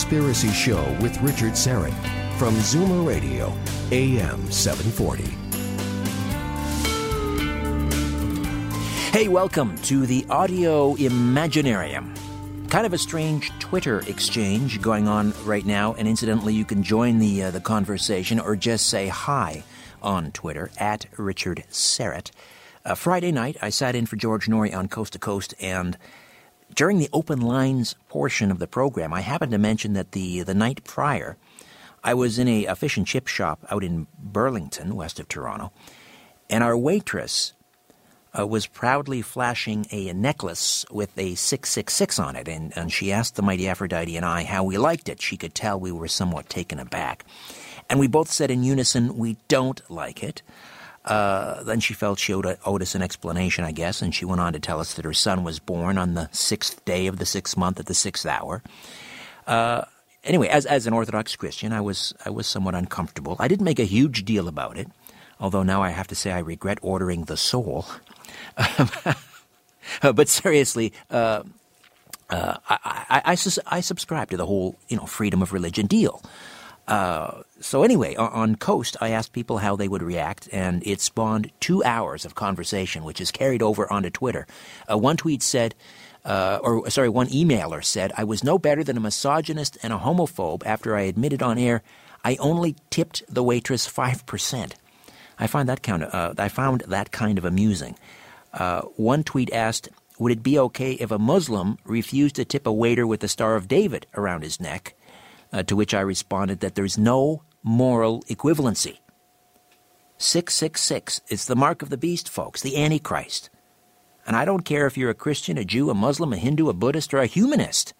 Conspiracy 0.00 0.48
Show 0.48 0.82
with 1.02 1.20
Richard 1.20 1.52
Syrett 1.52 1.92
from 2.38 2.54
Zoomer 2.54 3.06
Radio, 3.06 3.52
AM 3.92 4.50
740. 4.50 5.24
Hey, 9.12 9.28
welcome 9.28 9.76
to 9.82 10.06
the 10.06 10.24
Audio 10.30 10.94
Imaginarium. 10.94 12.16
Kind 12.70 12.86
of 12.86 12.94
a 12.94 12.98
strange 12.98 13.50
Twitter 13.58 14.00
exchange 14.08 14.80
going 14.80 15.06
on 15.06 15.34
right 15.44 15.66
now, 15.66 15.92
and 15.92 16.08
incidentally, 16.08 16.54
you 16.54 16.64
can 16.64 16.82
join 16.82 17.18
the 17.18 17.42
uh, 17.42 17.50
the 17.50 17.60
conversation 17.60 18.40
or 18.40 18.56
just 18.56 18.88
say 18.88 19.08
hi 19.08 19.62
on 20.00 20.32
Twitter 20.32 20.70
at 20.78 21.04
Richard 21.18 21.64
Syrett. 21.70 22.30
Uh, 22.86 22.94
Friday 22.94 23.32
night, 23.32 23.58
I 23.60 23.68
sat 23.68 23.94
in 23.94 24.06
for 24.06 24.16
George 24.16 24.46
Noory 24.46 24.74
on 24.74 24.88
Coast 24.88 25.12
to 25.12 25.18
Coast, 25.18 25.52
and 25.60 25.98
during 26.74 26.98
the 26.98 27.08
open 27.12 27.40
lines 27.40 27.94
portion 28.08 28.50
of 28.50 28.58
the 28.58 28.66
program, 28.66 29.12
I 29.12 29.20
happened 29.20 29.52
to 29.52 29.58
mention 29.58 29.92
that 29.94 30.12
the 30.12 30.42
the 30.42 30.54
night 30.54 30.84
prior, 30.84 31.36
I 32.02 32.14
was 32.14 32.38
in 32.38 32.48
a, 32.48 32.66
a 32.66 32.76
fish 32.76 32.96
and 32.96 33.06
chip 33.06 33.26
shop 33.26 33.64
out 33.70 33.84
in 33.84 34.06
Burlington, 34.18 34.94
west 34.94 35.20
of 35.20 35.28
Toronto, 35.28 35.72
and 36.48 36.64
our 36.64 36.76
waitress 36.76 37.52
uh, 38.38 38.46
was 38.46 38.66
proudly 38.66 39.22
flashing 39.22 39.86
a 39.90 40.12
necklace 40.12 40.84
with 40.90 41.16
a 41.18 41.34
666 41.34 42.18
on 42.18 42.36
it, 42.36 42.48
and, 42.48 42.72
and 42.76 42.92
she 42.92 43.12
asked 43.12 43.36
the 43.36 43.42
mighty 43.42 43.68
Aphrodite 43.68 44.16
and 44.16 44.24
I 44.24 44.44
how 44.44 44.64
we 44.64 44.78
liked 44.78 45.08
it. 45.08 45.20
She 45.20 45.36
could 45.36 45.54
tell 45.54 45.78
we 45.78 45.92
were 45.92 46.08
somewhat 46.08 46.48
taken 46.48 46.78
aback. 46.78 47.24
And 47.88 47.98
we 47.98 48.06
both 48.06 48.30
said 48.30 48.50
in 48.50 48.62
unison, 48.62 49.16
we 49.16 49.36
don't 49.48 49.82
like 49.90 50.22
it. 50.22 50.42
Uh, 51.04 51.62
then 51.62 51.80
she 51.80 51.94
felt 51.94 52.18
she 52.18 52.34
owed, 52.34 52.58
owed, 52.66 52.82
us 52.82 52.94
an 52.94 53.02
explanation, 53.02 53.64
I 53.64 53.72
guess, 53.72 54.02
and 54.02 54.14
she 54.14 54.26
went 54.26 54.40
on 54.40 54.52
to 54.52 54.60
tell 54.60 54.80
us 54.80 54.94
that 54.94 55.04
her 55.04 55.14
son 55.14 55.44
was 55.44 55.58
born 55.58 55.96
on 55.96 56.12
the 56.14 56.28
sixth 56.30 56.84
day 56.84 57.06
of 57.06 57.18
the 57.18 57.24
sixth 57.24 57.56
month 57.56 57.80
at 57.80 57.86
the 57.86 57.94
sixth 57.94 58.26
hour. 58.26 58.62
Uh, 59.46 59.82
anyway, 60.24 60.48
as, 60.48 60.66
as 60.66 60.86
an 60.86 60.92
Orthodox 60.92 61.34
Christian, 61.36 61.72
I 61.72 61.80
was 61.80 62.14
I 62.24 62.30
was 62.30 62.46
somewhat 62.46 62.74
uncomfortable. 62.74 63.36
I 63.38 63.48
didn't 63.48 63.64
make 63.64 63.78
a 63.78 63.84
huge 63.84 64.24
deal 64.26 64.46
about 64.46 64.76
it, 64.76 64.88
although 65.40 65.62
now 65.62 65.82
I 65.82 65.90
have 65.90 66.06
to 66.08 66.14
say 66.14 66.32
I 66.32 66.40
regret 66.40 66.78
ordering 66.82 67.24
the 67.24 67.36
sole. 67.36 67.86
but 70.02 70.28
seriously, 70.28 70.92
uh, 71.10 71.42
uh, 72.28 72.56
I, 72.68 72.78
I, 72.84 73.22
I, 73.32 73.36
I, 73.66 73.80
subscribe 73.80 74.30
to 74.30 74.36
the 74.36 74.46
whole 74.46 74.76
you 74.88 74.96
know 74.96 75.06
freedom 75.06 75.42
of 75.42 75.52
religion 75.52 75.86
deal. 75.86 76.22
Uh, 76.86 77.42
so 77.60 77.82
anyway, 77.82 78.14
on, 78.16 78.56
Coast, 78.56 78.96
I 79.00 79.10
asked 79.10 79.32
people 79.32 79.58
how 79.58 79.76
they 79.76 79.88
would 79.88 80.02
react, 80.02 80.48
and 80.52 80.82
it 80.86 81.00
spawned 81.00 81.50
two 81.60 81.84
hours 81.84 82.24
of 82.24 82.34
conversation, 82.34 83.04
which 83.04 83.20
is 83.20 83.30
carried 83.30 83.62
over 83.62 83.90
onto 83.92 84.10
Twitter. 84.10 84.46
Uh, 84.90 84.96
one 84.96 85.16
tweet 85.16 85.42
said, 85.42 85.74
uh, 86.24 86.58
or 86.62 86.88
sorry, 86.90 87.08
one 87.08 87.28
emailer 87.28 87.84
said, 87.84 88.12
"I 88.16 88.24
was 88.24 88.44
no 88.44 88.58
better 88.58 88.84
than 88.84 88.96
a 88.96 89.00
misogynist 89.00 89.78
and 89.82 89.92
a 89.92 89.98
homophobe 89.98 90.64
after 90.66 90.96
I 90.96 91.02
admitted 91.02 91.42
on 91.42 91.58
air 91.58 91.82
I 92.22 92.36
only 92.36 92.76
tipped 92.90 93.22
the 93.28 93.42
waitress 93.42 93.86
five 93.86 94.26
percent." 94.26 94.74
I 95.38 95.46
find 95.46 95.68
that 95.68 95.82
kind 95.82 96.02
of 96.02 96.14
uh, 96.14 96.42
I 96.42 96.48
found 96.48 96.82
that 96.88 97.10
kind 97.10 97.38
of 97.38 97.44
amusing. 97.44 97.96
Uh, 98.52 98.82
one 98.96 99.24
tweet 99.24 99.50
asked, 99.52 99.88
"Would 100.18 100.32
it 100.32 100.42
be 100.42 100.58
okay 100.58 100.92
if 100.92 101.10
a 101.10 101.18
Muslim 101.18 101.78
refused 101.84 102.36
to 102.36 102.44
tip 102.44 102.66
a 102.66 102.72
waiter 102.72 103.06
with 103.06 103.20
the 103.20 103.28
Star 103.28 103.56
of 103.56 103.68
David 103.68 104.06
around 104.14 104.42
his 104.42 104.60
neck?" 104.60 104.94
Uh, 105.52 105.62
to 105.64 105.74
which 105.74 105.94
I 105.94 106.00
responded 106.00 106.60
that 106.60 106.76
there's 106.76 106.96
no 106.96 107.42
moral 107.62 108.22
equivalency. 108.22 108.98
666 110.18 111.22
is 111.28 111.46
the 111.46 111.56
mark 111.56 111.82
of 111.82 111.88
the 111.88 111.96
beast, 111.96 112.28
folks, 112.28 112.60
the 112.60 112.76
Antichrist. 112.76 113.48
And 114.26 114.36
I 114.36 114.44
don't 114.44 114.64
care 114.64 114.86
if 114.86 114.98
you're 114.98 115.10
a 115.10 115.14
Christian, 115.14 115.56
a 115.56 115.64
Jew, 115.64 115.88
a 115.88 115.94
Muslim, 115.94 116.32
a 116.32 116.36
Hindu, 116.36 116.68
a 116.68 116.74
Buddhist, 116.74 117.14
or 117.14 117.18
a 117.18 117.26
humanist. 117.26 117.94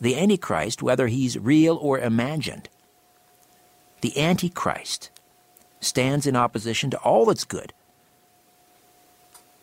The 0.00 0.16
Antichrist, 0.16 0.82
whether 0.82 1.06
he's 1.06 1.38
real 1.38 1.76
or 1.76 1.98
imagined, 1.98 2.68
the 4.00 4.20
Antichrist 4.20 5.10
stands 5.80 6.26
in 6.26 6.36
opposition 6.36 6.90
to 6.90 6.98
all 6.98 7.24
that's 7.24 7.44
good. 7.44 7.72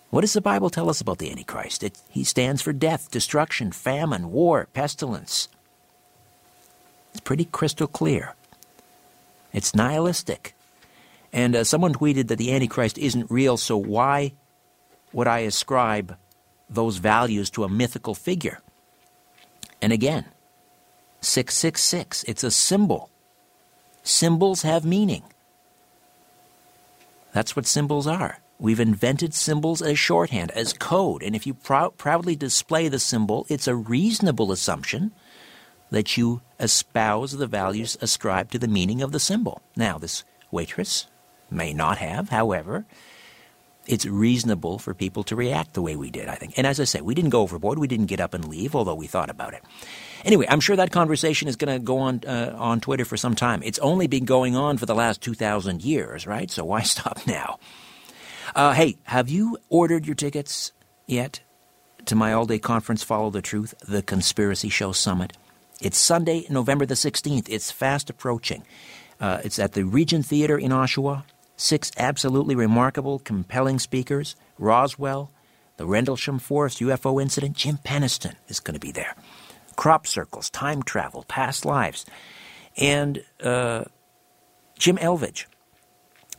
What 0.10 0.22
does 0.22 0.34
the 0.34 0.42
Bible 0.42 0.70
tell 0.70 0.90
us 0.90 1.02
about 1.02 1.18
the 1.18 1.30
Antichrist? 1.30 1.84
It, 1.84 2.02
he 2.10 2.24
stands 2.24 2.62
for 2.62 2.72
death, 2.72 3.12
destruction, 3.12 3.72
famine, 3.72 4.32
war, 4.32 4.68
pestilence. 4.74 5.50
It's 7.12 7.22
pretty 7.22 7.46
crystal 7.46 7.88
clear. 7.88 8.36
It's 9.56 9.74
nihilistic. 9.74 10.54
And 11.32 11.56
uh, 11.56 11.64
someone 11.64 11.94
tweeted 11.94 12.28
that 12.28 12.38
the 12.38 12.54
Antichrist 12.54 12.98
isn't 12.98 13.32
real, 13.32 13.56
so 13.56 13.78
why 13.78 14.34
would 15.14 15.28
I 15.28 15.40
ascribe 15.40 16.18
those 16.70 16.98
values 16.98 17.50
to 17.52 17.64
a 17.64 17.70
mythical 17.70 18.14
figure? 18.16 18.60
And 19.82 19.94
again, 19.94 20.26
666, 21.22 22.24
it's 22.24 22.44
a 22.44 22.52
symbol. 22.52 23.10
Symbols 24.04 24.64
have 24.64 24.84
meaning. 24.84 25.24
That's 27.32 27.56
what 27.56 27.66
symbols 27.66 28.08
are. 28.08 28.40
We've 28.60 28.80
invented 28.82 29.34
symbols 29.34 29.82
as 29.82 29.98
shorthand, 29.98 30.52
as 30.52 30.74
code, 30.74 31.24
and 31.24 31.34
if 31.34 31.48
you 31.48 31.54
prou- 31.54 31.96
proudly 31.96 32.36
display 32.36 32.90
the 32.90 33.00
symbol, 33.00 33.46
it's 33.50 33.70
a 33.70 33.76
reasonable 33.76 34.52
assumption 34.52 35.14
that 35.92 36.18
you 36.18 36.42
espouse 36.60 37.34
the 37.34 37.48
values 37.48 37.98
ascribed 38.02 38.52
to 38.52 38.60
the 38.60 38.68
meaning 38.68 39.02
of 39.02 39.12
the 39.12 39.20
symbol. 39.20 39.62
Now, 39.76 39.98
this 39.98 40.24
waitress 40.52 41.08
may 41.50 41.74
not 41.74 41.98
have, 41.98 42.30
however, 42.30 42.86
it's 43.88 44.06
reasonable 44.06 44.80
for 44.80 44.94
people 44.94 45.24
to 45.24 45.36
react 45.36 45.74
the 45.74 45.82
way 45.82 45.96
we 45.96 46.10
did, 46.10 46.28
I 46.28 46.36
think. 46.36 46.58
And 46.58 46.66
as 46.66 46.80
I 46.80 46.86
say, 46.86 47.02
we 47.02 47.14
didn't 47.14 47.30
go 47.30 47.42
overboard. 47.42 47.78
We 47.78 47.88
didn't 47.88 48.08
get 48.08 48.20
up 48.20 48.34
and 48.34 48.48
leave, 48.48 48.76
although 48.76 48.96
we 48.96 49.08
thought 49.08 49.30
about 49.30 49.54
it. 49.54 49.64
Anyway, 50.24 50.48
I'm 50.50 50.60
sure 50.60 50.76
that 50.76 50.92
conversation 50.92 51.48
is 51.48 51.56
going 51.56 51.74
to 51.74 51.84
go 51.84 52.00
on 52.00 52.22
uh, 52.26 52.56
on 52.58 52.82
Twitter 52.82 53.06
for 53.06 53.18
some 53.18 53.36
time. 53.36 53.62
It's 53.64 53.80
only 53.80 54.08
been 54.08 54.26
going 54.26 54.56
on 54.56 54.78
for 54.78 54.86
the 54.86 54.96
last 54.96 55.22
2,000 55.22 55.84
years, 55.84 56.26
right? 56.26 56.50
So 56.50 56.66
why 56.66 56.82
stop 56.84 57.28
now? 57.28 57.60
Uh, 58.56 58.74
hey, 58.74 58.98
have 59.04 59.30
you 59.30 59.58
ordered 59.70 60.06
your 60.06 60.16
tickets 60.16 60.72
yet 61.06 61.42
to 62.06 62.16
my 62.16 62.34
all 62.34 62.46
day 62.46 62.60
conference, 62.60 63.04
Follow 63.04 63.30
the 63.30 63.42
Truth, 63.42 63.76
the 63.88 64.02
Conspiracy 64.02 64.70
Show 64.70 64.92
Summit? 64.92 65.34
It's 65.86 66.00
Sunday, 66.00 66.48
November 66.50 66.88
the 66.88 66.96
16th. 66.96 67.46
It's 67.48 67.70
fast 67.70 68.10
approaching. 68.10 68.64
Uh, 69.20 69.42
it's 69.44 69.60
at 69.60 69.74
the 69.74 69.84
Regent 69.84 70.26
Theater 70.26 70.58
in 70.58 70.72
Oshawa. 70.72 71.26
Six 71.58 71.92
absolutely 71.96 72.56
remarkable, 72.56 73.20
compelling 73.20 73.78
speakers 73.78 74.36
Roswell, 74.58 75.30
the 75.78 75.86
Rendlesham 75.86 76.40
Forest 76.40 76.80
UFO 76.80 77.22
incident. 77.22 77.56
Jim 77.56 77.78
Penniston 77.86 78.34
is 78.48 78.60
going 78.60 78.74
to 78.74 78.80
be 78.80 78.92
there. 78.92 79.16
Crop 79.76 80.08
circles, 80.08 80.50
time 80.50 80.82
travel, 80.82 81.24
past 81.28 81.66
lives. 81.66 82.04
And 82.78 83.24
uh, 83.44 83.84
Jim 84.80 84.98
Elvidge, 84.98 85.46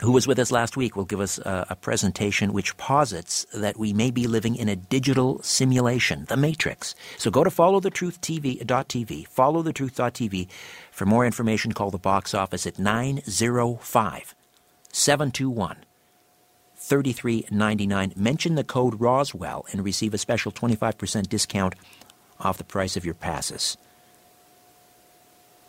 who 0.01 0.13
was 0.13 0.27
with 0.27 0.39
us 0.39 0.51
last 0.51 0.77
week, 0.77 0.97
will 0.97 1.05
give 1.05 1.21
us 1.21 1.39
a, 1.39 1.67
a, 1.71 1.77
presentation 1.77 2.53
which 2.53 2.77
posits 2.77 3.47
that 3.55 3.79
we 3.79 3.93
may 3.93 4.11
be 4.11 4.27
living 4.27 4.57
in 4.57 4.69
a 4.69 4.77
digital 4.77 5.43
simulation, 5.43 6.27
the 6.29 6.37
Matrix. 6.37 6.95
So 7.17 7.31
go 7.31 7.45
to 7.45 7.51
followthetruth.tv, 7.51 9.29
followthetruth.tv. 9.29 10.49
For 10.91 11.07
more 11.07 11.25
information, 11.25 11.73
call 11.73 11.91
the 11.91 11.99
box 11.99 12.35
office 12.35 12.67
at 12.67 12.79
905 12.79 14.35
721 14.93 15.77
3399. 16.77 18.13
Mention 18.17 18.55
the 18.55 18.65
code 18.65 19.01
Roswell 19.01 19.67
and 19.73 19.85
receive 19.85 20.15
a 20.15 20.19
special 20.19 20.53
25% 20.53 21.29
discount 21.29 21.75
off 22.39 22.59
the 22.59 22.65
price 22.65 22.97
of 22.97 23.05
your 23.05 23.15
passes. 23.15 23.77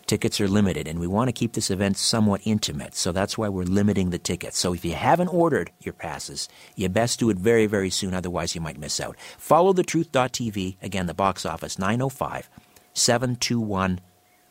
Tickets 0.08 0.40
are 0.40 0.48
limited, 0.48 0.88
and 0.88 0.98
we 0.98 1.06
want 1.06 1.28
to 1.28 1.34
keep 1.34 1.52
this 1.52 1.70
event 1.70 1.98
somewhat 1.98 2.40
intimate, 2.44 2.94
so 2.94 3.12
that's 3.12 3.36
why 3.36 3.50
we're 3.50 3.64
limiting 3.64 4.08
the 4.08 4.18
tickets. 4.18 4.58
So 4.58 4.72
if 4.72 4.82
you 4.82 4.94
haven't 4.94 5.28
ordered 5.28 5.70
your 5.80 5.92
passes, 5.92 6.48
you 6.76 6.88
best 6.88 7.18
do 7.18 7.28
it 7.28 7.36
very, 7.36 7.66
very 7.66 7.90
soon, 7.90 8.14
otherwise 8.14 8.54
you 8.54 8.62
might 8.62 8.78
miss 8.78 9.00
out. 9.00 9.18
Follow 9.36 9.74
thetruth.tv, 9.74 10.76
again, 10.80 11.04
the 11.04 11.12
box 11.12 11.44
office, 11.44 11.78
905 11.78 12.48
721 12.94 14.00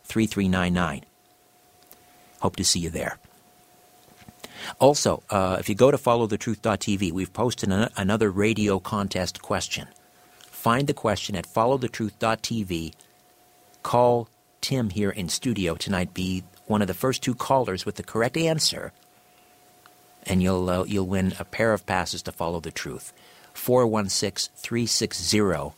3399. 0.03 1.05
Hope 2.39 2.55
to 2.55 2.63
see 2.63 2.79
you 2.79 2.91
there. 2.91 3.17
Also, 4.79 5.23
uh, 5.31 5.57
if 5.59 5.67
you 5.67 5.73
go 5.73 5.89
to 5.89 5.97
followthetruth.tv, 5.97 7.11
we've 7.11 7.33
posted 7.33 7.71
an- 7.71 7.89
another 7.97 8.29
radio 8.29 8.77
contest 8.77 9.41
question. 9.41 9.87
Find 10.39 10.85
the 10.85 10.93
question 10.93 11.35
at 11.35 11.47
followthetruth.tv. 11.47 12.93
Call 13.81 14.29
Tim 14.67 14.89
here 14.89 15.11
in 15.11 15.29
studio 15.29 15.75
tonight 15.75 16.13
be 16.13 16.43
one 16.65 16.81
of 16.81 16.89
the 16.89 16.93
first 16.93 17.23
two 17.23 17.33
callers 17.33 17.85
with 17.85 17.95
the 17.95 18.03
correct 18.03 18.35
answer, 18.35 18.91
and 20.23 20.43
you'll 20.43 20.69
uh, 20.69 20.83
you'll 20.83 21.07
win 21.07 21.33
a 21.39 21.45
pair 21.45 21.71
of 21.71 21.85
passes 21.85 22.21
to 22.23 22.33
follow 22.33 22.59
the 22.59 22.69
truth. 22.69 23.13
416 23.53 24.53
360 24.57 25.73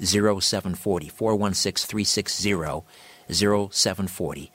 0740. 0.00 1.08
416 1.08 1.88
360 1.88 2.84
0740. 3.32 4.52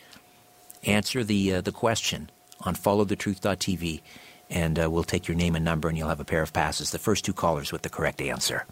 Answer 0.86 1.26
the, 1.26 1.56
uh, 1.56 1.60
the 1.60 1.74
question 1.74 2.30
on 2.62 2.76
followthetruth.tv, 2.76 4.02
and 4.50 4.80
uh, 4.80 4.90
we'll 4.90 5.04
take 5.04 5.28
your 5.28 5.36
name 5.36 5.54
and 5.54 5.66
number, 5.66 5.90
and 5.90 5.98
you'll 5.98 6.08
have 6.08 6.22
a 6.22 6.24
pair 6.24 6.42
of 6.42 6.54
passes. 6.54 6.92
The 6.92 6.98
first 6.98 7.26
two 7.26 7.34
callers 7.34 7.74
with 7.74 7.82
the 7.82 7.90
correct 7.90 8.22
answer. 8.22 8.66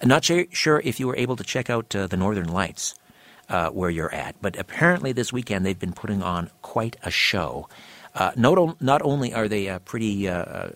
I'm 0.00 0.08
not 0.08 0.24
sure 0.24 0.80
if 0.82 0.98
you 0.98 1.06
were 1.06 1.16
able 1.16 1.36
to 1.36 1.44
check 1.44 1.68
out 1.68 1.94
uh, 1.94 2.06
the 2.06 2.16
Northern 2.16 2.48
Lights 2.48 2.94
uh, 3.52 3.68
where 3.70 3.90
you're 3.90 4.12
at. 4.12 4.34
But 4.40 4.58
apparently, 4.58 5.12
this 5.12 5.32
weekend 5.32 5.64
they've 5.64 5.78
been 5.78 5.92
putting 5.92 6.22
on 6.22 6.50
quite 6.62 6.96
a 7.04 7.10
show. 7.10 7.68
Uh, 8.14 8.32
not, 8.34 8.80
not 8.80 9.02
only 9.02 9.32
are 9.32 9.46
they 9.46 9.68
uh, 9.68 9.78
pretty 9.80 10.28
uh, 10.28 10.42
uh, 10.42 10.70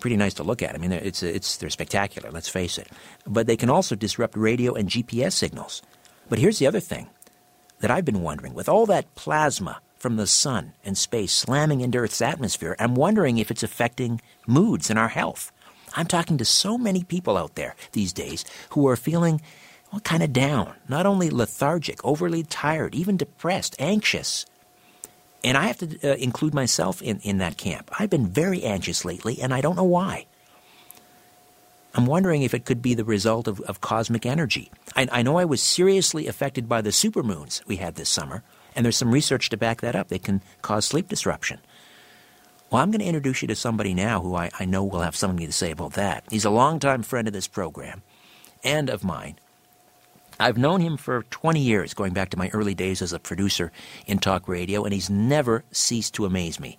pretty 0.00 0.16
nice 0.16 0.34
to 0.34 0.42
look 0.42 0.62
at. 0.62 0.74
I 0.74 0.78
mean, 0.78 0.92
it's 0.92 1.22
it's 1.22 1.58
they're 1.58 1.70
spectacular. 1.70 2.30
Let's 2.30 2.48
face 2.48 2.78
it. 2.78 2.88
But 3.26 3.46
they 3.46 3.56
can 3.56 3.70
also 3.70 3.94
disrupt 3.94 4.36
radio 4.36 4.74
and 4.74 4.88
GPS 4.88 5.32
signals. 5.32 5.82
But 6.28 6.38
here's 6.38 6.58
the 6.58 6.66
other 6.66 6.80
thing 6.80 7.08
that 7.80 7.90
I've 7.90 8.04
been 8.04 8.22
wondering: 8.22 8.54
with 8.54 8.68
all 8.68 8.86
that 8.86 9.14
plasma 9.14 9.80
from 9.96 10.16
the 10.16 10.26
sun 10.26 10.72
and 10.84 10.98
space 10.98 11.32
slamming 11.32 11.80
into 11.82 11.98
Earth's 11.98 12.22
atmosphere, 12.22 12.74
I'm 12.78 12.94
wondering 12.94 13.38
if 13.38 13.50
it's 13.50 13.62
affecting 13.62 14.20
moods 14.46 14.90
and 14.90 14.98
our 14.98 15.08
health. 15.08 15.52
I'm 15.94 16.06
talking 16.06 16.38
to 16.38 16.44
so 16.46 16.78
many 16.78 17.04
people 17.04 17.36
out 17.36 17.54
there 17.54 17.76
these 17.92 18.14
days 18.14 18.46
who 18.70 18.88
are 18.88 18.96
feeling 18.96 19.42
well, 19.92 20.00
kind 20.00 20.22
of 20.22 20.32
down, 20.32 20.74
not 20.88 21.04
only 21.04 21.28
lethargic, 21.28 22.02
overly 22.02 22.42
tired, 22.42 22.94
even 22.94 23.18
depressed, 23.18 23.76
anxious. 23.78 24.46
And 25.44 25.58
I 25.58 25.66
have 25.66 25.78
to 25.78 26.12
uh, 26.12 26.16
include 26.16 26.54
myself 26.54 27.02
in, 27.02 27.18
in 27.20 27.38
that 27.38 27.58
camp. 27.58 27.90
I've 27.98 28.08
been 28.08 28.26
very 28.26 28.62
anxious 28.62 29.04
lately, 29.04 29.40
and 29.42 29.52
I 29.52 29.60
don't 29.60 29.76
know 29.76 29.84
why. 29.84 30.26
I'm 31.94 32.06
wondering 32.06 32.42
if 32.42 32.54
it 32.54 32.64
could 32.64 32.80
be 32.80 32.94
the 32.94 33.04
result 33.04 33.46
of, 33.46 33.60
of 33.62 33.82
cosmic 33.82 34.24
energy. 34.24 34.70
I, 34.96 35.08
I 35.12 35.22
know 35.22 35.36
I 35.36 35.44
was 35.44 35.62
seriously 35.62 36.26
affected 36.26 36.68
by 36.68 36.80
the 36.80 36.90
supermoons 36.90 37.64
we 37.66 37.76
had 37.76 37.96
this 37.96 38.08
summer, 38.08 38.42
and 38.74 38.84
there's 38.84 38.96
some 38.96 39.12
research 39.12 39.50
to 39.50 39.58
back 39.58 39.82
that 39.82 39.94
up. 39.94 40.08
They 40.08 40.18
can 40.18 40.40
cause 40.62 40.86
sleep 40.86 41.08
disruption. 41.08 41.60
Well, 42.70 42.80
I'm 42.80 42.90
going 42.90 43.00
to 43.00 43.06
introduce 43.06 43.42
you 43.42 43.48
to 43.48 43.54
somebody 43.54 43.92
now 43.92 44.22
who 44.22 44.34
I, 44.34 44.50
I 44.58 44.64
know 44.64 44.84
will 44.84 45.02
have 45.02 45.16
something 45.16 45.44
to 45.44 45.52
say 45.52 45.70
about 45.70 45.92
that. 45.92 46.24
He's 46.30 46.46
a 46.46 46.50
longtime 46.50 47.02
friend 47.02 47.28
of 47.28 47.34
this 47.34 47.48
program 47.48 48.00
and 48.64 48.88
of 48.88 49.04
mine. 49.04 49.36
I've 50.40 50.58
known 50.58 50.80
him 50.80 50.96
for 50.96 51.24
20 51.24 51.60
years, 51.60 51.94
going 51.94 52.12
back 52.12 52.30
to 52.30 52.38
my 52.38 52.48
early 52.52 52.74
days 52.74 53.02
as 53.02 53.12
a 53.12 53.18
producer 53.18 53.70
in 54.06 54.18
talk 54.18 54.48
radio, 54.48 54.84
and 54.84 54.92
he's 54.92 55.10
never 55.10 55.64
ceased 55.70 56.14
to 56.14 56.24
amaze 56.24 56.58
me 56.58 56.78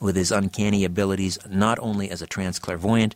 with 0.00 0.16
his 0.16 0.32
uncanny 0.32 0.84
abilities, 0.84 1.38
not 1.48 1.78
only 1.80 2.10
as 2.10 2.22
a 2.22 2.26
trance 2.26 2.58
clairvoyant, 2.58 3.14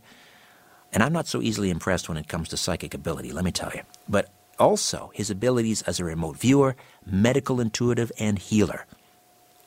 and 0.93 1.03
I'm 1.03 1.13
not 1.13 1.27
so 1.27 1.41
easily 1.41 1.69
impressed 1.69 2.07
when 2.07 2.17
it 2.17 2.27
comes 2.27 2.49
to 2.49 2.57
psychic 2.57 2.93
ability, 2.93 3.31
let 3.31 3.43
me 3.43 3.51
tell 3.51 3.71
you, 3.73 3.81
but 4.07 4.29
also 4.57 5.11
his 5.13 5.29
abilities 5.29 5.81
as 5.83 5.99
a 5.99 6.05
remote 6.05 6.37
viewer, 6.37 6.75
medical 7.05 7.59
intuitive, 7.59 8.11
and 8.19 8.39
healer. 8.39 8.85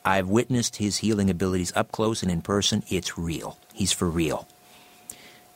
I've 0.04 0.28
witnessed 0.28 0.76
his 0.76 0.98
healing 0.98 1.28
abilities 1.28 1.72
up 1.76 1.92
close 1.92 2.22
and 2.22 2.32
in 2.32 2.40
person. 2.40 2.82
It's 2.88 3.18
real. 3.18 3.58
He's 3.74 3.92
for 3.92 4.08
real. 4.08 4.48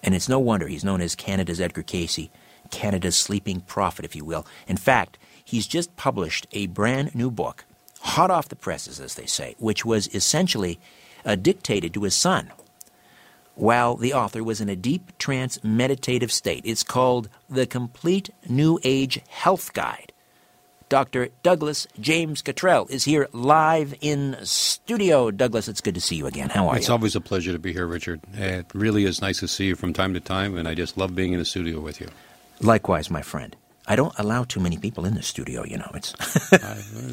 And 0.02 0.14
it's 0.14 0.28
no 0.28 0.38
wonder 0.38 0.68
he's 0.68 0.84
known 0.84 1.00
as 1.00 1.14
Canada's 1.14 1.60
Edgar 1.60 1.82
Cayce 1.82 2.28
Canada's 2.72 3.16
sleeping 3.16 3.60
prophet, 3.60 4.04
if 4.04 4.16
you 4.16 4.24
will. 4.24 4.44
In 4.66 4.76
fact, 4.76 5.18
he's 5.44 5.68
just 5.68 5.94
published 5.94 6.48
a 6.50 6.66
brand 6.66 7.14
new 7.14 7.30
book, 7.30 7.64
hot 8.00 8.32
off 8.32 8.48
the 8.48 8.56
presses, 8.56 8.98
as 8.98 9.14
they 9.14 9.26
say, 9.26 9.54
which 9.58 9.84
was 9.84 10.12
essentially 10.12 10.80
uh, 11.24 11.36
dictated 11.36 11.94
to 11.94 12.02
his 12.02 12.16
son 12.16 12.50
while 13.54 13.96
the 13.96 14.14
author 14.14 14.42
was 14.42 14.60
in 14.60 14.68
a 14.68 14.76
deep 14.76 15.16
trance 15.18 15.62
meditative 15.62 16.32
state. 16.32 16.62
It's 16.64 16.82
called 16.82 17.28
The 17.48 17.66
Complete 17.66 18.30
New 18.48 18.78
Age 18.82 19.20
Health 19.28 19.72
Guide. 19.72 20.12
Dr. 20.88 21.28
Douglas 21.42 21.86
James 22.00 22.42
Cottrell 22.42 22.86
is 22.88 23.04
here 23.04 23.26
live 23.32 23.94
in 24.02 24.36
studio. 24.42 25.30
Douglas, 25.30 25.66
it's 25.66 25.80
good 25.80 25.94
to 25.94 26.02
see 26.02 26.16
you 26.16 26.26
again. 26.26 26.50
How 26.50 26.68
are 26.68 26.76
it's 26.76 26.82
you? 26.82 26.84
It's 26.84 26.90
always 26.90 27.16
a 27.16 27.20
pleasure 27.20 27.52
to 27.52 27.58
be 27.58 27.72
here, 27.72 27.86
Richard. 27.86 28.20
It 28.34 28.66
really 28.74 29.06
is 29.06 29.22
nice 29.22 29.40
to 29.40 29.48
see 29.48 29.64
you 29.64 29.74
from 29.74 29.94
time 29.94 30.12
to 30.12 30.20
time, 30.20 30.54
and 30.54 30.68
I 30.68 30.74
just 30.74 30.98
love 30.98 31.14
being 31.14 31.32
in 31.32 31.38
the 31.38 31.46
studio 31.46 31.80
with 31.80 31.98
you. 31.98 32.08
Likewise, 32.62 33.10
my 33.10 33.22
friend. 33.22 33.56
I 33.86 33.96
don't 33.96 34.16
allow 34.16 34.44
too 34.44 34.60
many 34.60 34.76
people 34.78 35.04
in 35.04 35.14
the 35.14 35.22
studio, 35.22 35.64
you 35.64 35.76
know. 35.76 35.90
It's 35.94 36.14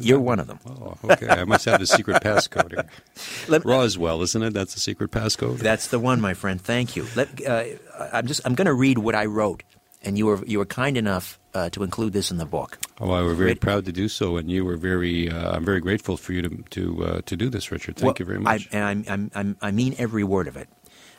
You're 0.00 0.20
one 0.20 0.38
of 0.38 0.46
them. 0.46 0.60
Oh, 0.66 0.94
okay. 1.04 1.28
I 1.28 1.44
must 1.44 1.64
have 1.64 1.80
the 1.80 1.86
secret 1.86 2.22
passcode 2.22 2.70
here. 2.70 2.86
Let, 3.48 3.64
Roswell, 3.64 4.22
isn't 4.22 4.42
it? 4.42 4.52
That's 4.54 4.74
the 4.74 4.80
secret 4.80 5.10
passcode. 5.10 5.58
That's 5.58 5.88
the 5.88 5.98
one, 5.98 6.20
my 6.20 6.34
friend. 6.34 6.60
Thank 6.60 6.94
you. 6.94 7.06
Let, 7.16 7.44
uh, 7.44 7.64
I'm 8.12 8.26
just 8.26 8.40
I'm 8.44 8.54
going 8.54 8.66
to 8.66 8.72
read 8.72 8.98
what 8.98 9.16
I 9.16 9.26
wrote, 9.26 9.64
and 10.02 10.16
you 10.16 10.26
were 10.26 10.44
you 10.46 10.58
were 10.58 10.64
kind 10.64 10.96
enough 10.96 11.40
uh, 11.54 11.70
to 11.70 11.82
include 11.82 12.12
this 12.12 12.30
in 12.30 12.38
the 12.38 12.46
book. 12.46 12.78
Oh, 13.00 13.10
I 13.10 13.22
were 13.22 13.34
very 13.34 13.56
proud 13.56 13.84
to 13.86 13.92
do 13.92 14.08
so, 14.08 14.36
and 14.36 14.48
you 14.48 14.64
were 14.64 14.76
very. 14.76 15.28
Uh, 15.28 15.56
I'm 15.56 15.64
very 15.64 15.80
grateful 15.80 16.16
for 16.16 16.32
you 16.32 16.42
to 16.42 16.62
to 16.70 17.04
uh, 17.04 17.20
to 17.26 17.36
do 17.36 17.50
this, 17.50 17.72
Richard. 17.72 17.96
Thank 17.96 18.06
well, 18.06 18.14
you 18.20 18.24
very 18.26 18.38
much. 18.38 18.68
I, 18.72 18.76
and 18.76 19.08
I'm, 19.08 19.30
I'm, 19.34 19.56
i 19.60 19.70
mean 19.72 19.96
every 19.98 20.22
word 20.22 20.46
of 20.46 20.56
it, 20.56 20.68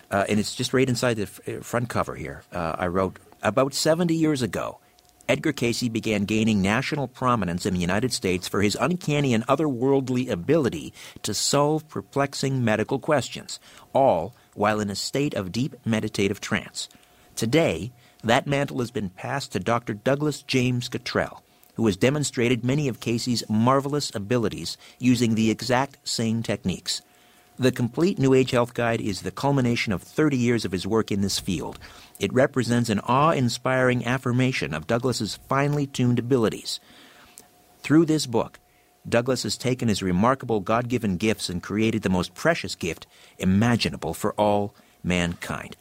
uh, 0.10 0.24
and 0.30 0.40
it's 0.40 0.56
just 0.56 0.74
right 0.74 0.88
inside 0.88 1.16
the 1.16 1.26
front 1.62 1.90
cover 1.90 2.16
here. 2.16 2.44
Uh, 2.54 2.78
I 2.80 2.88
wrote 2.88 3.20
about 3.42 3.74
70 3.74 4.14
years 4.14 4.42
ago, 4.42 4.80
Edgar 5.28 5.54
Cayce 5.54 5.88
began 5.88 6.26
gaining 6.26 6.62
national 6.62 7.08
prominence 7.08 7.66
in 7.66 7.74
the 7.74 7.80
United 7.80 8.12
States 8.12 8.48
for 8.48 8.62
his 8.62 8.78
uncanny 8.80 9.34
and 9.34 9.48
otherworldly 9.48 10.30
ability 10.30 10.94
to 11.24 11.34
solve 11.34 11.88
perplexing 11.88 12.66
medical 12.66 13.00
questions, 13.00 13.60
all 13.94 14.36
while 14.56 14.80
in 14.80 14.90
a 14.90 14.96
state 14.96 15.34
of 15.34 15.52
deep 15.52 15.76
meditative 15.86 16.42
trance. 16.42 16.90
Today, 17.36 17.92
that 18.24 18.46
mantle 18.46 18.80
has 18.80 18.92
been 18.92 19.10
passed 19.10 19.54
to 19.54 19.60
Dr. 19.60 19.94
Douglas 19.94 20.44
James 20.44 20.90
Cottrell, 20.90 21.44
who 21.76 21.86
has 21.86 21.98
demonstrated 21.98 22.66
many 22.66 22.88
of 22.88 23.00
Cayce's 23.00 23.44
marvelous 23.50 24.14
abilities 24.14 24.78
using 25.00 25.36
the 25.36 25.50
exact 25.50 25.98
same 26.08 26.44
techniques. 26.44 27.02
The 27.60 27.72
complete 27.72 28.18
New 28.18 28.34
Age 28.34 28.52
Health 28.52 28.74
Guide 28.74 29.02
is 29.02 29.22
the 29.22 29.32
culmination 29.32 29.94
of 29.94 30.02
30 30.02 30.38
years 30.38 30.66
of 30.66 30.72
his 30.72 30.88
work 30.88 31.12
in 31.12 31.22
this 31.22 31.38
field, 31.38 31.78
it 32.20 32.32
represents 32.34 32.90
an 32.90 33.00
awe 33.00 33.32
inspiring 33.32 34.06
affirmation 34.06 34.74
of 34.74 34.88
Douglas's 34.88 35.40
finely 35.50 35.88
tuned 35.88 36.20
abilities. 36.20 36.80
Through 37.82 38.06
this 38.06 38.26
book, 38.26 38.60
Douglas 39.08 39.44
has 39.44 39.58
taken 39.58 39.88
his 39.88 40.04
remarkable 40.04 40.60
God 40.60 40.88
given 40.88 41.18
gifts 41.18 41.50
and 41.50 41.64
created 41.64 42.04
the 42.04 42.10
most 42.10 42.36
precious 42.36 42.76
gift 42.76 43.08
imaginable 43.40 44.14
for 44.14 44.34
all 44.34 44.76
mankind. 45.04 45.76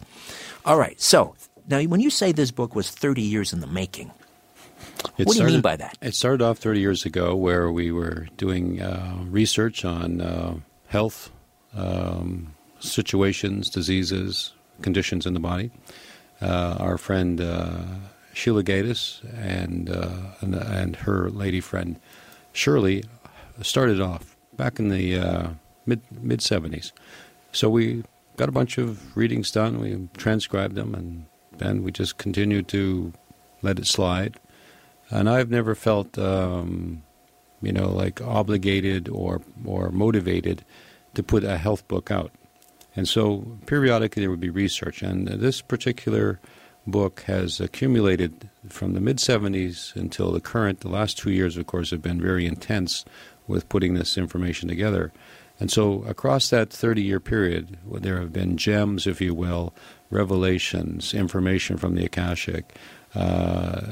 All 0.64 0.78
right, 0.78 0.98
so 1.00 1.34
now 1.68 1.82
when 1.82 2.00
you 2.00 2.10
say 2.10 2.32
this 2.32 2.50
book 2.50 2.74
was 2.74 2.90
30 2.90 3.20
years 3.20 3.52
in 3.52 3.60
the 3.60 3.66
making, 3.66 4.10
it 5.18 5.26
what 5.26 5.34
started, 5.34 5.34
do 5.34 5.38
you 5.38 5.46
mean 5.46 5.60
by 5.60 5.76
that? 5.76 5.98
It 6.00 6.14
started 6.14 6.42
off 6.42 6.58
30 6.58 6.80
years 6.80 7.04
ago 7.04 7.36
where 7.36 7.70
we 7.70 7.92
were 7.92 8.28
doing 8.38 8.80
uh, 8.80 9.18
research 9.26 9.84
on 9.84 10.22
uh, 10.22 10.54
health 10.86 11.30
um, 11.74 12.54
situations, 12.80 13.70
diseases, 13.70 14.52
conditions 14.82 15.26
in 15.26 15.34
the 15.34 15.40
body 15.40 15.70
uh, 16.40 16.76
our 16.78 16.96
friend 16.96 17.40
uh, 17.40 17.82
Sheila 18.32 18.62
Gatiss 18.62 19.22
and, 19.36 19.90
uh, 19.90 20.32
and, 20.40 20.54
and 20.54 20.96
her 20.96 21.28
lady 21.28 21.60
friend 21.60 21.98
Shirley 22.52 23.04
started 23.60 24.00
off 24.00 24.36
back 24.56 24.78
in 24.78 24.88
the 24.88 25.18
uh, 25.18 25.48
mid 25.84 26.00
mid 26.10 26.40
seventies 26.40 26.92
so 27.52 27.68
we 27.68 28.04
got 28.36 28.48
a 28.48 28.52
bunch 28.52 28.78
of 28.78 29.16
readings 29.16 29.50
done. 29.50 29.80
We 29.80 30.08
transcribed 30.16 30.74
them, 30.74 30.94
and 30.94 31.26
then 31.58 31.82
we 31.82 31.92
just 31.92 32.16
continued 32.16 32.68
to 32.68 33.12
let 33.60 33.78
it 33.78 33.86
slide. 33.86 34.38
And 35.10 35.28
I've 35.28 35.50
never 35.50 35.74
felt, 35.74 36.16
um, 36.16 37.02
you 37.60 37.72
know, 37.72 37.90
like 37.90 38.20
obligated 38.22 39.08
or 39.08 39.42
or 39.64 39.90
motivated 39.90 40.64
to 41.14 41.22
put 41.22 41.44
a 41.44 41.58
health 41.58 41.86
book 41.88 42.10
out. 42.10 42.30
And 42.96 43.08
so 43.08 43.58
periodically 43.66 44.22
there 44.22 44.30
would 44.30 44.40
be 44.40 44.50
research, 44.50 45.02
and 45.02 45.28
this 45.28 45.60
particular 45.60 46.40
book 46.86 47.20
has 47.26 47.60
accumulated 47.60 48.48
from 48.68 48.94
the 48.94 49.00
mid 49.00 49.18
70s 49.18 49.94
until 49.94 50.32
the 50.32 50.40
current. 50.40 50.80
The 50.80 50.88
last 50.88 51.18
two 51.18 51.30
years, 51.30 51.56
of 51.56 51.66
course, 51.66 51.90
have 51.90 52.02
been 52.02 52.20
very 52.20 52.46
intense 52.46 53.04
with 53.46 53.68
putting 53.68 53.94
this 53.94 54.18
information 54.18 54.68
together. 54.68 55.12
And 55.58 55.70
so, 55.70 56.02
across 56.04 56.48
that 56.50 56.70
30 56.70 57.02
year 57.02 57.20
period, 57.20 57.76
there 57.86 58.18
have 58.18 58.32
been 58.32 58.56
gems, 58.56 59.06
if 59.06 59.20
you 59.20 59.34
will, 59.34 59.74
revelations, 60.10 61.12
information 61.12 61.76
from 61.76 61.94
the 61.94 62.04
Akashic 62.04 62.74
uh, 63.14 63.82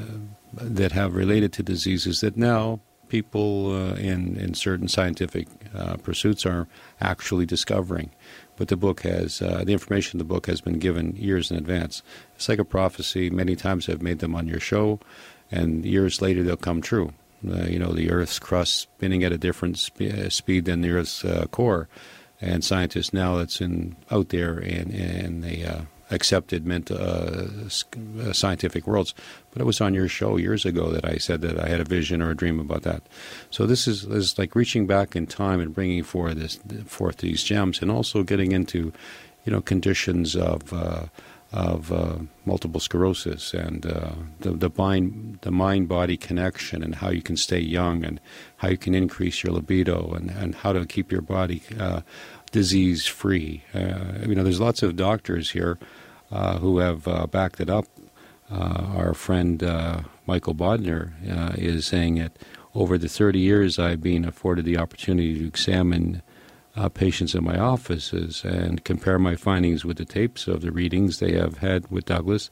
that 0.54 0.92
have 0.92 1.14
related 1.14 1.52
to 1.54 1.62
diseases 1.62 2.20
that 2.22 2.36
now 2.36 2.80
people 3.08 3.72
uh, 3.72 3.94
in, 3.94 4.36
in 4.36 4.54
certain 4.54 4.88
scientific 4.88 5.48
uh, 5.74 5.96
pursuits 5.96 6.46
are 6.46 6.66
actually 7.00 7.46
discovering. 7.46 8.10
But 8.56 8.68
the 8.68 8.76
book 8.76 9.02
has, 9.02 9.40
uh, 9.40 9.62
the 9.64 9.72
information 9.72 10.16
in 10.16 10.18
the 10.18 10.34
book 10.34 10.46
has 10.46 10.60
been 10.60 10.78
given 10.78 11.14
years 11.16 11.50
in 11.50 11.56
advance. 11.56 12.02
It's 12.34 12.48
like 12.48 12.58
a 12.58 12.64
prophecy. 12.64 13.30
Many 13.30 13.54
times 13.54 13.88
I've 13.88 14.02
made 14.02 14.18
them 14.18 14.34
on 14.34 14.48
your 14.48 14.60
show, 14.60 14.98
and 15.50 15.84
years 15.84 16.20
later 16.20 16.42
they'll 16.42 16.56
come 16.56 16.80
true. 16.80 17.12
Uh, 17.48 17.64
you 17.64 17.78
know, 17.78 17.92
the 17.92 18.10
Earth's 18.10 18.40
crust 18.40 18.78
spinning 18.78 19.22
at 19.22 19.32
a 19.32 19.38
different 19.38 19.78
sp- 19.78 20.10
uh, 20.10 20.28
speed 20.28 20.64
than 20.64 20.80
the 20.80 20.90
Earth's 20.90 21.24
uh, 21.24 21.46
core, 21.52 21.88
and 22.40 22.64
scientists 22.64 23.12
now 23.12 23.36
that's 23.36 23.60
in 23.60 23.94
out 24.10 24.30
there 24.30 24.58
in 24.58 24.90
in 24.90 25.40
the 25.40 25.64
uh, 25.64 25.80
accepted 26.10 26.66
mental, 26.66 26.96
uh, 26.96 28.32
scientific 28.32 28.86
worlds. 28.86 29.14
But 29.50 29.62
it 29.62 29.64
was 29.64 29.80
on 29.80 29.94
your 29.94 30.08
show 30.08 30.36
years 30.36 30.64
ago 30.64 30.90
that 30.90 31.04
I 31.04 31.18
said 31.18 31.40
that 31.42 31.58
I 31.58 31.68
had 31.68 31.80
a 31.80 31.84
vision 31.84 32.22
or 32.22 32.30
a 32.30 32.36
dream 32.36 32.60
about 32.60 32.82
that. 32.82 33.02
So 33.50 33.66
this 33.66 33.86
is, 33.86 34.04
is 34.04 34.38
like 34.38 34.54
reaching 34.54 34.86
back 34.86 35.16
in 35.16 35.26
time 35.26 35.60
and 35.60 35.74
bringing 35.74 36.02
forth 36.02 36.36
this 36.36 36.58
forth 36.86 37.18
these 37.18 37.42
gems, 37.42 37.82
and 37.82 37.90
also 37.90 38.22
getting 38.22 38.52
into, 38.52 38.92
you 39.44 39.52
know, 39.52 39.60
conditions 39.60 40.36
of 40.36 40.72
of 41.50 41.90
uh, 41.90 42.16
multiple 42.44 42.80
sclerosis 42.80 43.54
and 43.54 43.86
uh, 43.86 44.10
the 44.40 44.50
the 44.50 44.70
mind 44.76 45.38
the 45.40 45.50
mind 45.50 45.88
body 45.88 46.16
connection 46.16 46.82
and 46.82 46.96
how 46.96 47.08
you 47.08 47.22
can 47.22 47.36
stay 47.36 47.58
young 47.58 48.04
and 48.04 48.20
how 48.58 48.68
you 48.68 48.76
can 48.76 48.94
increase 48.94 49.42
your 49.42 49.52
libido 49.54 50.12
and, 50.12 50.30
and 50.30 50.56
how 50.56 50.74
to 50.74 50.84
keep 50.84 51.10
your 51.10 51.22
body 51.22 51.62
uh, 51.80 52.02
disease 52.50 53.06
free. 53.06 53.62
Uh, 53.74 54.24
you 54.26 54.34
know, 54.34 54.42
there's 54.42 54.60
lots 54.60 54.82
of 54.82 54.96
doctors 54.96 55.50
here 55.50 55.78
uh, 56.30 56.58
who 56.58 56.78
have 56.78 57.06
uh, 57.08 57.26
backed 57.26 57.60
it 57.60 57.70
up. 57.70 57.86
our 58.50 59.14
friend 59.14 59.62
Michael 60.26 60.54
Bodner 60.54 61.12
is 61.58 61.86
saying 61.86 62.16
that 62.16 62.32
over 62.74 62.98
the 62.98 63.08
30 63.08 63.38
years 63.38 63.78
I've 63.78 64.02
been 64.02 64.24
afforded 64.24 64.64
the 64.64 64.78
opportunity 64.78 65.38
to 65.38 65.46
examine 65.46 66.22
uh, 66.76 66.88
patients 66.88 67.34
in 67.34 67.42
my 67.42 67.58
offices 67.58 68.44
and 68.44 68.84
compare 68.84 69.18
my 69.18 69.34
findings 69.34 69.84
with 69.84 69.96
the 69.96 70.04
tapes 70.04 70.46
of 70.46 70.60
the 70.60 70.70
readings 70.70 71.18
they 71.18 71.32
have 71.32 71.58
had 71.58 71.90
with 71.90 72.04
Douglas. 72.04 72.50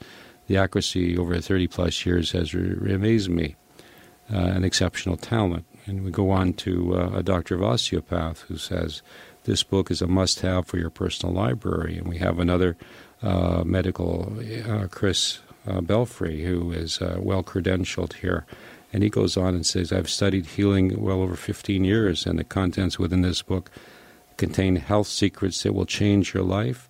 The 0.48 0.56
accuracy 0.56 1.16
over 1.16 1.40
30 1.40 1.68
plus 1.68 2.04
years 2.04 2.32
has 2.32 2.54
re- 2.54 2.92
amazed 2.92 3.30
me, 3.30 3.56
uh, 4.32 4.38
an 4.38 4.64
exceptional 4.64 5.16
talent. 5.16 5.64
And 5.86 6.04
we 6.04 6.10
go 6.10 6.30
on 6.30 6.54
to 6.54 6.96
uh, 6.96 7.10
a 7.18 7.22
doctor 7.22 7.54
of 7.54 7.62
osteopath 7.62 8.40
who 8.42 8.56
says, 8.56 9.02
This 9.46 9.62
book 9.62 9.90
is 9.90 10.02
a 10.02 10.06
must 10.08 10.40
have 10.40 10.66
for 10.66 10.76
your 10.76 10.90
personal 10.90 11.34
library. 11.34 11.96
And 11.98 12.08
we 12.08 12.18
have 12.18 12.38
another 12.38 12.76
uh, 13.22 13.62
medical, 13.64 14.36
uh, 14.68 14.88
Chris 14.88 15.38
uh, 15.66 15.80
Belfry, 15.80 16.42
who 16.42 16.72
is 16.72 17.00
well 17.00 17.42
credentialed 17.42 18.14
here. 18.14 18.44
And 18.92 19.02
he 19.02 19.08
goes 19.08 19.36
on 19.36 19.54
and 19.54 19.64
says, 19.64 19.92
I've 19.92 20.10
studied 20.10 20.46
healing 20.46 21.00
well 21.00 21.20
over 21.22 21.36
15 21.36 21.84
years, 21.84 22.26
and 22.26 22.38
the 22.38 22.44
contents 22.44 22.98
within 22.98 23.22
this 23.22 23.42
book 23.42 23.70
contain 24.36 24.76
health 24.76 25.06
secrets 25.06 25.62
that 25.62 25.72
will 25.72 25.86
change 25.86 26.34
your 26.34 26.42
life 26.42 26.88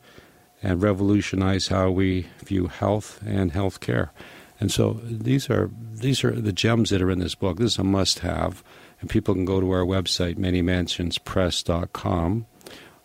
and 0.63 0.83
revolutionize 0.83 1.69
how 1.69 1.91
we 1.91 2.27
view 2.45 2.69
health 2.69 3.21
and 3.27 3.53
health 3.53 3.81
care. 3.81 4.13
And 4.59 4.73
so 4.73 5.01
these 5.03 5.51
are 5.51 5.71
these 5.93 6.25
are 6.25 6.31
the 6.31 6.53
gems 6.53 6.91
that 6.91 7.03
are 7.03 7.11
in 7.11 7.19
this 7.19 7.35
book. 7.35 7.59
This 7.59 7.73
is 7.73 7.79
a 7.79 7.85
must-have, 7.85 8.65
and 9.01 9.11
people 9.11 9.35
can 9.35 9.45
go 9.45 9.61
to 9.61 9.71
our 9.71 9.85
website 9.85 10.37
manymansionspress.com 10.37 12.47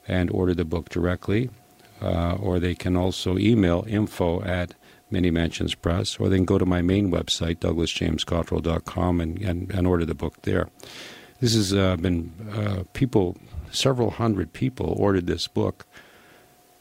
and 0.07 0.31
order 0.31 0.53
the 0.53 0.65
book 0.65 0.89
directly, 0.89 1.49
uh, 2.01 2.35
or 2.35 2.59
they 2.59 2.75
can 2.75 2.95
also 2.95 3.37
email 3.37 3.85
info 3.87 4.41
at 4.43 4.73
Many 5.11 5.29
Mansions 5.29 5.75
Press, 5.75 6.19
or 6.19 6.29
they 6.29 6.37
can 6.37 6.45
go 6.45 6.57
to 6.57 6.65
my 6.65 6.81
main 6.81 7.11
website 7.11 7.57
douglasjamescottrell.com 7.57 9.21
and, 9.21 9.41
and, 9.41 9.69
and 9.71 9.85
order 9.85 10.05
the 10.05 10.15
book 10.15 10.41
there. 10.43 10.69
This 11.41 11.55
has 11.55 11.73
uh, 11.73 11.97
been 11.97 12.31
uh, 12.53 12.83
people 12.93 13.35
several 13.71 14.11
hundred 14.11 14.53
people 14.53 14.95
ordered 14.97 15.27
this 15.27 15.47
book. 15.47 15.85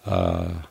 Uh, 0.05 0.63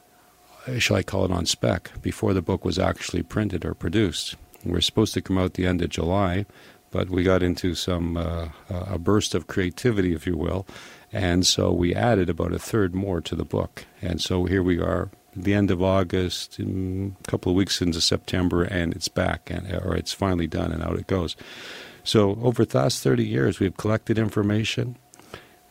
shall 0.77 0.97
I 0.97 1.03
call 1.03 1.25
it 1.25 1.31
on 1.31 1.45
spec 1.45 1.91
before 2.01 2.33
the 2.33 2.41
book 2.41 2.63
was 2.63 2.79
actually 2.79 3.23
printed 3.23 3.65
or 3.65 3.73
produced? 3.73 4.35
We 4.63 4.77
are 4.77 4.81
supposed 4.81 5.13
to 5.15 5.21
come 5.21 5.37
out 5.37 5.53
the 5.53 5.65
end 5.65 5.81
of 5.81 5.89
July, 5.89 6.45
but 6.91 7.09
we 7.09 7.23
got 7.23 7.43
into 7.43 7.75
some 7.75 8.17
uh, 8.17 8.49
a 8.69 8.97
burst 8.97 9.35
of 9.35 9.47
creativity, 9.47 10.13
if 10.13 10.25
you 10.25 10.37
will, 10.37 10.65
and 11.11 11.45
so 11.45 11.71
we 11.71 11.95
added 11.95 12.29
about 12.29 12.53
a 12.53 12.59
third 12.59 12.93
more 12.93 13.21
to 13.21 13.35
the 13.35 13.45
book. 13.45 13.85
And 14.01 14.21
so 14.21 14.45
here 14.45 14.63
we 14.63 14.79
are, 14.79 15.09
the 15.35 15.53
end 15.53 15.71
of 15.71 15.81
August, 15.81 16.59
a 16.59 17.11
couple 17.27 17.51
of 17.51 17.55
weeks 17.55 17.81
into 17.81 18.01
September, 18.01 18.63
and 18.63 18.93
it's 18.93 19.07
back, 19.07 19.49
and 19.49 19.71
or 19.73 19.95
it's 19.95 20.13
finally 20.13 20.47
done, 20.47 20.71
and 20.71 20.83
out 20.83 20.97
it 20.97 21.07
goes. 21.07 21.35
So 22.03 22.39
over 22.41 22.65
the 22.65 22.77
last 22.77 23.03
30 23.03 23.25
years, 23.25 23.59
we've 23.59 23.75
collected 23.77 24.17
information. 24.17 24.97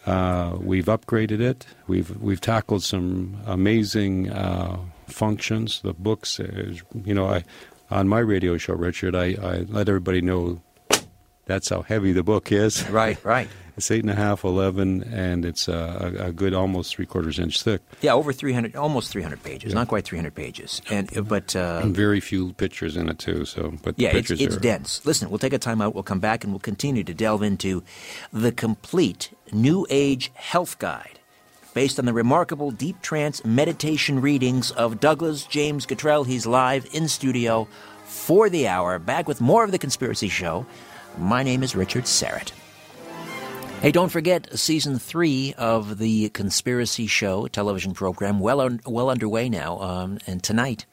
Uh, 0.07 0.57
we've 0.61 0.87
upgraded 0.87 1.41
it. 1.41 1.67
We've 1.87 2.17
we've 2.19 2.41
tackled 2.41 2.83
some 2.83 3.41
amazing 3.47 4.31
uh, 4.31 4.79
functions. 5.07 5.83
The 5.83 5.93
books, 5.93 6.41
uh, 6.41 6.75
you 7.05 7.13
know, 7.13 7.27
I 7.27 7.45
on 7.91 8.09
my 8.09 8.21
radio 8.21 8.57
show, 8.57 8.75
Richard, 8.75 9.15
I, 9.15 9.37
I 9.43 9.67
let 9.69 9.89
everybody 9.89 10.21
know 10.21 10.61
that's 11.49 11.71
how 11.71 11.83
heavy 11.83 12.13
the 12.13 12.23
book 12.23 12.53
is. 12.53 12.89
Right, 12.99 13.23
right. 13.25 13.49
It's 13.79 13.93
eight 13.93 14.03
and 14.03 14.11
a 14.11 14.17
half, 14.17 14.43
eleven, 14.43 15.05
and 15.05 15.45
it's 15.45 15.69
a, 15.69 16.13
a 16.19 16.33
good 16.33 16.53
almost 16.53 16.97
three 16.97 17.07
quarters 17.07 17.39
inch 17.39 17.63
thick. 17.63 17.81
Yeah, 18.01 18.15
over 18.15 18.33
three 18.33 18.53
hundred, 18.53 18.75
almost 18.75 19.13
three 19.13 19.23
hundred 19.23 19.45
pages. 19.45 19.71
Yeah. 19.71 19.77
Not 19.77 19.87
quite 19.87 20.05
three 20.05 20.19
hundred 20.19 20.35
pages, 20.35 20.83
and 20.91 21.09
but 21.29 21.55
uh, 21.55 21.83
and 21.85 21.95
very 21.95 22.19
few 22.19 22.55
pictures 22.55 22.97
in 22.97 23.09
it 23.09 23.21
too. 23.21 23.45
So, 23.45 23.75
but 23.85 23.95
yeah, 23.97 24.17
it's, 24.17 24.33
it's 24.33 24.57
are... 24.57 24.59
dense. 24.59 25.07
Listen, 25.07 25.31
we'll 25.31 25.39
take 25.39 25.53
a 25.53 25.61
time 25.61 25.81
out. 25.81 25.95
We'll 25.95 26.03
come 26.03 26.19
back 26.19 26.43
and 26.43 26.53
we'll 26.53 26.59
continue 26.59 27.05
to 27.05 27.15
delve 27.15 27.45
into 27.45 27.85
the 28.33 28.51
complete 28.51 29.31
New 29.53 29.87
Age 29.91 30.33
Health 30.35 30.81
Guide, 30.81 31.21
based 31.73 32.01
on 32.01 32.05
the 32.05 32.13
remarkable 32.13 32.73
deep 32.73 33.01
trance 33.01 33.45
meditation 33.45 34.21
readings 34.21 34.73
of 34.73 34.99
Douglas 34.99 35.45
James 35.45 35.87
Cottrell. 35.87 36.25
He's 36.25 36.47
live 36.47 36.85
in 36.93 37.07
studio 37.07 37.69
for 38.07 38.51
the 38.51 38.67
hour. 38.67 38.99
Back 38.99 39.29
with 39.29 39.41
more 39.41 39.63
of 39.63 39.71
the 39.71 39.79
Conspiracy 39.79 40.29
Show. 40.29 40.67
My 41.19 41.43
name 41.43 41.63
is 41.65 41.75
Richard 41.75 42.05
Syrett. 42.05 42.53
Hey, 43.83 43.91
don't 43.91 44.09
forget 44.09 44.57
season 44.59 44.99
three 44.99 45.53
of 45.59 45.99
the 45.99 46.29
Conspiracy 46.31 47.07
Show 47.07 47.49
television 47.49 47.93
program, 47.93 48.39
well 48.39 48.61
un- 48.61 48.81
well 48.87 49.11
underway 49.11 49.49
now. 49.49 49.81
Um, 49.81 50.19
and 50.27 50.43
tonight, 50.43 50.87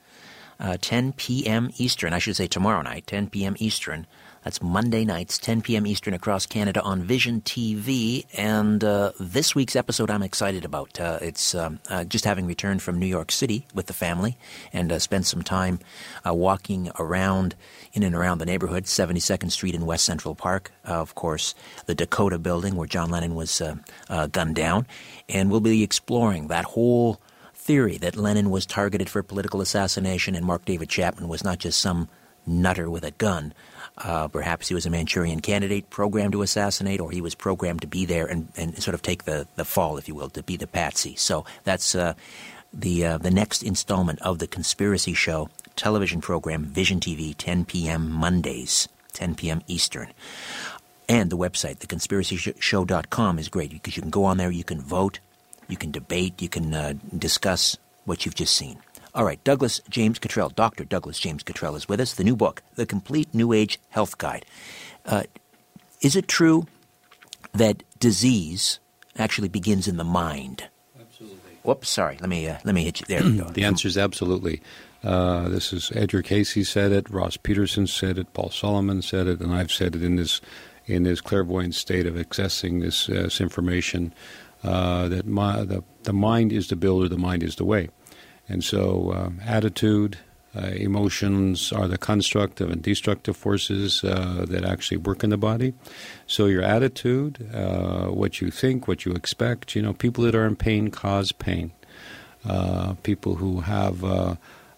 uh, 0.60 0.78
10 0.82 1.14
p.m. 1.14 1.70
Eastern, 1.78 2.14
I 2.14 2.20
should 2.20 2.36
say 2.36 2.48
tomorrow 2.48 2.82
night, 2.82 3.06
10 3.08 3.30
p.m. 3.30 3.56
Eastern, 3.60 4.08
that's 4.46 4.62
Monday 4.62 5.04
nights, 5.06 5.40
10 5.40 5.64
p.m. 5.64 5.88
Eastern 5.88 6.14
across 6.14 6.46
Canada 6.46 6.80
on 6.84 7.02
Vision 7.02 7.42
TV. 7.42 8.28
And 8.38 8.84
uh, 8.84 9.12
this 9.20 9.56
week's 9.56 9.76
episode 9.76 10.12
I'm 10.12 10.22
excited 10.22 10.64
about. 10.64 11.00
Uh, 11.00 11.18
it's 11.20 11.56
um, 11.56 11.80
uh, 11.90 12.04
just 12.04 12.26
having 12.26 12.46
returned 12.46 12.84
from 12.84 13.00
New 13.00 13.08
York 13.08 13.32
City 13.32 13.66
with 13.74 13.88
the 13.88 13.94
family 13.94 14.38
and 14.72 14.92
uh, 14.92 15.00
spent 15.00 15.26
some 15.26 15.42
time 15.42 15.80
uh, 16.24 16.32
walking 16.32 16.92
around 17.00 17.56
in 17.94 18.04
and 18.04 18.14
around 18.14 18.38
the 18.38 18.46
neighborhood, 18.46 18.84
72nd 18.84 19.50
Street 19.50 19.74
in 19.74 19.88
West 19.88 20.06
Central 20.06 20.36
Park. 20.36 20.72
Uh, 20.88 21.02
of 21.02 21.16
course, 21.16 21.56
the 21.88 21.96
Dakota 21.96 22.38
building 22.38 22.76
where 22.76 22.88
John 22.88 23.10
Lennon 23.10 23.34
was 23.34 23.64
gunned 24.32 24.56
down. 24.56 24.86
And 25.28 25.50
we'll 25.50 25.60
be 25.60 25.82
exploring 25.82 26.50
that 26.50 26.66
whole 26.66 27.20
theory 27.56 27.98
that 27.98 28.16
Lennon 28.16 28.52
was 28.52 28.68
targeted 28.68 29.10
for 29.10 29.24
political 29.24 29.60
assassination 29.60 30.36
and 30.36 30.46
Mark 30.46 30.66
David 30.66 30.90
Chapman 30.90 31.28
was 31.28 31.44
not 31.44 31.58
just 31.58 31.80
some 31.82 32.10
nutter 32.46 32.90
with 32.92 33.04
a 33.04 33.12
gun. 33.12 33.52
Uh, 33.98 34.28
perhaps 34.28 34.68
he 34.68 34.74
was 34.74 34.86
a 34.86 34.90
Manchurian 34.90 35.40
candidate 35.40 35.90
programmed 35.90 36.34
to 36.34 36.42
assassinate, 36.42 37.00
or 37.00 37.12
he 37.12 37.22
was 37.22 37.34
programmed 37.34 37.82
to 37.82 37.88
be 37.88 38.06
there 38.06 38.26
and, 38.26 38.50
and 38.58 38.82
sort 38.84 38.94
of 38.94 39.02
take 39.02 39.24
the, 39.24 39.48
the 39.56 39.64
fall, 39.64 39.98
if 39.98 40.08
you 40.08 40.16
will, 40.16 40.30
to 40.30 40.44
be 40.44 40.58
the 40.58 40.68
patsy. 40.68 41.16
So 41.16 41.46
that's 41.64 41.96
uh, 41.96 42.14
the 42.74 43.06
uh, 43.06 43.18
the 43.18 43.32
next 43.32 43.64
installment 43.64 44.22
of 44.22 44.40
the 44.40 44.48
Conspiracy 44.48 45.14
Show 45.14 45.50
television 45.76 46.22
program, 46.22 46.66
Vision 46.66 47.00
TV, 47.00 47.34
10 47.38 47.66
p.m. 47.66 48.12
Mondays, 48.12 48.90
10 49.14 49.36
p.m. 49.36 49.62
Eastern. 49.68 50.12
And 51.08 51.30
the 51.30 51.38
website, 51.38 51.78
theconspiracyshow.com, 51.78 53.40
is 53.40 53.48
great 53.48 53.72
because 53.72 53.96
you 53.96 54.02
can 54.02 54.12
go 54.12 54.26
on 54.26 54.38
there, 54.38 54.50
you 54.52 54.64
can 54.64 54.82
vote, 54.82 55.20
You 55.68 55.78
can 55.78 55.92
debate. 55.92 56.42
You 56.42 56.50
can 56.50 56.74
uh, 56.74 56.94
discuss 57.18 57.78
what 58.06 58.26
you've 58.26 58.36
just 58.36 58.56
seen. 58.56 58.78
All 59.16 59.24
right, 59.24 59.42
Douglas 59.46 59.80
James 59.90 60.20
Cottrell, 60.20 60.50
Dr. 60.50 60.84
Douglas 60.84 61.18
James 61.18 61.42
Cottrell 61.42 61.78
is 61.78 61.88
with 61.88 62.02
us. 62.02 62.14
The 62.14 62.26
new 62.26 62.36
book, 62.36 62.62
The 62.76 62.86
Complete 62.86 63.34
New 63.34 63.54
Age 63.54 63.80
Health 63.90 64.18
Guide. 64.18 64.46
Uh, 65.06 65.24
is 66.02 66.18
it 66.18 66.28
true 66.28 66.68
that 67.54 67.82
disease 67.98 68.80
actually 69.18 69.48
begins 69.48 69.88
in 69.88 69.96
the 69.96 70.04
mind? 70.04 70.68
Absolutely. 71.00 71.38
Whoops, 71.64 71.90
sorry. 71.90 72.18
Let 72.20 72.30
me 72.30 72.46
uh, 72.46 72.58
let 72.66 72.76
me 72.76 72.84
hit 72.84 73.00
you. 73.00 73.06
There 73.08 73.24
we 73.24 73.38
go. 73.38 73.46
The 73.46 73.64
answer 73.64 73.88
is 73.88 73.98
absolutely. 73.98 74.62
Uh, 75.02 75.48
this 75.48 75.72
is 75.72 75.94
Edgar 75.96 76.22
Cayce 76.22 76.68
said 76.68 76.92
it, 76.92 77.10
Ross 77.10 77.38
Peterson 77.38 77.88
said 77.88 78.18
it, 78.18 78.34
Paul 78.34 78.50
Solomon 78.50 79.02
said 79.02 79.28
it, 79.28 79.40
and 79.40 79.54
I've 79.54 79.72
said 79.72 79.96
it 79.96 80.04
in 80.04 80.18
this 80.18 80.42
in 80.88 81.04
this 81.04 81.22
clairvoyant 81.22 81.74
state 81.74 82.06
of 82.06 82.16
accessing 82.16 82.82
this, 82.82 83.08
uh, 83.08 83.24
this 83.24 83.40
information. 83.40 84.14
Uh, 84.64 85.08
that 85.08 85.26
my, 85.26 85.64
the 85.64 85.84
the 86.04 86.14
mind 86.14 86.52
is 86.52 86.68
the 86.68 86.76
builder, 86.76 87.08
the 87.08 87.18
mind 87.18 87.44
is 87.44 87.56
the 87.56 87.66
way. 87.66 87.88
And 88.48 88.64
so, 88.64 89.14
um, 89.14 89.40
attitude, 89.44 90.18
uh, 90.56 90.68
emotions 90.68 91.74
are 91.74 91.88
the 91.88 91.98
constructive 91.98 92.70
and 92.70 92.82
destructive 92.82 93.36
forces 93.36 94.04
uh, 94.04 94.46
that 94.48 94.64
actually 94.64 94.98
work 94.98 95.24
in 95.24 95.30
the 95.30 95.38
body. 95.38 95.74
So, 96.28 96.46
your 96.46 96.62
attitude, 96.62 97.50
uh, 97.54 98.08
what 98.08 98.40
you 98.42 98.52
think, 98.52 98.88
what 98.88 99.06
you 99.06 99.14
expect, 99.14 99.76
you 99.76 99.82
know, 99.82 99.94
people 99.94 100.24
that 100.24 100.36
are 100.36 100.46
in 100.46 100.56
pain 100.56 100.92
cause 100.92 101.32
pain. 101.32 101.72
Uh, 102.48 102.94
people 103.02 103.36
who 103.36 103.62
have 103.62 104.04
uh, 104.04 104.36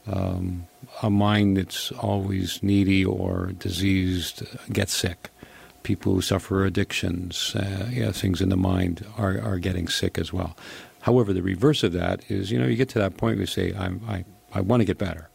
um, 0.08 0.66
a 1.02 1.10
mind 1.10 1.58
that's 1.58 1.92
always 1.92 2.64
needy 2.64 3.04
or 3.04 3.52
diseased 3.60 4.44
get 4.72 4.90
sick. 4.90 5.30
People 5.84 6.14
who 6.14 6.22
suffer 6.22 6.66
addictions, 6.66 7.54
uh, 7.56 7.90
yeah, 7.92 8.12
things 8.12 8.42
in 8.42 8.50
the 8.50 8.58
mind 8.58 9.06
are, 9.18 9.40
are 9.42 9.58
getting 9.58 9.88
sick 9.88 10.18
as 10.18 10.34
well. 10.34 10.56
However, 11.08 11.32
the 11.32 11.42
reverse 11.42 11.84
of 11.84 11.94
that 11.94 12.30
is, 12.30 12.52
you 12.52 12.60
know, 12.60 12.68
you 12.68 12.76
get 12.76 12.90
to 12.90 13.00
that 13.00 13.16
point 13.16 13.38
where 13.38 13.44
you 13.44 13.46
say, 13.46 13.74
I, 13.74 14.26
I 14.54 14.60
want 14.60 14.82
to 14.82 14.86
get 14.86 14.98
better. 14.98 15.30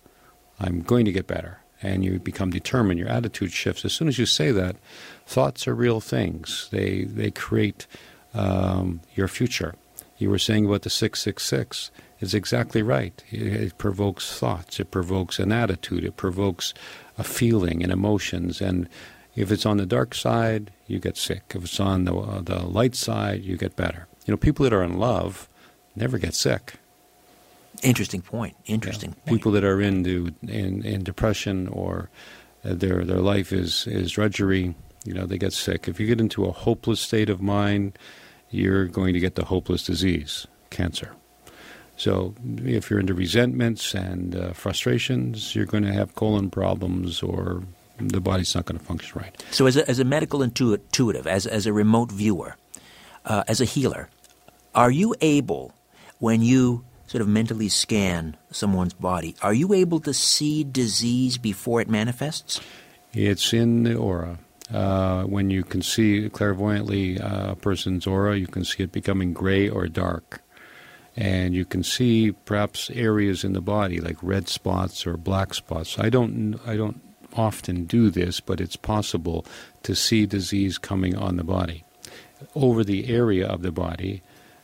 I'm 0.61 0.83
going 0.83 1.07
to 1.07 1.13
get 1.13 1.27
better. 1.27 1.61
And 1.81 2.05
you 2.05 2.19
become 2.19 2.51
determined. 2.51 3.01
Your 3.01 3.09
attitude 3.09 3.53
shifts. 3.53 3.83
As 3.83 3.95
soon 3.95 4.07
as 4.07 4.19
you 4.19 4.27
say 4.27 4.51
that, 4.51 4.77
thoughts 5.25 5.67
are 5.67 5.75
real 5.75 5.99
things. 5.99 6.69
They, 6.73 7.05
they 7.05 7.31
create 7.31 7.87
um, 8.35 9.01
your 9.15 9.29
future. 9.29 9.75
You 10.19 10.29
were 10.29 10.39
saying 10.39 10.67
about 10.67 10.83
the 10.83 10.91
666. 10.91 11.91
It's 12.21 12.35
exactly 12.35 12.83
right. 12.83 13.25
It, 13.31 13.41
it 13.41 13.79
provokes 13.79 14.39
thoughts. 14.39 14.79
It 14.79 14.91
provokes 14.91 15.39
an 15.39 15.53
attitude. 15.53 16.05
It 16.05 16.19
provokes 16.19 16.75
a 17.17 17.25
feeling 17.25 17.83
and 17.83 17.91
emotions. 17.91 18.61
And 18.61 18.91
if 19.35 19.51
it's 19.51 19.65
on 19.65 19.79
the 19.79 19.87
dark 19.87 20.15
side, 20.15 20.71
you 20.87 20.99
get 20.99 21.17
sick. 21.17 21.55
If 21.55 21.65
it's 21.65 21.81
on 21.81 22.05
the, 22.05 22.15
uh, 22.15 22.43
the 22.43 22.59
light 22.59 22.95
side, 22.95 23.43
you 23.43 23.57
get 23.57 23.75
better. 23.75 24.07
You 24.27 24.33
know, 24.33 24.37
people 24.37 24.65
that 24.65 24.75
are 24.75 24.83
in 24.83 24.99
love 24.99 25.49
never 25.97 26.19
get 26.19 26.35
sick. 26.35 26.75
Interesting 27.83 28.23
point. 28.23 28.55
Interesting 28.67 29.11
Yeah. 29.11 29.15
point. 29.31 29.39
People 29.41 29.53
that 29.53 29.65
are 29.65 29.81
into 29.81 30.33
in, 30.43 30.85
in 30.85 31.03
depression 31.03 31.69
or 31.69 32.11
uh, 32.65 32.75
their 32.75 33.05
their 33.05 33.19
life 33.21 33.53
is 33.53 33.87
is 33.87 34.13
drudgery, 34.13 34.75
you 35.05 35.15
know, 35.15 35.27
they 35.27 35.39
get 35.39 35.53
sick. 35.53 35.89
If 35.89 35.99
you 35.99 36.07
get 36.07 36.21
into 36.21 36.45
a 36.45 36.53
hopeless 36.53 37.01
state 37.01 37.29
of 37.31 37.41
mind, 37.41 37.99
you're 38.51 38.87
going 38.87 39.15
to 39.15 39.21
get 39.21 39.35
the 39.35 39.45
hopeless 39.47 39.83
disease, 39.85 40.47
cancer. 40.71 41.13
So 41.97 42.35
if 42.59 42.91
you're 42.91 43.01
into 43.01 43.15
resentments 43.15 43.95
and 43.95 44.35
uh, 44.35 44.53
frustrations, 44.53 45.55
you're 45.55 45.67
going 45.67 45.85
to 45.85 45.93
have 45.93 46.15
colon 46.15 46.51
problems 46.51 47.23
or 47.23 47.63
the 47.99 48.21
body's 48.21 48.55
not 48.55 48.65
going 48.67 48.79
to 48.79 48.85
function 48.85 49.21
right. 49.21 49.43
So, 49.51 49.67
as 49.67 49.77
a, 49.77 49.89
as 49.89 49.99
a 49.99 50.05
medical 50.05 50.43
intu- 50.43 50.73
intuitive, 50.75 51.27
as, 51.27 51.47
as 51.47 51.67
a 51.67 51.73
remote 51.73 52.11
viewer, 52.11 52.57
uh, 53.25 53.45
as 53.47 53.61
a 53.61 53.65
healer, 53.65 54.09
are 54.75 54.91
you 54.91 55.15
able, 55.21 55.73
when 56.23 56.41
you 56.41 56.85
sort 57.09 57.21
of 57.21 57.27
mentally 57.27 57.69
scan 57.69 58.37
someone's 58.53 58.95
body, 58.95 59.35
are 59.43 59.53
you 59.53 59.73
able 59.73 59.99
to 59.99 60.15
see 60.15 60.63
disease 60.63 61.37
before 61.37 61.81
it 61.81 61.89
manifests? 61.89 62.61
It's 63.13 63.53
in 63.53 63.83
the 63.83 63.97
aura. 63.97 64.39
Uh, 64.73 65.25
when 65.25 65.51
you 65.51 65.65
can 65.65 65.83
see 65.83 66.31
clairvoyantly 66.31 67.21
uh, 67.21 67.51
a 67.51 67.57
person's 67.57 68.07
aura, 68.07 68.37
you 68.37 68.47
can 68.47 68.65
see 68.65 68.85
it 68.85 68.93
becoming 68.93 69.33
gray 69.33 69.69
or 69.69 69.89
dark. 69.89 70.41
And 71.17 71.55
you 71.55 71.65
can 71.65 71.83
see 71.83 72.31
perhaps 72.31 72.89
areas 72.91 73.43
in 73.43 73.53
the 73.53 73.61
body 73.61 74.01
like 74.01 74.17
red 74.23 74.49
spots 74.49 75.05
or 75.05 75.17
black 75.17 75.55
spots. 75.55 75.99
I 75.99 76.09
don't, 76.09 76.61
I 76.65 76.77
don't 76.77 77.01
often 77.33 77.85
do 77.85 78.11
this, 78.11 78.39
but 78.39 78.61
it's 78.61 78.77
possible 78.77 79.45
to 79.83 79.97
see 79.97 80.27
disease 80.27 80.79
coming 80.79 81.17
on 81.17 81.37
the 81.37 81.45
body 81.45 81.83
over 82.55 82.85
the 82.85 83.09
area 83.09 83.45
of 83.45 83.63
the 83.63 83.73
body 83.73 84.23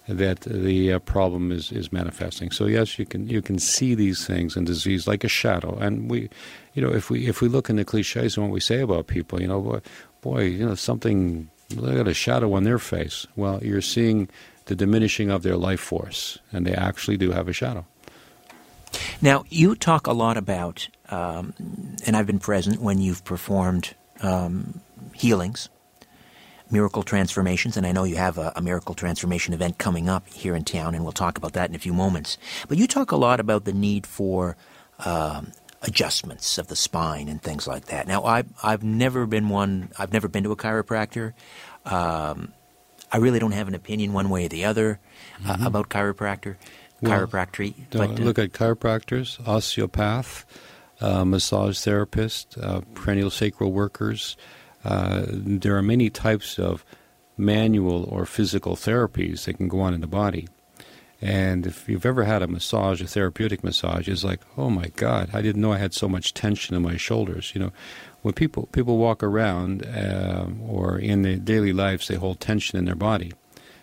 that 0.08 0.40
the 0.40 0.94
uh, 0.94 0.98
problem 1.00 1.52
is, 1.52 1.70
is 1.70 1.92
manifesting. 1.92 2.50
So 2.50 2.64
yes, 2.66 2.98
you 2.98 3.04
can 3.04 3.28
you 3.28 3.42
can 3.42 3.58
see 3.58 3.94
these 3.94 4.26
things 4.26 4.56
in 4.56 4.64
disease 4.64 5.06
like 5.06 5.22
a 5.22 5.28
shadow. 5.28 5.76
And 5.76 6.10
we, 6.10 6.30
you 6.74 6.82
know, 6.82 6.92
if 6.92 7.10
we 7.10 7.26
if 7.26 7.40
we 7.40 7.48
look 7.48 7.68
in 7.68 7.76
the 7.76 7.84
cliches 7.84 8.36
and 8.36 8.46
what 8.46 8.52
we 8.52 8.60
say 8.60 8.80
about 8.80 9.06
people, 9.06 9.40
you 9.40 9.48
know, 9.48 9.60
boy, 9.60 9.80
boy 10.22 10.42
you 10.44 10.66
know, 10.66 10.74
something 10.74 11.50
they 11.68 11.94
got 11.94 12.08
a 12.08 12.14
shadow 12.14 12.54
on 12.54 12.64
their 12.64 12.78
face. 12.78 13.26
Well, 13.36 13.62
you're 13.62 13.82
seeing 13.82 14.28
the 14.66 14.74
diminishing 14.74 15.30
of 15.30 15.42
their 15.42 15.56
life 15.56 15.80
force, 15.80 16.38
and 16.52 16.66
they 16.66 16.72
actually 16.72 17.16
do 17.16 17.30
have 17.32 17.48
a 17.48 17.52
shadow. 17.52 17.86
Now, 19.20 19.44
you 19.50 19.74
talk 19.74 20.06
a 20.06 20.12
lot 20.12 20.38
about, 20.38 20.88
um, 21.10 21.52
and 22.06 22.16
I've 22.16 22.26
been 22.26 22.38
present 22.38 22.80
when 22.80 23.00
you've 23.00 23.24
performed 23.24 23.94
um, 24.22 24.80
healings, 25.12 25.68
miracle 26.70 27.02
transformations, 27.02 27.76
and 27.76 27.86
I 27.86 27.92
know 27.92 28.04
you 28.04 28.16
have 28.16 28.38
a, 28.38 28.52
a 28.56 28.62
miracle 28.62 28.94
transformation 28.94 29.54
event 29.54 29.78
coming 29.78 30.08
up 30.08 30.28
here 30.28 30.54
in 30.54 30.64
town, 30.64 30.94
and 30.94 31.02
we'll 31.04 31.12
talk 31.12 31.38
about 31.38 31.52
that 31.54 31.68
in 31.70 31.76
a 31.76 31.78
few 31.78 31.92
moments. 31.92 32.38
But 32.68 32.78
you 32.78 32.86
talk 32.86 33.12
a 33.12 33.16
lot 33.16 33.40
about 33.40 33.64
the 33.64 33.72
need 33.72 34.06
for 34.06 34.56
um, 35.04 35.52
adjustments 35.82 36.58
of 36.58 36.68
the 36.68 36.76
spine 36.76 37.28
and 37.28 37.40
things 37.40 37.66
like 37.66 37.86
that. 37.86 38.06
Now, 38.06 38.24
I've, 38.24 38.48
I've 38.62 38.82
never 38.82 39.26
been 39.26 39.48
one, 39.48 39.90
I've 39.98 40.12
never 40.12 40.28
been 40.28 40.44
to 40.44 40.52
a 40.52 40.56
chiropractor. 40.56 41.32
Um, 41.84 42.52
I 43.10 43.18
really 43.18 43.38
don't 43.38 43.52
have 43.52 43.68
an 43.68 43.74
opinion 43.74 44.12
one 44.12 44.28
way 44.28 44.44
or 44.46 44.48
the 44.48 44.64
other 44.64 45.00
uh, 45.46 45.56
about 45.62 45.88
chiropractor, 45.88 46.56
Well, 47.00 47.26
chiropractic. 47.26 47.74
Uh, 47.94 47.98
But 47.98 48.10
uh, 48.10 48.22
look 48.22 48.38
at 48.38 48.52
chiropractors, 48.52 49.40
osteopath, 49.46 50.44
uh, 51.00 51.24
massage 51.24 51.78
therapist, 51.80 52.58
uh, 52.58 52.82
cranial 52.94 53.30
sacral 53.30 53.72
workers. 53.72 54.36
Uh, 54.88 55.26
there 55.28 55.76
are 55.76 55.82
many 55.82 56.08
types 56.08 56.58
of 56.58 56.84
manual 57.36 58.04
or 58.04 58.24
physical 58.24 58.74
therapies 58.74 59.44
that 59.44 59.58
can 59.58 59.68
go 59.68 59.80
on 59.80 59.94
in 59.94 60.00
the 60.00 60.06
body. 60.06 60.48
And 61.20 61.66
if 61.66 61.88
you've 61.88 62.06
ever 62.06 62.24
had 62.24 62.42
a 62.42 62.46
massage, 62.46 63.02
a 63.02 63.06
therapeutic 63.06 63.64
massage, 63.64 64.08
it's 64.08 64.24
like, 64.24 64.40
oh 64.56 64.70
my 64.70 64.88
God, 64.96 65.30
I 65.32 65.42
didn't 65.42 65.60
know 65.60 65.72
I 65.72 65.78
had 65.78 65.92
so 65.92 66.08
much 66.08 66.32
tension 66.32 66.76
in 66.76 66.82
my 66.82 66.96
shoulders. 66.96 67.52
You 67.54 67.60
know, 67.62 67.72
when 68.22 68.34
people 68.34 68.68
people 68.72 68.98
walk 68.98 69.22
around 69.22 69.84
uh, 69.84 70.46
or 70.66 70.98
in 70.98 71.22
their 71.22 71.36
daily 71.36 71.72
lives, 71.72 72.06
they 72.06 72.14
hold 72.14 72.40
tension 72.40 72.78
in 72.78 72.84
their 72.84 72.94
body, 72.94 73.32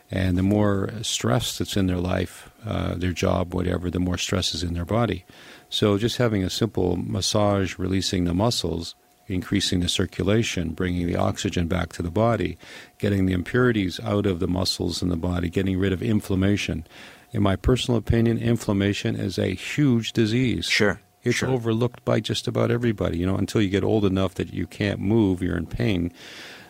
and 0.10 0.38
the 0.38 0.44
more 0.44 0.90
stress 1.02 1.58
that's 1.58 1.78
in 1.78 1.88
their 1.88 2.04
life, 2.16 2.50
uh, 2.66 2.96
their 2.96 3.14
job, 3.14 3.54
whatever, 3.54 3.92
the 3.92 4.00
more 4.00 4.18
stress 4.18 4.56
is 4.56 4.64
in 4.64 4.74
their 4.74 4.86
body. 4.86 5.26
So 5.70 5.98
just 5.98 6.18
having 6.18 6.44
a 6.44 6.50
simple 6.50 6.96
massage, 6.96 7.78
releasing 7.78 8.24
the 8.24 8.34
muscles, 8.34 8.96
increasing 9.28 9.80
the 9.80 9.90
circulation, 9.90 10.70
bringing 10.70 11.08
the 11.08 11.16
oxygen 11.16 11.68
back 11.68 11.94
to 11.94 12.04
the 12.04 12.12
body, 12.12 12.58
getting 12.98 13.26
the 13.26 13.34
impurities 13.34 14.00
out 14.02 14.26
of 14.26 14.40
the 14.40 14.48
muscles 14.48 15.02
in 15.02 15.10
the 15.10 15.16
body, 15.16 15.50
getting 15.50 15.80
rid 15.80 15.94
of 15.94 16.04
inflammation. 16.04 16.86
In 17.32 17.42
my 17.42 17.56
personal 17.56 17.98
opinion, 17.98 18.38
inflammation 18.38 19.16
is 19.16 19.38
a 19.38 19.54
huge 19.54 20.14
disease. 20.14 20.66
Sure. 20.66 21.02
It's 21.24 21.38
sure. 21.38 21.50
overlooked 21.50 22.06
by 22.06 22.20
just 22.20 22.48
about 22.48 22.70
everybody. 22.70 23.18
You 23.18 23.26
know, 23.26 23.36
until 23.36 23.62
you 23.62 23.70
get 23.70 23.84
old 23.84 24.06
enough 24.06 24.36
that 24.36 24.54
you 24.54 24.68
can't 24.68 25.00
move, 25.00 25.42
you're 25.42 25.58
in 25.58 25.66
pain. 25.66 26.14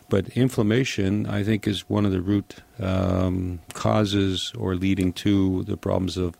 But 0.07 0.29
inflammation, 0.29 1.25
I 1.25 1.43
think, 1.43 1.67
is 1.67 1.89
one 1.89 2.05
of 2.05 2.11
the 2.11 2.21
root 2.21 2.55
um, 2.79 3.59
causes 3.73 4.53
or 4.57 4.75
leading 4.75 5.11
to 5.13 5.63
the 5.63 5.77
problems 5.77 6.15
of 6.15 6.37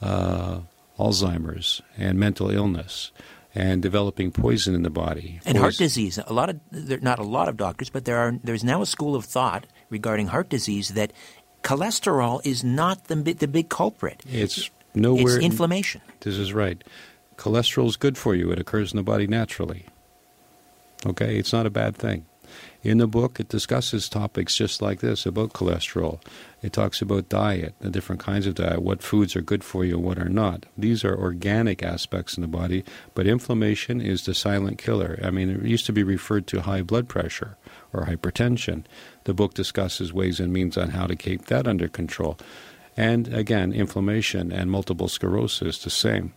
uh, 0.00 0.60
Alzheimer's 0.98 1.82
and 1.96 2.18
mental 2.18 2.50
illness 2.50 3.12
and 3.54 3.82
developing 3.82 4.30
poison 4.30 4.74
in 4.74 4.82
the 4.82 4.90
body. 4.90 5.40
And 5.44 5.58
heart 5.58 5.76
disease. 5.76 6.18
A 6.26 6.32
lot 6.32 6.50
of 6.50 6.60
there, 6.70 6.98
not 7.00 7.18
a 7.18 7.24
lot 7.24 7.48
of 7.48 7.56
doctors, 7.56 7.90
but 7.90 8.04
there 8.04 8.18
are. 8.18 8.38
There's 8.42 8.64
now 8.64 8.82
a 8.82 8.86
school 8.86 9.14
of 9.14 9.24
thought 9.24 9.66
regarding 9.90 10.28
heart 10.28 10.48
disease 10.48 10.90
that 10.90 11.12
cholesterol 11.62 12.44
is 12.44 12.64
not 12.64 13.04
the 13.04 13.16
the 13.16 13.48
big 13.48 13.68
culprit. 13.68 14.22
It's 14.30 14.70
nowhere. 14.94 15.36
It's 15.36 15.44
inflammation. 15.44 16.00
This 16.20 16.36
is 16.36 16.52
right. 16.52 16.82
Cholesterol 17.36 17.86
is 17.86 17.96
good 17.96 18.16
for 18.16 18.34
you. 18.34 18.50
It 18.50 18.58
occurs 18.58 18.92
in 18.92 18.96
the 18.96 19.02
body 19.02 19.26
naturally. 19.26 19.86
Okay, 21.04 21.36
it's 21.36 21.52
not 21.52 21.66
a 21.66 21.70
bad 21.70 21.96
thing. 21.96 22.26
In 22.82 22.98
the 22.98 23.06
book, 23.06 23.38
it 23.38 23.48
discusses 23.48 24.08
topics 24.08 24.56
just 24.56 24.82
like 24.82 25.00
this 25.00 25.24
about 25.24 25.52
cholesterol. 25.52 26.20
It 26.62 26.72
talks 26.72 27.00
about 27.00 27.28
diet, 27.28 27.74
the 27.80 27.90
different 27.90 28.20
kinds 28.20 28.46
of 28.46 28.54
diet, 28.54 28.82
what 28.82 29.02
foods 29.02 29.36
are 29.36 29.40
good 29.40 29.62
for 29.62 29.84
you 29.84 29.96
and 29.96 30.04
what 30.04 30.18
are 30.18 30.28
not. 30.28 30.66
These 30.76 31.04
are 31.04 31.16
organic 31.16 31.82
aspects 31.82 32.36
in 32.36 32.42
the 32.42 32.48
body, 32.48 32.84
but 33.14 33.26
inflammation 33.26 34.00
is 34.00 34.24
the 34.24 34.34
silent 34.34 34.78
killer. 34.78 35.18
I 35.22 35.30
mean, 35.30 35.50
it 35.50 35.62
used 35.62 35.86
to 35.86 35.92
be 35.92 36.02
referred 36.02 36.46
to 36.48 36.62
high 36.62 36.82
blood 36.82 37.08
pressure 37.08 37.56
or 37.92 38.06
hypertension. 38.06 38.84
The 39.24 39.34
book 39.34 39.54
discusses 39.54 40.12
ways 40.12 40.40
and 40.40 40.52
means 40.52 40.76
on 40.76 40.90
how 40.90 41.06
to 41.06 41.16
keep 41.16 41.46
that 41.46 41.68
under 41.68 41.88
control. 41.88 42.38
And 42.96 43.32
again, 43.32 43.72
inflammation 43.72 44.52
and 44.52 44.70
multiple 44.70 45.08
sclerosis, 45.08 45.82
the 45.82 45.90
same. 45.90 46.34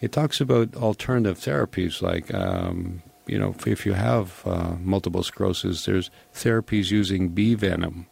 It 0.00 0.12
talks 0.12 0.40
about 0.40 0.76
alternative 0.76 1.38
therapies 1.38 2.02
like, 2.02 2.32
um, 2.32 3.02
you 3.26 3.38
know, 3.38 3.54
if 3.66 3.84
you 3.84 3.92
have 3.92 4.42
uh, 4.46 4.74
multiple 4.80 5.22
sclerosis, 5.22 5.84
there's 5.84 6.10
therapies 6.34 6.90
using 6.90 7.28
bee 7.28 7.54
venom, 7.54 8.06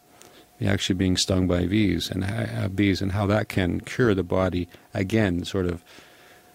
actually 0.64 0.96
being 0.96 1.16
stung 1.16 1.46
by 1.46 1.66
bees 1.66 2.10
and 2.10 2.24
uh, 2.24 2.68
bees, 2.68 3.02
and 3.02 3.12
how 3.12 3.26
that 3.26 3.48
can 3.48 3.80
cure 3.80 4.14
the 4.14 4.22
body. 4.22 4.68
Again, 4.92 5.44
sort 5.44 5.66
of 5.66 5.84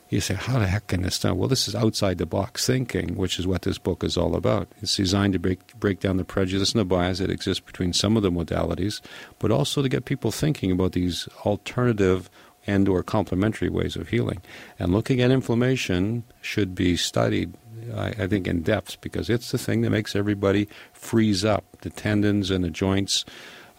you 0.10 0.20
say, 0.22 0.34
how 0.34 0.58
the 0.58 0.66
heck 0.66 0.88
can 0.88 1.04
this 1.04 1.20
done? 1.20 1.38
Well, 1.38 1.48
this 1.48 1.68
is 1.68 1.76
outside 1.76 2.18
the 2.18 2.26
box 2.26 2.66
thinking, 2.66 3.16
which 3.16 3.38
is 3.38 3.46
what 3.46 3.62
this 3.62 3.78
book 3.78 4.04
is 4.04 4.18
all 4.18 4.36
about. 4.36 4.68
It's 4.82 4.98
designed 4.98 5.34
to 5.34 5.40
break, 5.40 5.80
break 5.80 6.00
down 6.00 6.18
the 6.18 6.26
prejudice 6.26 6.72
and 6.72 6.80
the 6.80 6.86
bias 6.86 7.20
that 7.20 7.30
exists 7.30 7.64
between 7.64 7.94
some 7.94 8.18
of 8.18 8.24
the 8.24 8.32
modalities, 8.32 9.02
but 9.38 9.52
also 9.52 9.84
to 9.84 9.90
get 9.90 10.06
people 10.06 10.32
thinking 10.32 10.72
about 10.72 10.94
these 10.94 11.28
alternative 11.46 12.30
and 12.66 12.90
or 12.90 13.04
complementary 13.04 13.70
ways 13.70 13.96
of 13.96 14.10
healing. 14.10 14.42
And 14.80 14.92
looking 14.92 15.22
at 15.22 15.32
inflammation 15.32 16.24
should 16.42 16.74
be 16.74 16.98
studied, 16.98 17.54
I, 17.96 18.24
I 18.24 18.28
think, 18.28 18.48
in 18.48 18.62
depth 18.62 19.02
because 19.02 19.30
it's 19.30 19.52
the 19.52 19.58
thing 19.58 19.82
that 19.82 19.90
makes 19.90 20.16
everybody 20.16 20.68
freeze 20.94 21.46
up, 21.46 21.66
the 21.82 21.90
tendons 21.90 22.52
and 22.52 22.64
the 22.64 22.70
joints 22.70 23.26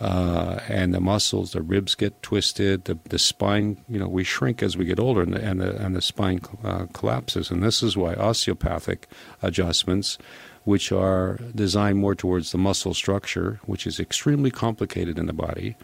uh, 0.01 0.61
and 0.67 0.95
the 0.95 1.01
muscles, 1.01 1.53
the 1.53 1.61
ribs 1.61 1.95
get 1.95 2.23
twisted, 2.23 2.85
the, 2.85 2.99
the 3.11 3.19
spine, 3.19 3.77
you 3.89 3.99
know, 3.99 4.09
we 4.09 4.25
shrink 4.25 4.63
as 4.63 4.77
we 4.77 4.87
get 4.87 4.99
older, 4.99 5.21
and 5.21 5.35
the, 5.35 5.45
and 5.45 5.61
the, 5.61 5.77
and 5.77 5.95
the 5.95 6.01
spine 6.01 6.41
uh, 6.65 6.87
collapses. 6.95 7.51
And 7.51 7.63
this 7.63 7.83
is 7.83 7.97
why 7.97 8.15
osteopathic 8.15 9.07
adjustments, 9.43 10.17
which 10.65 10.91
are 10.91 11.39
designed 11.55 11.99
more 11.99 12.15
towards 12.15 12.53
the 12.53 12.59
muscle 12.59 12.95
structure, 12.95 13.61
which 13.67 13.87
is 13.87 14.01
extremely 14.01 14.51
complicated 14.51 15.19
in 15.19 15.27
the 15.27 15.35
body, 15.35 15.77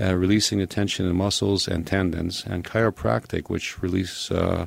uh, 0.00 0.14
releasing 0.14 0.58
the 0.58 0.66
tension 0.66 1.04
in 1.04 1.16
muscles 1.16 1.66
and 1.66 1.86
tendons, 1.86 2.44
and 2.46 2.64
chiropractic, 2.64 3.50
which 3.50 3.82
release 3.82 4.30
uh, 4.30 4.66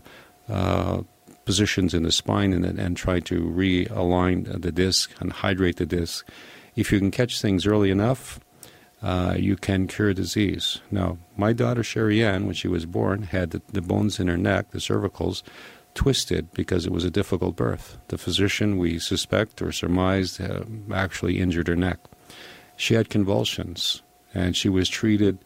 uh, 0.49 1.03
positions 1.49 1.95
in 1.95 2.03
the 2.03 2.11
spine 2.11 2.53
and, 2.53 2.63
and 2.63 2.95
try 2.95 3.19
to 3.19 3.41
realign 3.41 4.61
the 4.61 4.71
disc 4.71 5.11
and 5.19 5.33
hydrate 5.33 5.77
the 5.77 5.85
disc. 5.87 6.29
If 6.75 6.91
you 6.91 6.99
can 6.99 7.09
catch 7.09 7.41
things 7.41 7.65
early 7.65 7.89
enough, 7.89 8.39
uh, 9.01 9.33
you 9.35 9.55
can 9.55 9.87
cure 9.87 10.13
disease. 10.13 10.79
Now, 10.91 11.17
my 11.37 11.51
daughter 11.53 11.83
Sherry 11.83 12.23
Ann, 12.23 12.45
when 12.45 12.53
she 12.53 12.67
was 12.67 12.85
born, 12.85 13.23
had 13.23 13.49
the, 13.49 13.63
the, 13.73 13.81
bones 13.81 14.19
in 14.19 14.27
her 14.27 14.37
neck, 14.37 14.69
the 14.69 14.77
cervicals, 14.77 15.41
twisted 15.95 16.53
because 16.53 16.85
it 16.85 16.91
was 16.91 17.03
a 17.03 17.09
difficult 17.09 17.55
birth. 17.55 17.97
The 18.09 18.19
physician, 18.19 18.77
we 18.77 18.99
suspect 18.99 19.59
or 19.59 19.71
surmised, 19.71 20.39
uh, 20.39 20.65
actually 20.93 21.39
injured 21.39 21.67
her 21.67 21.75
neck. 21.75 21.97
She 22.75 22.93
had 22.93 23.09
convulsions, 23.09 24.03
and 24.35 24.55
she 24.55 24.69
was 24.69 24.87
treated 24.87 25.39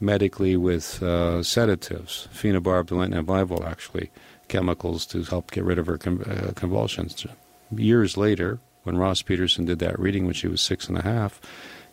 medically 0.00 0.56
with 0.56 1.02
uh, 1.02 1.42
sedatives, 1.42 2.28
phenobarbital 2.32 3.04
and 3.04 3.26
Vival, 3.26 3.62
actually, 3.66 4.10
chemicals 4.50 5.06
to 5.06 5.22
help 5.22 5.50
get 5.50 5.64
rid 5.64 5.78
of 5.78 5.86
her 5.86 5.94
uh, 5.94 6.52
convulsions. 6.54 7.26
Years 7.74 8.16
later, 8.16 8.58
when 8.82 8.98
Ross 8.98 9.22
Peterson 9.22 9.64
did 9.64 9.78
that 9.78 9.98
reading 9.98 10.24
when 10.26 10.34
she 10.34 10.48
was 10.48 10.60
six 10.60 10.88
and 10.88 10.98
a 10.98 11.02
half, 11.02 11.40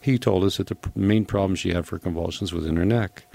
he 0.02 0.18
told 0.18 0.44
us 0.44 0.58
that 0.58 0.68
the 0.68 0.78
main 0.96 1.24
problem 1.24 1.56
she 1.56 1.72
had 1.72 1.86
for 1.86 2.00
convulsions 2.00 2.52
was 2.52 2.66
in 2.66 2.76
her 2.76 2.86
neck. 2.86 3.26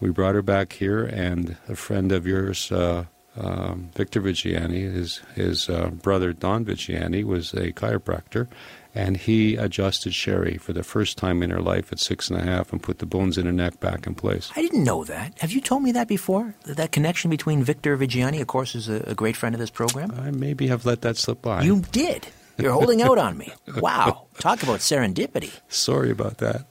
We 0.00 0.10
brought 0.10 0.34
her 0.34 0.42
back 0.42 0.72
here, 0.72 1.04
and 1.04 1.56
a 1.68 1.76
friend 1.76 2.10
of 2.10 2.26
yours, 2.26 2.72
uh, 2.72 3.04
um, 3.36 3.90
Victor 3.94 4.20
Viggiani, 4.20 4.92
his, 4.92 5.18
his 5.34 5.68
uh, 5.68 5.90
brother 5.90 6.32
Don 6.32 6.64
Viggiani, 6.64 7.24
was 7.24 7.52
a 7.52 7.72
chiropractor, 7.72 8.48
and 8.94 9.16
he 9.16 9.56
adjusted 9.56 10.14
Sherry 10.14 10.56
for 10.56 10.72
the 10.72 10.84
first 10.84 11.18
time 11.18 11.42
in 11.42 11.50
her 11.50 11.60
life 11.60 11.92
at 11.92 11.98
six 11.98 12.30
and 12.30 12.40
a 12.40 12.44
half 12.44 12.72
and 12.72 12.82
put 12.82 13.00
the 13.00 13.06
bones 13.06 13.36
in 13.36 13.46
her 13.46 13.52
neck 13.52 13.80
back 13.80 14.06
in 14.06 14.14
place. 14.14 14.50
I 14.54 14.62
didn't 14.62 14.84
know 14.84 15.04
that. 15.04 15.38
Have 15.40 15.52
you 15.52 15.60
told 15.60 15.82
me 15.82 15.92
that 15.92 16.06
before? 16.06 16.54
That 16.64 16.92
connection 16.92 17.30
between 17.30 17.64
Victor 17.64 17.96
Viggiani, 17.98 18.40
of 18.40 18.46
course, 18.46 18.74
is 18.74 18.88
a, 18.88 19.14
great 19.14 19.36
friend 19.36 19.54
of 19.54 19.60
this 19.60 19.70
program? 19.70 20.12
I 20.18 20.30
maybe 20.30 20.66
have 20.68 20.84
let 20.84 21.02
that 21.02 21.16
slip 21.16 21.40
by. 21.40 21.62
You 21.62 21.80
did. 21.92 22.26
You're 22.58 22.72
holding 22.72 23.02
out 23.02 23.18
on 23.18 23.36
me. 23.36 23.52
Wow. 23.80 24.26
Talk 24.38 24.62
about 24.62 24.80
serendipity. 24.80 25.50
Sorry 25.68 26.10
about 26.10 26.38
that. 26.38 26.64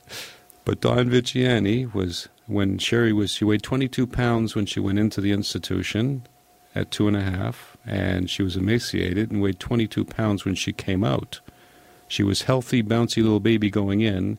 But 0.66 0.80
Don 0.80 1.10
Viggiani 1.10 1.94
was, 1.94 2.30
when 2.48 2.78
Sherry 2.78 3.12
was, 3.12 3.32
she 3.32 3.46
weighed 3.46 3.64
22 3.64 4.08
pounds 4.08 4.56
when 4.56 4.66
she 4.66 4.80
went 4.80 5.00
into 5.00 5.20
the 5.20 5.32
institution 5.32 6.26
at 6.76 6.92
two 6.92 7.08
and 7.08 7.18
a 7.18 7.22
half, 7.22 7.78
and 7.86 8.30
she 8.30 8.44
was 8.44 8.56
emaciated 8.56 9.32
and 9.32 9.42
weighed 9.42 9.60
22 9.60 10.06
pounds 10.06 10.46
when 10.46 10.56
she 10.56 10.72
came 10.72 11.04
out. 11.04 11.42
She 12.08 12.24
was 12.24 12.44
healthy, 12.44 12.84
bouncy 12.84 13.24
little 13.24 13.40
baby 13.40 13.70
going 13.70 14.02
in, 14.02 14.38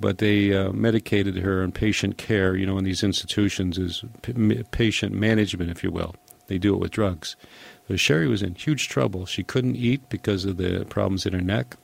but 0.00 0.18
they 0.18 0.54
uh, 0.54 0.72
medicated 0.72 1.36
her 1.36 1.62
in 1.62 1.72
patient 1.72 2.18
care. 2.18 2.56
You 2.56 2.66
know, 2.66 2.78
in 2.78 2.84
these 2.84 3.02
institutions 3.02 3.78
is 3.78 4.04
p- 4.22 4.62
patient 4.70 5.14
management, 5.14 5.70
if 5.70 5.82
you 5.82 5.90
will. 5.90 6.14
They 6.48 6.58
do 6.58 6.74
it 6.74 6.80
with 6.80 6.92
drugs. 6.92 7.36
So 7.88 7.96
Sherry 7.96 8.28
was 8.28 8.42
in 8.42 8.54
huge 8.54 8.88
trouble. 8.88 9.26
She 9.26 9.42
couldn't 9.42 9.76
eat 9.76 10.08
because 10.08 10.44
of 10.44 10.56
the 10.56 10.84
problems 10.88 11.26
in 11.26 11.32
her 11.32 11.40
neck. 11.40 11.76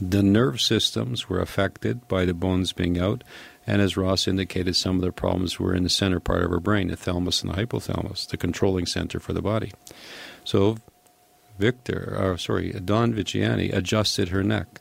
The 0.00 0.22
nerve 0.22 0.60
systems 0.60 1.28
were 1.28 1.40
affected 1.40 2.08
by 2.08 2.24
the 2.24 2.32
bones 2.32 2.72
being 2.72 2.98
out, 2.98 3.22
and 3.66 3.82
as 3.82 3.96
Ross 3.96 4.26
indicated, 4.26 4.74
some 4.74 4.96
of 4.96 5.02
the 5.02 5.12
problems 5.12 5.60
were 5.60 5.74
in 5.74 5.82
the 5.82 5.90
center 5.90 6.20
part 6.20 6.42
of 6.42 6.50
her 6.50 6.60
brain, 6.60 6.88
the 6.88 6.96
thalamus 6.96 7.42
and 7.42 7.52
the 7.52 7.56
hypothalamus, 7.56 8.26
the 8.28 8.38
controlling 8.38 8.86
center 8.86 9.20
for 9.20 9.34
the 9.34 9.42
body. 9.42 9.72
So 10.44 10.78
Victor, 11.60 12.16
or 12.18 12.38
sorry, 12.38 12.72
Don 12.72 13.12
Viggiani 13.12 13.72
adjusted 13.72 14.30
her 14.30 14.42
neck, 14.42 14.80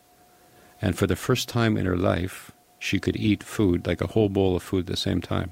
and 0.82 0.98
for 0.98 1.06
the 1.06 1.16
first 1.16 1.50
time 1.50 1.78
in 1.78 1.86
her 1.86 1.98
life, 1.98 2.52
she 2.80 3.00
could 3.00 3.18
eat 3.18 3.44
food, 3.44 3.86
like 3.86 4.02
a 4.02 4.08
whole 4.08 4.30
bowl 4.30 4.56
of 4.56 4.64
food 4.64 4.82
at 4.82 4.88
the 4.88 4.98
same 4.98 5.22
time. 5.22 5.52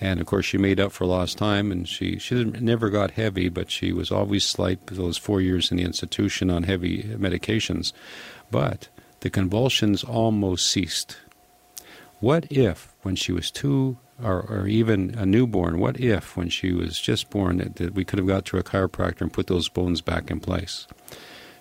And 0.00 0.20
of 0.20 0.26
course 0.26 0.44
she 0.44 0.58
made 0.58 0.78
up 0.78 0.92
for 0.92 1.06
lost 1.06 1.38
time 1.38 1.72
and 1.72 1.88
she 1.88 2.18
she 2.18 2.44
never 2.44 2.90
got 2.90 3.12
heavy 3.12 3.48
but 3.48 3.70
she 3.70 3.92
was 3.92 4.10
always 4.10 4.44
slight 4.44 4.86
those 4.86 5.16
four 5.16 5.40
years 5.40 5.70
in 5.70 5.78
the 5.78 5.84
institution 5.84 6.50
on 6.50 6.64
heavy 6.64 7.02
medications. 7.02 7.92
But 8.50 8.88
the 9.20 9.30
convulsions 9.30 10.04
almost 10.04 10.70
ceased. 10.70 11.16
What 12.20 12.46
if 12.50 12.94
when 13.02 13.16
she 13.16 13.32
was 13.32 13.50
two 13.50 13.96
or, 14.22 14.42
or 14.42 14.66
even 14.66 15.14
a 15.18 15.26
newborn 15.26 15.78
what 15.78 16.00
if 16.00 16.36
when 16.36 16.48
she 16.48 16.72
was 16.72 16.98
just 16.98 17.28
born 17.30 17.58
that, 17.58 17.76
that 17.76 17.94
we 17.94 18.04
could 18.04 18.18
have 18.18 18.28
got 18.28 18.44
to 18.44 18.56
a 18.56 18.62
chiropractor 18.62 19.20
and 19.20 19.32
put 19.32 19.46
those 19.46 19.68
bones 19.68 20.00
back 20.00 20.30
in 20.30 20.40
place 20.40 20.86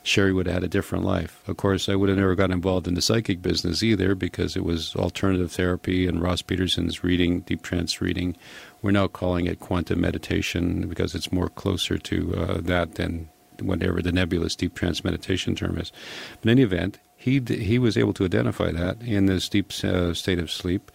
Sherry 0.06 0.34
would 0.34 0.46
have 0.46 0.54
had 0.54 0.63
a 0.63 0.68
different 0.68 1.04
life. 1.04 1.41
Of 1.48 1.58
course, 1.58 1.89
I 1.89 1.96
would 1.96 2.10
have 2.10 2.18
never 2.20 2.36
got 2.36 2.52
involved 2.52 2.88
in 2.88 2.94
the 2.94 3.02
psychic 3.02 3.41
business 3.41 3.82
either 3.82 4.13
because 4.13 4.56
it 4.56 4.63
was 4.63 4.96
alternative 4.96 5.52
therapy 5.52 6.08
and 6.08 6.22
Ross 6.22 6.44
Peterson's 6.44 7.04
reading, 7.04 7.39
deep 7.41 7.63
trance 7.63 8.00
reading. 8.02 8.38
We're 8.84 8.91
now 8.91 9.08
calling 9.08 9.48
it 9.48 9.60
quantum 9.60 10.00
meditation 10.00 10.88
because 10.88 11.15
it's 11.15 11.32
more 11.32 11.50
closer 11.50 11.98
to 11.98 12.36
uh, 12.36 12.62
that 12.62 12.96
than 12.96 13.30
whatever 13.60 14.00
the 14.02 14.12
nebulous 14.12 14.56
deep 14.56 14.76
trance 14.76 15.04
meditation 15.04 15.56
term 15.56 15.80
is. 15.80 15.91
But 16.39 16.52
in 16.52 16.60
any 16.60 16.62
event, 16.62 17.00
he 17.18 17.41
he 17.48 17.80
was 17.80 17.98
able 17.98 18.13
to 18.13 18.26
identify 18.26 18.72
that 18.72 19.02
in 19.02 19.26
this 19.26 19.50
deep 19.50 19.72
uh, 19.84 20.13
state 20.13 20.38
of 20.38 20.52
sleep 20.52 20.91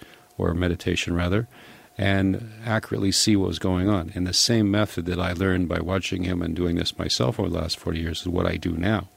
or 0.49 0.55
meditation 0.55 1.15
rather 1.15 1.49
and 1.99 2.51
accurately 2.65 3.13
see 3.13 3.37
what 3.37 3.49
was 3.49 3.59
going 3.59 3.89
on. 3.89 4.11
And 4.15 4.27
the 4.27 4.33
same 4.33 4.71
method 4.71 5.05
that 5.07 5.21
I 5.21 5.33
learned 5.33 5.69
by 5.69 5.81
watching 5.81 6.25
him 6.25 6.41
and 6.41 6.57
doing 6.57 6.77
this 6.77 6.99
myself 6.99 7.39
over 7.39 7.51
the 7.51 7.59
last 7.59 7.79
40 7.79 8.01
years 8.01 8.21
is 8.23 8.29
what 8.29 8.47
I 8.47 8.57
do 8.57 8.73
now. 8.73 9.09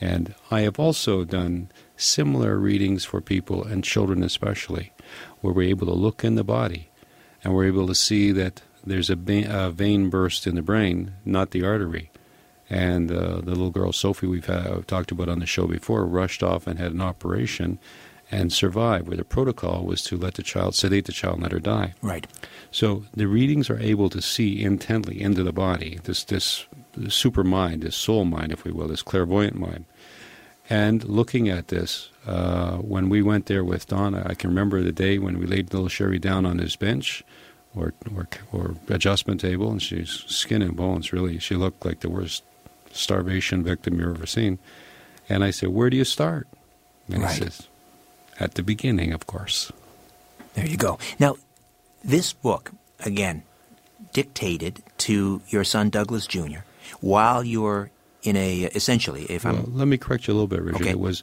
And 0.00 0.34
I 0.50 0.62
have 0.62 0.80
also 0.80 1.24
done 1.24 1.70
similar 1.96 2.58
readings 2.58 3.04
for 3.04 3.20
people 3.20 3.62
and 3.62 3.84
children 3.84 4.22
especially, 4.24 4.92
where 5.40 5.54
we're 5.54 5.68
able 5.68 5.86
to 5.86 5.92
look 5.92 6.24
in 6.24 6.34
the 6.34 6.44
body 6.44 6.88
and 7.44 7.54
we're 7.54 7.66
able 7.66 7.86
to 7.86 7.94
see 7.94 8.32
that 8.32 8.62
there's 8.84 9.10
a, 9.10 9.18
a 9.48 9.70
vein 9.70 10.10
burst 10.10 10.46
in 10.46 10.56
the 10.56 10.62
brain, 10.62 11.14
not 11.24 11.52
the 11.52 11.64
artery. 11.64 12.10
And 12.68 13.12
uh, 13.12 13.36
the 13.36 13.50
little 13.50 13.70
girl 13.70 13.92
Sophie 13.92 14.26
we've 14.26 14.46
had, 14.46 14.88
talked 14.88 15.12
about 15.12 15.28
on 15.28 15.38
the 15.38 15.46
show 15.46 15.66
before 15.66 16.04
rushed 16.06 16.42
off 16.42 16.66
and 16.66 16.78
had 16.78 16.92
an 16.92 17.00
operation 17.00 17.78
and 18.30 18.52
survive, 18.52 19.06
where 19.06 19.16
the 19.16 19.24
protocol 19.24 19.84
was 19.84 20.02
to 20.02 20.16
let 20.16 20.34
the 20.34 20.42
child 20.42 20.74
sedate 20.74 21.04
the 21.04 21.12
child 21.12 21.34
and 21.34 21.42
let 21.42 21.52
her 21.52 21.60
die. 21.60 21.94
Right. 22.02 22.26
So 22.70 23.04
the 23.14 23.28
readings 23.28 23.70
are 23.70 23.78
able 23.78 24.10
to 24.10 24.22
see 24.22 24.62
intently 24.62 25.20
into 25.20 25.42
the 25.42 25.52
body, 25.52 26.00
this 26.04 26.24
this 26.24 26.66
super 27.08 27.44
mind, 27.44 27.82
this 27.82 27.96
soul 27.96 28.24
mind, 28.24 28.52
if 28.52 28.64
we 28.64 28.72
will, 28.72 28.88
this 28.88 29.02
clairvoyant 29.02 29.56
mind. 29.56 29.84
And 30.70 31.04
looking 31.04 31.48
at 31.48 31.68
this, 31.68 32.10
uh, 32.26 32.76
when 32.76 33.08
we 33.08 33.20
went 33.22 33.46
there 33.46 33.64
with 33.64 33.86
Donna, 33.86 34.22
I 34.26 34.34
can 34.34 34.48
remember 34.48 34.82
the 34.82 34.92
day 34.92 35.18
when 35.18 35.38
we 35.38 35.46
laid 35.46 35.72
little 35.72 35.88
Sherry 35.88 36.18
down 36.18 36.46
on 36.46 36.58
his 36.58 36.74
bench 36.74 37.22
or, 37.76 37.92
or, 38.16 38.28
or 38.52 38.74
adjustment 38.88 39.40
table, 39.40 39.70
and 39.70 39.82
she's 39.82 40.24
skin 40.26 40.62
and 40.62 40.74
bones, 40.74 41.12
really. 41.12 41.38
She 41.38 41.54
looked 41.54 41.84
like 41.84 42.00
the 42.00 42.08
worst 42.08 42.42
starvation 42.92 43.62
victim 43.62 43.98
you've 43.98 44.16
ever 44.16 44.26
seen. 44.26 44.58
And 45.28 45.44
I 45.44 45.50
said, 45.50 45.70
Where 45.70 45.90
do 45.90 45.96
you 45.96 46.04
start? 46.04 46.48
And 47.08 47.22
right. 47.22 47.32
he 47.32 47.44
says, 47.44 47.68
at 48.40 48.54
the 48.54 48.62
beginning, 48.62 49.12
of 49.12 49.26
course. 49.26 49.72
There 50.54 50.66
you 50.66 50.76
go. 50.76 50.98
Now, 51.18 51.36
this 52.02 52.32
book, 52.32 52.72
again, 53.00 53.42
dictated 54.12 54.82
to 54.98 55.42
your 55.48 55.64
son 55.64 55.90
Douglas 55.90 56.26
Jr. 56.26 56.60
while 57.00 57.42
you're 57.42 57.90
in 58.22 58.36
a 58.36 58.62
essentially, 58.74 59.24
if 59.24 59.44
well, 59.44 59.56
I'm. 59.56 59.76
Let 59.76 59.88
me 59.88 59.98
correct 59.98 60.26
you 60.26 60.32
a 60.32 60.36
little 60.36 60.48
bit, 60.48 60.62
Richard. 60.62 60.82
Okay. 60.82 60.90
It 60.90 61.00
was 61.00 61.22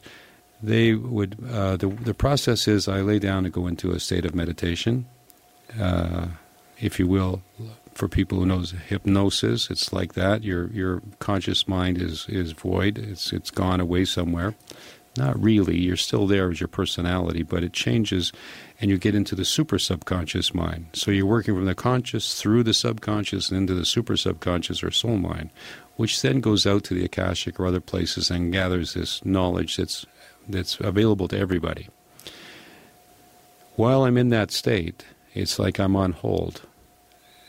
they 0.62 0.94
would 0.94 1.36
uh, 1.50 1.76
the 1.76 1.88
the 1.88 2.14
process 2.14 2.68
is 2.68 2.88
I 2.88 3.00
lay 3.00 3.18
down 3.18 3.44
and 3.44 3.52
go 3.52 3.66
into 3.66 3.90
a 3.90 3.98
state 3.98 4.24
of 4.24 4.34
meditation, 4.34 5.06
uh, 5.80 6.28
if 6.78 6.98
you 6.98 7.06
will, 7.06 7.42
for 7.94 8.08
people 8.08 8.38
who 8.38 8.46
knows 8.46 8.72
hypnosis, 8.72 9.70
it's 9.70 9.92
like 9.92 10.14
that. 10.14 10.42
Your 10.42 10.68
your 10.68 11.02
conscious 11.18 11.68
mind 11.68 11.98
is 11.98 12.26
is 12.28 12.52
void. 12.52 12.98
It's 12.98 13.32
it's 13.32 13.50
gone 13.50 13.80
away 13.80 14.04
somewhere. 14.04 14.54
Not 15.16 15.40
really. 15.40 15.78
You're 15.78 15.96
still 15.96 16.26
there 16.26 16.50
as 16.50 16.60
your 16.60 16.68
personality, 16.68 17.42
but 17.42 17.62
it 17.62 17.74
changes, 17.74 18.32
and 18.80 18.90
you 18.90 18.96
get 18.96 19.14
into 19.14 19.34
the 19.34 19.44
super 19.44 19.78
subconscious 19.78 20.54
mind. 20.54 20.86
So 20.94 21.10
you're 21.10 21.26
working 21.26 21.54
from 21.54 21.66
the 21.66 21.74
conscious 21.74 22.40
through 22.40 22.62
the 22.62 22.72
subconscious 22.72 23.50
and 23.50 23.58
into 23.58 23.74
the 23.74 23.84
super 23.84 24.16
subconscious 24.16 24.82
or 24.82 24.90
soul 24.90 25.18
mind, 25.18 25.50
which 25.96 26.22
then 26.22 26.40
goes 26.40 26.66
out 26.66 26.84
to 26.84 26.94
the 26.94 27.04
akashic 27.04 27.60
or 27.60 27.66
other 27.66 27.80
places 27.80 28.30
and 28.30 28.52
gathers 28.52 28.94
this 28.94 29.24
knowledge 29.24 29.76
that's 29.76 30.06
that's 30.48 30.80
available 30.80 31.28
to 31.28 31.38
everybody. 31.38 31.88
While 33.76 34.04
I'm 34.04 34.16
in 34.16 34.30
that 34.30 34.50
state, 34.50 35.04
it's 35.34 35.58
like 35.58 35.78
I'm 35.78 35.94
on 35.94 36.12
hold 36.12 36.62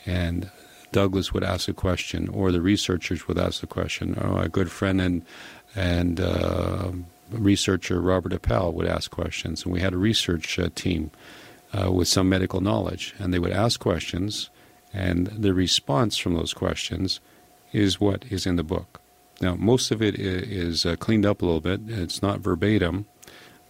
and 0.06 0.52
Douglas 0.92 1.34
would 1.34 1.44
ask 1.44 1.68
a 1.68 1.74
question, 1.74 2.30
or 2.30 2.52
the 2.52 2.62
researchers 2.62 3.28
would 3.28 3.38
ask 3.38 3.64
a 3.64 3.68
question. 3.68 4.16
Or 4.16 4.44
a 4.44 4.50
good 4.50 4.72
friend 4.72 5.02
and 5.02 5.26
and 5.76 6.20
uh, 6.20 6.92
researcher 7.34 8.02
Robert 8.02 8.34
Appel 8.34 8.72
would 8.74 8.88
ask 8.88 9.12
questions, 9.12 9.64
and 9.64 9.74
we 9.74 9.82
had 9.82 9.94
a 9.94 9.98
research 9.98 10.60
uh, 10.60 10.70
team 10.76 11.12
uh, 11.74 11.92
with 11.92 12.08
some 12.08 12.30
medical 12.30 12.62
knowledge, 12.62 13.14
and 13.20 13.34
they 13.34 13.40
would 13.40 13.52
ask 13.52 13.80
questions, 13.80 14.50
and 14.94 15.28
the 15.28 15.54
response 15.54 16.18
from 16.18 16.36
those 16.36 16.54
questions 16.54 17.20
is 17.72 18.00
what 18.00 18.26
is 18.30 18.46
in 18.46 18.56
the 18.56 18.64
book. 18.64 19.02
Now, 19.42 19.56
most 19.56 19.92
of 19.92 20.02
it 20.02 20.16
is 20.16 20.86
uh, 20.86 20.96
cleaned 20.96 21.26
up 21.26 21.42
a 21.42 21.46
little 21.46 21.60
bit. 21.60 21.82
It's 21.88 22.22
not 22.22 22.40
verbatim, 22.40 23.06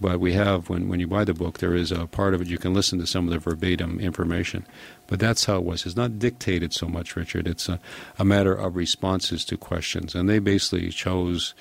but 0.02 0.20
we 0.20 0.34
have, 0.34 0.70
when, 0.70 0.90
when 0.90 1.00
you 1.00 1.08
buy 1.08 1.24
the 1.24 1.34
book, 1.34 1.60
there 1.60 1.74
is 1.74 1.92
a 1.92 2.06
part 2.06 2.34
of 2.34 2.42
it 2.42 2.48
you 2.48 2.58
can 2.58 2.74
listen 2.74 3.00
to 3.00 3.08
some 3.08 3.26
of 3.26 3.34
the 3.34 3.40
verbatim 3.40 4.00
information. 4.00 4.68
But 5.08 5.20
that's 5.20 5.46
how 5.46 5.58
it 5.58 5.64
was. 5.64 5.86
It's 5.86 5.96
not 5.96 6.20
dictated 6.20 6.74
so 6.74 6.88
much, 6.88 7.16
Richard. 7.16 7.48
It's 7.48 7.70
a, 7.70 7.80
a 8.20 8.26
matter 8.26 8.54
of 8.54 8.76
responses 8.76 9.46
to 9.46 9.56
questions. 9.56 10.14
And 10.14 10.28
they 10.28 10.40
basically 10.40 10.90
chose 10.90 11.54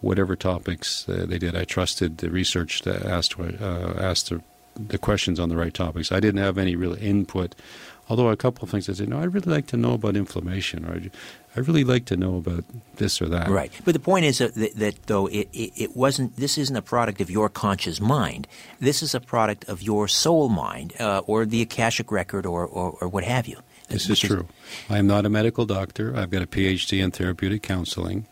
whatever 0.00 0.36
topics 0.36 1.08
uh, 1.08 1.26
they 1.28 1.38
did. 1.38 1.56
I 1.56 1.64
trusted 1.64 2.18
the 2.18 2.30
research 2.30 2.82
that 2.82 3.04
asked, 3.04 3.38
uh, 3.38 3.94
asked 3.98 4.30
the, 4.30 4.42
the 4.76 4.98
questions 4.98 5.38
on 5.38 5.48
the 5.48 5.56
right 5.56 5.74
topics. 5.74 6.10
I 6.10 6.20
didn't 6.20 6.40
have 6.40 6.58
any 6.58 6.76
real 6.76 6.94
input 6.94 7.54
Although 8.10 8.28
a 8.28 8.36
couple 8.36 8.64
of 8.64 8.70
things 8.70 8.88
I 8.88 8.94
said, 8.94 9.08
no, 9.08 9.20
I'd 9.20 9.32
really 9.32 9.52
like 9.52 9.68
to 9.68 9.76
know 9.76 9.92
about 9.92 10.16
inflammation, 10.16 10.84
or 10.84 11.00
I'd 11.56 11.68
really 11.68 11.84
like 11.84 12.06
to 12.06 12.16
know 12.16 12.38
about 12.38 12.64
this 12.96 13.22
or 13.22 13.28
that. 13.28 13.48
Right. 13.48 13.70
But 13.84 13.94
the 13.94 14.00
point 14.00 14.24
is 14.24 14.38
that, 14.38 14.54
that 14.56 15.06
though 15.06 15.28
it, 15.28 15.48
it, 15.52 15.72
it, 15.76 15.96
wasn't, 15.96 16.34
this 16.34 16.58
isn't 16.58 16.74
a 16.74 16.82
product 16.82 17.20
of 17.20 17.30
your 17.30 17.48
conscious 17.48 18.00
mind. 18.00 18.48
This 18.80 19.00
is 19.00 19.14
a 19.14 19.20
product 19.20 19.64
of 19.68 19.80
your 19.80 20.08
soul 20.08 20.48
mind, 20.48 20.92
uh, 20.98 21.22
or 21.24 21.46
the 21.46 21.62
Akashic 21.62 22.10
record, 22.10 22.46
or, 22.46 22.66
or, 22.66 22.98
or 23.00 23.06
what 23.06 23.22
have 23.22 23.46
you. 23.46 23.60
This 23.88 24.10
is 24.10 24.18
true. 24.18 24.48
I 24.88 24.98
am 24.98 25.06
not 25.06 25.24
a 25.24 25.28
medical 25.28 25.64
doctor. 25.64 26.16
I've 26.16 26.30
got 26.30 26.42
a 26.42 26.48
PhD 26.48 27.00
in 27.00 27.12
therapeutic 27.12 27.62
counseling. 27.62 28.26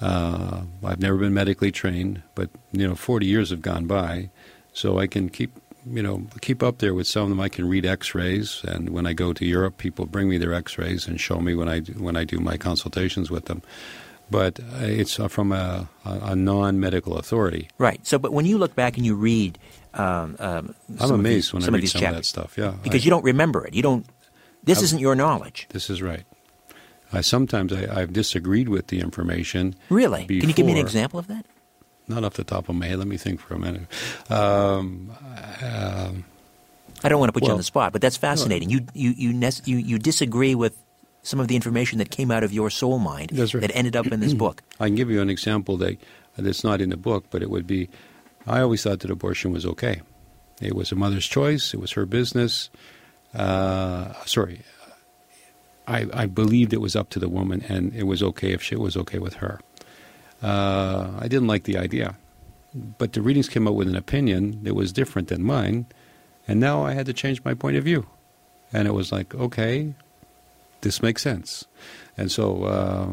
Uh, 0.00 0.62
I've 0.84 1.00
never 1.00 1.16
been 1.16 1.34
medically 1.34 1.72
trained, 1.72 2.22
but 2.34 2.50
you 2.72 2.86
know, 2.86 2.94
40 2.94 3.26
years 3.26 3.50
have 3.50 3.62
gone 3.62 3.86
by, 3.86 4.30
so 4.72 4.98
I 4.98 5.06
can 5.06 5.28
keep 5.30 5.52
you 5.88 6.02
know, 6.02 6.26
keep 6.40 6.62
up 6.62 6.78
there 6.78 6.94
with 6.94 7.06
some 7.06 7.24
of 7.24 7.28
them. 7.28 7.40
I 7.40 7.48
can 7.48 7.68
read 7.68 7.86
X-rays, 7.86 8.62
and 8.64 8.90
when 8.90 9.06
I 9.06 9.12
go 9.12 9.32
to 9.32 9.44
Europe, 9.44 9.78
people 9.78 10.06
bring 10.06 10.28
me 10.28 10.36
their 10.36 10.52
X-rays 10.52 11.06
and 11.06 11.20
show 11.20 11.40
me 11.40 11.54
when 11.54 11.68
I 11.68 11.80
do, 11.80 11.92
when 11.92 12.16
I 12.16 12.24
do 12.24 12.38
my 12.38 12.56
consultations 12.56 13.30
with 13.30 13.44
them. 13.44 13.62
But 14.28 14.58
uh, 14.58 14.78
it's 14.80 15.20
uh, 15.20 15.28
from 15.28 15.52
a, 15.52 15.88
a, 16.04 16.34
non-medical 16.34 17.16
authority. 17.16 17.68
Right. 17.78 18.04
So, 18.04 18.18
but 18.18 18.32
when 18.32 18.44
you 18.44 18.58
look 18.58 18.74
back 18.74 18.96
and 18.96 19.06
you 19.06 19.14
read, 19.14 19.56
um, 19.94 20.34
um, 20.40 20.74
I'm 20.98 21.12
amazed 21.12 21.36
these, 21.36 21.52
when 21.52 21.62
some 21.62 21.74
I 21.74 21.76
read 21.76 21.84
of 21.84 21.90
some 21.90 22.00
chapters, 22.00 22.16
of 22.16 22.22
that 22.22 22.26
stuff. 22.26 22.58
Yeah, 22.58 22.74
because 22.82 23.02
I, 23.02 23.04
you 23.04 23.10
don't 23.10 23.22
remember 23.22 23.64
it. 23.64 23.74
You 23.74 23.82
don't. 23.82 24.04
This 24.64 24.80
I, 24.80 24.82
isn't 24.82 24.98
your 24.98 25.14
knowledge. 25.14 25.68
This 25.70 25.88
is 25.88 26.02
right. 26.02 26.24
I 27.12 27.20
sometimes 27.20 27.72
I, 27.72 28.00
have 28.00 28.12
disagreed 28.12 28.68
with 28.68 28.88
the 28.88 29.00
information. 29.00 29.74
Really? 29.90 30.26
Before. 30.26 30.40
Can 30.40 30.48
you 30.50 30.54
give 30.54 30.66
me 30.66 30.72
an 30.72 30.78
example 30.78 31.18
of 31.18 31.28
that? 31.28 31.46
not 32.08 32.24
off 32.24 32.34
the 32.34 32.44
top 32.44 32.68
of 32.68 32.76
my 32.76 32.86
head. 32.86 32.98
Let 32.98 33.08
me 33.08 33.16
think 33.16 33.40
for 33.40 33.54
a 33.54 33.58
minute. 33.58 33.86
Um, 34.30 35.12
uh, 35.62 36.12
I 37.02 37.08
don't 37.08 37.18
want 37.18 37.28
to 37.28 37.32
put 37.32 37.42
well, 37.42 37.50
you 37.50 37.52
on 37.54 37.58
the 37.58 37.64
spot, 37.64 37.92
but 37.92 38.00
that's 38.00 38.16
fascinating. 38.16 38.68
No, 38.68 38.74
you, 38.74 38.86
you, 38.94 39.30
you, 39.32 39.50
you, 39.64 39.76
you 39.76 39.98
disagree 39.98 40.54
with 40.54 40.76
some 41.22 41.40
of 41.40 41.48
the 41.48 41.56
information 41.56 41.98
that 41.98 42.10
came 42.10 42.30
out 42.30 42.44
of 42.44 42.52
your 42.52 42.70
soul 42.70 42.98
mind 42.98 43.36
right. 43.36 43.52
that 43.60 43.74
ended 43.74 43.96
up 43.96 44.06
in 44.06 44.20
this 44.20 44.34
book. 44.34 44.62
I 44.78 44.86
can 44.86 44.94
give 44.94 45.10
you 45.10 45.20
an 45.20 45.30
example 45.30 45.76
that 45.78 45.98
that's 46.36 46.62
not 46.62 46.80
in 46.80 46.90
the 46.90 46.96
book, 46.96 47.26
but 47.30 47.42
it 47.42 47.50
would 47.50 47.66
be 47.66 47.88
I 48.46 48.60
always 48.60 48.82
thought 48.82 49.00
that 49.00 49.10
abortion 49.10 49.52
was 49.52 49.66
okay. 49.66 50.02
It 50.60 50.74
was 50.74 50.92
a 50.92 50.94
mother's 50.94 51.26
choice, 51.26 51.74
it 51.74 51.80
was 51.80 51.92
her 51.92 52.06
business. 52.06 52.70
Uh, 53.34 54.12
sorry, 54.24 54.60
I, 55.86 56.06
I 56.12 56.26
believed 56.26 56.72
it 56.72 56.80
was 56.80 56.96
up 56.96 57.10
to 57.10 57.18
the 57.18 57.28
woman, 57.28 57.64
and 57.68 57.94
it 57.94 58.04
was 58.04 58.22
okay 58.22 58.52
if 58.52 58.62
she 58.62 58.76
was 58.76 58.96
okay 58.96 59.18
with 59.18 59.34
her. 59.34 59.60
Uh, 60.42 61.10
I 61.18 61.28
didn't 61.28 61.46
like 61.46 61.64
the 61.64 61.78
idea. 61.78 62.16
But 62.74 63.14
the 63.14 63.22
readings 63.22 63.48
came 63.48 63.66
out 63.66 63.74
with 63.74 63.88
an 63.88 63.96
opinion 63.96 64.62
that 64.64 64.74
was 64.74 64.92
different 64.92 65.28
than 65.28 65.42
mine, 65.42 65.86
and 66.46 66.60
now 66.60 66.84
I 66.84 66.92
had 66.92 67.06
to 67.06 67.12
change 67.12 67.42
my 67.44 67.54
point 67.54 67.76
of 67.76 67.84
view. 67.84 68.06
And 68.72 68.86
it 68.86 68.92
was 68.92 69.12
like, 69.12 69.34
okay, 69.34 69.94
this 70.82 71.00
makes 71.00 71.22
sense. 71.22 71.64
And 72.18 72.30
so, 72.30 72.64
uh, 72.64 73.08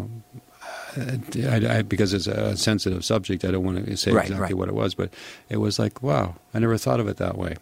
I, 0.98 1.78
I, 1.78 1.82
because 1.82 2.14
it's 2.14 2.28
a 2.28 2.58
sensitive 2.58 3.06
subject, 3.06 3.46
I 3.46 3.52
don't 3.52 3.64
want 3.64 3.86
to 3.86 3.98
say 3.98 4.12
right, 4.12 4.26
exactly 4.26 4.44
right. 4.44 4.58
what 4.58 4.68
it 4.68 4.76
was, 4.76 4.96
but 4.96 5.14
it 5.50 5.58
was 5.58 5.80
like, 5.80 6.04
wow, 6.04 6.36
I 6.54 6.60
never 6.60 6.78
thought 6.78 7.00
of 7.00 7.08
it 7.08 7.18
that 7.18 7.38
way. 7.38 7.56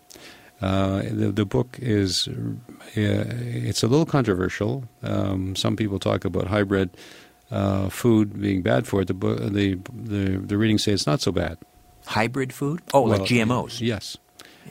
Uh, 0.62 1.02
the, 1.10 1.32
the 1.32 1.46
book 1.46 1.78
is 1.82 2.28
uh, 2.28 2.54
it's 2.96 3.84
a 3.84 3.88
little 3.88 4.06
controversial. 4.06 4.84
Um, 5.02 5.56
some 5.56 5.76
people 5.76 5.98
talk 5.98 6.24
about 6.24 6.48
hybrid 6.48 6.92
uh, 7.50 7.90
food 7.90 8.40
being 8.40 8.62
bad 8.62 8.88
for 8.88 9.02
it, 9.02 9.08
the, 9.08 9.14
the, 9.14 9.80
the, 9.94 10.38
the 10.38 10.58
readings 10.58 10.84
say 10.84 10.92
it's 10.92 11.08
not 11.08 11.22
so 11.22 11.32
bad. 11.32 11.58
Hybrid 12.06 12.54
food? 12.54 12.82
Oh, 12.94 13.02
well, 13.02 13.20
like 13.20 13.28
GMOs? 13.28 13.82
Yes. 13.82 14.18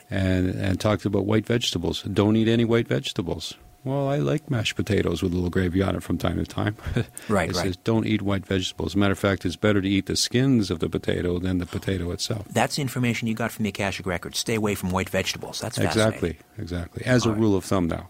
And, 0.09 0.49
and 0.49 0.79
talked 0.79 1.05
about 1.05 1.25
white 1.25 1.45
vegetables. 1.45 2.03
Don't 2.03 2.35
eat 2.35 2.47
any 2.47 2.65
white 2.65 2.87
vegetables. 2.87 3.55
Well, 3.83 4.07
I 4.07 4.17
like 4.17 4.51
mashed 4.51 4.75
potatoes 4.75 5.23
with 5.23 5.31
a 5.31 5.35
little 5.35 5.49
gravy 5.49 5.81
on 5.81 5.95
it 5.95 6.03
from 6.03 6.19
time 6.19 6.37
to 6.37 6.45
time. 6.45 6.75
right, 7.27 7.49
it 7.49 7.55
right. 7.55 7.65
says 7.65 7.77
don't 7.77 8.05
eat 8.05 8.21
white 8.21 8.45
vegetables. 8.45 8.91
As 8.91 8.95
a 8.95 8.97
matter 8.99 9.13
of 9.13 9.19
fact, 9.19 9.43
it's 9.43 9.55
better 9.55 9.81
to 9.81 9.89
eat 9.89 10.05
the 10.05 10.15
skins 10.15 10.69
of 10.69 10.79
the 10.79 10.89
potato 10.89 11.39
than 11.39 11.57
the 11.57 11.65
potato 11.65 12.11
itself. 12.11 12.45
That's 12.49 12.77
information 12.77 13.27
you 13.27 13.33
got 13.33 13.51
from 13.51 13.63
the 13.63 13.69
Akashic 13.69 14.05
Records. 14.05 14.37
Stay 14.37 14.55
away 14.55 14.75
from 14.75 14.91
white 14.91 15.09
vegetables. 15.09 15.59
That's 15.59 15.79
Exactly, 15.79 16.37
exactly. 16.59 17.03
As 17.05 17.25
All 17.25 17.31
a 17.31 17.33
right. 17.33 17.41
rule 17.41 17.55
of 17.55 17.63
thumb 17.63 17.87
now. 17.87 18.09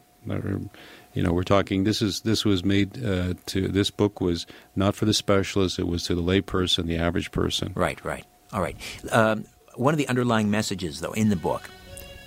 You 1.14 1.24
know, 1.24 1.34
we're 1.34 1.44
talking. 1.44 1.84
This 1.84 2.02
is 2.02 2.22
this 2.22 2.46
was 2.46 2.64
made 2.64 3.04
uh, 3.04 3.34
to. 3.48 3.68
This 3.68 3.92
book 3.92 4.22
was 4.22 4.46
not 4.76 4.96
for 4.96 5.06
the 5.06 5.14
specialist. 5.14 5.80
It 5.80 5.88
was 5.88 6.04
to 6.06 6.16
the 6.16 6.22
layperson, 6.22 6.86
the 6.86 6.98
average 6.98 7.32
person. 7.32 7.74
Right, 7.76 8.04
right. 8.06 8.26
All 8.54 8.62
right. 8.62 8.78
Um, 9.12 9.46
one 9.76 9.94
of 9.94 9.98
the 9.98 10.08
underlying 10.08 10.52
messages, 10.52 11.00
though, 11.00 11.14
in 11.14 11.30
the 11.30 11.36
book 11.36 11.70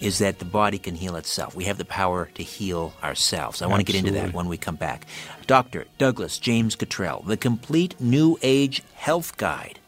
is 0.04 0.18
that 0.18 0.38
the 0.38 0.44
body 0.44 0.78
can 0.78 0.94
heal 0.94 1.16
itself. 1.16 1.56
We 1.56 1.64
have 1.64 1.78
the 1.78 1.84
power 1.84 2.28
to 2.34 2.42
heal 2.42 2.92
ourselves. 3.02 3.62
I 3.62 3.66
want 3.66 3.80
to 3.80 3.90
get 3.90 3.96
into 3.96 4.12
that 4.12 4.34
when 4.34 4.48
we 4.48 4.58
come 4.58 4.76
back. 4.76 5.06
Dr. 5.46 5.86
Douglas 5.96 6.38
James 6.38 6.76
Cottrell, 6.76 7.22
the 7.26 7.38
complete 7.38 7.98
New 7.98 8.38
Age 8.42 8.82
health 8.94 9.38
guide. 9.38 9.78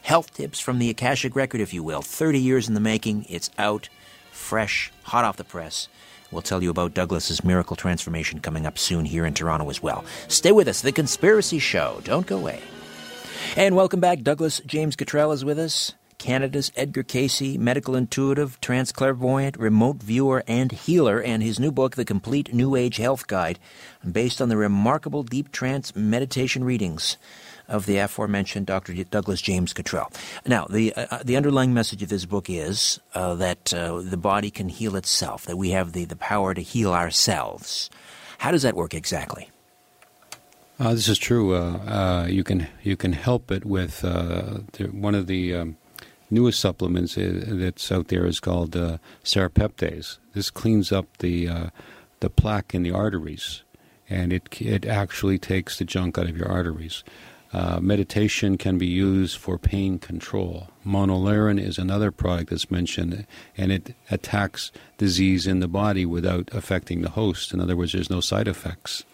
Health 0.00 0.32
tips 0.32 0.60
from 0.60 0.78
the 0.78 0.88
Akashic 0.88 1.36
Record, 1.36 1.60
if 1.60 1.74
you 1.74 1.82
will. 1.82 2.00
30 2.00 2.38
years 2.38 2.68
in 2.68 2.74
the 2.74 2.80
making. 2.80 3.26
It's 3.28 3.50
out, 3.58 3.90
fresh, 4.32 4.90
hot 5.02 5.24
off 5.24 5.36
the 5.36 5.44
press. 5.44 5.88
We'll 6.30 6.42
tell 6.42 6.62
you 6.62 6.70
about 6.70 6.94
Douglas's 6.94 7.44
miracle 7.44 7.76
transformation 7.76 8.40
coming 8.40 8.66
up 8.66 8.78
soon 8.78 9.04
here 9.04 9.26
in 9.26 9.34
Toronto 9.34 9.68
as 9.68 9.82
well. 9.82 10.04
Stay 10.28 10.52
with 10.52 10.68
us, 10.68 10.80
The 10.80 10.92
Conspiracy 10.92 11.58
Show. 11.58 12.00
Don't 12.02 12.26
go 12.26 12.38
away. 12.38 12.62
And 13.56 13.76
welcome 13.76 14.00
back. 14.00 14.22
Douglas 14.22 14.60
James 14.64 14.96
Cottrell 14.96 15.32
is 15.32 15.44
with 15.44 15.58
us. 15.58 15.92
Canada's 16.18 16.72
Edgar 16.76 17.02
Cayce, 17.02 17.58
medical 17.58 17.94
intuitive, 17.94 18.60
trance 18.60 18.92
clairvoyant, 18.92 19.56
remote 19.58 20.02
viewer, 20.02 20.42
and 20.46 20.72
healer, 20.72 21.20
and 21.20 21.42
his 21.42 21.60
new 21.60 21.70
book, 21.70 21.96
The 21.96 22.04
Complete 22.04 22.54
New 22.54 22.74
Age 22.74 22.96
Health 22.96 23.26
Guide, 23.26 23.58
based 24.10 24.40
on 24.40 24.48
the 24.48 24.56
remarkable 24.56 25.22
deep 25.22 25.52
trance 25.52 25.94
meditation 25.94 26.64
readings 26.64 27.16
of 27.68 27.86
the 27.86 27.98
aforementioned 27.98 28.66
Dr. 28.66 28.94
Douglas 29.04 29.40
James 29.40 29.72
Cottrell. 29.72 30.10
Now, 30.46 30.66
the 30.70 30.94
uh, 30.94 31.06
uh, 31.10 31.22
the 31.24 31.36
underlying 31.36 31.74
message 31.74 32.02
of 32.02 32.08
this 32.08 32.24
book 32.24 32.48
is 32.48 33.00
uh, 33.14 33.34
that 33.34 33.74
uh, 33.74 34.00
the 34.00 34.16
body 34.16 34.50
can 34.50 34.68
heal 34.68 34.96
itself, 34.96 35.44
that 35.46 35.56
we 35.56 35.70
have 35.70 35.92
the, 35.92 36.04
the 36.04 36.16
power 36.16 36.54
to 36.54 36.60
heal 36.60 36.92
ourselves. 36.92 37.90
How 38.38 38.50
does 38.50 38.62
that 38.62 38.76
work 38.76 38.94
exactly? 38.94 39.50
Uh, 40.78 40.92
this 40.92 41.08
is 41.08 41.18
true. 41.18 41.54
Uh, 41.54 42.26
you 42.28 42.44
can 42.44 42.68
you 42.82 42.96
can 42.96 43.12
help 43.12 43.50
it 43.50 43.64
with 43.64 44.02
one 44.02 45.14
of 45.14 45.26
the 45.26 45.54
um, 45.54 45.76
newest 46.30 46.60
supplements 46.60 47.16
that's 47.16 47.92
out 47.92 48.08
there 48.08 48.26
is 48.26 48.40
called 48.40 48.76
uh, 48.76 48.98
serrapeptase. 49.24 50.18
This 50.34 50.50
cleans 50.50 50.92
up 50.92 51.06
the 51.18 51.70
the 52.20 52.30
plaque 52.30 52.74
in 52.74 52.82
the 52.82 52.90
arteries, 52.90 53.62
and 54.08 54.32
it 54.32 54.60
it 54.60 54.86
actually 54.86 55.38
takes 55.38 55.78
the 55.78 55.84
junk 55.84 56.18
out 56.18 56.28
of 56.28 56.36
your 56.36 56.48
arteries. 56.48 57.04
Uh, 57.52 57.78
meditation 57.80 58.58
can 58.58 58.76
be 58.76 58.86
used 58.86 59.38
for 59.38 59.56
pain 59.56 59.98
control. 59.98 60.68
Monolaurin 60.84 61.60
is 61.60 61.78
another 61.78 62.10
product 62.10 62.50
that's 62.50 62.70
mentioned, 62.70 63.26
and 63.56 63.72
it 63.72 63.94
attacks 64.10 64.72
disease 64.98 65.46
in 65.46 65.60
the 65.60 65.68
body 65.68 66.04
without 66.04 66.50
affecting 66.52 67.02
the 67.02 67.10
host. 67.10 67.54
In 67.54 67.60
other 67.60 67.76
words, 67.76 67.92
there's 67.92 68.10
no 68.10 68.20
side 68.20 68.48
effects. 68.48 69.04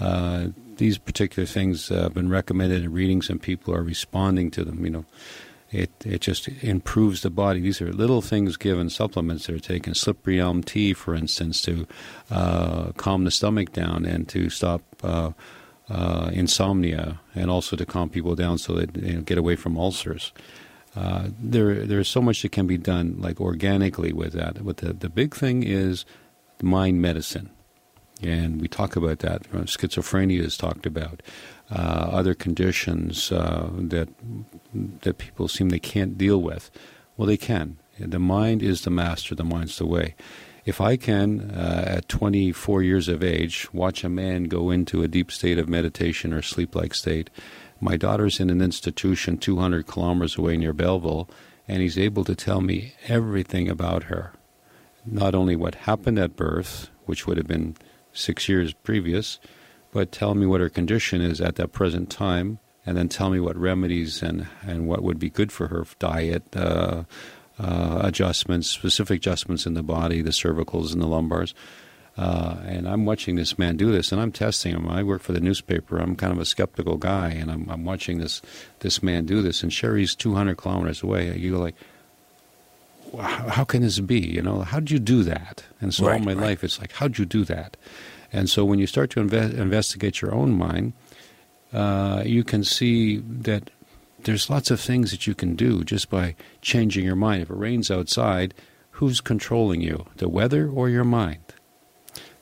Uh, 0.00 0.48
these 0.78 0.98
particular 0.98 1.46
things 1.46 1.88
have 1.88 2.14
been 2.14 2.28
recommended 2.28 2.82
in 2.82 2.92
readings, 2.92 3.30
and 3.30 3.40
people 3.40 3.74
are 3.74 3.82
responding 3.82 4.50
to 4.50 4.64
them. 4.64 4.84
You 4.84 4.90
know, 4.90 5.04
it 5.76 5.90
it 6.04 6.20
just 6.20 6.48
improves 6.62 7.20
the 7.20 7.30
body. 7.30 7.60
These 7.60 7.82
are 7.82 7.92
little 7.92 8.22
things 8.22 8.56
given, 8.56 8.90
supplements 8.90 9.46
that 9.46 9.54
are 9.54 9.60
taken. 9.60 9.94
Slippery 9.94 10.40
elm 10.40 10.62
tea, 10.62 10.94
for 10.94 11.14
instance, 11.14 11.62
to 11.62 11.86
uh, 12.30 12.92
calm 12.96 13.24
the 13.24 13.30
stomach 13.30 13.72
down 13.72 14.04
and 14.04 14.28
to 14.28 14.50
stop 14.50 14.82
uh, 15.02 15.32
uh, 15.88 16.30
insomnia, 16.32 17.20
and 17.34 17.50
also 17.50 17.76
to 17.76 17.86
calm 17.86 18.08
people 18.08 18.34
down 18.34 18.58
so 18.58 18.74
they 18.74 18.86
you 19.06 19.14
know, 19.14 19.20
get 19.22 19.38
away 19.38 19.56
from 19.56 19.76
ulcers. 19.76 20.32
Uh, 20.96 21.28
there, 21.38 21.84
there's 21.84 22.08
so 22.08 22.22
much 22.22 22.40
that 22.40 22.52
can 22.52 22.66
be 22.66 22.78
done, 22.78 23.16
like 23.18 23.38
organically, 23.38 24.12
with 24.12 24.32
that. 24.32 24.64
But 24.64 24.78
the 24.78 24.92
the 24.94 25.10
big 25.10 25.34
thing 25.34 25.62
is 25.62 26.06
mind 26.62 27.02
medicine, 27.02 27.50
and 28.22 28.60
we 28.60 28.68
talk 28.68 28.96
about 28.96 29.18
that. 29.18 29.42
Schizophrenia 29.66 30.40
is 30.40 30.56
talked 30.56 30.86
about. 30.86 31.22
Uh, 31.68 32.08
other 32.12 32.32
conditions 32.32 33.32
uh, 33.32 33.68
that 33.72 34.08
that 35.02 35.18
people 35.18 35.48
seem 35.48 35.70
they 35.70 35.80
can't 35.80 36.16
deal 36.16 36.40
with. 36.40 36.70
Well, 37.16 37.26
they 37.26 37.36
can. 37.36 37.78
The 37.98 38.20
mind 38.20 38.62
is 38.62 38.82
the 38.82 38.90
master. 38.90 39.34
The 39.34 39.42
mind's 39.42 39.78
the 39.78 39.86
way. 39.86 40.14
If 40.64 40.80
I 40.80 40.96
can, 40.96 41.52
uh, 41.52 41.84
at 41.86 42.08
24 42.08 42.82
years 42.82 43.08
of 43.08 43.22
age, 43.22 43.72
watch 43.72 44.02
a 44.02 44.08
man 44.08 44.44
go 44.44 44.70
into 44.70 45.02
a 45.02 45.08
deep 45.08 45.30
state 45.30 45.58
of 45.58 45.68
meditation 45.68 46.32
or 46.32 46.42
sleep-like 46.42 46.92
state, 46.92 47.30
my 47.80 47.96
daughter's 47.96 48.40
in 48.40 48.50
an 48.50 48.60
institution 48.60 49.38
200 49.38 49.86
kilometers 49.86 50.36
away 50.36 50.56
near 50.56 50.72
Belleville, 50.72 51.28
and 51.68 51.82
he's 51.82 51.98
able 51.98 52.24
to 52.24 52.34
tell 52.34 52.60
me 52.60 52.94
everything 53.06 53.68
about 53.68 54.04
her. 54.04 54.32
Not 55.04 55.34
only 55.34 55.54
what 55.54 55.74
happened 55.74 56.18
at 56.18 56.36
birth, 56.36 56.90
which 57.04 57.26
would 57.26 57.36
have 57.36 57.46
been 57.46 57.76
six 58.12 58.48
years 58.48 58.72
previous, 58.72 59.38
but 59.96 60.12
tell 60.12 60.34
me 60.34 60.44
what 60.44 60.60
her 60.60 60.68
condition 60.68 61.22
is 61.22 61.40
at 61.40 61.54
that 61.54 61.72
present 61.72 62.10
time, 62.10 62.58
and 62.84 62.98
then 62.98 63.08
tell 63.08 63.30
me 63.30 63.40
what 63.40 63.56
remedies 63.56 64.22
and, 64.22 64.46
and 64.60 64.86
what 64.86 65.02
would 65.02 65.18
be 65.18 65.30
good 65.30 65.50
for 65.50 65.68
her 65.68 65.86
diet, 65.98 66.42
uh, 66.54 67.04
uh, 67.58 68.00
adjustments, 68.02 68.68
specific 68.68 69.16
adjustments 69.16 69.64
in 69.64 69.72
the 69.72 69.82
body, 69.82 70.20
the 70.20 70.32
cervicals 70.32 70.92
and 70.92 71.00
the 71.00 71.06
lumbars. 71.06 71.54
Uh, 72.14 72.58
and 72.66 72.86
I'm 72.86 73.06
watching 73.06 73.36
this 73.36 73.58
man 73.58 73.78
do 73.78 73.90
this, 73.90 74.12
and 74.12 74.20
I'm 74.20 74.32
testing 74.32 74.74
him. 74.74 74.86
I 74.86 75.02
work 75.02 75.22
for 75.22 75.32
the 75.32 75.40
newspaper. 75.40 75.96
I'm 75.96 76.14
kind 76.14 76.30
of 76.30 76.38
a 76.38 76.44
skeptical 76.44 76.98
guy, 76.98 77.30
and 77.30 77.50
I'm, 77.50 77.66
I'm 77.70 77.86
watching 77.86 78.18
this 78.18 78.42
this 78.80 79.02
man 79.02 79.24
do 79.24 79.40
this. 79.40 79.62
And 79.62 79.72
Sherry's 79.72 80.14
200 80.14 80.58
kilometers 80.58 81.02
away. 81.02 81.34
You 81.38 81.52
go 81.52 81.60
like, 81.60 81.76
how 83.18 83.64
can 83.64 83.80
this 83.80 83.98
be? 84.00 84.20
You 84.20 84.42
know, 84.42 84.60
how'd 84.60 84.90
you 84.90 84.98
do 84.98 85.22
that? 85.22 85.64
And 85.80 85.94
so 85.94 86.04
right, 86.04 86.20
all 86.20 86.26
my 86.26 86.34
right. 86.34 86.48
life, 86.48 86.64
it's 86.64 86.78
like, 86.78 86.92
how'd 86.92 87.16
you 87.16 87.24
do 87.24 87.44
that? 87.44 87.78
And 88.36 88.50
so 88.50 88.66
when 88.66 88.78
you 88.78 88.86
start 88.86 89.08
to 89.12 89.20
inve- 89.20 89.54
investigate 89.54 90.20
your 90.20 90.34
own 90.34 90.52
mind, 90.52 90.92
uh, 91.72 92.22
you 92.26 92.44
can 92.44 92.64
see 92.64 93.16
that 93.16 93.70
there's 94.24 94.50
lots 94.50 94.70
of 94.70 94.78
things 94.78 95.10
that 95.10 95.26
you 95.26 95.34
can 95.34 95.56
do 95.56 95.82
just 95.82 96.10
by 96.10 96.36
changing 96.60 97.04
your 97.04 97.16
mind. 97.16 97.42
If 97.42 97.50
it 97.50 97.56
rains 97.56 97.90
outside, 97.90 98.52
who's 98.92 99.22
controlling 99.22 99.80
you, 99.80 100.06
the 100.16 100.28
weather 100.28 100.68
or 100.68 100.90
your 100.90 101.04
mind? 101.04 101.40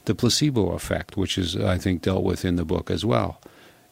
The 0.06 0.16
placebo 0.16 0.72
effect, 0.72 1.16
which 1.16 1.38
is, 1.38 1.56
I 1.56 1.78
think, 1.78 2.02
dealt 2.02 2.24
with 2.24 2.44
in 2.44 2.56
the 2.56 2.64
book 2.64 2.90
as 2.90 3.04
well. 3.04 3.40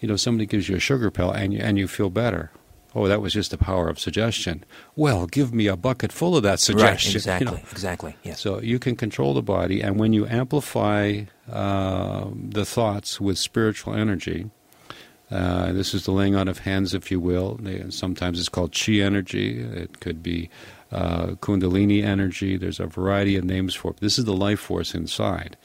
You 0.00 0.08
know, 0.08 0.16
somebody 0.16 0.46
gives 0.46 0.68
you 0.68 0.74
a 0.74 0.80
sugar 0.80 1.10
pill 1.10 1.30
and 1.30 1.52
you, 1.52 1.60
and 1.60 1.78
you 1.78 1.86
feel 1.86 2.10
better. 2.10 2.50
Oh, 2.94 3.08
that 3.08 3.22
was 3.22 3.32
just 3.32 3.50
the 3.50 3.58
power 3.58 3.88
of 3.88 3.98
suggestion. 3.98 4.64
Well, 4.96 5.26
give 5.26 5.54
me 5.54 5.66
a 5.66 5.76
bucket 5.76 6.12
full 6.12 6.36
of 6.36 6.42
that 6.42 6.60
suggestion. 6.60 7.10
Right, 7.10 7.14
exactly, 7.16 7.46
you 7.46 7.52
know? 7.52 7.68
exactly. 7.70 8.16
Yes. 8.22 8.40
So 8.40 8.60
you 8.60 8.78
can 8.78 8.96
control 8.96 9.34
the 9.34 9.42
body, 9.42 9.80
and 9.80 9.98
when 9.98 10.12
you 10.12 10.26
amplify 10.26 11.22
uh, 11.50 12.26
the 12.34 12.64
thoughts 12.64 13.20
with 13.20 13.38
spiritual 13.38 13.94
energy, 13.94 14.50
uh, 15.30 15.72
this 15.72 15.94
is 15.94 16.04
the 16.04 16.12
laying 16.12 16.36
on 16.36 16.46
of 16.46 16.58
hands, 16.58 16.92
if 16.92 17.10
you 17.10 17.18
will. 17.18 17.58
Sometimes 17.88 18.38
it's 18.38 18.50
called 18.50 18.76
chi 18.78 18.94
energy. 18.94 19.60
It 19.60 20.00
could 20.00 20.22
be 20.22 20.50
uh, 20.90 21.28
kundalini 21.40 22.04
energy. 22.04 22.58
There's 22.58 22.78
a 22.78 22.86
variety 22.86 23.36
of 23.36 23.44
names 23.44 23.74
for 23.74 23.92
it. 23.92 23.96
This 23.98 24.18
is 24.18 24.26
the 24.26 24.34
life 24.34 24.60
force 24.60 24.94
inside. 24.94 25.56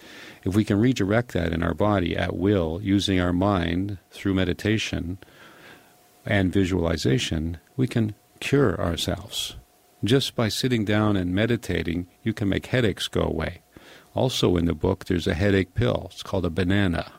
If 0.46 0.56
we 0.56 0.64
can 0.64 0.80
redirect 0.80 1.34
that 1.34 1.52
in 1.52 1.64
our 1.64 1.74
body 1.74 2.16
at 2.16 2.38
will, 2.38 2.80
using 2.82 3.20
our 3.20 3.34
mind 3.34 3.98
through 4.12 4.36
meditation, 4.36 5.18
and 6.28 6.52
visualization, 6.52 7.58
we 7.76 7.88
can 7.88 8.14
cure 8.40 8.80
ourselves. 8.80 9.56
Just 10.04 10.36
by 10.36 10.50
sitting 10.50 10.86
down 10.86 11.18
and 11.18 11.34
meditating, 11.34 12.08
you 12.22 12.34
can 12.34 12.50
make 12.50 12.68
headaches 12.68 13.08
go 13.08 13.22
away. 13.22 13.62
Also, 14.14 14.58
in 14.58 14.66
the 14.66 14.74
book, 14.74 15.06
there's 15.06 15.28
a 15.28 15.34
headache 15.34 15.74
pill. 15.74 16.10
It's 16.12 16.24
called 16.24 16.46
a 16.46 16.50
banana. 16.50 17.12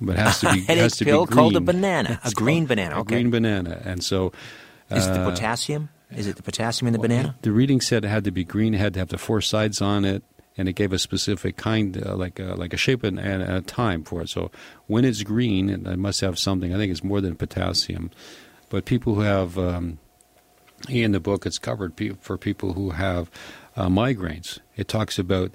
But 0.00 0.16
it 0.16 0.20
has 0.20 0.40
to 0.40 0.52
be, 0.52 0.60
headache 0.60 0.82
has 0.82 0.96
to 0.98 1.04
pill 1.04 1.26
be 1.26 1.34
called 1.34 1.56
a 1.56 1.60
banana, 1.60 2.20
a 2.24 2.30
green 2.30 2.66
banana. 2.66 3.00
Okay. 3.00 3.16
A 3.16 3.18
green 3.18 3.30
banana. 3.30 3.82
And 3.84 4.02
so. 4.04 4.32
Uh, 4.90 4.96
Is 4.96 5.06
the 5.06 5.24
potassium? 5.24 5.90
Is 6.16 6.26
it 6.26 6.36
the 6.36 6.42
potassium 6.42 6.86
in 6.86 6.92
the 6.92 7.00
well, 7.00 7.08
banana? 7.08 7.36
The 7.42 7.52
reading 7.52 7.80
said 7.80 8.04
it 8.04 8.08
had 8.08 8.24
to 8.24 8.30
be 8.30 8.44
green, 8.44 8.74
it 8.74 8.78
had 8.78 8.94
to 8.94 9.00
have 9.00 9.08
the 9.08 9.18
four 9.18 9.40
sides 9.40 9.82
on 9.82 10.04
it, 10.04 10.22
and 10.58 10.68
it 10.68 10.74
gave 10.74 10.92
a 10.92 10.98
specific 10.98 11.56
kind, 11.56 12.04
uh, 12.04 12.16
like 12.16 12.40
a, 12.40 12.54
like 12.56 12.74
a 12.74 12.76
shape 12.76 13.04
and, 13.04 13.18
and, 13.18 13.42
a 13.42 13.60
time 13.62 14.02
for 14.02 14.20
it. 14.22 14.28
So 14.28 14.50
when 14.88 15.04
it's 15.04 15.22
green, 15.22 15.70
it 15.70 15.98
must 15.98 16.20
have 16.20 16.38
something. 16.38 16.74
I 16.74 16.76
think 16.76 16.90
it's 16.90 17.04
more 17.04 17.20
than 17.20 17.36
potassium. 17.36 18.10
But 18.68 18.84
people 18.84 19.14
who 19.14 19.20
have, 19.22 19.56
um, 19.56 19.98
in 20.88 21.12
the 21.12 21.20
book, 21.20 21.46
it's 21.46 21.58
covered 21.58 21.94
for 22.20 22.36
people 22.36 22.72
who 22.74 22.90
have 22.90 23.30
uh, 23.76 23.88
migraines. 23.88 24.58
It 24.76 24.88
talks 24.88 25.18
about 25.18 25.52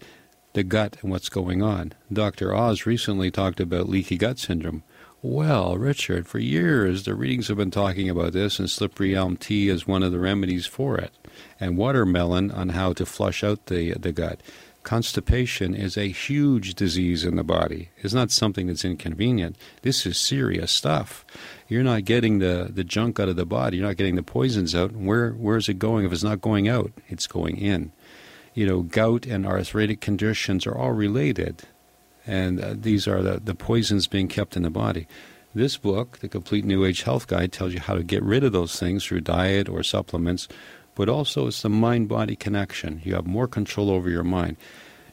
the 0.54 0.63
gut 0.63 0.98
and 1.02 1.12
what's 1.12 1.30
going 1.30 1.62
on. 1.62 1.94
Dr. 2.12 2.56
Oz 2.56 2.86
recently 2.86 3.30
talked 3.30 3.60
about 3.60 3.89
leaky 3.89 4.18
gut 4.18 4.39
syndrome. 4.39 4.84
Well, 5.22 5.78
Richard, 5.78 6.28
for 6.28 6.39
years 6.39 7.04
the 7.04 7.16
readings 7.16 7.48
have 7.48 7.58
been 7.58 7.72
talking 7.72 8.10
about 8.10 8.34
this, 8.34 8.60
and 8.60 8.70
slippery 8.70 9.16
elm 9.16 9.38
tea 9.38 9.70
is 9.70 9.88
one 9.88 10.04
of 10.04 10.12
the 10.12 10.20
remedies 10.20 10.66
for 10.66 10.98
it, 10.98 11.13
and 11.60 11.78
watermelon 11.78 12.52
on 12.52 12.70
how 12.70 12.92
to 12.94 13.06
flush 13.06 13.42
out 13.42 13.68
the 13.68 13.94
the 13.94 14.12
gut 14.12 14.42
constipation 14.84 15.74
is 15.74 15.98
a 15.98 16.08
huge 16.08 16.76
disease 16.76 17.24
in 17.24 17.36
the 17.36 17.43
body. 17.43 17.89
It's 17.98 18.13
not 18.13 18.32
something 18.32 18.67
that's 18.67 18.86
inconvenient. 18.86 19.58
This 19.82 20.06
is 20.06 20.17
serious 20.17 20.72
stuff. 20.72 21.26
You're 21.67 21.84
not 21.84 22.06
getting 22.06 22.39
the, 22.39 22.69
the 22.74 22.84
junk 22.84 23.19
out 23.19 23.30
of 23.30 23.36
the 23.36 23.46
body. 23.46 23.78
You're 23.78 23.88
not 23.88 23.98
getting 23.98 24.15
the 24.15 24.24
poisons 24.24 24.76
out. 24.76 24.91
Where 24.91 25.32
where 25.32 25.58
is 25.58 25.69
it 25.69 25.80
going? 25.80 26.06
If 26.06 26.12
it's 26.12 26.24
not 26.24 26.41
going 26.41 26.67
out, 26.67 26.91
it's 27.08 27.28
going 27.28 27.58
in. 27.58 27.91
You 28.54 28.67
know, 28.67 28.82
gout 28.82 29.26
and 29.26 29.46
arthritic 29.46 30.00
conditions 30.00 30.67
are 30.67 30.78
all 30.78 30.91
related, 30.91 31.63
and 32.28 32.62
uh, 32.62 32.76
these 32.78 33.08
are 33.08 33.24
the, 33.24 33.39
the 33.39 33.56
poisons 33.56 34.06
being 34.06 34.28
kept 34.28 34.56
in 34.56 34.63
the 34.63 34.69
body. 34.69 35.08
This 35.56 35.78
book, 35.78 36.19
The 36.19 36.30
Complete 36.30 36.65
New 36.65 36.84
Age 36.84 37.04
Health 37.04 37.28
Guide, 37.28 37.52
tells 37.52 37.74
you 37.74 37.80
how 37.80 37.93
to 37.93 38.04
get 38.04 38.24
rid 38.24 38.43
of 38.43 38.54
those 38.54 38.80
things 38.80 39.06
through 39.06 39.22
diet 39.22 39.69
or 39.69 39.84
supplements 39.84 40.48
but 40.95 41.10
also 41.10 41.47
it's 41.47 41.62
the 41.62 41.69
mind 41.69 42.08
body 42.08 42.36
connection. 42.36 43.01
You 43.03 43.15
have 43.15 43.25
more 43.25 43.47
control 43.47 43.89
over 43.89 44.10
your 44.10 44.23
mind. 44.23 44.58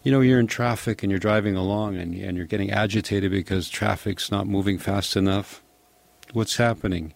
You 0.02 0.12
know, 0.12 0.20
you're 0.20 0.40
in 0.40 0.46
traffic 0.46 1.02
and 1.02 1.10
you're 1.10 1.18
driving 1.18 1.56
along 1.56 1.96
and, 1.96 2.14
and 2.14 2.36
you're 2.36 2.46
getting 2.46 2.70
agitated 2.70 3.30
because 3.30 3.68
traffic's 3.68 4.30
not 4.30 4.46
moving 4.46 4.78
fast 4.78 5.16
enough. 5.16 5.62
What's 6.32 6.56
happening? 6.56 7.12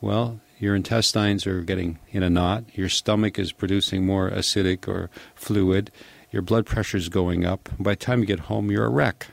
Well, 0.00 0.40
your 0.58 0.74
intestines 0.74 1.46
are 1.46 1.62
getting 1.62 1.98
in 2.10 2.22
a 2.22 2.30
knot, 2.30 2.64
your 2.74 2.88
stomach 2.88 3.38
is 3.38 3.50
producing 3.50 4.04
more 4.04 4.30
acidic 4.30 4.86
or 4.86 5.10
fluid, 5.34 5.90
your 6.30 6.42
blood 6.42 6.66
pressure 6.66 6.98
is 6.98 7.08
going 7.08 7.44
up. 7.44 7.68
By 7.78 7.92
the 7.92 7.96
time 7.96 8.20
you 8.20 8.26
get 8.26 8.40
home, 8.40 8.70
you're 8.70 8.84
a 8.84 8.90
wreck. 8.90 9.28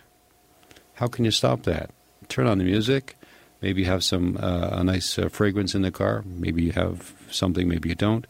How 0.95 1.07
can 1.07 1.25
you 1.25 1.31
stop 1.31 1.63
that? 1.63 1.91
Turn 2.27 2.47
on 2.47 2.57
the 2.57 2.63
music. 2.63 3.15
Maybe 3.61 3.81
you 3.81 3.87
have 3.87 4.03
some 4.03 4.37
uh, 4.37 4.69
a 4.71 4.83
nice 4.83 5.17
uh, 5.19 5.29
fragrance 5.29 5.75
in 5.75 5.81
the 5.81 5.91
car. 5.91 6.23
Maybe 6.25 6.63
you 6.63 6.71
have 6.71 7.13
something. 7.29 7.67
Maybe 7.67 7.89
you 7.89 7.95
don't. 7.95 8.25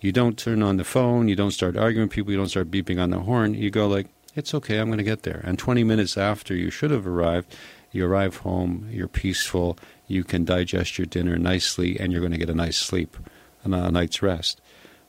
You 0.00 0.12
don't 0.12 0.38
turn 0.38 0.62
on 0.62 0.76
the 0.76 0.84
phone, 0.84 1.28
you 1.28 1.34
don't 1.34 1.50
start 1.50 1.76
arguing 1.76 2.06
with 2.06 2.14
people, 2.14 2.30
you 2.30 2.38
don't 2.38 2.48
start 2.48 2.70
beeping 2.70 3.02
on 3.02 3.10
the 3.10 3.20
horn. 3.20 3.54
You 3.54 3.70
go 3.70 3.88
like, 3.88 4.06
it's 4.34 4.54
okay, 4.54 4.78
I'm 4.78 4.86
going 4.86 4.98
to 4.98 5.04
get 5.04 5.24
there. 5.24 5.40
And 5.44 5.58
20 5.58 5.82
minutes 5.82 6.16
after 6.16 6.54
you 6.54 6.70
should 6.70 6.92
have 6.92 7.06
arrived, 7.06 7.56
you 7.90 8.06
arrive 8.06 8.36
home, 8.38 8.88
you're 8.90 9.08
peaceful, 9.08 9.78
you 10.06 10.22
can 10.22 10.44
digest 10.44 10.98
your 10.98 11.06
dinner 11.06 11.36
nicely, 11.36 11.98
and 11.98 12.12
you're 12.12 12.20
going 12.20 12.32
to 12.32 12.38
get 12.38 12.50
a 12.50 12.54
nice 12.54 12.78
sleep 12.78 13.16
and 13.64 13.74
a 13.74 13.90
night's 13.90 14.22
rest. 14.22 14.60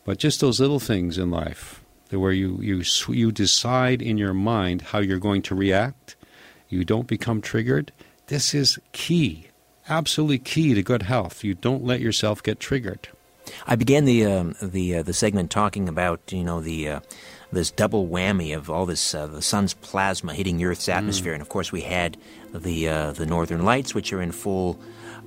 But 0.05 0.17
just 0.17 0.41
those 0.41 0.59
little 0.59 0.79
things 0.79 1.17
in 1.17 1.29
life, 1.29 1.83
where 2.09 2.31
you, 2.31 2.57
you, 2.61 2.83
you 3.09 3.31
decide 3.31 4.01
in 4.01 4.17
your 4.17 4.33
mind 4.33 4.81
how 4.81 4.99
you're 4.99 5.19
going 5.19 5.43
to 5.43 5.55
react, 5.55 6.15
you 6.67 6.83
don't 6.83 7.07
become 7.07 7.41
triggered, 7.41 7.91
this 8.27 8.53
is 8.53 8.79
key, 8.91 9.47
absolutely 9.87 10.39
key 10.39 10.73
to 10.73 10.81
good 10.81 11.03
health. 11.03 11.43
You 11.43 11.53
don't 11.53 11.83
let 11.83 11.99
yourself 11.99 12.41
get 12.41 12.59
triggered. 12.59 13.09
I 13.67 13.75
began 13.75 14.05
the 14.05 14.25
um, 14.25 14.55
the 14.61 14.97
uh, 14.97 15.03
the 15.03 15.13
segment 15.13 15.51
talking 15.51 15.89
about 15.89 16.19
you 16.31 16.43
know 16.43 16.61
the 16.61 16.89
uh, 16.89 16.99
this 17.51 17.71
double 17.71 18.07
whammy 18.07 18.55
of 18.55 18.69
all 18.69 18.85
this 18.85 19.13
uh, 19.13 19.27
the 19.27 19.41
sun's 19.41 19.73
plasma 19.73 20.33
hitting 20.33 20.63
Earth's 20.63 20.89
atmosphere, 20.89 21.31
mm. 21.31 21.35
and 21.35 21.41
of 21.41 21.49
course 21.49 21.71
we 21.71 21.81
had 21.81 22.17
the 22.53 22.89
uh, 22.89 23.11
the 23.11 23.25
northern 23.25 23.63
lights, 23.65 23.95
which 23.95 24.13
are 24.13 24.21
in 24.21 24.31
full 24.31 24.79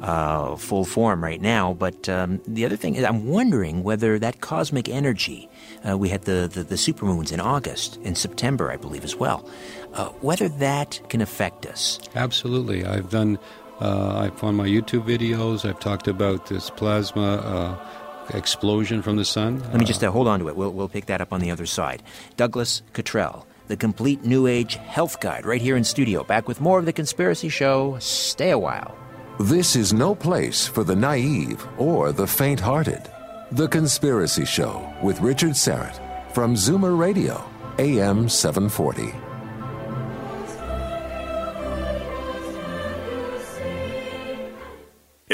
uh, 0.03 0.57
full 0.57 0.85
form 0.85 1.23
right 1.23 1.41
now. 1.41 1.73
But 1.73 2.09
um, 2.09 2.41
the 2.47 2.65
other 2.65 2.77
thing 2.77 2.97
is, 2.97 3.05
I'm 3.05 3.27
wondering 3.29 3.83
whether 3.83 4.19
that 4.19 4.41
cosmic 4.41 4.89
energy, 4.89 5.49
uh, 5.89 5.97
we 5.97 6.09
had 6.09 6.23
the, 6.23 6.51
the, 6.53 6.65
the 6.65 6.75
supermoons 6.75 7.33
in 7.33 7.41
August, 7.41 7.99
in 8.03 8.15
September, 8.15 8.71
I 8.71 8.77
believe, 8.77 9.05
as 9.05 9.17
well, 9.17 9.49
uh, 9.95 10.09
whether 10.21 10.49
that 10.49 11.01
can 11.09 11.21
affect 11.21 11.67
us. 11.67 12.01
Absolutely. 12.15 12.85
I've 12.85 13.11
done, 13.11 13.39
uh, 13.81 14.19
I've 14.19 14.43
on 14.43 14.57
my 14.57 14.67
YouTube 14.67 15.07
videos, 15.07 15.69
I've 15.69 15.81
talked 15.81 16.09
about 16.09 16.47
this 16.47 16.71
plasma 16.71 17.37
uh, 17.37 17.87
explosion 18.31 19.03
from 19.03 19.17
the 19.17 19.25
sun. 19.25 19.61
Let 19.61 19.79
me 19.79 19.85
just 19.85 20.03
uh, 20.03 20.11
hold 20.11 20.29
on 20.29 20.41
to 20.41 20.49
it. 20.49 20.57
We'll, 20.57 20.73
we'll 20.73 20.89
pick 20.89 21.07
that 21.07 21.21
up 21.21 21.33
on 21.33 21.41
the 21.41 21.51
other 21.51 21.67
side. 21.67 22.03
Douglas 22.37 22.83
Cottrell, 22.93 23.47
the 23.69 23.77
complete 23.77 24.25
New 24.25 24.47
Age 24.47 24.77
health 24.77 25.21
guide, 25.21 25.47
right 25.47 25.61
here 25.61 25.77
in 25.77 25.85
studio. 25.85 26.25
Back 26.25 26.49
with 26.49 26.61
more 26.61 26.79
of 26.79 26.87
The 26.87 26.93
Conspiracy 26.93 27.49
Show. 27.49 27.97
Stay 28.01 28.51
a 28.51 28.59
while. 28.59 28.97
This 29.41 29.77
is 29.77 29.93
no 29.93 30.15
place 30.15 30.67
for 30.67 30.85
the 30.85 30.97
naive 30.97 31.67
or 31.79 32.13
the 32.13 32.27
faint 32.27 32.61
hearted. 32.61 33.11
The 33.53 33.69
Conspiracy 33.69 34.45
Show 34.45 34.93
with 35.03 35.21
Richard 35.21 35.53
Syrett 35.53 35.99
from 36.33 36.55
Zoomer 36.55 36.99
Radio, 36.99 37.45
AM 37.79 38.29
740. 38.29 39.32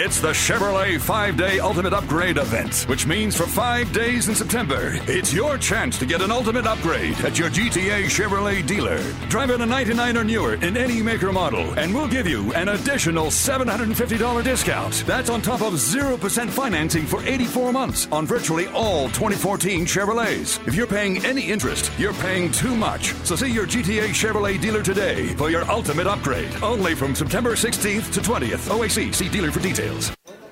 It's 0.08 0.20
the 0.20 0.28
Chevrolet 0.28 0.98
5 0.98 1.36
Day 1.36 1.58
Ultimate 1.58 1.92
Upgrade 1.92 2.38
event, 2.38 2.84
which 2.88 3.06
means 3.06 3.36
for 3.36 3.46
five 3.46 3.92
days 3.92 4.30
in 4.30 4.34
September, 4.34 4.98
it's 5.06 5.34
your 5.34 5.58
chance 5.58 5.98
to 5.98 6.06
get 6.06 6.22
an 6.22 6.30
ultimate 6.30 6.66
upgrade 6.66 7.20
at 7.20 7.38
your 7.38 7.50
GTA 7.50 8.04
Chevrolet 8.04 8.66
dealer. 8.66 9.02
Drive 9.28 9.50
in 9.50 9.60
a 9.60 9.66
99 9.66 10.16
or 10.16 10.24
newer 10.24 10.54
in 10.54 10.78
any 10.78 11.02
maker 11.02 11.30
model, 11.30 11.78
and 11.78 11.94
we'll 11.94 12.08
give 12.08 12.26
you 12.26 12.54
an 12.54 12.70
additional 12.70 13.26
$750 13.26 14.42
discount. 14.42 15.04
That's 15.06 15.28
on 15.28 15.42
top 15.42 15.60
of 15.60 15.74
0% 15.74 16.48
financing 16.48 17.04
for 17.04 17.22
84 17.26 17.70
months 17.70 18.08
on 18.10 18.24
virtually 18.24 18.66
all 18.68 19.08
2014 19.08 19.84
Chevrolets. 19.84 20.66
If 20.66 20.74
you're 20.74 20.86
paying 20.86 21.22
any 21.26 21.42
interest, 21.42 21.92
you're 21.98 22.14
paying 22.14 22.50
too 22.50 22.74
much. 22.74 23.12
So 23.24 23.36
see 23.36 23.50
your 23.50 23.66
GTA 23.66 24.08
Chevrolet 24.08 24.58
dealer 24.58 24.82
today 24.82 25.34
for 25.34 25.50
your 25.50 25.70
ultimate 25.70 26.06
upgrade. 26.06 26.50
Only 26.62 26.94
from 26.94 27.14
September 27.14 27.52
16th 27.56 28.10
to 28.14 28.20
20th. 28.20 28.70
OAC, 28.70 29.14
see 29.14 29.28
dealer 29.28 29.50
for 29.50 29.60
details. 29.60 29.97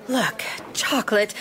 Look, 0.09 0.41
chocolate, 0.73 1.33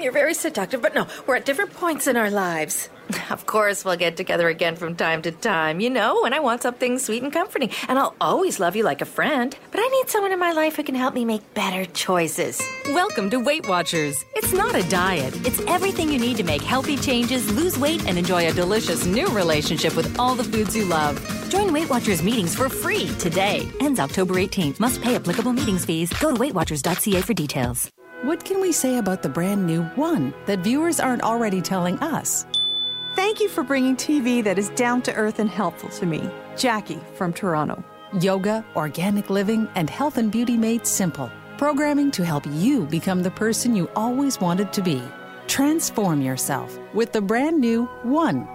you're 0.00 0.10
very 0.10 0.32
seductive, 0.32 0.80
but 0.80 0.94
no, 0.94 1.06
we're 1.26 1.36
at 1.36 1.44
different 1.44 1.74
points 1.74 2.06
in 2.06 2.16
our 2.16 2.30
lives. 2.30 2.88
Of 3.30 3.46
course, 3.46 3.84
we'll 3.84 3.96
get 3.96 4.16
together 4.16 4.48
again 4.48 4.76
from 4.76 4.96
time 4.96 5.20
to 5.22 5.30
time, 5.30 5.80
you 5.80 5.90
know, 5.90 6.20
when 6.22 6.32
I 6.32 6.40
want 6.40 6.62
something 6.62 6.98
sweet 6.98 7.22
and 7.22 7.32
comforting. 7.32 7.70
And 7.88 7.98
I'll 7.98 8.14
always 8.20 8.60
love 8.60 8.76
you 8.76 8.82
like 8.82 9.02
a 9.02 9.06
friend. 9.06 9.56
But 9.70 9.80
I 9.80 9.88
need 9.88 10.08
someone 10.08 10.32
in 10.32 10.38
my 10.38 10.52
life 10.52 10.76
who 10.76 10.82
can 10.82 10.94
help 10.94 11.14
me 11.14 11.24
make 11.24 11.54
better 11.54 11.84
choices. 11.84 12.62
Welcome 12.88 13.28
to 13.30 13.38
Weight 13.38 13.68
Watchers. 13.68 14.24
It's 14.36 14.52
not 14.52 14.74
a 14.74 14.88
diet, 14.88 15.34
it's 15.46 15.60
everything 15.66 16.10
you 16.10 16.18
need 16.18 16.36
to 16.38 16.44
make 16.44 16.62
healthy 16.62 16.96
changes, 16.96 17.50
lose 17.52 17.78
weight, 17.78 18.06
and 18.06 18.16
enjoy 18.18 18.48
a 18.48 18.52
delicious 18.52 19.04
new 19.04 19.28
relationship 19.28 19.96
with 19.96 20.18
all 20.18 20.34
the 20.34 20.44
foods 20.44 20.76
you 20.76 20.84
love. 20.86 21.20
Join 21.50 21.72
Weight 21.72 21.90
Watchers 21.90 22.22
meetings 22.22 22.54
for 22.54 22.68
free 22.68 23.08
today. 23.18 23.68
Ends 23.80 24.00
October 24.00 24.34
18th. 24.34 24.80
Must 24.80 25.02
pay 25.02 25.14
applicable 25.14 25.52
meetings 25.52 25.84
fees. 25.84 26.10
Go 26.20 26.34
to 26.34 26.40
weightwatchers.ca 26.40 27.20
for 27.22 27.34
details. 27.34 27.93
What 28.24 28.42
can 28.42 28.58
we 28.58 28.72
say 28.72 28.96
about 28.96 29.20
the 29.22 29.28
brand 29.28 29.66
new 29.66 29.82
One 29.96 30.32
that 30.46 30.60
viewers 30.60 30.98
aren't 30.98 31.20
already 31.20 31.60
telling 31.60 31.98
us? 31.98 32.46
Thank 33.14 33.38
you 33.38 33.50
for 33.50 33.62
bringing 33.62 33.96
TV 33.96 34.42
that 34.44 34.58
is 34.58 34.70
down 34.70 35.02
to 35.02 35.14
earth 35.14 35.40
and 35.40 35.50
helpful 35.50 35.90
to 35.90 36.06
me. 36.06 36.30
Jackie 36.56 37.00
from 37.16 37.34
Toronto. 37.34 37.84
Yoga, 38.18 38.64
organic 38.76 39.28
living, 39.28 39.68
and 39.74 39.90
health 39.90 40.16
and 40.16 40.32
beauty 40.32 40.56
made 40.56 40.86
simple. 40.86 41.30
Programming 41.58 42.10
to 42.12 42.24
help 42.24 42.46
you 42.46 42.86
become 42.86 43.22
the 43.22 43.30
person 43.30 43.76
you 43.76 43.90
always 43.94 44.40
wanted 44.40 44.72
to 44.72 44.80
be. 44.80 45.02
Transform 45.46 46.22
yourself 46.22 46.78
with 46.94 47.12
the 47.12 47.20
brand 47.20 47.60
new 47.60 47.84
One. 48.04 48.48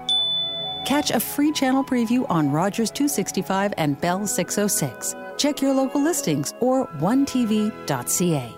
Catch 0.87 1.11
a 1.11 1.19
free 1.19 1.51
channel 1.51 1.83
preview 1.83 2.25
on 2.27 2.49
Rogers 2.49 2.89
265 2.89 3.75
and 3.77 4.01
Bell 4.01 4.25
606. 4.25 5.13
Check 5.37 5.61
your 5.61 5.75
local 5.75 6.01
listings 6.01 6.55
or 6.59 6.87
onetv.ca. 6.97 8.55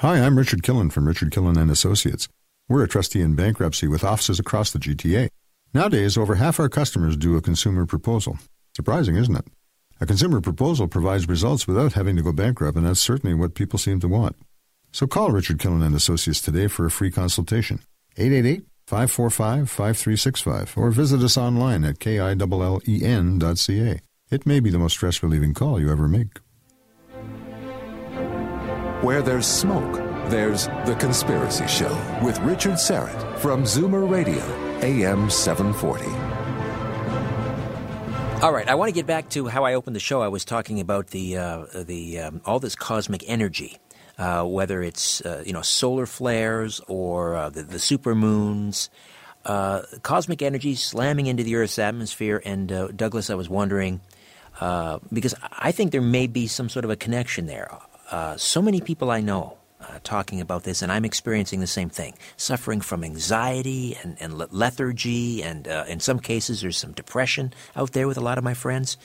Hi, 0.00 0.18
I'm 0.18 0.36
Richard 0.38 0.62
Killen 0.62 0.90
from 0.90 1.06
Richard 1.06 1.30
Killen 1.30 1.60
and 1.60 1.70
Associates. 1.70 2.26
We're 2.70 2.84
a 2.84 2.88
trustee 2.88 3.20
in 3.20 3.34
bankruptcy 3.34 3.86
with 3.86 4.02
offices 4.02 4.40
across 4.40 4.70
the 4.70 4.78
GTA. 4.78 5.28
Nowadays, 5.74 6.16
over 6.16 6.36
half 6.36 6.58
our 6.58 6.70
customers 6.70 7.18
do 7.18 7.36
a 7.36 7.42
consumer 7.42 7.84
proposal. 7.84 8.38
Surprising, 8.74 9.16
isn't 9.16 9.36
it? 9.36 9.44
A 10.00 10.06
consumer 10.06 10.40
proposal 10.40 10.88
provides 10.88 11.28
results 11.28 11.66
without 11.66 11.92
having 11.92 12.16
to 12.16 12.22
go 12.22 12.32
bankrupt, 12.32 12.78
and 12.78 12.86
that's 12.86 12.98
certainly 12.98 13.34
what 13.34 13.54
people 13.54 13.78
seem 13.78 14.00
to 14.00 14.08
want. 14.08 14.36
So 14.90 15.06
call 15.06 15.32
Richard 15.32 15.58
Killen 15.58 15.84
and 15.84 15.94
Associates 15.94 16.40
today 16.40 16.66
for 16.66 16.86
a 16.86 16.90
free 16.90 17.10
consultation. 17.10 17.80
888-545-5365 18.16 20.78
or 20.78 20.90
visit 20.92 21.22
us 21.22 21.36
online 21.36 21.84
at 21.84 21.98
killen.ca. 21.98 22.40
It 24.30 24.46
may 24.46 24.60
be 24.60 24.70
the 24.70 24.78
most 24.78 24.94
stress-relieving 24.94 25.52
call 25.52 25.78
you 25.78 25.92
ever 25.92 26.08
make. 26.08 26.38
Where 29.02 29.22
there's 29.22 29.46
smoke, 29.46 29.94
there's 30.28 30.66
The 30.84 30.94
Conspiracy 31.00 31.66
Show 31.66 31.88
with 32.22 32.38
Richard 32.40 32.74
Syrett 32.74 33.38
from 33.38 33.62
Zoomer 33.62 34.06
Radio, 34.06 34.42
AM 34.82 35.30
740. 35.30 36.04
All 38.44 38.52
right, 38.52 38.68
I 38.68 38.74
want 38.74 38.90
to 38.90 38.92
get 38.92 39.06
back 39.06 39.30
to 39.30 39.46
how 39.46 39.64
I 39.64 39.72
opened 39.72 39.96
the 39.96 40.00
show. 40.00 40.20
I 40.20 40.28
was 40.28 40.44
talking 40.44 40.80
about 40.80 41.06
the 41.06 41.38
uh, 41.38 41.64
the 41.72 42.18
um, 42.18 42.42
all 42.44 42.60
this 42.60 42.74
cosmic 42.74 43.24
energy, 43.26 43.78
uh, 44.18 44.44
whether 44.44 44.82
it's 44.82 45.22
uh, 45.22 45.44
you 45.46 45.54
know 45.54 45.62
solar 45.62 46.04
flares 46.04 46.82
or 46.86 47.36
uh, 47.36 47.48
the, 47.48 47.62
the 47.62 47.78
super 47.78 48.14
moons, 48.14 48.90
uh, 49.46 49.80
cosmic 50.02 50.42
energy 50.42 50.74
slamming 50.74 51.24
into 51.24 51.42
the 51.42 51.54
Earth's 51.54 51.78
atmosphere. 51.78 52.42
And 52.44 52.70
uh, 52.70 52.88
Douglas, 52.88 53.30
I 53.30 53.34
was 53.34 53.48
wondering 53.48 54.02
because 55.10 55.34
I 55.52 55.72
think 55.72 55.90
there 55.90 56.02
may 56.02 56.26
be 56.26 56.46
some 56.48 56.68
sort 56.68 56.84
of 56.84 56.90
a 56.90 56.96
connection 56.96 57.46
there 57.46 57.70
uh, 58.10 58.36
so 58.36 58.60
many 58.60 58.80
people 58.80 59.10
I 59.10 59.20
know 59.20 59.56
uh, 59.80 59.98
talking 60.04 60.40
about 60.40 60.64
this, 60.64 60.82
and 60.82 60.92
I'm 60.92 61.04
experiencing 61.04 61.60
the 61.60 61.66
same 61.66 61.88
thing, 61.88 62.14
suffering 62.36 62.80
from 62.80 63.02
anxiety 63.02 63.96
and, 64.02 64.16
and 64.20 64.36
lethargy, 64.52 65.42
and 65.42 65.66
uh, 65.66 65.84
in 65.88 66.00
some 66.00 66.18
cases, 66.18 66.60
there's 66.60 66.76
some 66.76 66.92
depression 66.92 67.52
out 67.74 67.92
there 67.92 68.06
with 68.06 68.18
a 68.18 68.20
lot 68.20 68.38
of 68.38 68.44
my 68.44 68.54
friends. 68.54 68.96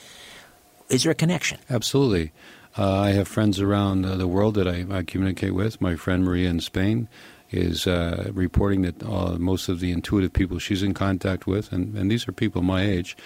Is 0.88 1.02
there 1.02 1.12
a 1.12 1.16
connection? 1.16 1.58
Absolutely. 1.70 2.32
Uh, 2.76 3.00
I 3.00 3.10
have 3.12 3.26
friends 3.26 3.58
around 3.58 4.04
uh, 4.04 4.16
the 4.16 4.28
world 4.28 4.54
that 4.56 4.68
I, 4.68 4.84
I, 4.90 5.02
communicate 5.02 5.54
with. 5.54 5.80
My 5.80 5.96
friend 5.96 6.22
Maria 6.22 6.50
in 6.50 6.60
Spain 6.60 7.08
is 7.50 7.86
uh, 7.86 8.30
reporting 8.34 8.82
that 8.82 9.02
most 9.38 9.68
of 9.68 9.80
the 9.80 9.92
intuitive 9.92 10.32
people 10.32 10.58
she's 10.58 10.82
in 10.82 10.92
contact 10.92 11.46
with, 11.46 11.72
and, 11.72 11.96
and 11.96 12.10
these 12.10 12.28
are 12.28 12.32
people 12.32 12.60
my 12.60 12.82
age, 12.82 13.16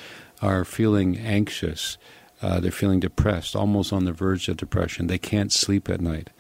are 0.41 0.65
feeling 0.65 1.19
anxious 1.19 1.99
uh, 2.43 2.61
they're 2.61 2.71
feeling 2.71 3.01
depressed, 3.01 3.55
almost 3.55 3.93
on 3.93 4.05
the 4.05 4.13
verge 4.13 4.49
of 4.49 4.57
depression. 4.57 5.07
They 5.07 5.19
can't 5.19 5.53
sleep 5.53 5.89
at 5.89 6.01
night. 6.01 6.31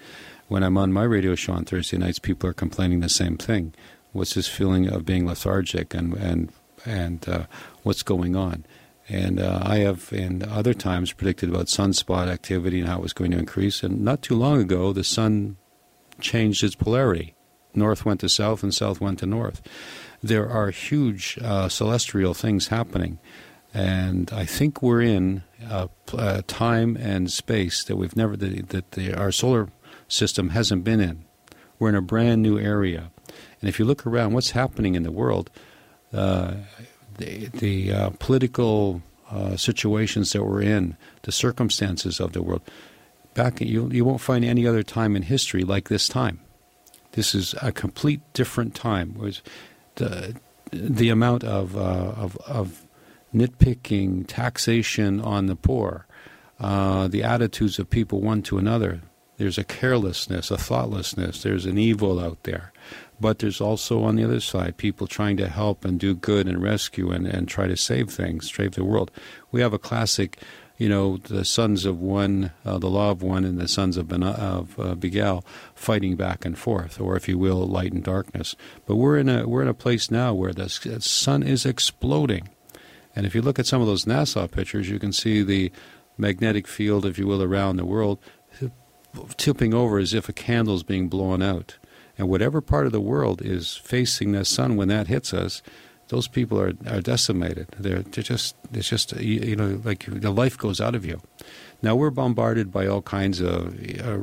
When 0.48 0.62
I'm 0.62 0.78
on 0.78 0.92
my 0.92 1.04
radio 1.04 1.34
show 1.34 1.52
on 1.52 1.64
Thursday 1.64 1.98
nights, 1.98 2.18
people 2.18 2.48
are 2.48 2.54
complaining 2.54 3.00
the 3.00 3.08
same 3.08 3.36
thing. 3.36 3.74
What's 4.12 4.34
this 4.34 4.48
feeling 4.48 4.88
of 4.88 5.04
being 5.04 5.26
lethargic 5.26 5.94
and 5.94 6.14
and 6.14 6.52
and 6.84 7.28
uh, 7.28 7.44
what's 7.82 8.02
going 8.02 8.34
on? 8.34 8.64
And 9.08 9.40
uh, 9.40 9.60
I 9.62 9.78
have, 9.78 10.12
in 10.12 10.42
other 10.44 10.72
times, 10.72 11.12
predicted 11.12 11.48
about 11.48 11.66
sunspot 11.66 12.28
activity 12.28 12.78
and 12.78 12.88
how 12.88 12.98
it 12.98 13.02
was 13.02 13.12
going 13.12 13.32
to 13.32 13.38
increase. 13.38 13.82
And 13.82 14.04
not 14.04 14.22
too 14.22 14.36
long 14.36 14.60
ago, 14.60 14.92
the 14.92 15.02
sun 15.02 15.56
changed 16.20 16.62
its 16.62 16.76
polarity. 16.76 17.34
North 17.74 18.04
went 18.04 18.20
to 18.20 18.28
south, 18.28 18.62
and 18.62 18.72
south 18.72 19.00
went 19.00 19.18
to 19.18 19.26
north. 19.26 19.62
There 20.22 20.48
are 20.48 20.70
huge 20.70 21.38
uh, 21.42 21.68
celestial 21.68 22.34
things 22.34 22.68
happening. 22.68 23.18
And 23.74 24.30
I 24.32 24.44
think 24.44 24.80
we're 24.80 25.02
in 25.02 25.42
a, 25.68 25.88
a 26.16 26.42
time 26.42 26.96
and 26.96 27.30
space 27.30 27.84
that 27.84 27.96
we've 27.96 28.16
never 28.16 28.36
that 28.36 28.92
the, 28.92 29.14
our 29.14 29.32
solar 29.32 29.68
system 30.08 30.50
hasn't 30.50 30.84
been 30.84 31.00
in. 31.00 31.24
We're 31.78 31.90
in 31.90 31.94
a 31.94 32.02
brand 32.02 32.42
new 32.42 32.58
area, 32.58 33.10
and 33.60 33.68
if 33.68 33.78
you 33.78 33.84
look 33.84 34.06
around, 34.06 34.32
what's 34.32 34.50
happening 34.50 34.94
in 34.94 35.02
the 35.02 35.12
world, 35.12 35.50
uh, 36.12 36.54
the, 37.16 37.46
the 37.46 37.92
uh, 37.92 38.10
political 38.18 39.02
uh, 39.30 39.56
situations 39.56 40.32
that 40.32 40.44
we're 40.44 40.62
in, 40.62 40.96
the 41.22 41.32
circumstances 41.32 42.20
of 42.20 42.32
the 42.32 42.42
world, 42.42 42.62
back 43.34 43.60
you 43.60 43.88
you 43.90 44.04
won't 44.04 44.20
find 44.20 44.44
any 44.44 44.66
other 44.66 44.82
time 44.82 45.16
in 45.16 45.22
history 45.22 45.62
like 45.62 45.88
this 45.88 46.08
time. 46.08 46.40
This 47.12 47.34
is 47.34 47.54
a 47.62 47.72
complete 47.72 48.20
different 48.32 48.74
time. 48.74 49.14
Was 49.14 49.42
the 49.96 50.36
the 50.72 51.10
amount 51.10 51.44
of 51.44 51.76
uh, 51.76 52.12
of 52.16 52.36
of 52.38 52.86
nitpicking, 53.34 54.26
taxation 54.26 55.20
on 55.20 55.46
the 55.46 55.56
poor, 55.56 56.06
uh, 56.58 57.08
the 57.08 57.22
attitudes 57.22 57.78
of 57.78 57.88
people 57.90 58.20
one 58.20 58.42
to 58.42 58.58
another. 58.58 59.00
There's 59.38 59.56
a 59.56 59.64
carelessness, 59.64 60.50
a 60.50 60.58
thoughtlessness. 60.58 61.42
There's 61.42 61.64
an 61.64 61.78
evil 61.78 62.20
out 62.20 62.42
there. 62.42 62.72
But 63.18 63.38
there's 63.38 63.60
also 63.60 64.02
on 64.02 64.16
the 64.16 64.24
other 64.24 64.40
side 64.40 64.76
people 64.76 65.06
trying 65.06 65.38
to 65.38 65.48
help 65.48 65.84
and 65.84 65.98
do 65.98 66.14
good 66.14 66.46
and 66.46 66.62
rescue 66.62 67.10
and, 67.10 67.26
and 67.26 67.48
try 67.48 67.66
to 67.66 67.76
save 67.76 68.10
things, 68.10 68.52
save 68.52 68.72
the 68.72 68.84
world. 68.84 69.10
We 69.50 69.62
have 69.62 69.72
a 69.72 69.78
classic, 69.78 70.38
you 70.76 70.88
know, 70.90 71.16
the 71.16 71.44
sons 71.44 71.86
of 71.86 72.00
one, 72.00 72.52
uh, 72.66 72.78
the 72.78 72.88
law 72.88 73.10
of 73.10 73.22
one, 73.22 73.44
and 73.44 73.58
the 73.58 73.68
sons 73.68 73.96
of, 73.96 74.08
ben- 74.08 74.22
of 74.22 74.78
uh, 74.78 74.94
Belial 74.94 75.44
fighting 75.74 76.16
back 76.16 76.44
and 76.44 76.58
forth, 76.58 77.00
or 77.00 77.16
if 77.16 77.28
you 77.28 77.38
will, 77.38 77.66
light 77.66 77.92
and 77.92 78.04
darkness. 78.04 78.56
But 78.86 78.96
we're 78.96 79.16
in 79.16 79.28
a 79.30 79.48
we're 79.48 79.62
in 79.62 79.68
a 79.68 79.74
place 79.74 80.10
now 80.10 80.34
where 80.34 80.52
the 80.52 80.68
sun 80.68 81.42
is 81.42 81.64
exploding, 81.64 82.48
and 83.16 83.26
if 83.26 83.34
you 83.34 83.42
look 83.42 83.58
at 83.58 83.66
some 83.66 83.80
of 83.80 83.86
those 83.86 84.04
NASA 84.04 84.50
pictures, 84.50 84.88
you 84.88 84.98
can 84.98 85.12
see 85.12 85.42
the 85.42 85.72
magnetic 86.16 86.66
field, 86.66 87.04
if 87.04 87.18
you 87.18 87.26
will, 87.26 87.42
around 87.42 87.76
the 87.76 87.84
world 87.84 88.18
tipping 89.36 89.74
over 89.74 89.98
as 89.98 90.14
if 90.14 90.28
a 90.28 90.32
candle 90.32 90.74
is 90.74 90.82
being 90.82 91.08
blown 91.08 91.42
out. 91.42 91.76
And 92.18 92.28
whatever 92.28 92.60
part 92.60 92.86
of 92.86 92.92
the 92.92 93.00
world 93.00 93.40
is 93.42 93.76
facing 93.76 94.32
the 94.32 94.44
sun 94.44 94.76
when 94.76 94.88
that 94.88 95.08
hits 95.08 95.32
us, 95.32 95.62
those 96.08 96.28
people 96.28 96.60
are, 96.60 96.72
are 96.86 97.00
decimated. 97.00 97.68
They're, 97.78 98.02
they're 98.02 98.24
just 98.24 98.56
it's 98.72 98.88
just 98.88 99.18
you 99.20 99.56
know 99.56 99.80
like 99.84 100.04
the 100.06 100.30
life 100.30 100.58
goes 100.58 100.80
out 100.80 100.94
of 100.94 101.04
you. 101.06 101.20
Now 101.82 101.94
we're 101.94 102.10
bombarded 102.10 102.72
by 102.72 102.86
all 102.86 103.00
kinds 103.00 103.40
of 103.40 103.68
uh, 104.00 104.18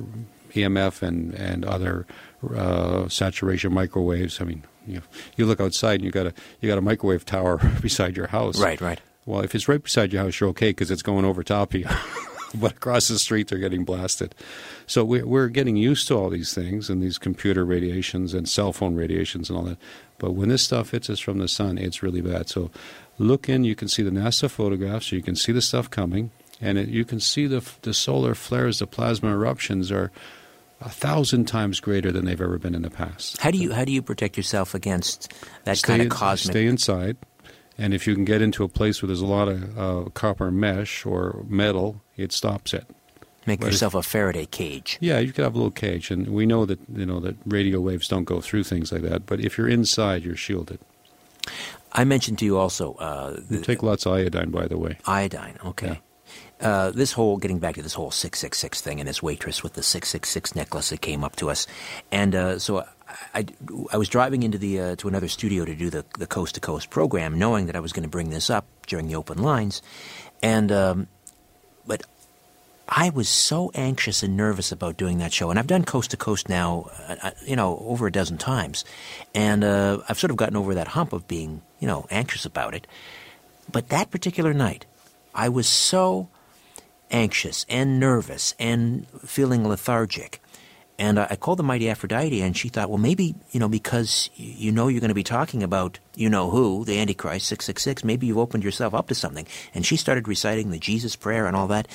EMF 0.53 1.01
and 1.01 1.33
and 1.33 1.65
other 1.65 2.05
uh, 2.55 3.07
saturation 3.09 3.73
microwaves. 3.73 4.41
I 4.41 4.45
mean, 4.45 4.63
you 4.85 5.01
you 5.35 5.45
look 5.45 5.59
outside 5.59 5.95
and 5.95 6.03
you 6.03 6.11
got 6.11 6.27
a 6.27 6.33
you 6.61 6.69
got 6.69 6.77
a 6.77 6.81
microwave 6.81 7.25
tower 7.25 7.57
beside 7.81 8.15
your 8.17 8.27
house. 8.27 8.59
Right, 8.59 8.79
right. 8.79 9.01
Well, 9.25 9.41
if 9.41 9.53
it's 9.55 9.67
right 9.67 9.81
beside 9.81 10.13
your 10.13 10.23
house, 10.23 10.39
you're 10.39 10.49
okay 10.49 10.69
because 10.69 10.89
it's 10.89 11.01
going 11.01 11.25
over 11.25 11.43
top 11.43 11.73
of 11.73 11.81
you. 11.81 11.87
but 12.55 12.73
across 12.73 13.07
the 13.07 13.19
street 13.19 13.47
they're 13.47 13.59
getting 13.59 13.83
blasted. 13.83 14.33
So 14.85 15.03
we're 15.03 15.49
getting 15.49 15.75
used 15.75 16.07
to 16.07 16.15
all 16.15 16.29
these 16.29 16.53
things 16.53 16.89
and 16.89 17.01
these 17.01 17.17
computer 17.17 17.65
radiations 17.65 18.33
and 18.33 18.47
cell 18.47 18.71
phone 18.71 18.95
radiations 18.95 19.49
and 19.49 19.57
all 19.57 19.65
that. 19.65 19.77
But 20.17 20.31
when 20.31 20.49
this 20.49 20.63
stuff 20.63 20.91
hits 20.91 21.09
us 21.09 21.19
from 21.19 21.39
the 21.39 21.47
sun, 21.47 21.77
it's 21.77 22.01
really 22.01 22.21
bad. 22.21 22.49
So 22.49 22.71
look 23.17 23.49
in. 23.49 23.63
You 23.63 23.75
can 23.75 23.87
see 23.87 24.03
the 24.03 24.11
NASA 24.11 24.49
photographs. 24.49 25.11
You 25.11 25.21
can 25.21 25.35
see 25.35 25.51
the 25.51 25.61
stuff 25.61 25.89
coming, 25.89 26.31
and 26.61 26.77
it, 26.77 26.89
you 26.89 27.05
can 27.05 27.19
see 27.19 27.47
the 27.47 27.67
the 27.81 27.93
solar 27.93 28.33
flares, 28.33 28.79
the 28.79 28.87
plasma 28.87 29.31
eruptions 29.31 29.91
are 29.91 30.11
a 30.81 30.89
thousand 30.89 31.45
times 31.45 31.79
greater 31.79 32.11
than 32.11 32.25
they've 32.25 32.41
ever 32.41 32.57
been 32.57 32.75
in 32.75 32.83
the 32.83 32.89
past. 32.89 33.41
How 33.41 33.51
do 33.51 33.57
you 33.57 33.73
how 33.73 33.85
do 33.85 33.91
you 33.91 34.01
protect 34.01 34.37
yourself 34.37 34.73
against 34.73 35.33
that 35.63 35.77
stay, 35.77 35.87
kind 35.87 36.01
of 36.03 36.09
cosmic? 36.09 36.53
Stay 36.53 36.65
inside. 36.65 37.17
And 37.77 37.93
if 37.93 38.07
you 38.07 38.15
can 38.15 38.25
get 38.25 38.41
into 38.41 38.63
a 38.63 38.67
place 38.67 39.01
where 39.01 39.07
there's 39.07 39.21
a 39.21 39.25
lot 39.25 39.47
of 39.47 39.77
uh, 39.77 40.09
copper 40.09 40.49
mesh 40.49 41.05
or 41.05 41.45
metal, 41.47 42.01
it 42.15 42.31
stops 42.31 42.73
it. 42.73 42.87
Make 43.45 43.59
but 43.61 43.67
yourself 43.67 43.93
a 43.93 44.01
Faraday 44.01 44.45
cage. 44.45 44.97
Yeah, 44.99 45.19
you 45.19 45.31
could 45.31 45.43
have 45.43 45.53
a 45.53 45.57
little 45.57 45.71
cage, 45.71 46.11
and 46.11 46.27
we 46.27 46.45
know 46.45 46.65
that 46.65 46.79
you 46.93 47.05
know 47.05 47.19
that 47.21 47.35
radio 47.45 47.79
waves 47.79 48.07
don't 48.07 48.25
go 48.25 48.41
through 48.41 48.63
things 48.63 48.91
like 48.91 49.03
that. 49.03 49.25
But 49.25 49.39
if 49.39 49.57
you're 49.57 49.69
inside, 49.69 50.23
you're 50.23 50.35
shielded. 50.35 50.79
I 51.93 52.03
mentioned 52.03 52.39
to 52.39 52.45
you 52.45 52.57
also. 52.57 52.95
Uh, 52.95 53.39
you 53.49 53.61
take 53.61 53.81
lots 53.83 54.05
of 54.05 54.13
iodine, 54.13 54.51
by 54.51 54.67
the 54.67 54.77
way. 54.77 54.97
Iodine, 55.05 55.57
okay. 55.63 55.87
Yeah. 55.87 55.95
Uh, 56.59 56.89
this 56.89 57.11
whole 57.11 57.37
getting 57.37 57.59
back 57.59 57.75
to 57.75 57.83
this 57.83 57.93
whole 57.93 58.09
six 58.09 58.39
six 58.39 58.57
six 58.57 58.81
thing 58.81 58.99
and 58.99 59.07
this 59.07 59.21
waitress 59.21 59.61
with 59.61 59.73
the 59.73 59.83
six 59.83 60.09
six 60.09 60.27
six 60.29 60.55
necklace 60.55 60.89
that 60.89 61.01
came 61.01 61.23
up 61.23 61.35
to 61.35 61.51
us, 61.51 61.67
and 62.11 62.33
uh, 62.33 62.57
so 62.57 62.83
I, 63.35 63.45
I 63.93 63.97
was 63.97 64.09
driving 64.09 64.41
into 64.41 64.57
the 64.57 64.79
uh, 64.79 64.95
to 64.95 65.07
another 65.07 65.27
studio 65.27 65.65
to 65.65 65.75
do 65.75 65.91
the 65.91 66.03
the 66.17 66.25
coast 66.25 66.55
to 66.55 66.61
coast 66.61 66.89
program, 66.89 67.37
knowing 67.37 67.67
that 67.67 67.75
I 67.75 67.79
was 67.79 67.93
going 67.93 68.03
to 68.03 68.09
bring 68.09 68.31
this 68.31 68.49
up 68.49 68.65
during 68.87 69.07
the 69.07 69.15
open 69.15 69.37
lines, 69.37 69.83
and 70.41 70.71
um, 70.71 71.07
but 71.85 72.01
I 72.89 73.09
was 73.09 73.27
so 73.27 73.71
anxious 73.75 74.23
and 74.23 74.37
nervous 74.37 74.71
about 74.71 74.97
doing 74.97 75.17
that 75.19 75.33
show, 75.33 75.49
and 75.49 75.59
I've 75.59 75.67
done 75.67 75.83
coast 75.83 76.11
to 76.11 76.17
coast 76.17 76.47
now, 76.49 76.89
uh, 77.07 77.15
uh, 77.21 77.31
you 77.45 77.55
know, 77.55 77.83
over 77.85 78.07
a 78.07 78.11
dozen 78.11 78.37
times, 78.37 78.85
and 79.35 79.63
uh, 79.63 79.99
I've 80.07 80.17
sort 80.17 80.31
of 80.31 80.37
gotten 80.37 80.55
over 80.55 80.73
that 80.73 80.87
hump 80.87 81.13
of 81.13 81.27
being, 81.27 81.61
you 81.79 81.87
know, 81.87 82.07
anxious 82.09 82.45
about 82.45 82.73
it. 82.73 82.87
But 83.71 83.89
that 83.89 84.09
particular 84.09 84.53
night, 84.53 84.85
I 85.35 85.49
was 85.49 85.67
so 85.67 86.29
anxious 87.11 87.65
and 87.69 87.99
nervous 87.99 88.53
and 88.59 89.07
feeling 89.21 89.67
lethargic 89.67 90.41
and 90.99 91.19
I, 91.19 91.35
called 91.35 91.59
the 91.59 91.63
Mighty 91.63 91.89
Aphrodite, 91.89 92.41
and 92.41 92.57
she 92.57 92.69
thought, 92.69 92.89
well, 92.89 92.97
maybe, 92.97 93.35
you 93.51 93.59
know, 93.59 93.69
because 93.69 94.29
you 94.35 94.71
know 94.71 94.87
you're 94.87 94.99
going 94.99 95.09
to 95.09 95.15
be 95.15 95.23
talking 95.23 95.61
about 95.61 95.99
you 96.15 96.29
know 96.29 96.49
who, 96.49 96.85
the 96.85 96.99
Antichrist, 96.99 97.47
666, 97.47 98.03
maybe 98.03 98.25
you've 98.25 98.37
opened 98.37 98.63
yourself 98.63 98.93
up 98.95 99.07
to 99.09 99.15
something. 99.15 99.45
And 99.75 99.85
she 99.85 99.95
started 99.95 100.27
reciting 100.27 100.71
the 100.71 100.79
Jesus 100.79 101.15
prayer 101.15 101.45
and 101.45 101.55
all 101.55 101.67
that. 101.67 101.87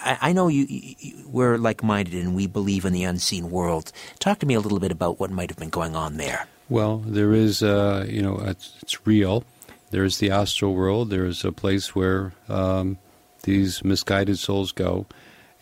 I, 0.00 0.18
I 0.20 0.32
know 0.32 0.48
you, 0.48 0.66
you, 0.68 1.14
we're 1.28 1.56
like 1.56 1.84
minded 1.84 2.14
and 2.14 2.34
we 2.34 2.48
believe 2.48 2.84
in 2.84 2.92
the 2.92 3.04
unseen 3.04 3.50
world. 3.50 3.92
Talk 4.18 4.40
to 4.40 4.46
me 4.46 4.54
a 4.54 4.60
little 4.60 4.80
bit 4.80 4.90
about 4.90 5.20
what 5.20 5.30
might 5.30 5.50
have 5.50 5.58
been 5.58 5.70
going 5.70 5.94
on 5.94 6.16
there. 6.16 6.46
Well, 6.68 6.98
there 6.98 7.32
is, 7.32 7.62
uh, 7.62 8.06
you 8.08 8.22
know, 8.22 8.38
it's, 8.38 8.76
it's, 8.82 9.06
real. 9.06 9.44
There's 9.90 10.18
the 10.18 10.30
astral 10.30 10.74
world. 10.74 11.10
There's 11.10 11.44
a 11.44 11.52
place 11.52 11.94
where 11.94 12.32
um, 12.48 12.98
these 13.42 13.84
misguided 13.84 14.38
souls 14.38 14.72
go 14.72 15.06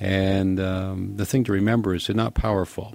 and 0.00 0.58
um, 0.58 1.16
the 1.16 1.26
thing 1.26 1.44
to 1.44 1.52
remember 1.52 1.94
is 1.94 2.06
they're 2.06 2.16
not 2.16 2.32
powerful. 2.34 2.94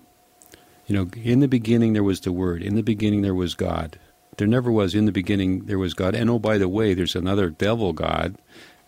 You 0.88 0.96
know, 0.96 1.10
in 1.16 1.40
the 1.40 1.48
beginning 1.48 1.94
there 1.94 2.04
was 2.04 2.20
the 2.22 2.32
Word. 2.32 2.64
In 2.64 2.76
the 2.76 2.84
beginning 2.84 3.22
there 3.22 3.36
was 3.36 3.54
God. 3.54 4.00
There 4.38 4.48
never 4.48 4.72
was 4.72 4.96
in 4.96 5.06
the 5.06 5.12
beginning 5.12 5.66
there 5.66 5.78
was 5.78 5.94
God. 5.94 6.16
And 6.16 6.30
oh, 6.30 6.40
by 6.40 6.58
the 6.58 6.68
way, 6.68 6.94
there's 6.94 7.16
another 7.16 7.50
devil 7.50 7.94
God. 7.94 8.36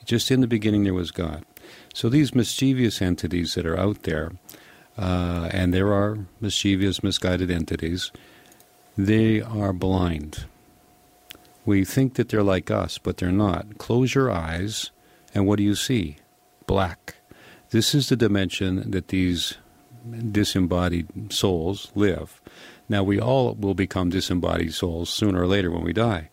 Just 0.03 0.31
in 0.31 0.41
the 0.41 0.47
beginning 0.47 0.83
there 0.83 0.95
was 0.95 1.11
God. 1.11 1.45
So 1.93 2.09
these 2.09 2.33
mischievous 2.33 3.01
entities 3.01 3.53
that 3.53 3.65
are 3.65 3.77
out 3.77 4.03
there, 4.03 4.31
uh, 4.97 5.49
and 5.51 5.73
there 5.73 5.93
are 5.93 6.25
mischievous, 6.41 7.03
misguided 7.03 7.51
entities, 7.51 8.11
they 8.97 9.41
are 9.41 9.73
blind. 9.73 10.45
We 11.65 11.85
think 11.85 12.15
that 12.15 12.29
they're 12.29 12.43
like 12.43 12.71
us, 12.71 12.97
but 12.97 13.17
they're 13.17 13.31
not. 13.31 13.77
Close 13.77 14.15
your 14.15 14.31
eyes, 14.31 14.91
and 15.33 15.45
what 15.45 15.57
do 15.57 15.63
you 15.63 15.75
see? 15.75 16.17
Black. 16.65 17.15
This 17.69 17.93
is 17.93 18.09
the 18.09 18.15
dimension 18.15 18.91
that 18.91 19.09
these 19.09 19.57
disembodied 20.31 21.33
souls 21.33 21.91
live. 21.95 22.41
Now, 22.89 23.03
we 23.03 23.19
all 23.19 23.53
will 23.55 23.73
become 23.73 24.09
disembodied 24.09 24.73
souls 24.73 25.09
sooner 25.09 25.41
or 25.41 25.47
later 25.47 25.69
when 25.71 25.83
we 25.83 25.93
die. 25.93 26.29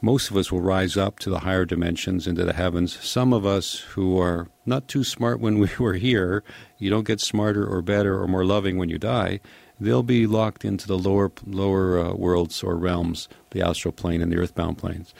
Most 0.00 0.30
of 0.30 0.36
us 0.36 0.52
will 0.52 0.60
rise 0.60 0.96
up 0.96 1.18
to 1.20 1.30
the 1.30 1.40
higher 1.40 1.64
dimensions 1.64 2.28
into 2.28 2.44
the 2.44 2.52
heavens. 2.52 2.96
Some 3.04 3.32
of 3.32 3.44
us 3.44 3.80
who 3.80 4.20
are 4.20 4.48
not 4.64 4.86
too 4.86 5.02
smart 5.02 5.40
when 5.40 5.58
we 5.58 5.68
were 5.78 5.94
here, 5.94 6.44
you 6.78 6.88
don't 6.88 7.06
get 7.06 7.20
smarter 7.20 7.66
or 7.66 7.82
better 7.82 8.20
or 8.20 8.28
more 8.28 8.44
loving 8.44 8.78
when 8.78 8.88
you 8.88 8.98
die. 8.98 9.40
They'll 9.80 10.04
be 10.04 10.26
locked 10.26 10.64
into 10.64 10.86
the 10.86 10.98
lower 10.98 11.32
lower 11.46 11.98
uh, 11.98 12.12
worlds 12.14 12.62
or 12.62 12.76
realms, 12.76 13.28
the 13.50 13.62
astral 13.62 13.92
plane 13.92 14.22
and 14.22 14.30
the 14.30 14.38
earthbound 14.38 14.78
planes. 14.78 15.14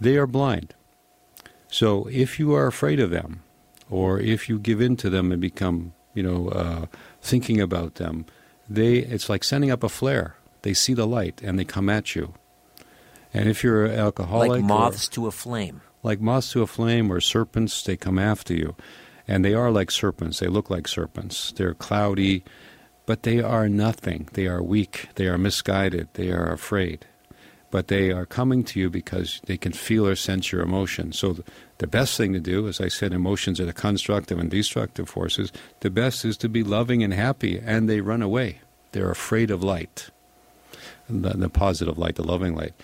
They 0.00 0.16
are 0.16 0.26
blind. 0.26 0.74
So 1.74 2.06
if 2.08 2.38
you 2.38 2.54
are 2.54 2.68
afraid 2.68 3.00
of 3.00 3.10
them, 3.10 3.42
or 3.90 4.20
if 4.20 4.48
you 4.48 4.60
give 4.60 4.80
in 4.80 4.94
to 4.98 5.10
them 5.10 5.32
and 5.32 5.40
become, 5.40 5.92
you 6.14 6.22
know, 6.22 6.48
uh, 6.50 6.86
thinking 7.20 7.60
about 7.60 7.96
them, 7.96 8.26
they 8.70 8.98
it's 8.98 9.28
like 9.28 9.42
sending 9.42 9.72
up 9.72 9.82
a 9.82 9.88
flare. 9.88 10.36
They 10.62 10.72
see 10.72 10.94
the 10.94 11.04
light 11.04 11.42
and 11.42 11.58
they 11.58 11.64
come 11.64 11.90
at 11.90 12.14
you. 12.14 12.34
And 13.32 13.48
if 13.48 13.64
you're 13.64 13.86
an 13.86 13.98
alcoholic, 13.98 14.50
like 14.50 14.62
moths 14.62 15.08
or, 15.08 15.10
to 15.14 15.26
a 15.26 15.32
flame, 15.32 15.80
like 16.04 16.20
moths 16.20 16.52
to 16.52 16.62
a 16.62 16.68
flame, 16.68 17.10
or 17.10 17.20
serpents, 17.20 17.82
they 17.82 17.96
come 17.96 18.20
after 18.20 18.54
you, 18.54 18.76
and 19.26 19.44
they 19.44 19.52
are 19.52 19.72
like 19.72 19.90
serpents. 19.90 20.38
They 20.38 20.46
look 20.46 20.70
like 20.70 20.86
serpents. 20.86 21.50
They're 21.56 21.74
cloudy, 21.74 22.44
but 23.04 23.24
they 23.24 23.40
are 23.40 23.68
nothing. 23.68 24.28
They 24.34 24.46
are 24.46 24.62
weak. 24.62 25.08
They 25.16 25.26
are 25.26 25.38
misguided. 25.38 26.06
They 26.12 26.30
are 26.30 26.52
afraid 26.52 27.06
but 27.74 27.88
they 27.88 28.12
are 28.12 28.24
coming 28.24 28.62
to 28.62 28.78
you 28.78 28.88
because 28.88 29.40
they 29.46 29.56
can 29.56 29.72
feel 29.72 30.06
or 30.06 30.14
sense 30.14 30.52
your 30.52 30.62
emotion. 30.62 31.10
So 31.10 31.38
the 31.78 31.88
best 31.88 32.16
thing 32.16 32.32
to 32.32 32.38
do, 32.38 32.68
as 32.68 32.80
I 32.80 32.86
said, 32.86 33.12
emotions 33.12 33.58
are 33.58 33.66
the 33.66 33.72
constructive 33.72 34.38
and 34.38 34.48
destructive 34.48 35.08
forces. 35.08 35.50
The 35.80 35.90
best 35.90 36.24
is 36.24 36.36
to 36.36 36.48
be 36.48 36.62
loving 36.62 37.02
and 37.02 37.12
happy, 37.12 37.58
and 37.58 37.88
they 37.88 38.00
run 38.00 38.22
away. 38.22 38.60
They're 38.92 39.10
afraid 39.10 39.50
of 39.50 39.64
light, 39.64 40.10
the, 41.08 41.30
the 41.30 41.48
positive 41.48 41.98
light, 41.98 42.14
the 42.14 42.22
loving 42.22 42.54
light. 42.54 42.74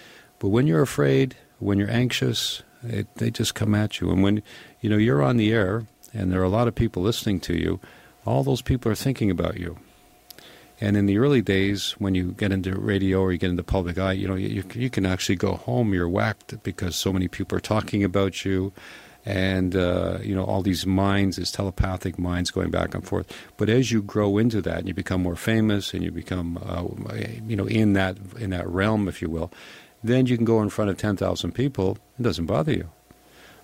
But 0.41 0.49
when 0.49 0.67
you're 0.67 0.83
afraid, 0.83 1.37
when 1.61 1.79
you're 1.79 1.89
anxious, 1.89 2.65
it, 2.83 3.07
they 3.15 3.31
just 3.31 3.55
come 3.55 3.77
at 3.77 4.01
you. 4.01 4.11
And 4.11 4.25
when 4.25 4.43
you 4.81 4.91
know 4.91 4.97
you're 4.97 5.23
on 5.23 5.37
the 5.37 5.53
air, 5.53 5.85
and 6.13 6.33
there 6.33 6.41
are 6.41 6.51
a 6.51 6.57
lot 6.59 6.67
of 6.67 6.75
people 6.75 7.01
listening 7.01 7.39
to 7.43 7.57
you, 7.57 7.79
all 8.27 8.43
those 8.43 8.61
people 8.61 8.91
are 8.91 8.97
thinking 8.97 9.31
about 9.31 9.57
you. 9.57 9.79
And 10.81 10.97
in 10.97 11.07
the 11.07 11.19
early 11.19 11.43
days, 11.43 11.93
when 11.99 12.15
you 12.15 12.33
get 12.33 12.53
into 12.53 12.75
radio 12.75 13.21
or 13.21 13.33
you 13.33 13.39
get 13.39 13.51
into 13.51 13.63
public 13.63 13.99
eye, 13.99 14.13
you 14.13 14.27
know, 14.27 14.35
you, 14.35 14.65
you 14.75 14.89
can 14.89 15.05
actually 15.05 15.37
go 15.37 15.55
home, 15.55 15.93
you're 15.93 16.09
whacked 16.09 16.63
because 16.63 16.97
so 16.97 17.13
many 17.13 17.29
people 17.29 17.57
are 17.59 17.61
talking 17.61 18.03
about 18.03 18.45
you. 18.45 18.73
And, 19.27 19.77
uh, 19.77 20.19
you 20.23 20.35
know, 20.35 20.45
all 20.45 20.63
these 20.63 20.87
minds, 20.87 21.37
these 21.37 21.53
telepathic 21.53 22.19
minds 22.19 22.51
going 22.51 22.71
back 22.71 22.95
and 22.95 23.07
forth. 23.07 23.31
But 23.59 23.69
as 23.69 23.93
you 23.93 24.01
grow 24.01 24.39
into 24.39 24.63
that 24.63 24.79
and 24.79 24.89
you 24.89 24.95
become 24.95 25.23
more 25.23 25.37
famous 25.37 25.93
and 25.93 26.03
you 26.03 26.11
become, 26.11 26.59
uh, 26.65 26.85
you 27.47 27.55
know, 27.55 27.67
in 27.67 27.93
that, 27.93 28.17
in 28.39 28.49
that 28.51 28.67
realm, 28.67 29.09
if 29.09 29.21
you 29.21 29.29
will, 29.29 29.53
then 30.03 30.25
you 30.25 30.37
can 30.37 30.47
go 30.47 30.63
in 30.63 30.71
front 30.71 30.91
of 30.91 30.97
10,000 30.97 31.53
people. 31.53 31.99
It 32.19 32.23
doesn't 32.23 32.47
bother 32.47 32.73
you. 32.73 32.89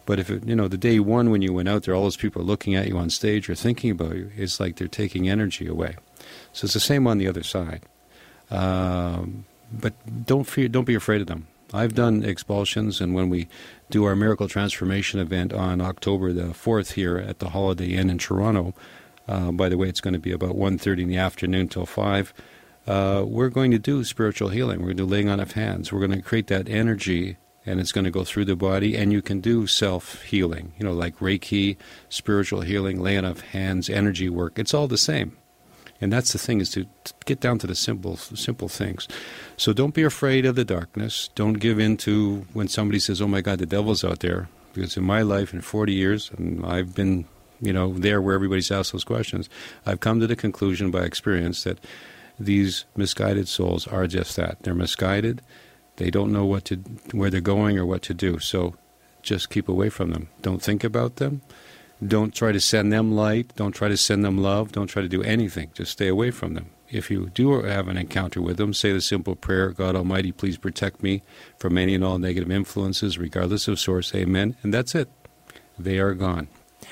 But 0.04 0.20
if 0.20 0.30
it, 0.30 0.46
you 0.46 0.54
know 0.54 0.68
the 0.68 0.78
day 0.78 1.00
one 1.00 1.30
when 1.30 1.42
you 1.42 1.52
went 1.52 1.68
out 1.68 1.82
there, 1.82 1.94
all 1.94 2.04
those 2.04 2.16
people 2.16 2.40
are 2.40 2.44
looking 2.44 2.76
at 2.76 2.86
you 2.86 2.96
on 2.96 3.10
stage 3.10 3.50
or 3.50 3.56
thinking 3.56 3.90
about 3.90 4.14
you, 4.14 4.30
it's 4.36 4.60
like 4.60 4.76
they're 4.76 4.86
taking 4.86 5.28
energy 5.28 5.66
away. 5.66 5.96
So 6.57 6.64
it's 6.64 6.72
the 6.72 6.80
same 6.80 7.07
on 7.07 7.18
the 7.18 7.28
other 7.28 7.42
side. 7.42 7.82
Um, 8.50 9.44
but 9.70 9.92
don't 10.24 10.44
fear, 10.44 10.68
don't 10.68 10.86
be 10.86 10.94
afraid 10.94 11.20
of 11.20 11.26
them. 11.26 11.48
I've 11.74 11.94
done 11.94 12.24
expulsions, 12.24 12.98
and 12.98 13.12
when 13.14 13.28
we 13.28 13.48
do 13.90 14.04
our 14.04 14.16
miracle 14.16 14.48
transformation 14.48 15.20
event 15.20 15.52
on 15.52 15.82
October 15.82 16.32
the 16.32 16.54
fourth 16.54 16.92
here 16.92 17.18
at 17.18 17.40
the 17.40 17.50
Holiday 17.50 17.92
Inn 17.92 18.09
in 18.09 18.16
Toronto, 18.16 18.72
uh, 19.28 19.52
by 19.52 19.68
the 19.68 19.76
way, 19.76 19.86
it's 19.90 20.00
going 20.00 20.14
to 20.14 20.18
be 20.18 20.32
about 20.32 20.57
1.30 20.57 21.02
in 21.02 21.09
the 21.09 21.18
afternoon 21.18 21.68
till 21.68 21.84
five. 21.84 22.32
Uh, 22.86 23.22
we're 23.26 23.50
going 23.50 23.72
to 23.72 23.78
do 23.78 24.02
spiritual 24.02 24.48
healing. 24.48 24.78
We're 24.78 24.86
going 24.86 24.96
to 24.96 25.02
do 25.02 25.11
laying 25.11 25.28
on 25.28 25.40
of 25.40 25.52
hands. 25.52 25.92
We're 25.92 26.07
going 26.07 26.18
to 26.18 26.22
create 26.22 26.46
that 26.46 26.70
energy, 26.70 27.36
and 27.66 27.80
it's 27.80 27.92
going 27.92 28.07
to 28.07 28.11
go 28.11 28.24
through 28.24 28.46
the 28.46 28.57
body. 28.57 28.96
And 28.96 29.12
you 29.12 29.20
can 29.20 29.42
do 29.42 29.66
self 29.66 30.22
healing, 30.22 30.72
you 30.78 30.86
know, 30.86 30.94
like 30.94 31.18
Reiki, 31.18 31.76
spiritual 32.09 32.62
healing, 32.62 32.98
laying 33.02 33.26
on 33.26 33.32
of 33.32 33.40
hands, 33.42 33.90
energy 33.90 34.30
work. 34.30 34.59
It's 34.59 34.72
all 34.72 34.88
the 34.88 34.96
same. 34.96 35.36
And 36.01 36.12
that's 36.12 36.32
the 36.32 36.38
thing 36.38 36.61
is 36.61 36.70
to, 36.70 36.84
to, 37.05 37.14
get 37.24 37.40
down 37.40 37.59
to 37.59 37.66
the 37.66 37.74
simple 37.74 38.16
simple 38.16 38.68
things. 38.68 39.09
So 39.57 39.72
don't 39.72 39.94
be 39.94 40.03
afraid 40.03 40.44
of 40.47 40.55
the 40.55 40.64
darkness. 40.64 41.30
Don't 41.34 41.55
give 41.55 41.78
in 41.78 41.97
to 41.99 42.47
when 42.53 42.68
somebody 42.68 42.99
says, 42.99 43.20
"Oh 43.20 43.28
my 43.28 43.40
God, 43.40 43.59
the 43.59 43.66
devil's 43.66 44.05
out 44.05 44.20
there." 44.20 44.49
Because 44.74 44.97
in 44.97 45.05
my 45.05 45.22
life, 45.22 45.55
in 45.55 45.62
40 45.62 45.94
years, 45.94 46.30
and 46.36 46.64
I've 46.64 46.94
been, 46.94 47.24
you 47.62 47.72
know, 47.72 47.94
there 47.94 48.20
where 48.20 48.34
everybody's 48.34 48.70
asked 48.70 48.92
those 48.92 49.05
questions, 49.05 49.49
I've 49.86 50.01
come 50.01 50.20
to 50.20 50.26
the 50.26 50.36
conclusion 50.36 50.90
by 50.90 51.05
experience 51.05 51.64
that 51.64 51.78
these 52.38 52.84
misguided 52.94 53.49
souls 53.49 53.86
are 53.86 54.07
just 54.07 54.36
that. 54.36 54.62
They're 54.62 54.74
misguided. 54.74 55.40
They 55.97 56.11
don't 56.11 56.30
know 56.30 56.44
what 56.44 56.66
to 56.66 56.76
where 57.12 57.30
they're 57.30 57.40
going 57.40 57.78
or 57.78 57.86
what 57.86 58.03
to 58.03 58.14
do. 58.14 58.38
So 58.38 58.74
just 59.22 59.51
keep 59.51 59.68
away 59.68 59.88
from 59.88 60.11
them. 60.11 60.28
Don't 60.42 60.62
think 60.62 60.84
about 60.84 61.16
them. 61.16 61.40
Don't 62.05 62.34
try 62.34 62.53
to 62.53 62.61
send 62.61 62.92
them 62.92 63.12
light. 63.12 63.53
Don't 63.57 63.72
try 63.72 63.88
to 63.88 63.97
send 63.97 64.24
them 64.24 64.38
love. 64.38 64.72
Don't 64.72 64.86
try 64.86 65.03
to 65.03 65.09
do 65.09 65.22
anything. 65.22 65.70
Just 65.74 65.92
stay 65.92 66.09
away 66.09 66.30
from 66.30 66.55
them. 66.55 66.70
If 66.90 67.11
you 67.11 67.30
do 67.34 67.62
have 67.62 67.88
an 67.88 67.97
encounter 67.97 68.40
with 68.40 68.59
them, 68.59 68.72
say 68.72 68.92
the 68.92 69.01
simple 69.01 69.34
prayer 69.34 69.70
God 69.70 69.97
Almighty, 69.97 70.30
please 70.30 70.57
protect 70.57 71.03
me 71.03 71.22
from 71.59 71.78
any 71.78 71.94
and 71.94 72.05
all 72.05 72.18
negative 72.18 72.51
influences, 72.51 73.18
regardless 73.18 73.66
of 73.66 73.80
source. 73.80 74.14
Amen. 74.14 74.57
And 74.62 74.72
that's 74.72 74.94
it. 74.94 75.09
They 75.78 75.99
are 75.99 76.14
gone. 76.14 76.49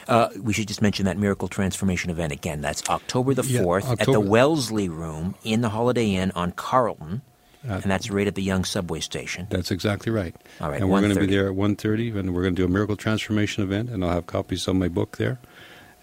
Uh, 0.08 0.28
we 0.40 0.52
should 0.52 0.68
just 0.68 0.82
mention 0.82 1.04
that 1.04 1.16
miracle 1.16 1.48
transformation 1.48 2.10
event 2.10 2.32
again. 2.32 2.60
That's 2.60 2.88
October 2.88 3.34
the 3.34 3.42
4th 3.42 3.82
yeah, 3.82 3.90
October. 3.90 4.00
at 4.00 4.06
the 4.06 4.20
Wellesley 4.20 4.88
Room 4.88 5.34
in 5.44 5.60
the 5.60 5.68
Holiday 5.68 6.14
Inn 6.14 6.32
on 6.34 6.52
Carlton. 6.52 7.22
Uh, 7.68 7.80
and 7.82 7.90
that's 7.90 8.10
right 8.10 8.26
at 8.26 8.34
the 8.34 8.42
Yonge 8.42 8.66
subway 8.66 9.00
station. 9.00 9.46
That's 9.50 9.70
exactly 9.70 10.12
right. 10.12 10.34
All 10.60 10.70
right, 10.70 10.80
and 10.80 10.90
we're 10.90 11.00
going 11.00 11.14
to 11.14 11.20
be 11.20 11.26
there 11.26 11.48
at 11.48 11.54
1.30, 11.54 12.16
and 12.16 12.34
we're 12.34 12.42
going 12.42 12.54
to 12.54 12.62
do 12.62 12.66
a 12.66 12.70
miracle 12.70 12.96
transformation 12.96 13.62
event, 13.62 13.90
and 13.90 14.04
I'll 14.04 14.10
have 14.10 14.26
copies 14.26 14.68
of 14.68 14.76
my 14.76 14.88
book 14.88 15.16
there. 15.16 15.38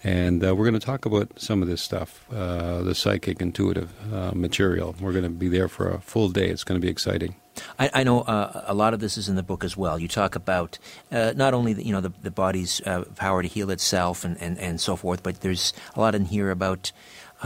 And 0.04 0.44
uh, 0.44 0.56
we're 0.56 0.64
going 0.64 0.78
to 0.78 0.84
talk 0.84 1.04
about 1.06 1.30
some 1.38 1.62
of 1.62 1.68
this 1.68 1.80
stuff, 1.80 2.26
uh, 2.32 2.82
the 2.82 2.94
psychic 2.94 3.40
intuitive 3.40 3.92
uh, 4.12 4.32
material. 4.34 4.96
We're 5.00 5.12
going 5.12 5.22
to 5.22 5.30
be 5.30 5.48
there 5.48 5.68
for 5.68 5.88
a 5.88 6.00
full 6.00 6.28
day. 6.28 6.48
It's 6.48 6.64
going 6.64 6.80
to 6.80 6.84
be 6.84 6.90
exciting. 6.90 7.36
I, 7.78 7.90
I 7.94 8.02
know 8.02 8.22
uh, 8.22 8.64
a 8.66 8.74
lot 8.74 8.94
of 8.94 9.00
this 9.00 9.16
is 9.16 9.28
in 9.28 9.36
the 9.36 9.42
book 9.42 9.62
as 9.62 9.76
well. 9.76 9.98
You 9.98 10.08
talk 10.08 10.34
about 10.34 10.78
uh, 11.10 11.34
not 11.36 11.54
only 11.54 11.74
the, 11.74 11.84
you 11.84 11.92
know 11.92 12.00
the, 12.00 12.12
the 12.22 12.30
body's 12.30 12.80
uh, 12.86 13.04
power 13.16 13.42
to 13.42 13.48
heal 13.48 13.70
itself 13.70 14.24
and, 14.24 14.40
and, 14.40 14.58
and 14.58 14.80
so 14.80 14.96
forth, 14.96 15.22
but 15.22 15.40
there's 15.40 15.72
a 15.94 16.00
lot 16.00 16.14
in 16.14 16.24
here 16.24 16.50
about 16.50 16.92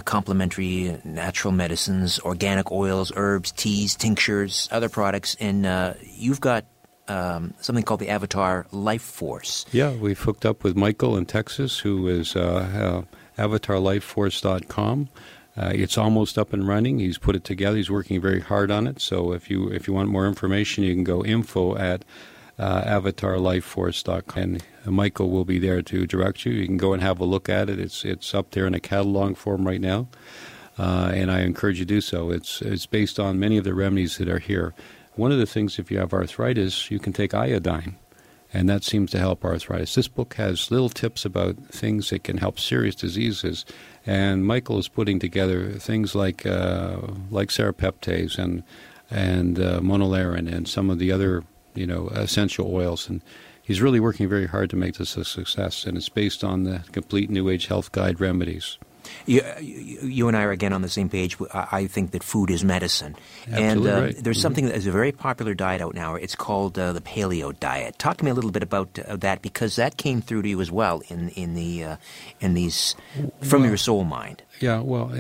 complementary 0.04 0.98
natural 1.04 1.52
medicines, 1.52 2.18
organic 2.20 2.70
oils, 2.70 3.12
herbs, 3.16 3.52
teas, 3.52 3.94
tinctures, 3.94 4.68
other 4.70 4.88
products, 4.88 5.36
and 5.40 5.96
you've 6.02 6.40
got 6.40 6.64
um, 7.08 7.54
something 7.60 7.84
called 7.84 8.00
the 8.00 8.08
Avatar 8.08 8.66
Life 8.72 9.02
Force. 9.02 9.66
Yeah, 9.72 9.92
we've 9.92 10.18
hooked 10.18 10.44
up 10.44 10.64
with 10.64 10.76
Michael 10.76 11.16
in 11.16 11.26
Texas, 11.26 11.78
who 11.78 12.08
is 12.08 12.36
uh, 12.36 13.04
uh, 13.38 13.42
avatarlifeforce.com. 13.42 15.08
Uh, 15.56 15.72
it's 15.74 15.96
almost 15.96 16.36
up 16.36 16.52
and 16.52 16.68
running. 16.68 16.98
He's 16.98 17.18
put 17.18 17.34
it 17.34 17.44
together. 17.44 17.76
He's 17.76 17.90
working 17.90 18.20
very 18.20 18.40
hard 18.40 18.70
on 18.70 18.86
it. 18.86 19.00
So 19.00 19.32
if 19.32 19.48
you 19.50 19.68
if 19.68 19.88
you 19.88 19.94
want 19.94 20.10
more 20.10 20.26
information, 20.26 20.84
you 20.84 20.94
can 20.94 21.04
go 21.04 21.24
info 21.24 21.76
at 21.76 22.04
uh, 22.58 22.82
avatarlifeforce.com. 22.82 24.58
And 24.84 24.94
Michael 24.94 25.30
will 25.30 25.44
be 25.44 25.58
there 25.58 25.82
to 25.82 26.06
direct 26.06 26.44
you. 26.44 26.52
You 26.52 26.66
can 26.66 26.76
go 26.76 26.92
and 26.92 27.02
have 27.02 27.20
a 27.20 27.24
look 27.24 27.48
at 27.48 27.68
it. 27.68 27.78
It's 27.78 28.04
it's 28.04 28.34
up 28.34 28.52
there 28.52 28.66
in 28.66 28.74
a 28.74 28.80
catalog 28.80 29.36
form 29.36 29.66
right 29.66 29.80
now, 29.80 30.08
uh, 30.78 31.10
and 31.12 31.30
I 31.30 31.40
encourage 31.40 31.78
you 31.78 31.84
to 31.84 31.94
do 31.94 32.00
so. 32.00 32.30
It's 32.30 32.62
it's 32.62 32.86
based 32.86 33.18
on 33.18 33.38
many 33.38 33.56
of 33.56 33.64
the 33.64 33.74
remedies 33.74 34.18
that 34.18 34.28
are 34.28 34.38
here. 34.38 34.74
One 35.14 35.32
of 35.32 35.38
the 35.38 35.46
things, 35.46 35.78
if 35.78 35.90
you 35.90 35.98
have 35.98 36.12
arthritis, 36.12 36.90
you 36.90 36.98
can 36.98 37.12
take 37.12 37.32
iodine, 37.32 37.96
and 38.52 38.68
that 38.68 38.84
seems 38.84 39.10
to 39.12 39.18
help 39.18 39.44
arthritis. 39.44 39.94
This 39.94 40.08
book 40.08 40.34
has 40.34 40.70
little 40.70 40.90
tips 40.90 41.24
about 41.24 41.56
things 41.68 42.10
that 42.10 42.22
can 42.22 42.36
help 42.36 42.60
serious 42.60 42.94
diseases, 42.94 43.64
and 44.04 44.46
Michael 44.46 44.78
is 44.78 44.88
putting 44.88 45.18
together 45.18 45.72
things 45.72 46.14
like 46.14 46.46
uh, 46.46 46.98
like 47.30 47.48
serrapeptase 47.48 48.38
and 48.38 48.62
and 49.10 49.58
uh, 49.58 49.80
monolaurin 49.80 50.52
and 50.52 50.68
some 50.68 50.90
of 50.90 50.98
the 50.98 51.12
other 51.12 51.44
you 51.76 51.86
know 51.86 52.08
essential 52.08 52.72
oils 52.72 53.08
and 53.08 53.22
he's 53.62 53.80
really 53.80 54.00
working 54.00 54.28
very 54.28 54.46
hard 54.46 54.70
to 54.70 54.76
make 54.76 54.96
this 54.96 55.16
a 55.16 55.24
success 55.24 55.84
and 55.84 55.96
it's 55.96 56.08
based 56.08 56.42
on 56.42 56.64
the 56.64 56.82
complete 56.92 57.30
new 57.30 57.48
age 57.48 57.66
health 57.66 57.92
guide 57.92 58.20
remedies 58.20 58.78
you, 59.26 59.42
you, 59.60 60.28
and 60.28 60.36
I 60.36 60.42
are 60.42 60.50
again 60.50 60.72
on 60.72 60.82
the 60.82 60.88
same 60.88 61.08
page. 61.08 61.36
I 61.52 61.86
think 61.86 62.12
that 62.12 62.22
food 62.22 62.50
is 62.50 62.64
medicine. 62.64 63.16
Absolutely 63.46 63.64
and 63.64 63.86
uh, 63.86 64.02
right. 64.06 64.16
there's 64.24 64.36
mm-hmm. 64.36 64.42
something 64.42 64.66
that 64.66 64.76
is 64.76 64.86
a 64.86 64.92
very 64.92 65.12
popular 65.12 65.54
diet 65.54 65.80
out 65.80 65.94
now. 65.94 66.14
It's 66.14 66.34
called 66.34 66.78
uh, 66.78 66.92
the 66.92 67.00
paleo 67.00 67.58
diet. 67.58 67.98
Talk 67.98 68.18
to 68.18 68.24
me 68.24 68.30
a 68.30 68.34
little 68.34 68.50
bit 68.50 68.62
about 68.62 68.98
uh, 68.98 69.16
that 69.16 69.42
because 69.42 69.76
that 69.76 69.96
came 69.96 70.20
through 70.20 70.42
to 70.42 70.48
you 70.48 70.60
as 70.60 70.70
well 70.70 71.02
in 71.08 71.30
in 71.30 71.54
the 71.54 71.84
uh, 71.84 71.96
in 72.40 72.54
these 72.54 72.94
from 73.42 73.62
well, 73.62 73.68
your 73.68 73.76
soul 73.76 74.04
mind. 74.04 74.42
Yeah. 74.60 74.80
Well. 74.80 75.12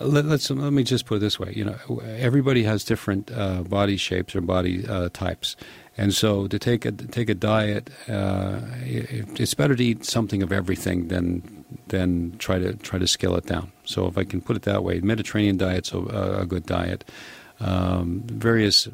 Let, 0.00 0.24
us 0.26 0.50
let 0.50 0.72
me 0.72 0.82
just 0.82 1.04
put 1.04 1.16
it 1.16 1.18
this 1.20 1.38
way. 1.38 1.52
You 1.54 1.64
know, 1.66 2.02
everybody 2.16 2.62
has 2.62 2.84
different 2.84 3.30
uh, 3.30 3.62
body 3.62 3.98
shapes 3.98 4.34
or 4.34 4.40
body 4.40 4.86
uh, 4.86 5.10
types, 5.12 5.56
and 5.96 6.14
so 6.14 6.46
to 6.46 6.58
take 6.58 6.86
a 6.86 6.92
take 6.92 7.28
a 7.28 7.34
diet, 7.34 7.90
uh, 8.08 8.60
it, 8.80 9.38
it's 9.38 9.52
better 9.52 9.76
to 9.76 9.84
eat 9.84 10.06
something 10.06 10.42
of 10.42 10.52
everything 10.52 11.08
than 11.08 11.64
than 11.88 12.36
try 12.38 12.58
to 12.58 12.74
try 12.76 12.98
to 12.98 13.06
scale 13.06 13.36
it 13.36 13.44
down. 13.44 13.72
So 13.84 14.06
if 14.06 14.16
I 14.16 14.24
can 14.24 14.40
put 14.40 14.56
it 14.56 14.62
that 14.62 14.82
way, 14.82 15.00
Mediterranean 15.00 15.58
diet's 15.58 15.92
a, 15.92 15.98
a 15.98 16.46
good 16.46 16.64
diet. 16.64 17.04
Um, 17.60 18.22
various 18.26 18.88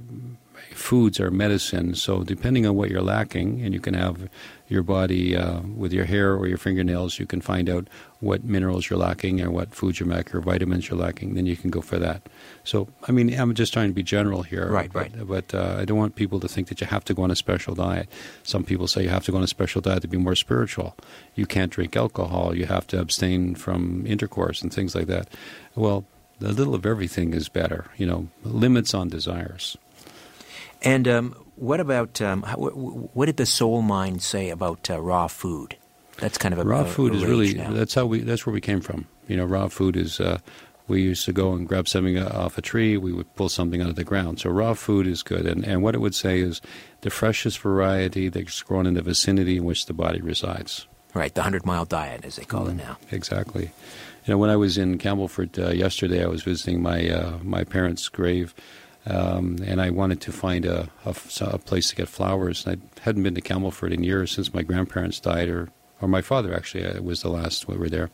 foods 0.73 1.21
are 1.21 1.31
medicine. 1.31 1.95
So 1.95 2.25
depending 2.25 2.67
on 2.67 2.75
what 2.75 2.91
you're 2.91 3.01
lacking, 3.01 3.63
and 3.63 3.73
you 3.73 3.81
can 3.81 3.95
have 3.95 4.29
your 4.69 4.83
body 4.83 5.37
uh, 5.37 5.61
with 5.61 5.93
your 5.93 6.05
hair 6.05 6.35
or 6.35 6.49
your 6.49 6.59
fingernails, 6.59 7.19
you 7.19 7.27
can 7.27 7.41
find 7.41 7.69
out 7.69 7.89
what 8.21 8.45
minerals 8.45 8.89
you're 8.91 8.99
lacking 8.99 9.41
or 9.41 9.51
what 9.51 9.75
foods 9.75 10.01
you're 10.01 10.09
lacking 10.09 10.37
or 10.37 10.41
vitamins 10.41 10.89
you're 10.89 10.99
lacking. 10.99 11.35
Then 11.35 11.47
you 11.47 11.57
can 11.57 11.71
go 11.71 11.81
for 11.81 11.99
that. 11.99 12.29
So 12.65 12.89
I 13.07 13.13
mean, 13.13 13.33
I'm 13.39 13.55
just 13.55 13.73
trying 13.73 13.89
to 13.89 13.95
be 13.95 14.03
general 14.03 14.43
here. 14.43 14.69
Right, 14.69 14.93
but, 14.93 15.15
right. 15.15 15.27
But 15.27 15.55
uh, 15.55 15.77
I 15.79 15.85
don't 15.85 15.99
want 15.99 16.17
people 16.17 16.41
to 16.41 16.49
think 16.49 16.69
that 16.69 16.81
you 16.81 16.87
have 16.87 17.05
to 17.05 17.15
go 17.15 17.23
on 17.23 17.31
a 17.31 17.37
special 17.37 17.75
diet. 17.75 18.09
Some 18.43 18.65
people 18.65 18.89
say 18.89 19.03
you 19.05 19.09
have 19.09 19.25
to 19.27 19.33
go 19.33 19.39
on 19.39 19.45
a 19.45 19.49
special 19.49 19.81
diet 19.81 20.03
to 20.03 20.09
be 20.09 20.17
more 20.17 20.35
spiritual. 20.35 20.97
You 21.35 21.47
can't 21.47 21.71
drink 21.71 21.97
alcohol. 21.97 22.57
You 22.57 22.67
have 22.67 22.87
to 22.89 23.01
abstain 23.01 23.55
from 23.55 24.07
intercourse 24.07 24.63
and 24.63 24.73
things 24.73 24.95
like 24.95 25.07
that. 25.07 25.29
Well, 25.75 26.05
a 26.41 26.49
little 26.49 26.75
of 26.75 26.85
everything 26.85 27.35
is 27.35 27.49
better. 27.49 27.87
You 27.97 28.07
know, 28.07 28.29
limits 28.43 28.95
on 28.95 29.09
desires. 29.09 29.77
And 30.83 31.09
um, 31.09 31.46
what 31.57 31.81
about 31.81 32.21
um, 32.23 32.43
how, 32.43 32.57
what 32.57 33.27
did 33.27 33.37
the 33.37 33.47
soul 33.47 33.83
mind 33.83 34.23
say 34.23 34.51
about 34.51 34.89
uh, 34.91 35.01
raw 35.01 35.27
food? 35.27 35.77
That's 36.19 36.39
kind 36.39 36.55
of 36.55 36.61
a 36.61 36.65
raw 36.65 36.83
a, 36.83 36.87
food 36.87 37.13
a 37.13 37.17
is 37.17 37.25
really 37.25 37.55
now. 37.55 37.73
that's 37.73 37.95
how 37.95 38.07
we 38.07 38.21
that's 38.21 38.47
where 38.47 38.53
we 38.53 38.61
came 38.61 38.81
from. 38.81 39.07
You 39.29 39.37
know, 39.37 39.45
raw 39.45 39.69
food 39.69 39.97
is. 39.97 40.21
Uh, 40.21 40.39
we 40.89 41.03
used 41.03 41.25
to 41.25 41.33
go 41.33 41.53
and 41.53 41.67
grab 41.67 41.89
something 41.89 42.17
off 42.19 42.59
a 42.59 42.63
tree. 42.63 42.97
We 42.97 43.13
would 43.13 43.35
pull 43.35 43.49
something 43.49 43.83
out 43.83 43.89
of 43.89 43.97
the 43.97 44.05
ground. 44.05 44.39
So 44.39 44.51
raw 44.51 44.75
food 44.75 45.09
is 45.09 45.25
good. 45.25 45.45
And, 45.45 45.65
and 45.65 45.83
what 45.83 45.97
it 45.97 45.99
would 45.99 46.15
say 46.15 46.39
is 46.39 46.61
the 47.01 47.11
freshest 47.11 47.59
variety 47.59 48.29
that's 48.29 48.63
grown 48.63 48.87
in 48.87 48.95
the 48.95 49.03
vicinity 49.03 49.57
in 49.57 49.65
which 49.65 49.87
the 49.87 49.93
body 49.93 50.21
resides. 50.21 50.87
Right, 51.13 51.35
the 51.35 51.41
100 51.41 51.67
mile 51.67 51.87
diet, 51.87 52.25
as 52.25 52.37
they 52.37 52.45
call 52.45 52.67
mm, 52.67 52.71
it 52.71 52.75
now. 52.75 52.99
Exactly. 53.11 53.73
You 54.27 54.35
know, 54.35 54.39
when 54.39 54.51
I 54.51 54.57
was 54.57 54.79
in 54.79 54.99
Campbellford 54.99 55.59
uh, 55.59 55.71
yesterday, 55.71 56.23
I 56.23 56.29
was 56.29 56.43
visiting 56.43 56.83
my, 56.83 57.09
uh, 57.09 57.39
my 57.43 57.65
parents' 57.65 58.09
grave 58.09 58.55
um, 59.07 59.59
and 59.65 59.81
I 59.81 59.91
wanted 59.91 60.21
to 60.23 60.33
find 60.33 60.65
a, 60.65 60.89
a, 61.05 61.15
a, 61.41 61.59
place 61.59 61.91
to 61.91 61.97
get 61.97 62.09
flowers. 62.09 62.67
I 62.67 62.77
hadn't 63.01 63.23
been 63.23 63.37
to 63.37 63.41
Campbellford 63.41 63.93
in 63.93 64.03
years 64.03 64.33
since 64.33 64.53
my 64.53 64.63
grandparents 64.63 65.21
died, 65.21 65.49
or 65.49 65.69
or 66.01 66.09
my 66.09 66.21
father 66.21 66.55
actually 66.55 66.85
uh, 66.85 67.01
was 67.01 67.23
the 67.23 67.31
last 67.31 67.69
we 67.69 67.77
were 67.77 67.89
there. 67.89 68.11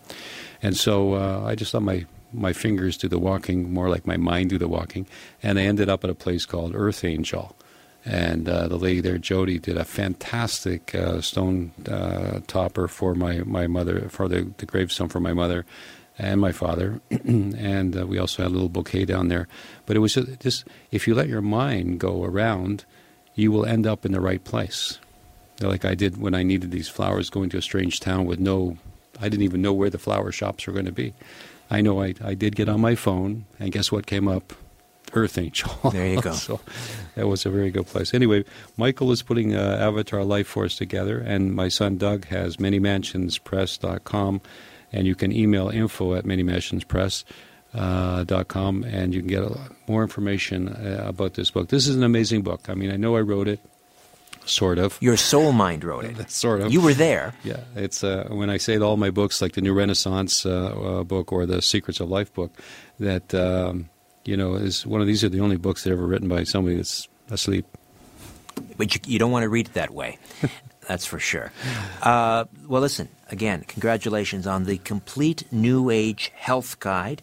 And 0.62 0.76
so 0.76 1.14
uh, 1.14 1.44
I 1.46 1.54
just 1.54 1.74
let 1.74 1.82
my 1.82 2.06
my 2.32 2.52
fingers 2.52 2.96
do 2.96 3.08
the 3.08 3.18
walking, 3.18 3.72
more 3.72 3.88
like 3.88 4.06
my 4.06 4.16
mind 4.16 4.50
do 4.50 4.58
the 4.58 4.68
walking. 4.68 5.06
And 5.42 5.58
I 5.58 5.62
ended 5.62 5.88
up 5.88 6.04
at 6.04 6.10
a 6.10 6.14
place 6.14 6.46
called 6.46 6.74
Earth 6.74 7.04
Angel. 7.04 7.56
And 8.04 8.48
uh, 8.48 8.66
the 8.68 8.78
lady 8.78 9.00
there, 9.00 9.18
Jody, 9.18 9.58
did 9.58 9.76
a 9.76 9.84
fantastic 9.84 10.94
uh, 10.94 11.20
stone 11.20 11.72
uh, 11.88 12.40
topper 12.48 12.88
for 12.88 13.14
my, 13.14 13.42
my 13.44 13.68
mother, 13.68 14.08
for 14.08 14.28
the, 14.28 14.52
the 14.56 14.66
gravestone 14.66 15.08
for 15.08 15.20
my 15.20 15.32
mother 15.32 15.64
and 16.22 16.40
my 16.40 16.52
father, 16.52 17.00
and 17.10 17.96
uh, 17.96 18.06
we 18.06 18.18
also 18.18 18.42
had 18.42 18.50
a 18.50 18.54
little 18.54 18.68
bouquet 18.68 19.04
down 19.04 19.28
there. 19.28 19.48
But 19.86 19.96
it 19.96 20.00
was 20.00 20.14
just, 20.14 20.64
if 20.90 21.06
you 21.06 21.14
let 21.14 21.28
your 21.28 21.42
mind 21.42 22.00
go 22.00 22.24
around, 22.24 22.84
you 23.34 23.50
will 23.50 23.66
end 23.66 23.86
up 23.86 24.06
in 24.06 24.12
the 24.12 24.20
right 24.20 24.42
place. 24.42 24.98
Like 25.60 25.84
I 25.84 25.94
did 25.94 26.20
when 26.20 26.34
I 26.34 26.42
needed 26.42 26.70
these 26.70 26.88
flowers 26.88 27.30
going 27.30 27.50
to 27.50 27.58
a 27.58 27.62
strange 27.62 28.00
town 28.00 28.24
with 28.24 28.40
no, 28.40 28.78
I 29.20 29.28
didn't 29.28 29.44
even 29.44 29.62
know 29.62 29.72
where 29.72 29.90
the 29.90 29.98
flower 29.98 30.32
shops 30.32 30.66
were 30.66 30.72
going 30.72 30.86
to 30.86 30.92
be. 30.92 31.14
I 31.70 31.80
know 31.80 32.02
I, 32.02 32.14
I 32.22 32.34
did 32.34 32.56
get 32.56 32.68
on 32.68 32.80
my 32.80 32.94
phone, 32.94 33.46
and 33.58 33.72
guess 33.72 33.90
what 33.90 34.06
came 34.06 34.28
up? 34.28 34.52
Earth 35.14 35.38
Angel. 35.38 35.70
There 35.90 36.06
you 36.06 36.20
go. 36.20 36.32
so 36.32 36.60
that 37.14 37.26
was 37.26 37.44
a 37.44 37.50
very 37.50 37.70
good 37.70 37.86
place. 37.86 38.14
Anyway, 38.14 38.44
Michael 38.76 39.12
is 39.12 39.22
putting 39.22 39.54
uh, 39.54 39.78
Avatar 39.80 40.24
Life 40.24 40.46
Force 40.46 40.76
together, 40.76 41.18
and 41.18 41.54
my 41.54 41.68
son 41.68 41.98
Doug 41.98 42.26
has 42.26 42.56
manymansionspress.com, 42.56 44.40
and 44.92 45.06
you 45.06 45.14
can 45.14 45.32
email 45.32 45.68
info 45.68 46.14
at 46.14 46.24
manymansionspress.com, 46.24 48.84
and 48.84 49.14
you 49.14 49.20
can 49.20 49.28
get 49.28 49.44
more 49.88 50.02
information 50.02 50.68
uh, 50.68 51.04
about 51.06 51.34
this 51.34 51.50
book. 51.50 51.68
This 51.68 51.86
is 51.88 51.96
an 51.96 52.02
amazing 52.02 52.42
book. 52.42 52.68
I 52.68 52.74
mean, 52.74 52.90
I 52.90 52.96
know 52.96 53.16
I 53.16 53.20
wrote 53.20 53.48
it. 53.48 53.60
Sort 54.44 54.78
of. 54.78 54.98
Your 55.00 55.16
soul 55.16 55.52
mind 55.52 55.84
wrote 55.84 56.04
it. 56.04 56.28
sort 56.30 56.62
of. 56.62 56.72
You 56.72 56.80
were 56.80 56.94
there. 56.94 57.32
Yeah, 57.44 57.60
it's 57.76 58.02
uh, 58.02 58.26
when 58.28 58.50
I 58.50 58.56
say 58.56 58.76
all 58.76 58.96
my 58.96 59.10
books, 59.10 59.40
like 59.40 59.52
the 59.52 59.60
New 59.60 59.72
Renaissance 59.72 60.44
uh, 60.44 60.50
uh, 60.50 61.04
book 61.04 61.30
or 61.32 61.46
the 61.46 61.62
Secrets 61.62 62.00
of 62.00 62.10
Life 62.10 62.34
book, 62.34 62.52
that 62.98 63.32
um, 63.34 63.88
you 64.24 64.36
know 64.36 64.54
is 64.54 64.84
one 64.84 65.00
of 65.00 65.06
these 65.06 65.22
are 65.22 65.28
the 65.28 65.38
only 65.38 65.58
books 65.58 65.84
that 65.84 65.90
are 65.90 65.92
ever 65.92 66.08
written 66.08 66.26
by 66.28 66.42
somebody 66.42 66.74
that's 66.74 67.06
asleep. 67.30 67.66
But 68.76 68.96
you, 68.96 69.00
you 69.06 69.20
don't 69.20 69.30
want 69.30 69.44
to 69.44 69.48
read 69.48 69.68
it 69.68 69.74
that 69.74 69.94
way. 69.94 70.18
That's 70.88 71.06
for 71.06 71.18
sure. 71.18 71.52
Uh, 72.02 72.44
well, 72.66 72.82
listen, 72.82 73.08
again, 73.32 73.64
congratulations 73.66 74.46
on 74.46 74.64
the 74.64 74.78
complete 74.78 75.50
New 75.50 75.90
Age 75.90 76.30
Health 76.34 76.78
Guide. 76.78 77.22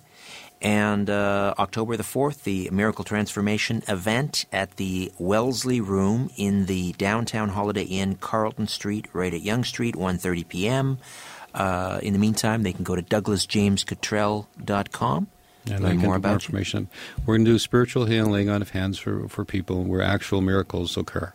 And 0.62 1.10
uh, 1.10 1.54
October 1.58 1.96
the 1.96 2.04
4th, 2.04 2.44
the 2.44 2.70
Miracle 2.70 3.06
Transformation 3.06 3.82
event 3.88 4.46
at 4.52 4.76
the 4.76 5.10
Wellesley 5.18 5.80
Room 5.80 6.30
in 6.36 6.66
the 6.66 6.92
downtown 6.94 7.48
Holiday 7.48 7.84
Inn, 7.84 8.16
Carlton 8.16 8.68
Street, 8.68 9.08
right 9.14 9.34
at 9.34 9.42
Yonge 9.42 9.70
Street, 9.70 9.96
1.30 9.96 10.50
p.m. 10.50 10.98
Uh, 11.54 12.02
in 12.04 12.12
the 12.12 12.20
meantime, 12.20 12.64
they 12.64 12.74
can 12.74 12.84
go 12.84 12.94
to 12.94 13.02
douglasjamescottrell.com. 13.02 15.28
And 15.72 15.84
learn 15.84 15.98
more 15.98 16.16
about 16.16 16.30
you. 16.30 16.36
information. 16.36 16.90
We're 17.26 17.38
going 17.38 17.46
to 17.46 17.52
do 17.52 17.60
spiritual 17.60 18.06
healing, 18.06 18.32
laying 18.32 18.50
on 18.50 18.62
of 18.62 18.72
hands 18.72 18.98
for, 18.98 19.30
for 19.30 19.46
people 19.46 19.84
where 19.84 20.02
actual 20.02 20.42
miracles 20.42 20.98
occur. 20.98 21.34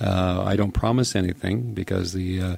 Uh, 0.00 0.42
I 0.44 0.56
don't 0.56 0.72
promise 0.72 1.14
anything 1.14 1.74
because 1.74 2.12
the 2.12 2.40
uh, 2.40 2.56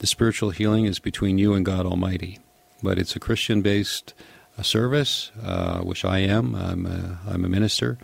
the 0.00 0.06
spiritual 0.06 0.50
healing 0.50 0.86
is 0.86 0.98
between 0.98 1.38
you 1.38 1.54
and 1.54 1.64
God 1.64 1.86
Almighty, 1.86 2.38
but 2.82 2.98
it's 2.98 3.14
a 3.14 3.20
Christian 3.20 3.60
based 3.60 4.14
uh, 4.58 4.62
service, 4.62 5.30
uh, 5.42 5.80
which 5.80 6.04
I 6.04 6.18
am. 6.18 6.54
I'm 6.54 6.86
a, 6.86 7.18
I'm 7.28 7.44
a 7.44 7.48
minister. 7.48 7.98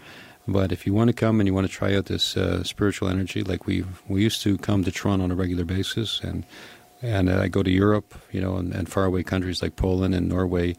But 0.47 0.73
if 0.73 0.87
you 0.87 0.93
want 0.93 1.09
to 1.09 1.15
come 1.15 1.41
and 1.41 1.47
you 1.47 1.55
want 1.55 1.67
to 1.67 1.73
try 1.73 1.97
out 1.97 2.07
this 2.07 2.37
uh, 2.37 2.63
spiritual 2.63 3.09
energy, 3.09 3.43
like 3.43 3.67
we 3.67 3.85
we 4.09 4.23
used 4.23 4.43
to 4.43 4.59
come 4.59 4.85
to 4.85 4.93
Toronto 4.93 5.25
on 5.25 5.31
a 5.33 5.35
regular 5.35 5.65
basis, 5.65 6.21
and 6.21 6.45
and 7.03 7.29
I 7.29 7.49
go 7.49 7.63
to 7.63 7.71
Europe, 7.71 8.15
you 8.31 8.41
know, 8.41 8.57
and, 8.57 8.73
and 8.73 8.89
faraway 8.89 9.23
countries 9.23 9.63
like 9.63 9.75
Poland 9.75 10.15
and 10.15 10.29
Norway, 10.29 10.77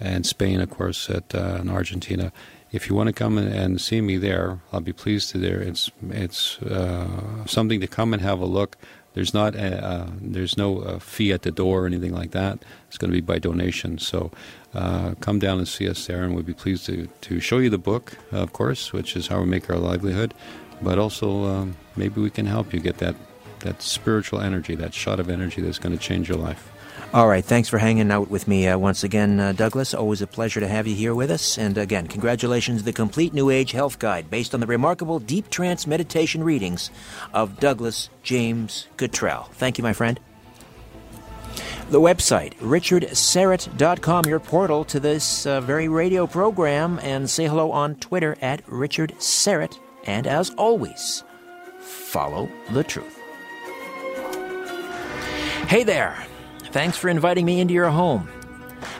and 0.00 0.26
Spain, 0.26 0.60
of 0.60 0.68
course, 0.68 1.08
at 1.08 1.34
uh, 1.34 1.58
and 1.60 1.70
Argentina. 1.70 2.32
If 2.72 2.90
you 2.90 2.96
want 2.96 3.06
to 3.06 3.12
come 3.12 3.38
and, 3.38 3.48
and 3.54 3.80
see 3.80 4.00
me 4.00 4.18
there, 4.18 4.58
I'll 4.72 4.80
be 4.80 4.92
pleased 4.92 5.30
to 5.30 5.38
there. 5.38 5.60
It's 5.60 5.90
it's 6.10 6.60
uh, 6.60 7.46
something 7.46 7.80
to 7.80 7.86
come 7.86 8.12
and 8.12 8.20
have 8.20 8.40
a 8.40 8.46
look. 8.46 8.76
There's 9.16 9.32
not 9.32 9.54
a, 9.54 9.82
uh, 9.82 10.10
there's 10.20 10.58
no 10.58 10.80
uh, 10.80 10.98
fee 10.98 11.32
at 11.32 11.40
the 11.40 11.50
door 11.50 11.84
or 11.84 11.86
anything 11.86 12.12
like 12.12 12.32
that. 12.32 12.58
It's 12.88 12.98
going 12.98 13.10
to 13.10 13.16
be 13.16 13.22
by 13.22 13.38
donation. 13.38 13.96
So 13.96 14.30
uh, 14.74 15.14
come 15.20 15.38
down 15.38 15.56
and 15.56 15.66
see 15.66 15.88
us 15.88 16.06
there, 16.06 16.22
and 16.22 16.36
we'd 16.36 16.44
be 16.44 16.52
pleased 16.52 16.84
to, 16.86 17.08
to 17.22 17.40
show 17.40 17.56
you 17.56 17.70
the 17.70 17.78
book, 17.78 18.18
of 18.30 18.52
course, 18.52 18.92
which 18.92 19.16
is 19.16 19.28
how 19.28 19.40
we 19.40 19.46
make 19.46 19.70
our 19.70 19.78
livelihood. 19.78 20.34
But 20.82 20.98
also 20.98 21.44
um, 21.46 21.76
maybe 21.96 22.20
we 22.20 22.28
can 22.28 22.44
help 22.44 22.74
you 22.74 22.78
get 22.78 22.98
that 22.98 23.16
that 23.60 23.80
spiritual 23.80 24.42
energy, 24.42 24.74
that 24.74 24.92
shot 24.92 25.18
of 25.18 25.30
energy 25.30 25.62
that's 25.62 25.78
going 25.78 25.96
to 25.96 26.02
change 26.02 26.28
your 26.28 26.36
life. 26.36 26.70
All 27.14 27.28
right. 27.28 27.44
Thanks 27.44 27.68
for 27.68 27.78
hanging 27.78 28.10
out 28.10 28.30
with 28.30 28.46
me 28.46 28.68
uh, 28.68 28.76
once 28.76 29.02
again, 29.02 29.40
uh, 29.40 29.52
Douglas. 29.52 29.94
Always 29.94 30.20
a 30.20 30.26
pleasure 30.26 30.60
to 30.60 30.68
have 30.68 30.86
you 30.86 30.94
here 30.94 31.14
with 31.14 31.30
us. 31.30 31.56
And 31.56 31.78
again, 31.78 32.08
congratulations, 32.08 32.82
the 32.82 32.92
complete 32.92 33.32
New 33.32 33.48
Age 33.48 33.72
Health 33.72 33.98
Guide 33.98 34.28
based 34.28 34.52
on 34.52 34.60
the 34.60 34.66
remarkable 34.66 35.18
deep 35.18 35.48
trance 35.48 35.86
meditation 35.86 36.44
readings 36.44 36.90
of 37.32 37.58
Douglas 37.58 38.10
James 38.22 38.86
Cottrell. 38.96 39.48
Thank 39.52 39.78
you, 39.78 39.84
my 39.84 39.94
friend. 39.94 40.20
The 41.88 42.00
website, 42.00 42.54
richardsyrett.com, 42.56 44.24
your 44.26 44.40
portal 44.40 44.84
to 44.86 44.98
this 44.98 45.46
uh, 45.46 45.60
very 45.60 45.88
radio 45.88 46.26
program, 46.26 46.98
and 47.02 47.30
say 47.30 47.46
hello 47.46 47.70
on 47.70 47.94
Twitter 47.94 48.36
at 48.42 48.62
Richard 48.66 49.14
Syrett. 49.18 49.78
And 50.04 50.26
as 50.26 50.50
always, 50.50 51.22
follow 51.78 52.48
the 52.72 52.82
truth. 52.82 53.16
Hey 55.68 55.84
there. 55.84 56.26
Thanks 56.76 56.98
for 56.98 57.08
inviting 57.08 57.46
me 57.46 57.60
into 57.60 57.72
your 57.72 57.88
home. 57.88 58.28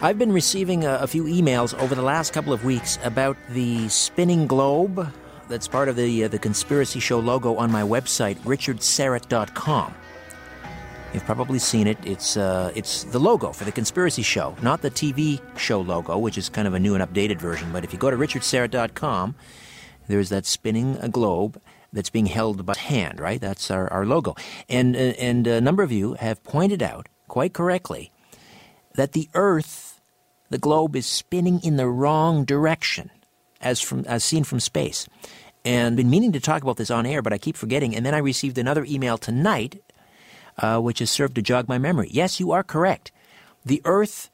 I've 0.00 0.18
been 0.18 0.32
receiving 0.32 0.86
a, 0.86 0.94
a 0.94 1.06
few 1.06 1.24
emails 1.24 1.78
over 1.78 1.94
the 1.94 2.00
last 2.00 2.32
couple 2.32 2.54
of 2.54 2.64
weeks 2.64 2.98
about 3.04 3.36
the 3.50 3.86
spinning 3.90 4.46
globe 4.46 5.12
that's 5.50 5.68
part 5.68 5.90
of 5.90 5.96
the 5.96 6.24
uh, 6.24 6.28
the 6.28 6.38
conspiracy 6.38 7.00
show 7.00 7.18
logo 7.18 7.54
on 7.56 7.70
my 7.70 7.82
website 7.82 8.38
richardsyrett.com. 8.44 9.94
You've 11.12 11.26
probably 11.26 11.58
seen 11.58 11.86
it. 11.86 11.98
It's 12.02 12.38
uh, 12.38 12.72
it's 12.74 13.04
the 13.04 13.18
logo 13.18 13.52
for 13.52 13.64
the 13.64 13.72
conspiracy 13.72 14.22
show, 14.22 14.56
not 14.62 14.80
the 14.80 14.90
TV 14.90 15.38
show 15.58 15.82
logo, 15.82 16.16
which 16.16 16.38
is 16.38 16.48
kind 16.48 16.66
of 16.66 16.72
a 16.72 16.80
new 16.80 16.94
and 16.94 17.04
updated 17.04 17.38
version. 17.38 17.72
But 17.74 17.84
if 17.84 17.92
you 17.92 17.98
go 17.98 18.10
to 18.10 18.16
richardsyrett.com, 18.16 19.34
there's 20.08 20.30
that 20.30 20.46
spinning 20.46 20.94
globe 21.10 21.60
that's 21.92 22.08
being 22.08 22.24
held 22.24 22.64
by 22.64 22.78
hand, 22.78 23.20
right? 23.20 23.38
That's 23.38 23.70
our, 23.70 23.92
our 23.92 24.06
logo. 24.06 24.34
And, 24.66 24.96
uh, 24.96 25.12
and 25.18 25.46
a 25.46 25.60
number 25.60 25.82
of 25.82 25.92
you 25.92 26.14
have 26.14 26.42
pointed 26.42 26.82
out, 26.82 27.08
quite 27.28 27.52
correctly, 27.52 28.12
that 28.94 29.12
the 29.12 29.28
Earth, 29.34 30.00
the 30.50 30.58
globe, 30.58 30.96
is 30.96 31.06
spinning 31.06 31.60
in 31.62 31.76
the 31.76 31.88
wrong 31.88 32.44
direction 32.44 33.10
as, 33.60 33.80
from, 33.80 34.04
as 34.06 34.24
seen 34.24 34.44
from 34.44 34.60
space. 34.60 35.08
And 35.64 35.96
been 35.96 36.10
meaning 36.10 36.32
to 36.32 36.40
talk 36.40 36.62
about 36.62 36.76
this 36.76 36.90
on 36.90 37.06
air, 37.06 37.22
but 37.22 37.32
I 37.32 37.38
keep 37.38 37.56
forgetting. 37.56 37.96
And 37.96 38.06
then 38.06 38.14
I 38.14 38.18
received 38.18 38.56
another 38.56 38.84
email 38.84 39.18
tonight, 39.18 39.82
uh, 40.58 40.78
which 40.80 41.00
has 41.00 41.10
served 41.10 41.34
to 41.34 41.42
jog 41.42 41.68
my 41.68 41.78
memory. 41.78 42.08
Yes, 42.10 42.38
you 42.38 42.52
are 42.52 42.62
correct. 42.62 43.10
The 43.64 43.82
Earth 43.84 44.30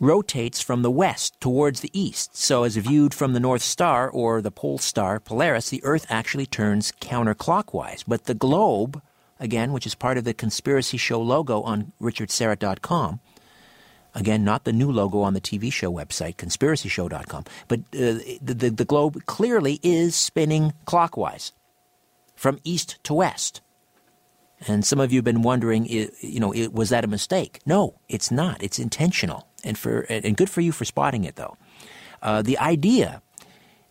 rotates 0.00 0.60
from 0.60 0.82
the 0.82 0.90
west 0.90 1.40
towards 1.40 1.80
the 1.80 1.90
east. 1.98 2.36
So, 2.36 2.64
as 2.64 2.76
viewed 2.76 3.14
from 3.14 3.34
the 3.34 3.40
North 3.40 3.62
Star 3.62 4.10
or 4.10 4.40
the 4.40 4.50
pole 4.50 4.78
star 4.78 5.20
Polaris, 5.20 5.68
the 5.68 5.84
Earth 5.84 6.06
actually 6.08 6.46
turns 6.46 6.92
counterclockwise. 7.00 8.04
But 8.06 8.24
the 8.24 8.34
globe, 8.34 9.00
again, 9.40 9.72
which 9.72 9.86
is 9.86 9.94
part 9.94 10.18
of 10.18 10.24
the 10.24 10.34
conspiracy 10.34 10.96
show 10.96 11.20
logo 11.20 11.62
on 11.62 11.92
richardsyrett.com, 12.00 13.20
again, 14.14 14.44
not 14.44 14.64
the 14.64 14.72
new 14.72 14.92
logo 14.92 15.20
on 15.22 15.34
the 15.34 15.40
TV 15.40 15.72
show 15.72 15.90
website, 15.90 16.36
conspiracyshow.com, 16.36 17.44
but 17.66 17.80
uh, 17.80 18.20
the, 18.40 18.54
the, 18.54 18.70
the 18.70 18.84
globe 18.84 19.24
clearly 19.26 19.80
is 19.82 20.14
spinning 20.14 20.74
clockwise 20.84 21.52
from 22.36 22.58
east 22.62 22.98
to 23.04 23.14
west. 23.14 23.62
And 24.68 24.84
some 24.84 25.00
of 25.00 25.10
you 25.10 25.18
have 25.18 25.24
been 25.24 25.42
wondering, 25.42 25.86
you 25.86 26.38
know, 26.38 26.52
was 26.70 26.90
that 26.90 27.04
a 27.04 27.08
mistake? 27.08 27.60
No, 27.64 27.98
it's 28.10 28.30
not. 28.30 28.62
It's 28.62 28.78
intentional, 28.78 29.48
and 29.64 29.78
for 29.78 30.00
and 30.10 30.36
good 30.36 30.50
for 30.50 30.60
you 30.60 30.70
for 30.70 30.84
spotting 30.84 31.24
it, 31.24 31.36
though. 31.36 31.56
Uh, 32.20 32.42
the 32.42 32.58
idea 32.58 33.22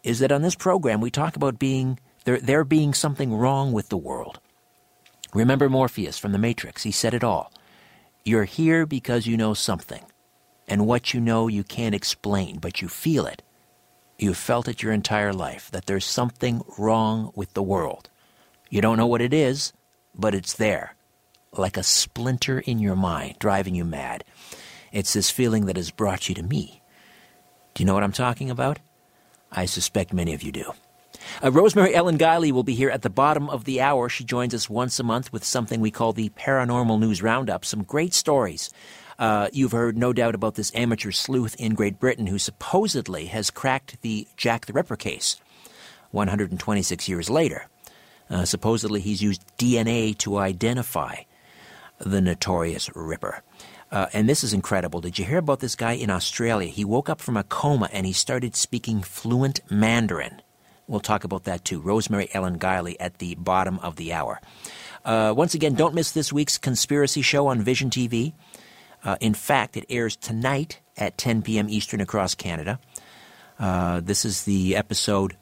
is 0.04 0.20
that 0.20 0.32
on 0.32 0.43
this 0.43 0.54
program 0.54 1.02
we 1.02 1.10
talk 1.10 1.36
about 1.36 1.58
being 1.58 2.00
there, 2.26 2.39
there 2.39 2.64
being 2.64 2.93
something 2.93 3.34
wrong 3.34 3.72
with 3.72 3.89
the 3.89 3.97
world. 3.97 4.39
Remember 5.34 5.70
Morpheus 5.70 6.18
from 6.18 6.32
the 6.32 6.40
Matrix? 6.40 6.84
He 6.84 6.92
said 6.92 7.14
it 7.14 7.24
all. 7.24 7.54
You're 8.26 8.46
here 8.46 8.86
because 8.86 9.28
you 9.28 9.38
know 9.38 9.54
something, 9.54 10.04
and 10.68 10.88
what 10.88 11.14
you 11.14 11.22
know 11.22 11.48
you 11.48 11.64
can't 11.64 11.96
explain, 11.96 12.60
but 12.60 12.82
you 12.82 12.88
feel 12.88 13.26
it. 13.26 13.44
You've 14.18 14.38
felt 14.38 14.68
it 14.68 14.82
your 14.84 14.92
entire 14.92 15.32
life 15.32 15.72
that 15.72 15.86
there's 15.86 16.06
something 16.06 16.62
wrong 16.78 17.32
with 17.36 17.54
the 17.54 17.64
world. 17.64 18.10
You 18.70 18.82
don't 18.82 18.98
know 18.98 19.08
what 19.08 19.22
it 19.22 19.34
is, 19.34 19.72
but 20.14 20.36
it's 20.36 20.54
there, 20.54 20.96
like 21.54 21.78
a 21.78 21.84
splinter 21.84 22.60
in 22.60 22.80
your 22.80 22.96
mind, 22.96 23.36
driving 23.40 23.76
you 23.76 23.86
mad. 23.86 24.24
It's 24.92 25.14
this 25.14 25.30
feeling 25.30 25.68
that 25.68 25.78
has 25.78 25.92
brought 25.92 26.28
you 26.28 26.36
to 26.36 26.44
me. 26.44 26.82
Do 27.74 27.82
you 27.82 27.86
know 27.86 27.94
what 27.94 28.04
I'm 28.04 28.12
talking 28.12 28.50
about? 28.50 28.80
I 29.52 29.66
suspect 29.66 30.12
many 30.12 30.34
of 30.34 30.44
you 30.44 30.52
do. 30.52 30.74
Uh, 31.44 31.52
Rosemary 31.52 31.96
Ellen 31.96 32.18
Guiley 32.18 32.52
will 32.52 32.64
be 32.64 32.76
here 32.76 32.90
at 32.90 33.02
the 33.02 33.10
bottom 33.10 33.50
of 33.50 33.66
the 33.66 33.82
hour. 33.82 34.10
She 34.10 34.24
joins 34.24 34.54
us 34.54 34.70
once 34.70 35.00
a 35.00 35.04
month 35.04 35.32
with 35.32 35.44
something 35.44 35.80
we 35.80 35.92
call 35.92 36.14
the 36.14 36.30
Paranormal 36.30 37.00
News 37.00 37.22
Roundup. 37.22 37.64
Some 37.64 37.84
great 37.84 38.14
stories. 38.14 38.70
Uh, 39.18 39.50
you've 39.52 39.74
heard, 39.74 39.98
no 39.98 40.14
doubt, 40.14 40.36
about 40.36 40.56
this 40.56 40.72
amateur 40.74 41.12
sleuth 41.12 41.56
in 41.60 41.74
Great 41.74 42.00
Britain 42.00 42.28
who 42.28 42.40
supposedly 42.40 43.26
has 43.26 43.52
cracked 43.52 44.02
the 44.02 44.28
Jack 44.38 44.66
the 44.66 44.74
Ripper 44.74 44.96
case 44.96 45.40
126 46.12 47.10
years 47.10 47.30
later. 47.30 47.68
Uh, 48.30 48.46
supposedly, 48.46 49.02
he's 49.02 49.22
used 49.22 49.44
DNA 49.58 50.18
to 50.20 50.38
identify 50.38 51.16
the 52.00 52.22
notorious 52.22 52.90
Ripper. 52.96 53.44
Uh, 53.92 54.06
and 54.14 54.30
this 54.30 54.44
is 54.44 54.54
incredible. 54.54 55.02
Did 55.02 55.18
you 55.18 55.26
hear 55.26 55.40
about 55.40 55.60
this 55.60 55.76
guy 55.76 55.94
in 55.94 56.10
Australia? 56.10 56.70
He 56.70 56.86
woke 56.86 57.10
up 57.10 57.20
from 57.20 57.36
a 57.36 57.44
coma 57.44 57.90
and 57.92 58.06
he 58.06 58.14
started 58.14 58.56
speaking 58.56 59.02
fluent 59.02 59.60
Mandarin. 59.70 60.42
We'll 60.90 61.00
talk 61.00 61.24
about 61.24 61.44
that 61.44 61.64
too. 61.64 61.80
Rosemary 61.80 62.30
Ellen 62.34 62.58
Guiley 62.58 62.96
at 63.00 63.20
the 63.20 63.36
bottom 63.36 63.78
of 63.80 63.96
the 63.96 64.12
hour. 64.12 64.42
Uh, 65.06 65.34
once 65.38 65.54
again, 65.54 65.76
don't 65.76 65.94
miss 65.94 66.12
this 66.12 66.34
week's 66.34 66.58
conspiracy 66.58 67.22
show 67.22 67.46
on 67.48 67.62
Vision 67.62 67.92
TV. 67.92 68.34
Uh, 69.04 69.16
in 69.22 69.36
fact, 69.36 69.78
it 69.78 69.86
airs 69.88 70.16
tonight 70.16 70.80
at 70.98 71.16
10 71.18 71.44
p.m. 71.44 71.70
Eastern 71.70 72.02
across 72.02 72.34
Canada. 72.34 72.80
Uh, 73.60 74.00
this 74.00 74.26
is 74.26 74.44
the 74.44 74.76
episode 74.76 75.38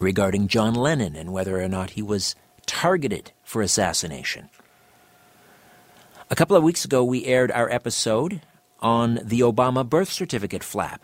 regarding 0.00 0.46
John 0.46 0.74
Lennon 0.74 1.16
and 1.16 1.32
whether 1.32 1.60
or 1.60 1.68
not 1.68 1.90
he 1.90 2.02
was 2.02 2.36
targeted 2.64 3.32
for 3.42 3.62
assassination. 3.62 4.48
A 6.30 6.36
couple 6.36 6.56
of 6.56 6.62
weeks 6.62 6.84
ago, 6.84 7.02
we 7.02 7.24
aired 7.24 7.50
our 7.50 7.68
episode 7.68 8.42
on 8.78 9.18
the 9.24 9.40
Obama 9.40 9.86
birth 9.86 10.10
certificate 10.10 10.62
flap. 10.62 11.02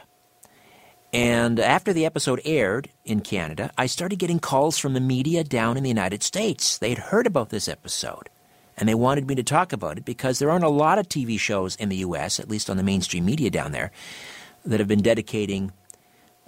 And 1.13 1.59
after 1.59 1.93
the 1.93 2.05
episode 2.05 2.41
aired 2.45 2.91
in 3.05 3.21
Canada, 3.21 3.71
I 3.79 3.87
started 3.87 4.19
getting 4.19 4.39
calls 4.39 4.77
from 4.77 4.93
the 4.93 5.01
media 5.01 5.43
down 5.43 5.77
in 5.77 5.83
the 5.83 5.89
United 5.89 6.23
States. 6.23 6.77
They 6.77 6.91
had 6.91 6.99
heard 6.99 7.27
about 7.27 7.49
this 7.49 7.67
episode 7.67 8.29
and 8.79 8.89
they 8.89 8.95
wanted 8.95 9.27
me 9.27 9.35
to 9.35 9.43
talk 9.43 9.73
about 9.73 9.99
it 9.99 10.05
because 10.05 10.39
there 10.39 10.51
aren't 10.51 10.65
a 10.65 10.69
lot 10.69 10.99
of 10.99 11.09
TV 11.09 11.39
shows 11.39 11.75
in 11.77 11.89
the 11.89 11.97
U.S., 11.97 12.39
at 12.39 12.49
least 12.49 12.71
on 12.71 12.77
the 12.77 12.83
mainstream 12.83 13.25
media 13.25 13.51
down 13.51 13.73
there, 13.73 13.91
that 14.65 14.79
have 14.79 14.89
been 14.89 15.03
dedicating 15.03 15.73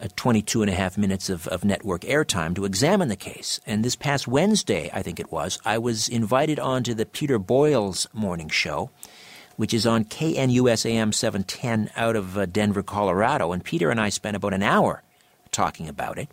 uh, 0.01 0.09
22 0.15 0.63
and 0.63 0.71
a 0.71 0.75
half 0.75 0.97
minutes 0.97 1.29
of, 1.29 1.49
of 1.49 1.65
network 1.65 2.03
airtime 2.03 2.55
to 2.55 2.65
examine 2.65 3.09
the 3.09 3.17
case. 3.17 3.61
And 3.67 3.85
this 3.85 3.97
past 3.97 4.29
Wednesday, 4.29 4.91
I 4.93 5.03
think 5.03 5.19
it 5.19 5.33
was, 5.33 5.59
I 5.65 5.79
was 5.79 6.09
invited 6.09 6.59
on 6.61 6.85
to 6.85 6.95
the 6.95 7.07
Peter 7.07 7.39
Boyles 7.39 8.07
morning 8.13 8.49
show 8.49 8.91
which 9.61 9.75
is 9.75 9.87
on 9.87 10.07
KNUS 10.07 10.87
AM 10.87 11.13
710 11.13 11.91
out 11.95 12.17
of 12.17 12.39
uh, 12.39 12.47
Denver, 12.47 12.83
Colorado. 12.83 13.53
And 13.53 13.63
Peter 13.63 13.91
and 13.91 14.01
I 14.01 14.09
spent 14.09 14.35
about 14.35 14.55
an 14.55 14.63
hour 14.63 15.03
talking 15.53 15.87
about 15.87 16.17
it. 16.17 16.31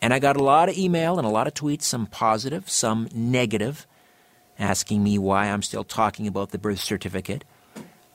And 0.00 0.14
I 0.14 0.20
got 0.20 0.38
a 0.38 0.42
lot 0.42 0.70
of 0.70 0.78
email 0.78 1.18
and 1.18 1.26
a 1.26 1.30
lot 1.30 1.46
of 1.46 1.52
tweets, 1.52 1.82
some 1.82 2.06
positive, 2.06 2.70
some 2.70 3.10
negative, 3.14 3.86
asking 4.58 5.04
me 5.04 5.18
why 5.18 5.50
I'm 5.50 5.60
still 5.60 5.84
talking 5.84 6.26
about 6.26 6.48
the 6.48 6.56
birth 6.56 6.80
certificate. 6.80 7.44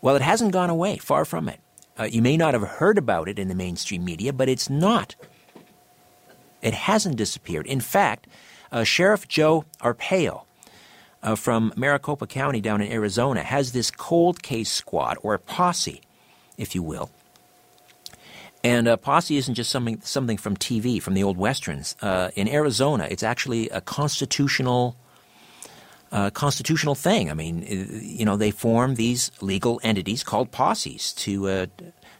Well, 0.02 0.16
it 0.16 0.24
hasn't 0.24 0.54
gone 0.54 0.72
away, 0.72 0.98
far 0.98 1.24
from 1.24 1.48
it. 1.48 1.60
Uh, 2.00 2.06
you 2.06 2.24
may 2.24 2.36
not 2.36 2.56
have 2.56 2.64
heard 2.64 2.98
about 2.98 3.30
it 3.30 3.38
in 3.38 3.48
the 3.48 3.54
mainstream 3.54 4.04
media, 4.04 4.34
but 4.34 4.50
it's 4.50 4.72
not. 4.72 5.16
It 6.64 6.74
hasn't 6.74 7.16
disappeared. 7.16 7.68
In 7.68 7.80
fact, 7.80 8.26
uh, 8.72 8.84
Sheriff 8.84 9.28
Joe 9.28 9.66
Arpaio 9.82 10.46
uh, 11.24 11.36
from 11.36 11.74
Maricopa 11.76 12.28
County 12.28 12.62
down 12.62 12.82
in 12.82 12.92
Arizona 12.92 13.44
has 13.44 13.72
this 13.72 13.92
cold 13.92 14.42
case 14.42 14.72
squad, 14.72 15.18
or 15.22 15.38
posse, 15.38 16.02
if 16.58 16.76
you 16.76 16.84
will. 16.84 17.10
And 18.64 18.88
a 18.88 18.98
posse 18.98 19.38
isn't 19.38 19.56
just 19.56 19.70
something, 19.70 20.02
something 20.02 20.38
from 20.38 20.58
TV, 20.58 21.02
from 21.02 21.14
the 21.14 21.24
old 21.24 21.38
westerns. 21.38 21.96
Uh, 22.02 22.30
in 22.36 22.48
Arizona, 22.48 23.08
it's 23.10 23.24
actually 23.24 23.70
a 23.70 23.82
constitutional 23.82 24.96
uh, 26.12 26.32
constitutional 26.32 26.96
thing. 26.96 27.30
I 27.30 27.36
mean, 27.36 27.64
uh, 27.64 28.00
you 28.02 28.26
know, 28.26 28.36
they 28.36 28.50
form 28.50 28.96
these 28.96 29.32
legal 29.42 29.80
entities 29.84 30.24
called 30.24 30.52
posses 30.52 31.14
to 31.14 31.48
uh, 31.48 31.66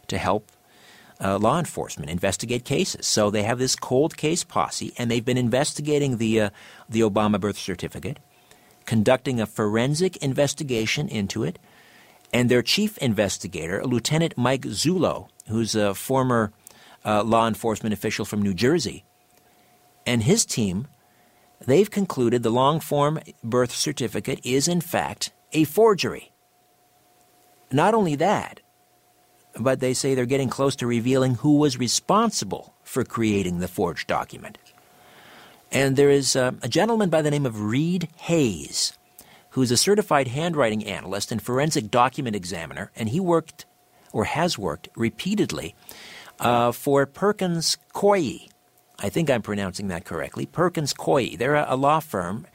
to 0.06 0.16
help 0.16 0.50
uh, 1.22 1.38
law 1.38 1.58
enforcement 1.58 2.10
investigate 2.10 2.64
cases. 2.64 3.06
So 3.06 3.30
they 3.30 3.42
have 3.42 3.58
this 3.58 3.74
cold 3.74 4.16
case 4.16 4.44
posse, 4.44 4.92
and 4.96 5.10
they've 5.10 5.24
been 5.24 5.36
investigating 5.36 6.18
the 6.18 6.40
uh, 6.40 6.50
the 6.88 7.00
Obama 7.00 7.40
birth 7.40 7.58
certificate 7.58 8.18
conducting 8.90 9.40
a 9.40 9.46
forensic 9.46 10.16
investigation 10.16 11.06
into 11.08 11.44
it, 11.44 11.60
and 12.32 12.50
their 12.50 12.60
chief 12.60 12.98
investigator, 12.98 13.84
Lieutenant 13.84 14.36
Mike 14.36 14.62
Zullo, 14.62 15.28
who's 15.46 15.76
a 15.76 15.94
former 15.94 16.52
uh, 17.04 17.22
law 17.22 17.46
enforcement 17.46 17.92
official 17.92 18.24
from 18.24 18.42
New 18.42 18.52
Jersey, 18.52 19.04
and 20.04 20.24
his 20.24 20.44
team, 20.44 20.88
they've 21.64 21.88
concluded 21.88 22.42
the 22.42 22.50
long 22.50 22.80
form 22.80 23.20
birth 23.44 23.70
certificate 23.70 24.40
is, 24.42 24.66
in 24.66 24.80
fact, 24.80 25.30
a 25.52 25.62
forgery. 25.62 26.32
Not 27.70 27.94
only 27.94 28.16
that, 28.16 28.58
but 29.54 29.78
they 29.78 29.94
say 29.94 30.16
they're 30.16 30.26
getting 30.26 30.48
close 30.48 30.74
to 30.74 30.88
revealing 30.88 31.36
who 31.36 31.58
was 31.58 31.78
responsible 31.78 32.74
for 32.82 33.04
creating 33.04 33.60
the 33.60 33.68
forged 33.68 34.08
document. 34.08 34.58
And 35.70 35.96
there 35.96 36.10
is 36.10 36.34
uh, 36.34 36.52
a 36.62 36.68
gentleman 36.68 37.10
by 37.10 37.22
the 37.22 37.30
name 37.30 37.46
of 37.46 37.60
Reed 37.60 38.08
Hayes, 38.16 38.92
who's 39.50 39.70
a 39.70 39.76
certified 39.76 40.28
handwriting 40.28 40.84
analyst 40.84 41.30
and 41.30 41.40
forensic 41.40 41.90
document 41.90 42.36
examiner, 42.36 42.90
and 42.96 43.08
he 43.08 43.20
worked 43.20 43.66
or 44.12 44.24
has 44.24 44.58
worked 44.58 44.88
repeatedly 44.96 45.74
uh, 46.40 46.72
for 46.72 47.06
Perkins 47.06 47.76
Coie. 47.94 48.48
I 48.98 49.08
think 49.08 49.30
I'm 49.30 49.42
pronouncing 49.42 49.88
that 49.88 50.04
correctly. 50.04 50.46
Perkins 50.46 50.92
Coie. 50.92 51.36
They're 51.38 51.54
a, 51.54 51.66
a 51.70 51.76
law 51.76 52.00
firm, 52.00 52.46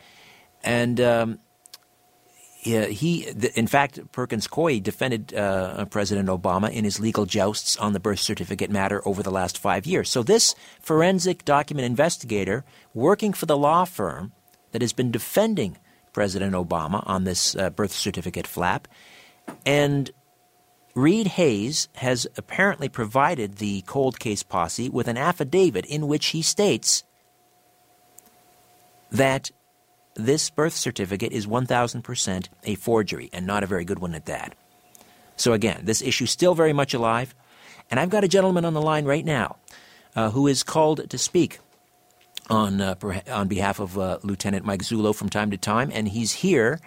and 0.64 1.00
um, 1.00 1.40
he, 2.66 3.28
in 3.56 3.68
fact, 3.68 4.00
Perkins 4.12 4.48
Coie 4.48 4.82
defended 4.82 5.34
uh, 5.36 5.86
President 5.86 6.30
Obama 6.30 6.72
in 6.72 6.84
his 6.84 7.00
legal 7.00 7.26
jousts 7.28 7.78
on 7.78 7.94
the 7.94 8.00
birth 8.00 8.20
certificate 8.20 8.72
matter 8.72 9.08
over 9.08 9.22
the 9.22 9.32
last 9.32 9.60
five 9.60 9.86
years. 9.86 10.10
So, 10.10 10.24
this 10.24 10.56
forensic 10.80 11.46
document 11.46 11.86
investigator 11.86 12.66
working 12.94 13.34
for 13.34 13.46
the 13.46 13.58
law 13.58 13.86
firm 13.86 14.32
that 14.72 14.82
has 14.82 14.94
been 14.94 15.12
defending 15.12 15.78
President 16.12 16.54
Obama 16.54 17.04
on 17.06 17.24
this 17.24 17.56
uh, 17.56 17.70
birth 17.70 17.92
certificate 17.92 18.48
flap, 18.48 18.88
and 19.66 20.10
Reed 20.96 21.28
Hayes 21.28 21.88
has 21.96 22.26
apparently 22.36 22.90
provided 22.90 23.58
the 23.58 23.82
cold 23.82 24.18
case 24.18 24.42
posse 24.42 24.90
with 24.90 25.08
an 25.08 25.18
affidavit 25.18 25.86
in 25.86 26.08
which 26.08 26.28
he 26.28 26.42
states 26.42 27.04
that 29.12 29.52
this 30.16 30.50
birth 30.50 30.74
certificate 30.74 31.32
is 31.32 31.46
1000% 31.46 32.48
a 32.64 32.76
forgery 32.76 33.30
and 33.34 33.46
not 33.46 33.64
a 33.64 33.68
very 33.68 33.86
good 33.86 34.00
one 34.00 34.16
at 34.16 34.26
that. 34.26 34.56
So, 35.36 35.54
again, 35.54 35.82
this 35.84 36.02
issue 36.02 36.26
still 36.26 36.56
very 36.56 36.74
much 36.74 36.94
alive. 36.94 37.36
And 37.92 38.00
I've 38.00 38.10
got 38.10 38.24
a 38.24 38.28
gentleman 38.28 38.66
on 38.66 38.74
the 38.74 38.82
line 38.82 39.06
right 39.06 39.26
now 39.26 39.58
uh, 40.16 40.32
who 40.32 40.48
is 40.48 40.64
called 40.64 41.10
to 41.10 41.18
speak 41.18 41.60
on, 42.50 42.82
uh, 42.82 42.96
on 43.32 43.48
behalf 43.48 43.80
of 43.80 43.98
uh, 43.98 44.20
Lieutenant 44.24 44.66
Mike 44.66 44.82
Zullo 44.82 45.14
from 45.14 45.30
time 45.30 45.52
to 45.52 45.58
time, 45.58 45.92
and 45.94 46.08
he's 46.08 46.32
here 46.32 46.80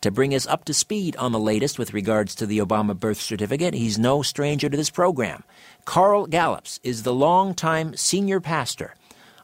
to 0.00 0.10
bring 0.10 0.34
us 0.34 0.46
up 0.46 0.64
to 0.66 0.74
speed 0.74 1.16
on 1.16 1.32
the 1.32 1.38
latest 1.38 1.78
with 1.78 1.94
regards 1.94 2.34
to 2.34 2.46
the 2.46 2.58
Obama 2.58 2.98
birth 2.98 3.20
certificate. 3.20 3.74
He's 3.74 3.98
no 3.98 4.22
stranger 4.22 4.68
to 4.68 4.76
this 4.76 4.90
program. 4.90 5.44
Carl 5.84 6.26
Gallups 6.26 6.78
is 6.82 7.02
the 7.02 7.14
longtime 7.14 7.96
senior 7.96 8.40
pastor 8.40 8.94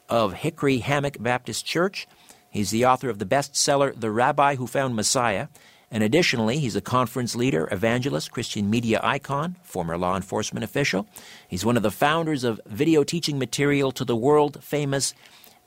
of 0.09 0.33
Hickory 0.33 0.79
Hammock 0.79 1.17
Baptist 1.19 1.65
Church 1.65 2.07
He's 2.51 2.69
the 2.69 2.85
author 2.85 3.09
of 3.09 3.17
the 3.17 3.25
bestseller 3.25 3.99
The 3.99 4.11
Rabbi 4.11 4.55
Who 4.55 4.67
Found 4.67 4.95
Messiah. 4.95 5.47
And 5.89 6.03
additionally, 6.03 6.59
he's 6.59 6.75
a 6.75 6.81
conference 6.81 7.35
leader, 7.35 7.67
evangelist, 7.71 8.31
Christian 8.31 8.69
media 8.69 8.99
icon, 9.01 9.55
former 9.63 9.97
law 9.97 10.15
enforcement 10.15 10.63
official. 10.63 11.07
He's 11.47 11.65
one 11.65 11.77
of 11.77 11.83
the 11.83 11.91
founders 11.91 12.43
of 12.43 12.61
video 12.65 13.03
teaching 13.03 13.39
material 13.39 13.91
to 13.93 14.05
the 14.05 14.15
world 14.15 14.63
famous 14.63 15.13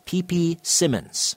P.P. 0.05 0.59
Simmons 0.63 1.37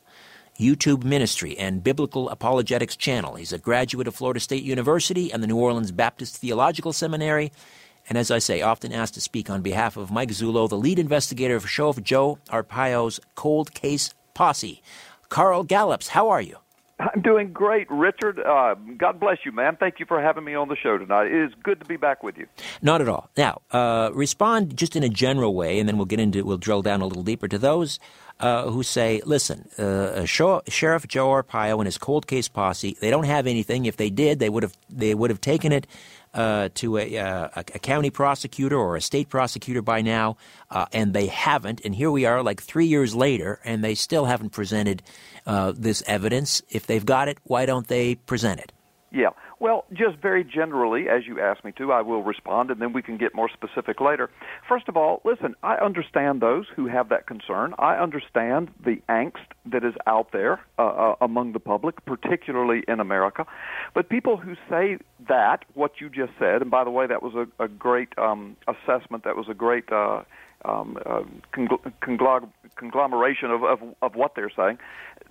YouTube 0.60 1.04
ministry 1.04 1.58
and 1.58 1.84
biblical 1.84 2.30
apologetics 2.30 2.96
channel. 2.96 3.36
He's 3.36 3.54
a 3.54 3.60
graduate 3.60 4.08
of 4.08 4.16
Florida 4.16 4.40
State 4.40 4.64
University 4.64 5.32
and 5.32 5.44
the 5.44 5.48
New 5.48 5.58
Orleans 5.58 5.92
Baptist 5.92 6.38
Theological 6.38 6.94
Seminary. 6.94 7.52
And 8.10 8.18
as 8.18 8.32
I 8.32 8.40
say, 8.40 8.62
often 8.62 8.92
asked 8.92 9.14
to 9.16 9.22
speak 9.22 9.50
on 9.50 9.62
behalf 9.62 9.98
of 9.98 10.12
Mike 10.12 10.30
Zullo, 10.30 10.68
the 10.68 10.78
lead 10.78 10.98
investigator 10.98 11.56
of 11.56 11.70
Sheriff 11.70 12.02
Joe 12.02 12.40
Arpaio's 12.50 13.20
cold 13.36 13.74
case 13.74 14.14
posse. 14.34 14.82
Carl 15.30 15.64
Gallups, 15.64 16.10
how 16.10 16.30
are 16.30 16.42
you? 16.42 16.58
I'm 17.00 17.22
doing 17.22 17.54
great, 17.54 17.90
Richard. 17.92 18.40
Uh, 18.40 18.74
God 18.98 19.20
bless 19.20 19.38
you, 19.46 19.52
man. 19.52 19.76
Thank 19.80 20.00
you 20.00 20.08
for 20.08 20.20
having 20.20 20.44
me 20.44 20.56
on 20.56 20.68
the 20.68 20.76
show 20.76 20.98
tonight. 20.98 21.28
It 21.28 21.46
is 21.46 21.54
good 21.62 21.80
to 21.80 21.86
be 21.86 21.96
back 21.96 22.24
with 22.24 22.38
you. 22.38 22.48
Not 22.82 23.02
at 23.02 23.08
all. 23.08 23.30
Now, 23.38 23.62
uh, 23.72 24.10
respond 24.14 24.76
just 24.76 24.96
in 24.96 25.04
a 25.04 25.10
general 25.10 25.54
way, 25.54 25.80
and 25.80 25.88
then 25.88 25.98
we'll 25.98 26.08
get 26.08 26.20
into 26.20 26.44
we'll 26.44 26.58
drill 26.58 26.82
down 26.82 27.02
a 27.02 27.06
little 27.06 27.22
deeper 27.22 27.48
to 27.48 27.60
those 27.60 28.00
uh, 28.40 28.72
who 28.72 28.82
say, 28.82 29.22
"Listen, 29.26 29.70
uh, 29.78 30.26
Sheriff 30.26 31.08
Joe 31.08 31.28
Arpaio 31.28 31.78
and 31.78 31.86
his 31.86 32.00
cold 32.00 32.26
case 32.26 32.48
posse, 32.48 32.98
they 33.00 33.12
don't 33.12 33.26
have 33.26 33.46
anything. 33.46 33.86
If 33.86 33.98
they 33.98 34.10
did, 34.10 34.40
they 34.40 34.50
would 34.50 34.64
have 34.64 34.74
they 34.90 35.14
would 35.14 35.30
have 35.30 35.42
taken 35.42 35.72
it 35.72 35.86
uh, 36.34 36.70
to 36.76 36.98
a, 36.98 37.18
uh, 37.18 37.50
a, 37.56 37.60
a, 37.60 37.80
county 37.80 38.10
prosecutor 38.10 38.78
or 38.78 38.96
a 38.96 39.02
state 39.02 39.30
prosecutor 39.30 39.82
by 39.82 40.02
now, 40.02 40.38
uh, 40.70 40.86
and 40.94 41.14
they 41.14 41.28
haven't. 41.28 41.82
And 41.84 41.96
here 41.96 42.12
we 42.12 42.26
are, 42.26 42.44
like 42.44 42.62
three 42.62 42.86
years 42.86 43.16
later, 43.16 43.60
and 43.64 43.84
they 43.84 43.96
still 43.96 44.26
haven't 44.26 44.52
presented 44.52 45.04
uh, 45.46 45.74
this 45.76 46.04
evidence. 46.08 46.62
If 46.70 46.88
they've 46.88 47.06
got 47.06 47.28
it, 47.28 47.38
why 47.44 47.66
don't 47.66 47.88
they 47.88 48.16
present 48.16 48.60
it? 48.60 48.72
Yeah. 49.12 49.30
Well, 49.60 49.86
just 49.92 50.18
very 50.18 50.44
generally, 50.44 51.10
as 51.10 51.26
you 51.26 51.42
asked 51.42 51.66
me 51.66 51.72
to, 51.80 51.92
I 51.92 52.02
will 52.02 52.22
respond, 52.22 52.70
and 52.70 52.80
then 52.80 52.94
we 52.94 53.02
can 53.02 53.18
get 53.18 53.34
more 53.34 53.50
specific 53.50 54.00
later. 54.00 54.30
First 54.70 54.88
of 54.88 54.96
all, 54.96 55.20
listen, 55.26 55.56
I 55.64 55.78
understand 55.78 56.42
those 56.42 56.66
who 56.76 56.86
have 56.88 57.10
that 57.10 57.26
concern. 57.26 57.74
I 57.80 57.96
understand 57.96 58.70
the 58.84 59.02
angst 59.10 59.48
that 59.66 59.84
is 59.84 59.96
out 60.06 60.32
there 60.32 60.60
uh, 60.78 60.84
uh, 60.84 61.16
among 61.22 61.54
the 61.54 61.60
public, 61.60 62.06
particularly 62.06 62.84
in 62.88 63.00
America. 63.00 63.48
But 63.96 64.10
people 64.10 64.38
who 64.38 64.54
say 64.70 65.00
that, 65.28 65.66
what 65.74 65.94
you 66.00 66.10
just 66.10 66.34
said, 66.38 66.62
and 66.62 66.70
by 66.70 66.84
the 66.84 66.92
way, 66.92 67.08
that 67.08 67.24
was 67.24 67.34
a, 67.34 67.64
a 67.64 67.68
great 67.68 68.10
um, 68.20 68.58
assessment, 68.68 69.24
that 69.24 69.36
was 69.36 69.48
a 69.50 69.56
great. 69.56 69.92
Uh, 69.92 70.22
um, 70.68 70.98
uh, 71.06 71.22
congl- 71.54 71.92
conglomeration 72.76 73.52
of, 73.52 73.64
of, 73.64 73.80
of 74.02 74.16
what 74.16 74.34
they're 74.36 74.52
saying. 74.56 74.78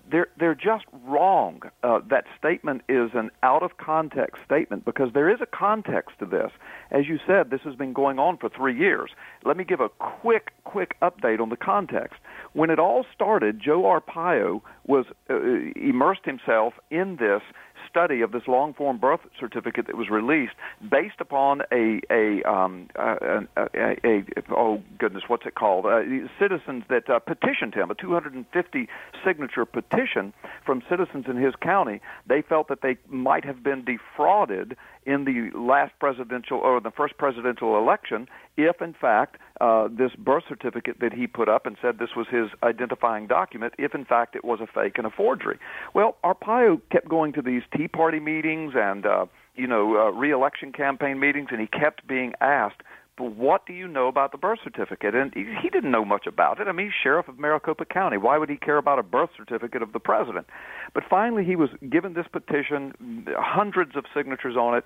They're 0.09 0.29
they're 0.39 0.55
just 0.55 0.85
wrong. 1.05 1.63
Uh, 1.83 1.99
that 2.11 2.27
statement 2.39 2.83
is 2.89 3.11
an 3.15 3.31
out 3.43 3.65
of 3.65 3.77
context 3.79 4.37
statement 4.45 4.85
because 4.85 5.13
there 5.15 5.29
is 5.29 5.41
a 5.41 5.47
context 5.47 6.19
to 6.21 6.27
this. 6.27 6.53
As 6.93 7.09
you 7.09 7.19
said, 7.27 7.51
this 7.51 7.61
has 7.65 7.75
been 7.75 7.93
going 7.93 8.19
on 8.21 8.37
for 8.37 8.49
three 8.49 8.77
years. 8.77 9.11
Let 9.45 9.57
me 9.57 9.65
give 9.65 9.81
a 9.81 9.89
quick 9.89 10.53
quick 10.65 10.97
update 11.03 11.41
on 11.41 11.49
the 11.49 11.57
context. 11.57 12.21
When 12.53 12.71
it 12.71 12.79
all 12.79 13.05
started, 13.15 13.61
Joe 13.61 13.83
Arpaio 13.83 14.61
was 14.87 15.07
uh, 15.29 15.41
immersed 15.75 16.25
himself 16.25 16.75
in 16.91 17.17
this 17.17 17.43
study 17.89 18.21
of 18.21 18.33
this 18.33 18.43
long 18.47 18.75
form 18.75 18.99
birth 18.99 19.21
certificate 19.39 19.87
that 19.87 19.97
was 19.97 20.09
released 20.11 20.55
based 20.91 21.21
upon 21.21 21.63
a 21.73 22.01
a 22.11 22.43
um 22.49 22.89
a, 22.97 23.47
a, 23.57 23.69
a, 23.75 23.97
a 24.05 24.25
oh 24.51 24.83
goodness 24.99 25.25
what's 25.29 25.47
it 25.47 25.55
called? 25.55 25.87
Uh, 25.87 26.01
citizens 26.39 26.85
that 26.89 27.09
uh, 27.09 27.19
petitioned 27.19 27.75
him 27.75 27.91
a 27.91 27.95
250 27.95 28.89
signature 29.25 29.65
petition 29.65 30.33
from 30.65 30.83
citizens 30.89 31.27
in 31.29 31.37
his 31.37 31.55
county. 31.61 32.01
They 32.27 32.43
felt 32.43 32.69
that 32.69 32.83
they 32.83 32.97
might 33.09 33.45
have 33.45 33.63
been 33.63 33.85
defrauded 33.85 34.77
in 35.05 35.25
the 35.25 35.57
last 35.57 35.93
presidential 36.01 36.59
or 36.59 36.81
the 36.81 36.91
first 36.91 37.17
presidential 37.17 37.79
election 37.79 38.29
if 38.57 38.81
in 38.81 38.95
fact 38.95 39.37
uh, 39.61 39.89
this 39.91 40.13
birth 40.19 40.45
certificate 40.49 41.01
that 41.01 41.13
he 41.13 41.27
put 41.27 41.49
up 41.49 41.67
and 41.67 41.77
said 41.81 41.99
this 41.99 42.11
was 42.17 42.27
his 42.31 42.49
identifying 42.63 43.27
document 43.27 43.75
if 43.79 43.95
in 43.95 44.05
fact 44.05 44.37
it 44.37 44.45
was 44.45 44.61
a 44.61 44.67
fake 44.67 44.95
and 44.97 45.07
a 45.07 45.11
forgery 45.11 45.59
well 45.95 46.17
arpaio 46.25 46.81
kept 46.91 47.09
going 47.09 47.33
to 47.33 47.43
these 47.43 47.63
tea 47.77 47.89
party 47.89 48.21
meetings 48.21 48.73
and 48.75 49.07
uh, 49.07 49.27
you 49.55 49.67
know 49.67 49.97
uh, 49.97 50.11
re-election 50.11 50.73
campaign 50.73 51.19
meetings 51.19 51.49
and 51.51 51.61
he 51.61 51.67
kept 51.67 52.07
being 52.07 52.33
asked 52.41 52.83
but 53.17 53.35
what 53.35 53.65
do 53.65 53.73
you 53.73 53.89
know 53.89 54.09
about 54.09 54.33
the 54.33 54.39
birth 54.39 54.59
certificate? 54.63 55.15
And 55.15 55.33
he, 55.33 55.47
he 55.63 55.71
didn't 55.71 55.91
know 55.91 56.05
much 56.05 56.27
about 56.27 56.61
it. 56.61 56.69
I 56.69 56.73
mean, 56.73 56.87
he's 56.87 56.95
sheriff 57.03 57.29
of 57.29 57.39
Maricopa 57.39 57.87
County. 57.87 58.19
Why 58.19 58.37
would 58.37 58.51
he 58.51 58.57
care 58.57 58.77
about 58.77 58.99
a 58.99 59.03
birth 59.03 59.31
certificate 59.37 59.81
of 59.81 59.93
the 59.93 60.01
president? 60.01 60.47
But 60.93 61.05
finally, 61.09 61.45
he 61.45 61.57
was 61.57 61.71
given 61.89 62.13
this 62.13 62.27
petition, 62.31 63.27
hundreds 63.39 63.97
of 63.97 64.05
signatures 64.15 64.57
on 64.57 64.77
it. 64.77 64.85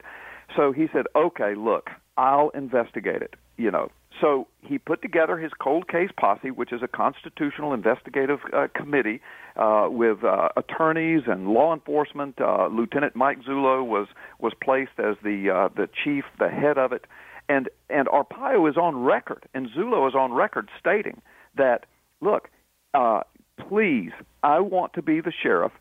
So 0.57 0.73
he 0.73 0.87
said, 0.93 1.07
"Okay, 1.15 1.55
look, 1.57 1.91
I'll 2.29 2.51
investigate 2.51 3.23
it." 3.23 3.35
You 3.57 3.71
know. 3.71 3.91
So 4.21 4.49
he 4.61 4.77
put 4.77 5.01
together 5.01 5.39
his 5.39 5.53
cold 5.67 5.89
case 5.89 6.11
posse, 6.25 6.51
which 6.51 6.73
is 6.73 6.83
a 6.83 6.89
constitutional 6.89 7.73
investigative 7.73 8.41
uh, 8.53 8.67
committee 8.75 9.21
uh, 9.57 9.89
with 9.91 10.23
uh, 10.25 10.49
attorneys 10.57 11.23
and 11.27 11.49
law 11.49 11.73
enforcement. 11.73 12.35
Uh, 12.39 12.67
Lieutenant 12.67 13.17
Mike 13.17 13.41
Zullo 13.49 13.77
was 13.95 14.09
was 14.39 14.53
placed 14.67 14.99
as 14.99 15.17
the 15.23 15.51
uh, 15.51 15.69
the 15.75 15.89
chief, 16.05 16.25
the 16.39 16.51
head 16.51 16.77
of 16.77 16.93
it 16.93 17.07
and 17.51 17.69
and 17.91 18.07
Arpaio 18.07 18.71
is 18.71 18.77
on 18.77 19.03
record, 19.03 19.45
and 19.53 19.69
Zullo 19.77 20.09
is 20.09 20.15
on 20.15 20.33
record 20.33 20.69
stating 20.79 21.21
that, 21.57 21.85
look, 22.21 22.49
uh, 22.95 23.23
please, 23.69 24.13
I 24.43 24.61
want 24.61 24.93
to 24.95 25.03
be 25.03 25.21
the 25.21 25.33
sheriff 25.43 25.73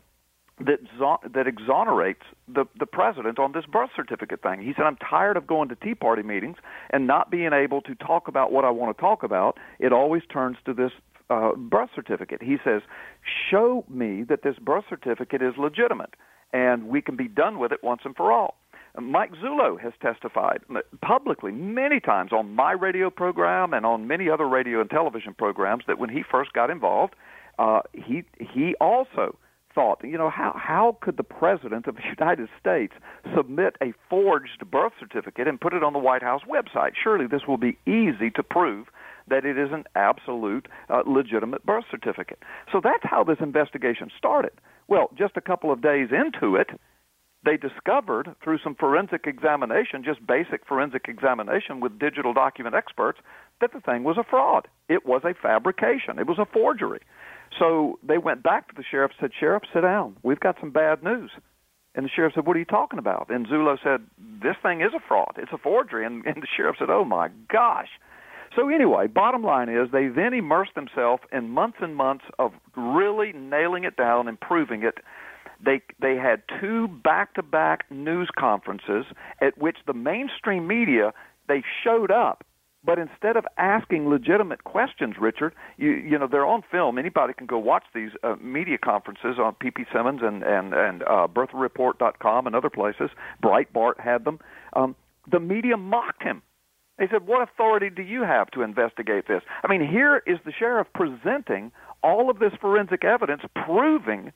that 0.60 0.80
that 1.32 1.46
exonerates 1.46 2.22
the 2.46 2.66
the 2.78 2.86
president 2.86 3.38
on 3.38 3.52
this 3.52 3.64
birth 3.66 3.90
certificate 3.96 4.42
thing. 4.42 4.60
He 4.62 4.72
said, 4.74 4.84
"I'm 4.84 4.96
tired 4.96 5.36
of 5.36 5.46
going 5.46 5.68
to 5.70 5.74
Tea 5.74 5.94
Party 5.94 6.22
meetings 6.22 6.56
and 6.90 7.06
not 7.06 7.30
being 7.30 7.52
able 7.52 7.80
to 7.82 7.94
talk 7.94 8.28
about 8.28 8.52
what 8.52 8.64
I 8.64 8.70
want 8.70 8.96
to 8.96 9.00
talk 9.00 9.22
about. 9.22 9.58
It 9.78 9.92
always 9.92 10.22
turns 10.30 10.56
to 10.66 10.74
this 10.74 10.92
uh, 11.30 11.52
birth 11.56 11.90
certificate." 11.94 12.42
He 12.42 12.58
says, 12.62 12.82
"Show 13.50 13.84
me 13.88 14.22
that 14.24 14.42
this 14.42 14.56
birth 14.58 14.84
certificate 14.88 15.42
is 15.42 15.54
legitimate, 15.56 16.14
and 16.52 16.88
we 16.88 17.00
can 17.00 17.16
be 17.16 17.28
done 17.28 17.58
with 17.58 17.72
it 17.72 17.82
once 17.82 18.02
and 18.04 18.14
for 18.14 18.32
all." 18.32 18.56
Mike 19.00 19.30
Zullo 19.34 19.80
has 19.80 19.92
testified 20.02 20.62
publicly 21.00 21.52
many 21.52 22.00
times 22.00 22.32
on 22.32 22.54
my 22.54 22.72
radio 22.72 23.08
program 23.08 23.72
and 23.72 23.86
on 23.86 24.08
many 24.08 24.28
other 24.28 24.48
radio 24.48 24.80
and 24.80 24.90
television 24.90 25.32
programs 25.32 25.84
that 25.86 25.98
when 25.98 26.10
he 26.10 26.24
first 26.28 26.52
got 26.52 26.70
involved, 26.70 27.14
uh, 27.60 27.82
he 27.94 28.24
he 28.40 28.74
also 28.80 29.36
thought, 29.74 30.00
you 30.02 30.18
know, 30.18 30.30
how 30.30 30.54
how 30.56 30.96
could 31.00 31.16
the 31.16 31.22
president 31.22 31.86
of 31.86 31.96
the 31.96 32.02
United 32.18 32.48
States 32.58 32.94
submit 33.34 33.76
a 33.82 33.92
forged 34.08 34.70
birth 34.70 34.92
certificate 34.98 35.46
and 35.48 35.60
put 35.60 35.72
it 35.72 35.82
on 35.82 35.92
the 35.92 35.98
White 35.98 36.22
House 36.22 36.42
website? 36.48 36.92
Surely 37.02 37.26
this 37.26 37.42
will 37.46 37.58
be 37.58 37.78
easy 37.86 38.30
to 38.34 38.42
prove 38.42 38.88
that 39.28 39.44
it 39.44 39.56
is 39.56 39.70
an 39.72 39.84
absolute 39.94 40.66
uh, 40.88 41.02
legitimate 41.06 41.64
birth 41.64 41.84
certificate. 41.90 42.38
So 42.72 42.80
that's 42.82 43.04
how 43.04 43.24
this 43.24 43.38
investigation 43.40 44.10
started. 44.16 44.52
Well, 44.88 45.10
just 45.16 45.36
a 45.36 45.40
couple 45.40 45.70
of 45.70 45.80
days 45.80 46.08
into 46.10 46.56
it, 46.56 46.70
they 47.44 47.56
discovered 47.56 48.34
through 48.42 48.58
some 48.62 48.74
forensic 48.74 49.26
examination, 49.26 50.04
just 50.04 50.26
basic 50.26 50.66
forensic 50.66 51.06
examination 51.08 51.80
with 51.80 51.98
digital 51.98 52.34
document 52.34 52.74
experts, 52.74 53.20
that 53.60 53.72
the 53.72 53.80
thing 53.80 54.04
was 54.04 54.18
a 54.18 54.24
fraud. 54.24 54.68
It 54.88 55.06
was 55.06 55.22
a 55.24 55.34
fabrication. 55.40 56.18
It 56.18 56.26
was 56.26 56.38
a 56.38 56.44
forgery. 56.44 57.00
So 57.58 57.98
they 58.02 58.18
went 58.18 58.42
back 58.42 58.68
to 58.68 58.74
the 58.76 58.84
sheriff 58.88 59.12
and 59.18 59.30
said, 59.30 59.38
Sheriff, 59.38 59.62
sit 59.72 59.82
down. 59.82 60.16
We've 60.22 60.40
got 60.40 60.56
some 60.60 60.70
bad 60.70 61.02
news. 61.02 61.30
And 61.94 62.06
the 62.06 62.10
sheriff 62.14 62.34
said, 62.34 62.46
What 62.46 62.56
are 62.56 62.60
you 62.60 62.64
talking 62.64 62.98
about? 62.98 63.28
And 63.30 63.46
Zullo 63.46 63.76
said, 63.82 64.06
This 64.42 64.56
thing 64.62 64.80
is 64.80 64.92
a 64.94 65.00
fraud. 65.06 65.34
It's 65.36 65.52
a 65.52 65.58
forgery. 65.58 66.06
And, 66.06 66.24
and 66.24 66.36
the 66.36 66.46
sheriff 66.56 66.76
said, 66.78 66.90
Oh 66.90 67.04
my 67.04 67.28
gosh. 67.52 67.88
So 68.56 68.68
anyway, 68.68 69.06
bottom 69.06 69.42
line 69.42 69.68
is 69.68 69.90
they 69.92 70.08
then 70.08 70.34
immersed 70.34 70.74
themselves 70.74 71.22
in 71.32 71.50
months 71.50 71.78
and 71.80 71.94
months 71.94 72.24
of 72.38 72.52
really 72.76 73.32
nailing 73.32 73.84
it 73.84 73.96
down 73.96 74.28
and 74.28 74.38
proving 74.40 74.82
it 74.82 74.98
they 75.64 75.82
they 76.00 76.16
had 76.16 76.42
two 76.60 76.88
back-to-back 76.88 77.90
news 77.90 78.30
conferences 78.38 79.04
at 79.40 79.58
which 79.58 79.76
the 79.86 79.92
mainstream 79.92 80.66
media 80.66 81.12
they 81.48 81.62
showed 81.84 82.10
up 82.10 82.44
but 82.82 82.98
instead 82.98 83.36
of 83.36 83.44
asking 83.58 84.08
legitimate 84.08 84.64
questions, 84.64 85.16
Richard, 85.20 85.54
you 85.76 85.90
you 85.90 86.18
know 86.18 86.26
they're 86.26 86.46
on 86.46 86.62
film. 86.70 86.98
Anybody 86.98 87.34
can 87.34 87.46
go 87.46 87.58
watch 87.58 87.84
these 87.94 88.10
uh, 88.22 88.36
media 88.40 88.78
conferences 88.78 89.38
on 89.38 89.54
PP 89.54 89.84
Simmons 89.92 90.20
and 90.22 90.42
and 90.42 90.72
and 90.72 91.02
uh, 91.02 91.28
BirthReport.com 91.28 92.46
and 92.46 92.56
other 92.56 92.70
places. 92.70 93.10
Breitbart 93.42 94.00
had 94.00 94.24
them. 94.24 94.40
Um, 94.72 94.96
the 95.30 95.40
media 95.40 95.76
mocked 95.76 96.22
him. 96.22 96.42
They 96.98 97.06
said, 97.10 97.26
"What 97.26 97.42
authority 97.42 97.90
do 97.90 98.02
you 98.02 98.22
have 98.22 98.50
to 98.52 98.62
investigate 98.62 99.28
this?" 99.28 99.42
I 99.62 99.68
mean, 99.68 99.86
here 99.86 100.22
is 100.26 100.38
the 100.46 100.52
sheriff 100.52 100.88
presenting 100.94 101.72
all 102.02 102.30
of 102.30 102.38
this 102.38 102.52
forensic 102.62 103.04
evidence, 103.04 103.42
proving 103.66 104.32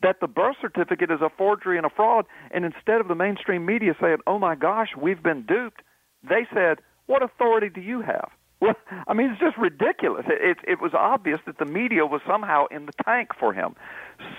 that 0.00 0.20
the 0.20 0.28
birth 0.28 0.56
certificate 0.60 1.10
is 1.10 1.20
a 1.22 1.30
forgery 1.36 1.76
and 1.76 1.86
a 1.86 1.90
fraud, 1.90 2.26
and 2.52 2.64
instead 2.64 3.00
of 3.00 3.08
the 3.08 3.16
mainstream 3.16 3.66
media 3.66 3.96
saying, 4.00 4.18
"Oh 4.28 4.38
my 4.38 4.54
gosh, 4.54 4.90
we've 4.96 5.22
been 5.24 5.42
duped," 5.42 5.82
they 6.22 6.46
said, 6.54 6.78
"What 7.06 7.22
authority 7.22 7.68
do 7.68 7.80
you 7.80 8.02
have?" 8.02 8.30
Well, 8.60 8.74
I 9.08 9.14
mean, 9.14 9.30
it's 9.30 9.40
just 9.40 9.56
ridiculous. 9.58 10.24
It, 10.28 10.58
it, 10.64 10.72
it 10.72 10.80
was 10.80 10.92
obvious 10.94 11.40
that 11.46 11.58
the 11.58 11.66
media 11.66 12.06
was 12.06 12.20
somehow 12.26 12.66
in 12.70 12.86
the 12.86 12.92
tank 13.04 13.30
for 13.38 13.52
him. 13.52 13.74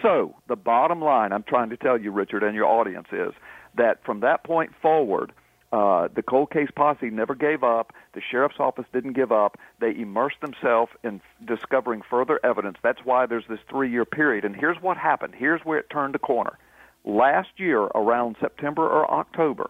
So 0.02 0.36
the 0.48 0.56
bottom 0.56 1.02
line, 1.02 1.32
I'm 1.32 1.44
trying 1.44 1.70
to 1.70 1.78
tell 1.78 2.00
you, 2.00 2.12
Richard, 2.12 2.44
and 2.44 2.56
your 2.56 2.66
audience 2.66 3.08
is 3.12 3.34
that 3.76 4.04
from 4.06 4.22
that 4.22 4.44
point 4.44 4.72
forward 4.82 5.34
uh, 5.76 6.08
the 6.16 6.24
cold 6.24 6.52
case 6.52 6.70
posse 6.74 7.10
never 7.10 7.36
gave 7.36 7.64
up. 7.64 7.92
The 8.14 8.22
sheriff's 8.32 8.60
office 8.60 8.86
didn't 8.94 9.14
give 9.14 9.34
up. 9.34 9.58
They 9.82 9.90
immersed 9.90 10.40
themselves 10.40 10.92
in 11.04 11.20
discovering 11.46 12.02
further 12.10 12.40
evidence. 12.46 12.78
That's 12.82 13.02
why 13.04 13.26
there's 13.26 13.44
this 13.50 13.60
three 13.70 13.92
year 13.92 14.06
period. 14.06 14.46
And 14.46 14.56
here's 14.56 14.78
what 14.82 14.96
happened. 14.96 15.34
Here's 15.38 15.62
where 15.66 15.80
it 15.80 15.90
turned 15.90 16.16
a 16.16 16.20
corner. 16.20 16.58
Last 17.04 17.50
year, 17.58 17.82
around 17.82 18.38
September 18.40 18.88
or 18.88 19.12
October, 19.12 19.70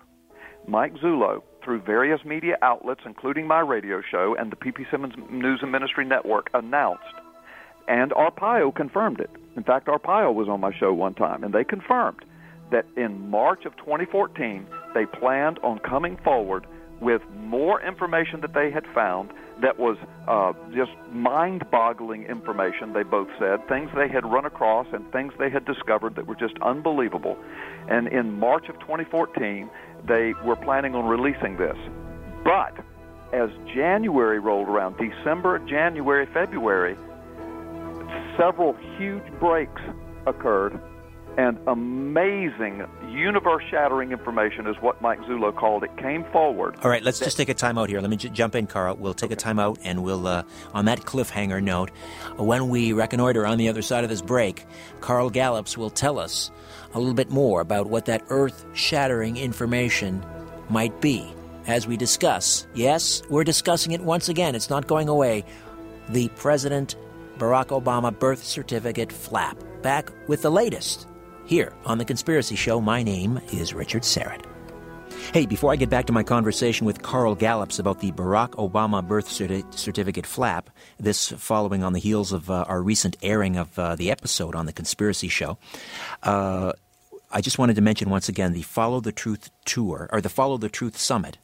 Mike 0.68 0.94
Zullo, 0.96 1.42
through 1.66 1.82
various 1.82 2.24
media 2.24 2.58
outlets, 2.62 3.02
including 3.06 3.48
my 3.48 3.60
radio 3.60 4.02
show 4.10 4.36
and 4.40 4.52
the 4.52 4.56
PP 4.56 4.90
Simmons 4.90 5.16
News 5.30 5.60
and 5.62 5.72
Ministry 5.72 6.06
Network, 6.06 6.50
announced, 6.54 7.04
and 7.88 8.12
Arpaio 8.12 8.74
confirmed 8.74 9.20
it. 9.20 9.32
In 9.58 9.64
fact, 9.64 9.88
Arpaio 9.88 10.34
was 10.34 10.48
on 10.48 10.62
my 10.62 10.72
show 10.74 10.94
one 10.94 11.16
time, 11.16 11.44
and 11.44 11.54
they 11.54 11.64
confirmed 11.64 12.24
that 12.72 12.86
in 12.96 13.30
March 13.30 13.66
of 13.66 13.76
2014, 13.78 14.66
they 14.94 15.06
planned 15.06 15.60
on 15.60 15.80
coming 15.80 16.18
forward 16.18 16.66
with 17.02 17.22
more 17.38 17.82
information 17.82 18.42
that 18.42 18.54
they 18.54 18.72
had 18.72 18.86
found 18.94 19.32
that 19.62 19.80
was 19.80 19.98
uh, 20.28 20.54
just 20.74 20.92
mind 21.12 21.64
boggling 21.72 22.24
information, 22.24 22.94
they 22.94 23.04
both 23.04 23.28
said, 23.40 23.66
things 23.68 23.90
they 23.96 24.08
had 24.08 24.26
run 24.26 24.46
across 24.46 24.88
and 24.92 25.10
things 25.12 25.34
they 25.40 25.50
had 25.50 25.66
discovered 25.66 26.16
that 26.16 26.28
were 26.28 26.36
just 26.36 26.56
unbelievable. 26.62 27.38
And 27.90 28.08
in 28.08 28.40
March 28.40 28.68
of 28.70 28.80
2014, 28.80 29.70
they 30.08 30.34
were 30.44 30.56
planning 30.56 30.96
on 30.96 31.06
releasing 31.06 31.58
this. 31.58 31.78
But 32.44 32.74
as 33.34 33.50
January 33.74 34.40
rolled 34.40 34.68
around, 34.68 34.98
December, 34.98 35.60
January, 35.60 36.28
February, 36.34 36.96
several 38.38 38.76
huge 38.98 39.24
breaks 39.40 39.82
occurred 40.28 40.80
and 41.38 41.58
amazing, 41.68 42.86
universe-shattering 43.10 44.12
information 44.12 44.68
is 44.68 44.76
what 44.82 45.02
Mike 45.02 45.20
Zullo 45.22 45.56
called 45.56 45.84
it. 45.84 45.96
Came 45.98 46.24
forward. 46.32 46.76
All 46.84 46.90
right, 46.90 47.04
let's 47.04 47.20
just 47.20 47.38
take 47.38 47.50
a 47.50 47.54
time 47.54 47.78
out 47.78 47.90
here. 47.90 48.02
Let 48.02 48.10
me 48.10 48.18
j- 48.18 48.30
jump 48.30 48.56
in, 48.56 48.68
Carl. 48.68 48.96
We'll 48.96 49.14
take 49.14 49.28
okay. 49.28 49.34
a 49.34 49.38
time 49.38 49.60
out, 49.60 49.80
and 49.84 50.04
we'll 50.04 50.28
uh, 50.28 50.44
on 50.74 50.86
that 50.86 51.02
cliffhanger 51.02 51.62
note, 51.62 51.92
when 52.38 52.70
we 52.70 52.94
reconnoiter 52.94 53.46
on 53.46 53.58
the 53.58 53.70
other 53.70 53.82
side 53.82 54.04
of 54.04 54.10
this 54.10 54.22
break, 54.22 54.66
Carl 55.02 55.30
Gallups 55.30 55.78
will 55.78 55.90
tell 55.90 56.20
us 56.20 56.52
a 56.94 57.00
little 57.00 57.14
bit 57.14 57.30
more 57.30 57.62
about 57.62 57.88
what 57.88 58.06
that 58.06 58.24
earth-shattering 58.30 59.38
information 59.38 60.26
might 60.70 61.02
be. 61.02 61.34
as 61.68 61.88
we 61.88 61.98
discuss, 61.98 62.68
yes, 62.74 63.24
we're 63.30 63.44
discussing 63.44 63.92
it 63.92 64.02
once 64.02 64.30
again, 64.30 64.56
it's 64.56 64.70
not 64.70 64.88
going 64.88 65.10
away, 65.10 65.44
the 66.10 66.28
President 66.30 66.96
Barack 67.38 67.68
Obama 67.68 68.18
birth 68.18 68.44
certificate 68.44 69.12
flap. 69.12 69.58
Back 69.82 70.12
with 70.28 70.42
the 70.42 70.52
latest. 70.52 71.08
Here 71.46 71.74
on 71.86 72.00
The 72.00 72.06
Conspiracy 72.06 72.56
Show, 72.56 72.82
my 72.82 73.04
name 73.04 73.40
is 73.54 73.72
Richard 73.72 74.02
Syrett. 74.02 74.44
Hey, 75.32 75.46
before 75.46 75.72
I 75.72 75.76
get 75.76 75.92
back 75.92 76.08
to 76.08 76.14
my 76.14 76.24
conversation 76.24 76.88
with 76.88 77.04
Carl 77.04 77.36
Gallups 77.36 77.78
about 77.78 78.00
the 78.00 78.12
Barack 78.12 78.52
Obama 78.54 79.08
birth 79.08 79.28
certi- 79.28 79.72
certificate 79.72 80.26
flap, 80.26 80.72
this 81.00 81.30
following 81.30 81.84
on 81.84 81.94
the 81.94 82.00
heels 82.00 82.34
of 82.34 82.50
uh, 82.50 82.66
our 82.68 82.82
recent 82.82 83.16
airing 83.22 83.58
of 83.58 83.78
uh, 83.78 83.96
the 83.96 84.10
episode 84.10 84.56
on 84.56 84.66
The 84.66 84.74
Conspiracy 84.74 85.28
Show, 85.28 85.60
uh, 86.24 86.72
I 87.32 87.42
just 87.42 87.60
wanted 87.60 87.76
to 87.76 87.82
mention 87.82 88.10
once 88.10 88.28
again 88.28 88.54
the 88.54 88.64
Follow 88.64 89.00
the 89.00 89.12
Truth 89.12 89.52
tour, 89.66 90.10
or 90.12 90.22
the 90.22 90.30
Follow 90.30 90.58
the 90.58 90.70
Truth 90.70 90.98
Summit. 90.98 91.38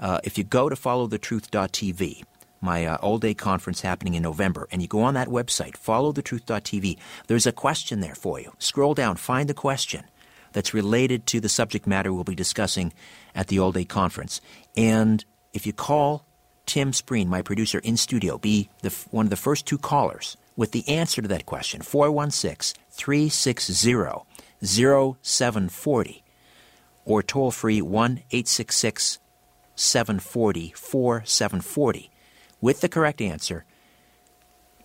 Uh, 0.00 0.18
if 0.24 0.38
you 0.38 0.44
go 0.44 0.70
to 0.70 0.76
followthetruth.tv, 0.76 2.22
my 2.62 2.86
uh, 2.86 2.96
all 2.96 3.18
day 3.18 3.34
conference 3.34 3.80
happening 3.80 4.14
in 4.14 4.22
November, 4.22 4.68
and 4.70 4.80
you 4.80 4.88
go 4.88 5.02
on 5.02 5.14
that 5.14 5.28
website, 5.28 5.72
followthetruth.tv, 5.72 6.96
there's 7.26 7.46
a 7.46 7.52
question 7.52 8.00
there 8.00 8.14
for 8.14 8.40
you. 8.40 8.52
Scroll 8.58 8.94
down, 8.94 9.16
find 9.16 9.48
the 9.48 9.54
question 9.54 10.04
that's 10.52 10.72
related 10.72 11.26
to 11.26 11.40
the 11.40 11.48
subject 11.48 11.86
matter 11.86 12.12
we'll 12.12 12.24
be 12.24 12.34
discussing 12.34 12.92
at 13.34 13.48
the 13.48 13.58
all 13.58 13.72
day 13.72 13.84
conference. 13.84 14.40
And 14.76 15.24
if 15.52 15.66
you 15.66 15.72
call 15.72 16.24
Tim 16.66 16.92
Spreen, 16.92 17.26
my 17.26 17.42
producer 17.42 17.80
in 17.80 17.96
studio, 17.96 18.38
be 18.38 18.68
the, 18.82 18.90
one 19.10 19.26
of 19.26 19.30
the 19.30 19.36
first 19.36 19.66
two 19.66 19.78
callers 19.78 20.36
with 20.56 20.72
the 20.72 20.88
answer 20.88 21.20
to 21.22 21.28
that 21.28 21.46
question, 21.46 21.82
416 21.82 22.80
360 22.90 24.24
0740, 24.62 26.22
or 27.04 27.22
toll 27.22 27.50
free 27.50 27.82
1 27.82 28.10
866 28.30 29.18
740 29.74 30.72
4740 30.76 32.11
with 32.62 32.80
the 32.80 32.88
correct 32.88 33.20
answer, 33.20 33.66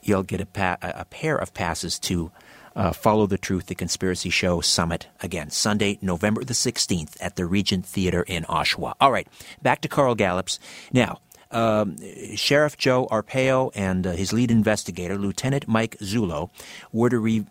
you'll 0.02 0.24
get 0.24 0.42
a, 0.42 0.46
pa- 0.46 0.78
a 0.82 1.06
pair 1.06 1.38
of 1.38 1.54
passes 1.54 1.98
to 2.00 2.32
uh, 2.76 2.92
Follow 2.92 3.26
the 3.26 3.38
Truth, 3.38 3.68
the 3.68 3.76
Conspiracy 3.76 4.30
Show 4.30 4.62
Summit 4.62 5.08
again, 5.22 5.50
Sunday, 5.50 5.98
November 6.02 6.44
the 6.44 6.54
16th 6.54 7.18
at 7.22 7.36
the 7.36 7.46
Regent 7.46 7.86
Theater 7.86 8.22
in 8.22 8.44
Oshawa. 8.44 8.94
All 9.00 9.12
right, 9.12 9.28
back 9.62 9.82
to 9.82 9.88
Carl 9.88 10.16
Gallups. 10.16 10.60
Now, 10.92 11.20
um, 11.50 11.96
Sheriff 12.36 12.78
Joe 12.78 13.08
Arpaio 13.08 13.72
and 13.74 14.06
uh, 14.06 14.12
his 14.12 14.34
lead 14.34 14.52
investigator, 14.52 15.18
Lieutenant 15.18 15.68
Mike 15.68 15.98
Zullo, 16.00 16.50
were 16.92 17.10
to 17.10 17.20
re- 17.20 17.46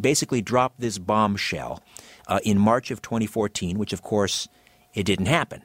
basically 0.00 0.40
drop 0.40 0.74
this 0.78 0.98
bombshell 0.98 1.82
uh, 2.26 2.40
in 2.44 2.58
March 2.58 2.90
of 2.90 3.02
2014, 3.02 3.78
which 3.78 3.92
of 3.92 4.02
course 4.02 4.48
it 4.94 5.04
didn't 5.04 5.26
happen. 5.26 5.62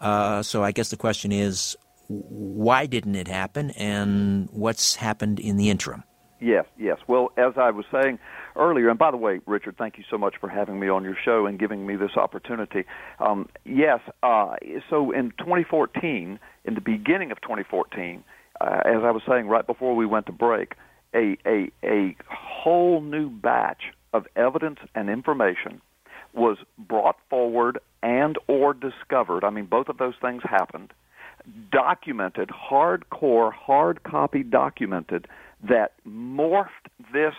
Uh, 0.00 0.42
so 0.42 0.62
I 0.62 0.72
guess 0.72 0.90
the 0.90 0.96
question 0.96 1.32
is, 1.32 1.76
why 2.08 2.86
didn't 2.86 3.14
it 3.14 3.28
happen, 3.28 3.70
and 3.70 4.48
what's 4.50 4.96
happened 4.96 5.40
in 5.40 5.56
the 5.56 5.70
interim? 5.70 6.04
Yes, 6.40 6.66
yes. 6.78 6.98
Well, 7.06 7.32
as 7.38 7.54
I 7.56 7.70
was 7.70 7.86
saying 7.90 8.18
earlier, 8.56 8.90
and 8.90 8.98
by 8.98 9.10
the 9.10 9.16
way, 9.16 9.40
Richard, 9.46 9.76
thank 9.78 9.96
you 9.96 10.04
so 10.10 10.18
much 10.18 10.34
for 10.38 10.48
having 10.48 10.78
me 10.78 10.88
on 10.88 11.02
your 11.02 11.16
show 11.24 11.46
and 11.46 11.58
giving 11.58 11.86
me 11.86 11.96
this 11.96 12.16
opportunity. 12.16 12.84
Um, 13.18 13.48
yes, 13.64 14.00
uh, 14.22 14.56
so 14.90 15.10
in 15.10 15.30
2014, 15.38 16.38
in 16.64 16.74
the 16.74 16.80
beginning 16.80 17.30
of 17.30 17.40
2014, 17.40 18.22
uh, 18.60 18.64
as 18.84 19.02
I 19.02 19.10
was 19.10 19.22
saying 19.26 19.46
right 19.46 19.66
before 19.66 19.96
we 19.96 20.04
went 20.04 20.26
to 20.26 20.32
break, 20.32 20.74
a, 21.14 21.38
a, 21.46 21.70
a 21.82 22.16
whole 22.28 23.00
new 23.00 23.30
batch 23.30 23.92
of 24.12 24.26
evidence 24.36 24.80
and 24.94 25.08
information 25.08 25.80
was 26.34 26.58
brought 26.76 27.16
forward 27.30 27.78
and 28.02 28.36
or 28.48 28.74
discovered. 28.74 29.44
I 29.44 29.50
mean, 29.50 29.66
both 29.66 29.88
of 29.88 29.98
those 29.98 30.14
things 30.20 30.42
happened 30.42 30.92
documented, 31.70 32.50
hardcore, 32.50 33.52
hard 33.52 34.02
copy 34.02 34.42
documented, 34.42 35.26
that 35.68 35.92
morphed 36.06 36.68
this 37.12 37.34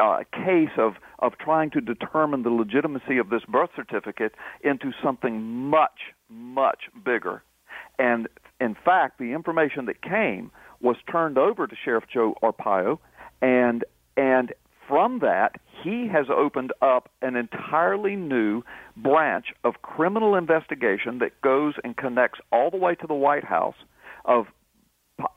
uh, 0.00 0.20
case 0.32 0.70
of, 0.78 0.94
of 1.18 1.32
trying 1.38 1.70
to 1.70 1.80
determine 1.80 2.42
the 2.42 2.50
legitimacy 2.50 3.18
of 3.18 3.30
this 3.30 3.42
birth 3.48 3.70
certificate 3.76 4.32
into 4.62 4.92
something 5.02 5.42
much, 5.42 6.12
much 6.28 6.84
bigger. 7.04 7.42
And 7.98 8.28
in 8.60 8.74
fact, 8.74 9.18
the 9.18 9.32
information 9.32 9.86
that 9.86 10.02
came 10.02 10.50
was 10.80 10.96
turned 11.10 11.38
over 11.38 11.66
to 11.66 11.76
Sheriff 11.84 12.04
Joe 12.12 12.34
Arpaio, 12.42 12.98
and 13.40 13.84
and 14.16 14.52
from 14.92 15.20
that, 15.20 15.58
he 15.82 16.06
has 16.08 16.26
opened 16.28 16.70
up 16.82 17.08
an 17.22 17.34
entirely 17.34 18.14
new 18.14 18.62
branch 18.94 19.46
of 19.64 19.80
criminal 19.80 20.34
investigation 20.34 21.18
that 21.20 21.40
goes 21.40 21.72
and 21.82 21.96
connects 21.96 22.40
all 22.52 22.70
the 22.70 22.76
way 22.76 22.94
to 22.96 23.06
the 23.06 23.14
White 23.14 23.44
House 23.44 23.74
of 24.26 24.48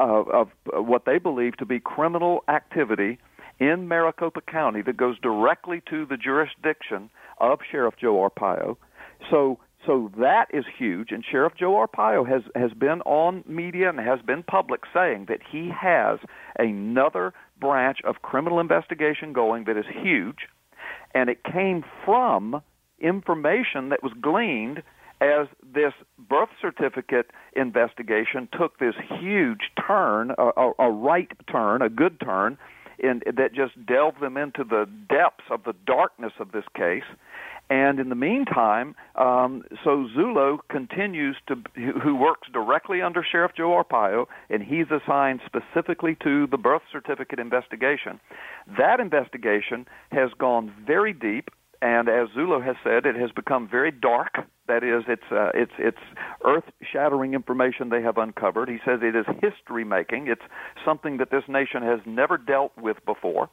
of, 0.02 0.28
of 0.28 0.50
what 0.74 1.06
they 1.06 1.20
believe 1.20 1.56
to 1.56 1.66
be 1.66 1.80
criminal 1.80 2.44
activity 2.50 3.18
in 3.58 3.88
Maricopa 3.88 4.42
County 4.42 4.82
that 4.82 4.98
goes 4.98 5.18
directly 5.20 5.82
to 5.90 6.06
the 6.06 6.18
jurisdiction 6.18 7.10
of 7.40 7.60
Sheriff 7.72 7.94
Joe 7.98 8.30
Arpaio. 8.30 8.76
So 9.32 9.60
so 9.86 10.12
that 10.18 10.48
is 10.54 10.66
huge, 10.78 11.12
and 11.12 11.24
Sheriff 11.24 11.54
Joe 11.58 11.86
Arpaio 11.86 12.28
has 12.28 12.42
has 12.56 12.74
been 12.74 13.02
on 13.04 13.46
media 13.48 13.88
and 13.88 14.00
has 14.00 14.20
been 14.22 14.44
public 14.44 14.82
saying 14.94 15.28
that 15.30 15.40
he 15.50 15.70
has 15.70 16.20
another 16.60 17.34
branch 17.60 18.00
of 18.04 18.22
criminal 18.22 18.60
investigation 18.60 19.34
going 19.34 19.66
that 19.66 19.78
is 19.78 19.86
huge, 20.02 20.48
and 21.14 21.30
it 21.30 21.44
came 21.44 21.84
from 22.04 22.62
information 23.00 23.90
that 23.90 24.04
was 24.04 24.14
gleaned 24.22 24.82
as 25.22 25.48
this 25.64 25.94
birth 26.18 26.50
certificate 26.62 27.32
investigation 27.56 28.50
took 28.52 28.80
this 28.80 28.96
huge 29.20 29.72
turn, 29.88 30.32
a, 30.38 30.50
a, 30.58 30.72
a 30.80 30.92
right 30.92 31.32
turn, 31.50 31.82
a 31.82 31.90
good 31.90 32.20
turn, 32.20 32.58
and 33.02 33.24
that 33.26 33.54
just 33.54 33.74
delved 33.86 34.22
them 34.22 34.38
into 34.38 34.64
the 34.64 34.88
depths 35.10 35.46
of 35.50 35.64
the 35.64 35.74
darkness 35.86 36.34
of 36.40 36.52
this 36.52 36.66
case 36.76 37.04
and 37.70 38.00
in 38.00 38.10
the 38.10 38.16
meantime, 38.16 38.96
um, 39.16 39.64
so 39.84 40.08
Zullo 40.16 40.60
continues 40.70 41.36
to, 41.48 41.56
who 42.04 42.16
works 42.16 42.48
directly 42.54 43.02
under 43.02 43.24
Sheriff 43.24 43.54
Joe 43.56 43.84
Arpaio, 43.84 44.26
and 44.50 44.62
he's 44.62 44.88
assigned 44.92 45.42
specifically 45.46 46.16
to 46.24 46.48
the 46.48 46.58
birth 46.58 46.84
certificate 46.92 47.40
investigation. 47.40 48.20
That 48.78 49.00
investigation 49.00 49.88
has 50.12 50.30
gone 50.38 50.74
very 50.86 51.14
deep, 51.14 51.50
and 51.82 52.08
as 52.08 52.30
Zullo 52.30 52.64
has 52.64 52.76
said, 52.84 53.06
it 53.06 53.16
has 53.16 53.32
become 53.32 53.68
very 53.68 53.92
dark. 53.92 54.36
That 54.68 54.84
is, 54.84 55.04
it's 55.08 55.32
uh, 55.32 55.52
it's 55.54 55.74
it's 55.78 55.98
earth-shattering 56.44 57.36
information 57.36 57.90
they 57.90 58.02
have 58.02 58.18
uncovered. 58.18 58.68
He 58.68 58.78
says 58.84 59.00
it 59.04 59.16
is 59.16 59.26
history-making. 59.42 60.28
It's 60.28 60.42
something 60.84 61.18
that 61.18 61.30
this 61.30 61.44
nation 61.48 61.84
has 61.84 62.00
never 62.06 62.38
dealt 62.38 62.72
with 62.76 62.98
before. 63.06 63.50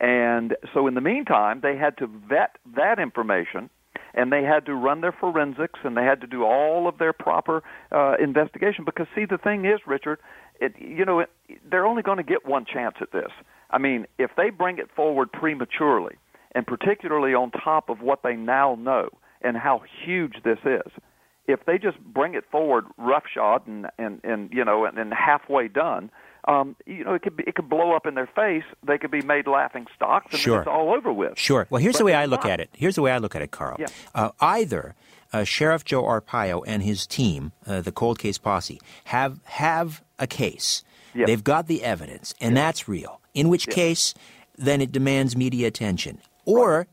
And 0.00 0.56
so 0.72 0.86
in 0.86 0.94
the 0.94 1.00
meantime, 1.00 1.60
they 1.62 1.76
had 1.76 1.96
to 1.98 2.06
vet 2.06 2.56
that 2.76 2.98
information 2.98 3.70
and 4.14 4.32
they 4.32 4.42
had 4.42 4.66
to 4.66 4.74
run 4.74 5.00
their 5.00 5.12
forensics 5.12 5.80
and 5.84 5.96
they 5.96 6.04
had 6.04 6.20
to 6.20 6.26
do 6.26 6.44
all 6.44 6.88
of 6.88 6.98
their 6.98 7.12
proper 7.12 7.62
uh, 7.92 8.14
investigation. 8.20 8.84
Because 8.84 9.06
see 9.14 9.24
the 9.24 9.38
thing 9.38 9.64
is 9.64 9.80
richard 9.86 10.18
it, 10.60 10.74
you 10.78 11.04
know 11.04 11.20
it, 11.20 11.30
they're 11.70 11.86
only 11.86 12.02
going 12.02 12.16
to 12.16 12.22
get 12.22 12.46
one 12.46 12.64
chance 12.64 12.96
at 13.00 13.12
this. 13.12 13.30
I 13.70 13.78
mean 13.78 14.06
if 14.18 14.30
they 14.36 14.50
bring 14.50 14.78
it 14.78 14.88
forward 14.94 15.32
prematurely 15.32 16.16
and 16.52 16.66
particularly 16.66 17.34
on 17.34 17.50
top 17.50 17.88
of 17.88 18.00
what 18.00 18.22
they 18.22 18.34
now 18.34 18.76
know 18.76 19.08
and 19.42 19.56
how 19.56 19.82
huge 20.04 20.36
this 20.44 20.58
is 20.64 20.92
if 21.46 21.64
they 21.66 21.78
just 21.78 21.98
bring 22.00 22.34
it 22.34 22.44
forward 22.50 22.84
roughshod 22.96 23.66
and 23.66 23.86
and 23.98 24.20
and 24.24 24.52
you 24.52 24.64
know 24.64 24.84
and, 24.84 24.98
and 24.98 25.12
halfway 25.12 25.68
done 25.68 26.10
um, 26.46 26.76
you 26.86 27.04
know, 27.04 27.14
it 27.14 27.22
could 27.22 27.36
be, 27.36 27.44
it 27.46 27.54
could 27.54 27.68
blow 27.68 27.92
up 27.94 28.06
in 28.06 28.14
their 28.14 28.28
face. 28.28 28.64
They 28.86 28.98
could 28.98 29.10
be 29.10 29.22
made 29.22 29.46
laughing 29.46 29.86
stocks, 29.94 30.32
and 30.32 30.40
sure. 30.40 30.60
it's 30.60 30.68
all 30.68 30.94
over 30.94 31.12
with. 31.12 31.38
Sure. 31.38 31.66
Well, 31.70 31.80
here's 31.80 31.94
but 31.94 31.98
the 31.98 32.04
way 32.06 32.14
I 32.14 32.26
look 32.26 32.44
not. 32.44 32.52
at 32.52 32.60
it. 32.60 32.70
Here's 32.72 32.94
the 32.94 33.02
way 33.02 33.10
I 33.10 33.18
look 33.18 33.34
at 33.34 33.42
it, 33.42 33.50
Carl. 33.50 33.76
Yeah. 33.78 33.86
Uh, 34.14 34.30
either 34.40 34.94
uh, 35.32 35.44
Sheriff 35.44 35.84
Joe 35.84 36.04
Arpaio 36.04 36.62
and 36.66 36.82
his 36.82 37.06
team, 37.06 37.52
uh, 37.66 37.80
the 37.80 37.92
cold 37.92 38.18
case 38.18 38.38
posse, 38.38 38.80
have 39.04 39.40
have 39.44 40.02
a 40.18 40.26
case. 40.26 40.84
Yep. 41.14 41.26
They've 41.26 41.44
got 41.44 41.66
the 41.66 41.84
evidence, 41.84 42.34
and 42.40 42.56
that's 42.56 42.88
real. 42.88 43.20
In 43.34 43.48
which 43.48 43.66
Yep. 43.66 43.74
case, 43.74 44.14
then 44.56 44.80
it 44.80 44.92
demands 44.92 45.36
media 45.36 45.66
attention. 45.68 46.20
Or 46.44 46.86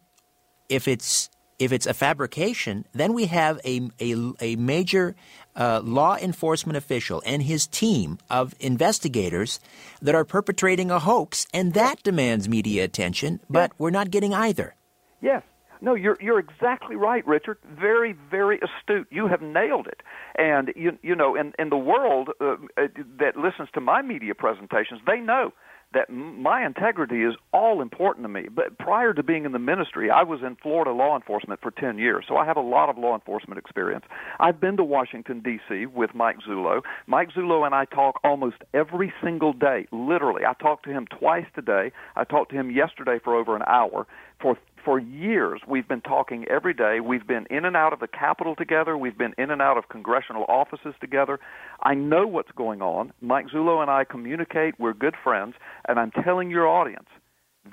if 0.69 0.87
it's 0.87 1.29
if 1.57 1.71
it's 1.71 1.85
a 1.85 1.93
fabrication, 1.93 2.85
then 2.93 3.13
we 3.13 3.25
have 3.27 3.59
a 3.65 3.89
a, 3.99 4.33
a 4.41 4.55
major 4.57 5.15
uh, 5.55 5.81
law 5.83 6.15
enforcement 6.17 6.77
official 6.77 7.21
and 7.25 7.43
his 7.43 7.67
team 7.67 8.17
of 8.29 8.53
investigators 8.59 9.59
that 10.01 10.15
are 10.15 10.25
perpetrating 10.25 10.91
a 10.91 10.99
hoax, 10.99 11.47
and 11.53 11.73
that 11.73 12.01
demands 12.03 12.49
media 12.49 12.83
attention. 12.83 13.39
But 13.49 13.71
we're 13.77 13.89
not 13.89 14.11
getting 14.11 14.33
either. 14.33 14.75
Yes. 15.21 15.43
No, 15.81 15.93
you're 15.93 16.17
you're 16.21 16.39
exactly 16.39 16.95
right, 16.95 17.25
Richard. 17.27 17.57
Very, 17.63 18.13
very 18.31 18.59
astute. 18.59 19.07
You 19.11 19.27
have 19.27 19.41
nailed 19.41 19.87
it. 19.87 20.01
And 20.35 20.73
you 20.75 20.97
you 21.03 21.15
know, 21.15 21.35
in 21.35 21.53
in 21.59 21.69
the 21.69 21.77
world 21.77 22.29
uh, 22.41 22.55
uh, 22.77 22.87
that 23.19 23.37
listens 23.37 23.69
to 23.73 23.81
my 23.81 24.01
media 24.01 24.33
presentations, 24.33 25.01
they 25.05 25.19
know 25.19 25.53
that 25.93 26.09
my 26.09 26.65
integrity 26.65 27.23
is 27.23 27.35
all 27.53 27.81
important 27.81 28.25
to 28.25 28.29
me. 28.29 28.47
But 28.53 28.77
prior 28.77 29.13
to 29.13 29.23
being 29.23 29.45
in 29.45 29.51
the 29.53 29.59
ministry, 29.59 30.09
I 30.09 30.23
was 30.23 30.41
in 30.45 30.57
Florida 30.61 30.91
law 30.91 31.15
enforcement 31.15 31.61
for 31.61 31.71
10 31.71 31.97
years, 31.97 32.25
so 32.27 32.37
I 32.37 32.45
have 32.45 32.57
a 32.57 32.61
lot 32.61 32.89
of 32.89 32.97
law 32.97 33.15
enforcement 33.15 33.57
experience. 33.57 34.05
I've 34.39 34.59
been 34.59 34.77
to 34.77 34.83
Washington, 34.83 35.39
D.C. 35.39 35.85
with 35.85 36.13
Mike 36.13 36.37
Zullo. 36.47 36.81
Mike 37.07 37.29
Zullo 37.31 37.65
and 37.65 37.73
I 37.73 37.85
talk 37.85 38.19
almost 38.23 38.57
every 38.73 39.13
single 39.23 39.53
day, 39.53 39.87
literally. 39.91 40.43
I 40.45 40.53
talked 40.61 40.83
to 40.85 40.91
him 40.91 41.07
twice 41.07 41.45
today. 41.55 41.91
I 42.15 42.23
talked 42.25 42.51
to 42.51 42.57
him 42.57 42.71
yesterday 42.71 43.19
for 43.23 43.35
over 43.35 43.55
an 43.55 43.63
hour. 43.67 44.05
For 44.41 44.57
for 44.85 44.99
years 44.99 45.59
we've 45.67 45.87
been 45.87 46.01
talking 46.01 46.45
every 46.47 46.73
day. 46.73 46.99
We've 46.99 47.25
been 47.25 47.47
in 47.49 47.65
and 47.65 47.75
out 47.75 47.91
of 47.91 47.99
the 47.99 48.07
Capitol 48.07 48.55
together. 48.55 48.95
We've 48.97 49.17
been 49.17 49.33
in 49.37 49.49
and 49.49 49.61
out 49.61 49.77
of 49.77 49.89
congressional 49.89 50.45
offices 50.47 50.93
together. 51.01 51.39
I 51.81 51.95
know 51.95 52.27
what's 52.27 52.51
going 52.51 52.81
on. 52.81 53.11
Mike 53.19 53.47
Zullo 53.47 53.81
and 53.81 53.89
I 53.89 54.03
communicate. 54.05 54.79
We're 54.79 54.93
good 54.93 55.15
friends, 55.21 55.55
and 55.89 55.99
I'm 55.99 56.11
telling 56.11 56.51
your 56.51 56.67
audience, 56.67 57.09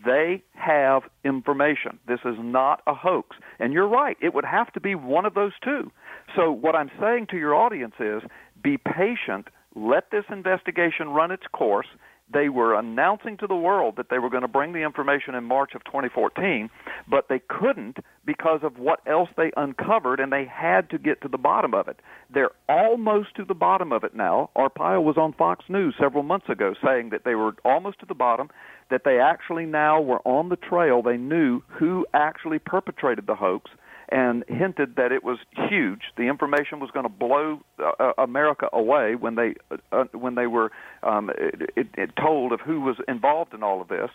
they 0.05 0.43
have 0.55 1.03
information. 1.23 1.99
This 2.09 2.21
is 2.25 2.37
not 2.39 2.81
a 2.87 2.95
hoax. 2.95 3.37
And 3.59 3.75
you're 3.75 3.89
right, 3.89 4.17
it 4.23 4.33
would 4.33 4.47
have 4.47 4.73
to 4.73 4.81
be 4.81 4.95
one 4.95 5.27
of 5.27 5.35
those 5.35 5.53
two. 5.63 5.93
So 6.35 6.51
what 6.51 6.75
I'm 6.75 6.91
saying 6.99 7.27
to 7.31 7.37
your 7.37 7.55
audience 7.55 7.95
is 8.01 8.23
be 8.63 8.79
patient, 8.79 9.49
let 9.75 10.11
this 10.11 10.25
investigation 10.31 11.09
run 11.09 11.31
its 11.31 11.45
course 11.53 11.89
they 12.33 12.49
were 12.49 12.75
announcing 12.79 13.37
to 13.39 13.47
the 13.47 13.57
world 13.57 13.97
that 13.97 14.09
they 14.11 14.19
were 14.19 14.31
going 14.31 14.43
to 14.43 14.49
bring 14.49 14.73
the 14.73 14.83
information 14.83 15.35
in 15.35 15.45
March 15.45 15.75
of 15.75 15.85
2014, 15.85 16.71
but 17.09 17.29
they 17.29 17.41
couldn't 17.49 17.99
because 18.25 18.61
of 18.63 18.79
what 18.79 19.01
else 19.07 19.29
they 19.37 19.51
uncovered, 19.57 20.21
and 20.21 20.33
they 20.33 20.45
had 20.45 20.89
to 20.91 20.99
get 20.99 21.21
to 21.23 21.29
the 21.29 21.39
bottom 21.39 21.75
of 21.75 21.89
it. 21.89 22.01
They're 22.33 22.53
almost 22.69 23.35
to 23.37 23.45
the 23.45 23.55
bottom 23.55 23.93
of 23.93 24.05
it 24.05 24.15
now. 24.15 24.51
Arpaio 24.57 25.03
was 25.03 25.17
on 25.17 25.33
Fox 25.33 25.65
News 25.69 25.95
several 25.99 26.23
months 26.23 26.49
ago 26.49 26.75
saying 26.85 27.11
that 27.11 27.25
they 27.25 27.35
were 27.35 27.55
almost 27.65 28.01
to 28.01 28.07
the 28.07 28.15
bottom, 28.15 28.51
that 28.91 29.03
they 29.05 29.19
actually 29.19 29.67
now 29.67 30.01
were 30.01 30.21
on 30.27 30.49
the 30.49 30.57
trail. 30.57 31.03
They 31.03 31.17
knew 31.17 31.63
who 31.67 32.07
actually 32.15 32.59
perpetrated 32.59 33.27
the 33.27 33.35
hoax, 33.35 33.71
and 34.13 34.45
hinted 34.47 34.97
that 34.97 35.11
it 35.11 35.25
was 35.25 35.39
huge. 35.71 36.03
The 36.17 36.25
information 36.25 36.81
was 36.81 36.91
going 36.91 37.05
to 37.05 37.09
blow 37.09 37.61
uh, 37.79 37.93
uh, 37.99 38.13
America 38.19 38.69
away 38.73 39.15
when 39.15 39.35
they 39.37 39.55
uh, 39.71 39.77
uh, 39.91 40.05
when 40.13 40.35
they 40.35 40.47
were 40.47 40.71
um, 41.03 41.31
it, 41.37 41.89
it 41.97 42.11
told 42.21 42.53
of 42.53 42.61
who 42.61 42.83
was 42.83 42.97
involved 43.09 43.55
in 43.55 43.63
all 43.63 43.81
of 43.81 43.89
this. 43.89 44.11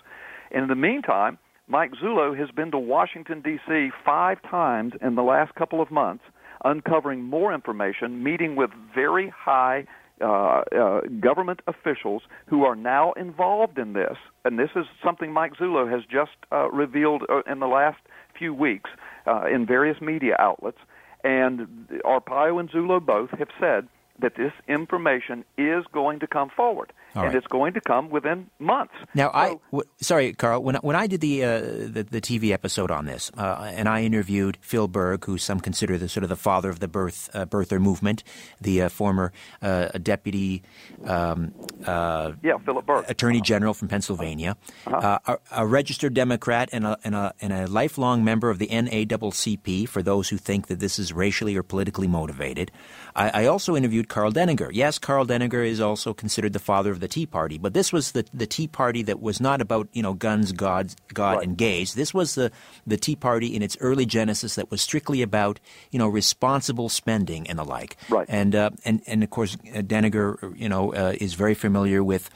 And 0.52 0.64
in 0.64 0.70
the 0.70 0.76
meantime, 0.76 1.40
Mike 1.68 1.92
Zullo 2.02 2.38
has 2.38 2.50
been 2.52 2.72
to 2.72 2.78
Washington 2.78 3.42
D.C. 3.42 3.90
five 4.06 4.38
times 4.44 4.94
in 5.02 5.16
the 5.16 5.24
last 5.24 5.56
couple 5.56 5.82
of 5.82 5.90
months, 5.90 6.24
uncovering 6.64 7.24
more 7.24 7.54
information, 7.54 8.24
meeting 8.24 8.56
with 8.56 8.70
very 8.94 9.34
high 9.36 9.86
uh, 10.22 10.62
uh, 10.76 11.02
government 11.20 11.62
officials 11.68 12.22
who 12.48 12.64
are 12.64 12.76
now 12.76 13.14
involved 13.14 13.78
in 13.78 13.94
this, 13.94 14.18
and 14.46 14.58
this 14.58 14.70
is 14.76 14.86
something 15.04 15.32
Mike 15.32 15.54
Zullo 15.60 15.92
has 15.92 16.02
just 16.10 16.32
uh, 16.52 16.70
revealed 16.72 17.24
uh, 17.30 17.42
in 17.52 17.60
the 17.60 17.68
last 17.68 18.00
few 18.38 18.54
weeks 18.54 18.90
uh, 19.28 19.46
in 19.46 19.66
various 19.66 20.00
media 20.02 20.36
outlets. 20.40 20.80
And 21.24 21.68
Arpaio 22.06 22.60
and 22.60 22.70
Zullo 22.70 23.04
both 23.04 23.32
have 23.32 23.50
said 23.60 23.88
that 24.20 24.36
this 24.36 24.54
information 24.68 25.44
is 25.58 25.84
going 25.92 26.20
to 26.20 26.28
come 26.28 26.50
forward. 26.50 26.94
All 27.16 27.24
and 27.24 27.34
right. 27.34 27.38
it's 27.38 27.48
going 27.48 27.74
to 27.74 27.82
come 27.82 28.10
within 28.10 28.50
months. 28.60 28.94
Now, 29.16 29.32
so, 29.32 29.38
I 29.38 29.48
w- 29.72 29.90
sorry, 30.02 30.34
Carl. 30.34 30.62
When 30.62 30.76
when 30.76 30.96
I 30.96 31.08
did 31.08 31.22
the 31.22 31.44
uh, 31.44 31.60
the, 31.60 32.06
the, 32.10 32.22
TV 32.22 32.52
episode 32.52 32.92
on 32.92 33.06
this, 33.06 33.32
uh, 33.38 33.72
and 33.74 33.88
I 33.88 34.04
interviewed 34.04 34.58
Phil 34.62 34.88
Berg, 34.88 35.26
who 35.26 35.38
some 35.38 35.60
consider 35.60 35.98
the 35.98 36.10
sort 36.10 36.24
of 36.24 36.30
the 36.30 36.36
father 36.36 36.70
of 36.70 36.80
the 36.80 36.88
birth 36.88 37.30
uh, 37.34 37.46
birther 37.46 37.80
movement, 37.80 38.24
the 38.62 38.84
uh, 38.84 38.90
former 38.90 39.32
uh, 39.62 39.88
deputy, 40.04 40.64
um, 41.06 41.54
uh, 41.86 42.34
yeah, 42.44 42.58
Philip 42.58 42.86
Berg, 42.86 43.06
attorney 43.08 43.42
general 43.42 43.74
from 43.74 43.88
Pennsylvania, 43.88 44.58
uh-huh. 44.86 45.20
a, 45.26 45.38
a, 45.52 45.66
registered 45.66 46.14
Democrat 46.14 46.70
and 46.72 46.86
a, 46.86 46.98
and 47.04 47.16
a 47.16 47.34
and 47.42 47.54
a 47.54 47.68
lifelong 47.68 48.24
member 48.24 48.50
of 48.50 48.60
the 48.60 48.68
NAACP. 48.68 49.88
For 49.88 50.04
those 50.04 50.30
who 50.30 50.38
think 50.38 50.68
that 50.68 50.80
this 50.80 51.00
is 51.00 51.14
racially 51.14 51.56
or 51.56 51.64
politically 51.64 52.08
motivated, 52.08 52.72
I, 53.16 53.44
I 53.44 53.46
also 53.46 53.76
interviewed 53.76 54.10
Karl 54.10 54.32
Denninger. 54.32 54.70
Yes, 54.74 55.00
Karl 55.00 55.26
Denninger 55.26 55.66
is 55.66 55.80
also 55.80 56.14
considered 56.14 56.54
the 56.54 56.60
father 56.60 56.92
of 56.92 57.00
the 57.00 57.07
Tea 57.08 57.26
Party, 57.26 57.58
but 57.58 57.74
this 57.74 57.92
was 57.94 58.12
the, 58.12 58.26
the 58.34 58.48
Tea 58.48 58.68
Party 58.68 59.04
that 59.04 59.22
was 59.22 59.40
not 59.40 59.62
about 59.62 59.88
you 59.94 60.04
know 60.04 60.14
guns, 60.14 60.52
God, 60.52 60.94
God, 61.14 61.38
right. 61.38 61.48
and 61.48 61.58
gays. 61.58 61.94
This 61.94 62.14
was 62.14 62.36
the 62.36 62.52
the 62.86 62.98
Tea 62.98 63.16
Party 63.16 63.56
in 63.56 63.62
its 63.62 63.78
early 63.80 64.06
genesis 64.06 64.56
that 64.56 64.72
was 64.72 64.82
strictly 64.82 65.22
about 65.22 65.60
you 65.92 66.00
know 66.00 66.08
responsible 66.08 66.90
spending 66.90 67.48
and 67.48 67.60
the 67.60 67.64
like. 67.64 67.98
Right. 68.10 68.26
And 68.30 68.56
uh, 68.56 68.72
and 68.86 69.02
and 69.08 69.24
of 69.24 69.30
course, 69.30 69.56
uh, 69.56 69.82
Denninger, 69.82 70.58
you 70.58 70.70
know, 70.70 70.94
uh, 70.94 71.14
is 71.20 71.34
very 71.34 71.56
familiar 71.56 72.04
with. 72.04 72.30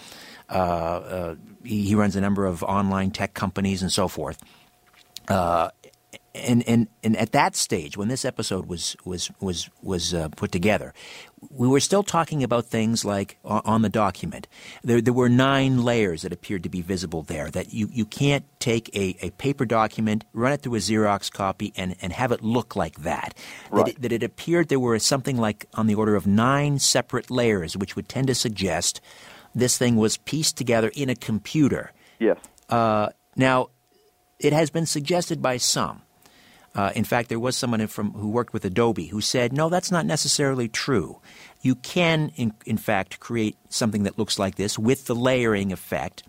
Uh, 0.49 0.53
uh, 0.53 1.35
he, 1.64 1.85
he, 1.85 1.95
runs 1.95 2.18
a 2.18 2.19
number 2.19 2.45
of 2.45 2.61
online 2.61 3.10
tech 3.10 3.34
companies 3.34 3.81
and 3.81 3.89
so 3.89 4.10
forth. 4.10 4.43
Uh, 5.30 5.69
and, 6.33 6.67
and, 6.67 6.87
and 7.03 7.17
at 7.17 7.33
that 7.33 7.55
stage, 7.55 7.97
when 7.97 8.07
this 8.07 8.23
episode 8.23 8.67
was 8.67 8.95
was 9.03 9.31
was 9.41 9.69
was 9.81 10.13
uh, 10.13 10.29
put 10.29 10.51
together, 10.51 10.93
we 11.49 11.67
were 11.67 11.79
still 11.79 12.03
talking 12.03 12.43
about 12.43 12.65
things 12.65 13.03
like 13.03 13.37
on 13.43 13.81
the 13.81 13.89
document. 13.89 14.47
There, 14.83 15.01
there 15.01 15.13
were 15.13 15.27
nine 15.27 15.83
layers 15.83 16.21
that 16.21 16.31
appeared 16.31 16.63
to 16.63 16.69
be 16.69 16.81
visible 16.81 17.23
there. 17.23 17.49
That 17.49 17.73
you, 17.73 17.89
you 17.91 18.05
can't 18.05 18.45
take 18.59 18.95
a, 18.95 19.17
a 19.21 19.31
paper 19.31 19.65
document, 19.65 20.23
run 20.33 20.53
it 20.53 20.61
through 20.61 20.75
a 20.75 20.79
Xerox 20.79 21.31
copy, 21.31 21.73
and, 21.75 21.95
and 22.01 22.13
have 22.13 22.31
it 22.31 22.41
look 22.41 22.75
like 22.75 22.99
that. 23.01 23.33
Right. 23.69 23.85
That, 23.85 23.91
it, 23.91 24.01
that 24.01 24.11
it 24.11 24.23
appeared 24.23 24.69
there 24.69 24.79
were 24.79 24.99
something 24.99 25.37
like 25.37 25.65
on 25.73 25.87
the 25.87 25.95
order 25.95 26.15
of 26.15 26.27
nine 26.27 26.79
separate 26.79 27.29
layers, 27.29 27.75
which 27.75 27.95
would 27.95 28.07
tend 28.07 28.27
to 28.27 28.35
suggest 28.35 29.01
this 29.53 29.77
thing 29.77 29.97
was 29.97 30.17
pieced 30.17 30.55
together 30.55 30.91
in 30.95 31.09
a 31.09 31.15
computer. 31.15 31.91
Yes. 32.19 32.37
Uh, 32.69 33.09
now, 33.35 33.69
it 34.39 34.53
has 34.53 34.69
been 34.69 34.85
suggested 34.85 35.41
by 35.41 35.57
some 35.57 36.01
uh, 36.73 36.91
in 36.95 37.03
fact, 37.03 37.30
there 37.30 37.39
was 37.39 37.57
someone 37.57 37.85
from, 37.88 38.11
who 38.14 38.30
worked 38.30 38.53
with 38.53 38.64
Adobe 38.64 39.07
who 39.07 39.22
said, 39.22 39.52
no, 39.52 39.69
that's 39.69 39.91
not 39.91 40.06
necessarily 40.06 40.69
true. 40.69 41.19
You 41.61 41.76
can, 41.76 42.31
in, 42.35 42.53
in 42.65 42.77
fact, 42.77 43.19
create 43.19 43.57
something 43.69 44.03
that 44.03 44.18
looks 44.18 44.39
like 44.39 44.56
this 44.56 44.80
with 44.80 45.06
the 45.06 45.15
layering 45.15 45.72
effect 45.72 46.23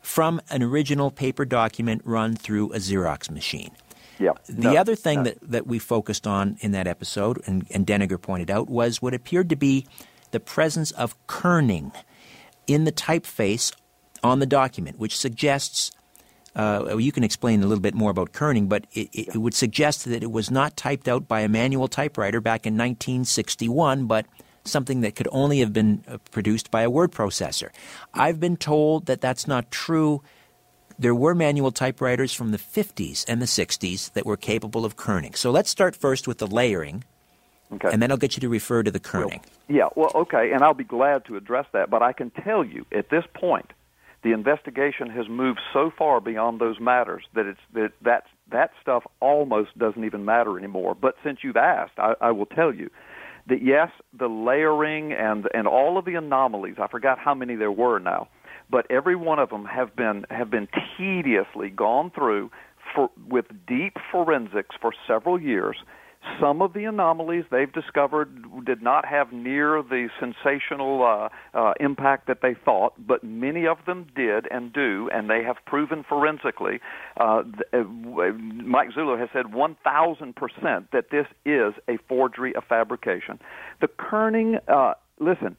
from 0.00 0.40
an 0.50 0.62
original 0.62 1.10
paper 1.10 1.44
document 1.44 2.02
run 2.04 2.36
through 2.36 2.72
a 2.72 2.76
Xerox 2.76 3.30
machine. 3.30 3.72
Yeah. 4.18 4.32
The 4.48 4.72
no, 4.72 4.76
other 4.76 4.94
thing 4.94 5.18
no. 5.18 5.24
that, 5.24 5.38
that 5.42 5.66
we 5.66 5.78
focused 5.78 6.26
on 6.26 6.56
in 6.60 6.72
that 6.72 6.86
episode, 6.86 7.42
and, 7.46 7.66
and 7.70 7.86
Denninger 7.86 8.20
pointed 8.20 8.50
out, 8.50 8.68
was 8.68 9.02
what 9.02 9.14
appeared 9.14 9.48
to 9.50 9.56
be 9.56 9.86
the 10.30 10.40
presence 10.40 10.90
of 10.92 11.14
kerning 11.26 11.92
in 12.66 12.84
the 12.84 12.92
typeface 12.92 13.74
on 14.22 14.38
the 14.38 14.46
document, 14.46 14.98
which 14.98 15.16
suggests 15.16 15.90
uh, 16.58 16.96
you 16.98 17.12
can 17.12 17.22
explain 17.22 17.62
a 17.62 17.66
little 17.66 17.80
bit 17.80 17.94
more 17.94 18.10
about 18.10 18.32
kerning, 18.32 18.68
but 18.68 18.84
it, 18.92 19.08
it, 19.12 19.36
would 19.36 19.54
suggest 19.54 20.04
that 20.06 20.24
it 20.24 20.32
was 20.32 20.50
not 20.50 20.76
typed 20.76 21.06
out 21.06 21.28
by 21.28 21.40
a 21.40 21.48
manual 21.48 21.86
typewriter 21.86 22.40
back 22.40 22.66
in 22.66 22.74
1961, 22.74 24.06
but 24.06 24.26
something 24.64 25.00
that 25.02 25.14
could 25.14 25.28
only 25.30 25.60
have 25.60 25.72
been 25.72 26.04
uh, 26.08 26.18
produced 26.32 26.72
by 26.72 26.82
a 26.82 26.90
word 26.90 27.12
processor. 27.12 27.70
I've 28.12 28.40
been 28.40 28.56
told 28.56 29.06
that 29.06 29.20
that's 29.20 29.46
not 29.46 29.70
true. 29.70 30.20
There 30.98 31.14
were 31.14 31.32
manual 31.32 31.70
typewriters 31.70 32.34
from 32.34 32.50
the 32.50 32.58
50s 32.58 33.24
and 33.28 33.40
the 33.40 33.46
60s 33.46 34.12
that 34.14 34.26
were 34.26 34.36
capable 34.36 34.84
of 34.84 34.96
kerning. 34.96 35.36
So 35.36 35.52
let's 35.52 35.70
start 35.70 35.94
first 35.94 36.26
with 36.26 36.38
the 36.38 36.48
layering. 36.48 37.04
Okay. 37.72 37.88
And 37.92 38.02
then 38.02 38.10
I'll 38.10 38.16
get 38.16 38.36
you 38.36 38.40
to 38.40 38.48
refer 38.48 38.82
to 38.82 38.90
the 38.90 38.98
kerning. 38.98 39.44
Well, 39.44 39.68
yeah, 39.68 39.88
well, 39.94 40.10
okay, 40.14 40.50
and 40.52 40.62
I'll 40.62 40.74
be 40.74 40.84
glad 40.84 41.24
to 41.26 41.36
address 41.36 41.66
that. 41.72 41.88
But 41.88 42.02
I 42.02 42.12
can 42.12 42.30
tell 42.30 42.64
you 42.64 42.84
at 42.90 43.10
this 43.10 43.24
point, 43.34 43.72
the 44.22 44.32
investigation 44.32 45.10
has 45.10 45.28
moved 45.28 45.60
so 45.72 45.90
far 45.96 46.20
beyond 46.20 46.60
those 46.60 46.80
matters 46.80 47.24
that 47.34 47.46
it's 47.46 47.60
that 47.74 47.92
that 48.02 48.24
that 48.50 48.70
stuff 48.82 49.04
almost 49.20 49.78
doesn't 49.78 50.04
even 50.04 50.24
matter 50.24 50.58
anymore. 50.58 50.94
But 50.94 51.14
since 51.24 51.38
you've 51.42 51.56
asked, 51.56 51.98
I, 51.98 52.14
I 52.20 52.30
will 52.32 52.46
tell 52.46 52.74
you 52.74 52.90
that 53.48 53.62
yes, 53.62 53.90
the 54.18 54.26
layering 54.26 55.12
and 55.12 55.48
and 55.54 55.66
all 55.66 55.98
of 55.98 56.04
the 56.04 56.14
anomalies. 56.14 56.76
I 56.80 56.88
forgot 56.88 57.18
how 57.18 57.34
many 57.34 57.54
there 57.54 57.72
were 57.72 57.98
now, 57.98 58.28
but 58.70 58.90
every 58.90 59.16
one 59.16 59.38
of 59.38 59.50
them 59.50 59.64
have 59.64 59.94
been 59.94 60.24
have 60.30 60.50
been 60.50 60.68
tediously 60.96 61.70
gone 61.70 62.10
through 62.10 62.50
for, 62.94 63.10
with 63.28 63.46
deep 63.66 63.96
forensics 64.10 64.74
for 64.80 64.92
several 65.06 65.40
years 65.40 65.76
some 66.40 66.62
of 66.62 66.72
the 66.72 66.84
anomalies 66.84 67.44
they've 67.50 67.72
discovered 67.72 68.44
did 68.64 68.82
not 68.82 69.04
have 69.04 69.32
near 69.32 69.82
the 69.82 70.08
sensational 70.18 71.02
uh, 71.02 71.28
uh, 71.56 71.72
impact 71.80 72.26
that 72.26 72.38
they 72.42 72.54
thought, 72.64 72.94
but 72.98 73.22
many 73.24 73.66
of 73.66 73.78
them 73.86 74.06
did 74.14 74.46
and 74.50 74.72
do, 74.72 75.08
and 75.12 75.28
they 75.28 75.42
have 75.42 75.56
proven 75.66 76.04
forensically. 76.08 76.80
Uh, 77.18 77.42
uh 77.72 77.82
Mike 78.32 78.90
Zullo 78.90 79.18
has 79.18 79.28
said 79.32 79.46
1,000% 79.46 80.88
that 80.92 81.10
this 81.10 81.26
is 81.44 81.74
a 81.88 81.98
forgery, 82.08 82.52
a 82.56 82.60
fabrication. 82.60 83.38
The 83.80 83.88
kerning, 83.88 84.60
uh, 84.68 84.94
listen, 85.18 85.56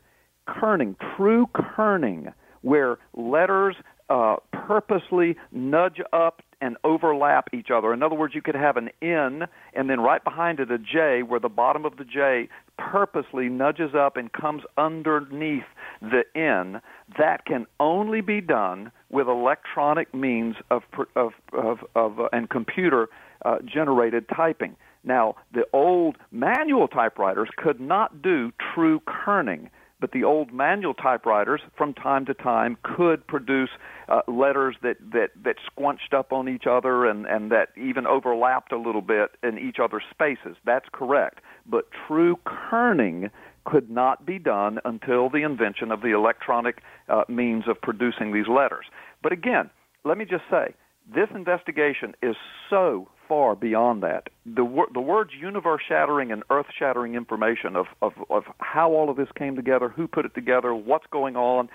kerning, 0.48 0.96
true 1.16 1.48
kerning, 1.54 2.34
where 2.62 2.98
letters 3.14 3.76
uh, 4.10 4.38
purposely 4.52 5.36
nudge 5.52 6.02
up 6.12 6.42
and 6.62 6.78
overlap 6.84 7.50
each 7.54 7.70
other. 7.72 7.94
In 7.94 8.04
other 8.04 8.16
words, 8.16 8.36
you 8.36 8.42
could 8.42 8.56
have 8.56 8.78
an 8.78 8.90
N 9.02 9.48
and 9.74 9.90
then 9.90 10.00
right 10.00 10.24
behind 10.24 10.60
it 10.60 10.72
a 10.72 10.78
J 10.78 11.24
where 11.24 11.40
the 11.40 11.50
bottom 11.50 11.86
of 11.86 11.98
the 11.98 12.04
J 12.04 12.50
purposely 12.78 13.50
nudges 13.50 13.96
up 13.96 14.18
and 14.18 14.32
comes 14.32 14.64
underneath 14.78 15.64
the 16.02 16.24
N. 16.36 16.82
That 17.18 17.46
can 17.46 17.66
only 17.80 18.22
be 18.22 18.42
done 18.42 18.92
with 19.10 19.28
electronic 19.28 20.14
means 20.14 20.56
of, 20.70 20.84
of, 21.16 21.34
of, 21.54 21.80
of 21.96 22.20
uh, 22.20 22.30
and 22.32 22.50
computer 22.50 23.10
uh, 23.46 23.58
generated 23.66 24.26
typing. 24.36 24.76
Now, 25.04 25.36
the 25.54 25.66
old 25.72 26.18
manual 26.32 26.88
typewriters 26.88 27.50
could 27.56 27.80
not 27.80 28.22
do 28.22 28.52
true 28.74 29.02
kerning 29.02 29.70
but 30.00 30.12
the 30.12 30.24
old 30.24 30.54
manual 30.54 30.94
typewriters 30.94 31.62
from 31.78 31.94
time 31.94 32.26
to 32.26 32.34
time 32.34 32.78
could 32.84 33.26
produce 33.28 33.70
uh, 34.08 34.22
letters 34.28 34.76
that, 34.82 34.98
that, 35.12 35.30
that 35.44 35.56
squunched 35.70 36.14
up 36.14 36.32
on 36.32 36.48
each 36.48 36.64
other 36.70 37.06
and, 37.06 37.26
and 37.26 37.52
that 37.52 37.70
even 37.78 38.08
overlapped 38.08 38.72
a 38.72 38.78
little 38.78 39.02
bit 39.02 39.32
in 39.44 39.58
each 39.58 39.78
other's 39.82 40.04
spaces. 40.10 40.56
That's 40.66 40.88
correct. 40.92 41.40
But 41.66 41.90
true 42.08 42.38
kerning 42.46 43.30
could 43.66 43.90
not 43.90 44.26
be 44.26 44.40
done 44.40 44.80
until 44.86 45.30
the 45.30 45.44
invention 45.44 45.92
of 45.92 46.02
the 46.02 46.16
electronic 46.16 46.82
uh, 47.08 47.24
means 47.28 47.66
of 47.68 47.80
producing 47.82 48.34
these 48.34 48.48
letters. 48.48 48.86
But 49.22 49.32
again, 49.32 49.70
let 50.06 50.18
me 50.18 50.26
just 50.26 50.44
say, 50.50 50.74
this 51.14 51.28
investigation 51.36 52.16
is 52.22 52.36
so 52.70 53.10
far 53.30 53.56
beyond 53.56 54.04
that. 54.04 54.28
The, 54.46 54.66
wor- 54.66 54.90
the 54.94 55.00
words 55.00 55.32
universe 55.40 55.82
shattering 55.88 56.32
and 56.34 56.44
earth 56.50 56.66
shattering 56.78 57.16
information 57.16 57.78
of, 57.78 57.86
of, 58.02 58.14
of 58.30 58.44
how 58.58 58.92
all 58.92 59.10
of 59.10 59.16
this 59.16 59.30
came 59.38 59.56
together, 59.56 59.88
who 59.88 60.08
put 60.08 60.26
it 60.26 60.36
together, 60.36 60.76
what's 60.76 61.06
going 61.12 61.38
on, 61.38 61.70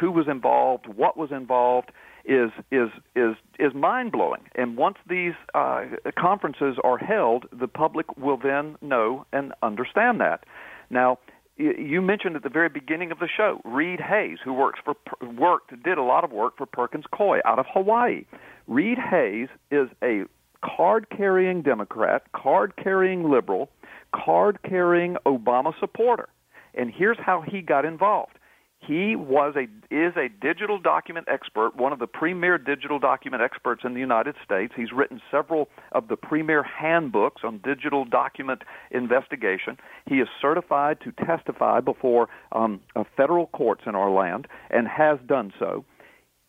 who 0.00 0.10
was 0.12 0.26
involved, 0.28 0.86
what 0.86 1.16
was 1.18 1.30
involved, 1.32 1.90
is 2.24 2.50
is 2.70 2.90
is 3.16 3.34
is 3.58 3.74
mind 3.74 4.12
blowing. 4.12 4.42
And 4.54 4.76
once 4.76 4.98
these 5.08 5.32
uh, 5.54 5.86
conferences 6.18 6.76
are 6.84 6.98
held, 6.98 7.46
the 7.50 7.66
public 7.66 8.16
will 8.16 8.36
then 8.36 8.76
know 8.80 9.26
and 9.32 9.52
understand 9.62 10.20
that. 10.20 10.44
Now, 10.90 11.18
you 11.56 12.00
mentioned 12.00 12.36
at 12.36 12.42
the 12.42 12.50
very 12.50 12.68
beginning 12.68 13.10
of 13.10 13.18
the 13.18 13.28
show 13.34 13.60
Reed 13.64 14.00
Hayes, 14.00 14.38
who 14.44 14.52
works 14.52 14.80
for 14.84 14.94
worked 15.38 15.70
did 15.82 15.98
a 15.98 16.02
lot 16.02 16.24
of 16.24 16.30
work 16.30 16.56
for 16.56 16.66
Perkins 16.66 17.04
Coie 17.12 17.40
out 17.44 17.58
of 17.58 17.66
Hawaii. 17.72 18.24
Reed 18.66 18.98
Hayes 18.98 19.48
is 19.70 19.88
a 20.02 20.24
card 20.64 21.08
carrying 21.10 21.62
Democrat, 21.62 22.24
card 22.32 22.74
carrying 22.76 23.30
liberal, 23.30 23.70
card 24.14 24.58
carrying 24.62 25.16
Obama 25.26 25.72
supporter. 25.78 26.28
And 26.74 26.92
here's 26.94 27.18
how 27.18 27.42
he 27.42 27.60
got 27.62 27.84
involved. 27.84 28.38
He 28.78 29.14
was 29.14 29.54
a 29.56 29.64
is 29.94 30.14
a 30.16 30.28
digital 30.40 30.78
document 30.78 31.26
expert, 31.28 31.76
one 31.76 31.92
of 31.92 31.98
the 31.98 32.06
premier 32.06 32.56
digital 32.56 32.98
document 32.98 33.42
experts 33.42 33.82
in 33.84 33.92
the 33.92 34.00
United 34.00 34.36
States. 34.42 34.72
He's 34.74 34.90
written 34.90 35.20
several 35.30 35.68
of 35.92 36.08
the 36.08 36.16
premier 36.16 36.62
handbooks 36.62 37.42
on 37.44 37.58
digital 37.58 38.06
document 38.06 38.62
investigation. 38.90 39.76
He 40.06 40.16
is 40.16 40.28
certified 40.40 40.98
to 41.02 41.12
testify 41.12 41.80
before 41.80 42.28
um, 42.52 42.80
federal 43.18 43.48
courts 43.48 43.82
in 43.86 43.94
our 43.94 44.10
land 44.10 44.48
and 44.70 44.88
has 44.88 45.18
done 45.26 45.52
so 45.58 45.84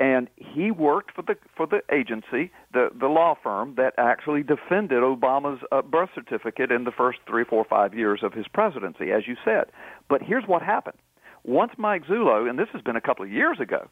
and 0.02 0.30
he 0.36 0.72
worked 0.72 1.12
for 1.14 1.22
the 1.22 1.36
for 1.56 1.68
the 1.68 1.82
agency, 1.94 2.52
the 2.74 2.90
the 3.00 3.06
law 3.06 3.36
firm 3.42 3.76
that 3.78 3.94
actually 4.00 4.42
defended 4.42 5.04
Obama's 5.04 5.62
uh, 5.72 5.84
birth 5.84 6.10
certificate 6.16 6.72
in 6.72 6.86
the 6.86 6.92
first 6.92 7.20
three, 7.28 7.44
four, 7.44 7.64
five 7.64 7.94
years 7.94 8.22
of 8.24 8.34
his 8.34 8.48
presidency, 8.48 9.12
as 9.12 9.28
you 9.28 9.36
said. 9.46 9.66
But 10.10 10.24
here's 10.24 10.46
what 10.48 10.64
happened: 10.64 10.98
once 11.44 11.74
Mike 11.78 12.06
Zullo, 12.08 12.50
and 12.50 12.58
this 12.58 12.70
has 12.74 12.82
been 12.82 12.96
a 12.96 13.02
couple 13.02 13.24
of 13.24 13.32
years 13.32 13.60
ago, 13.60 13.90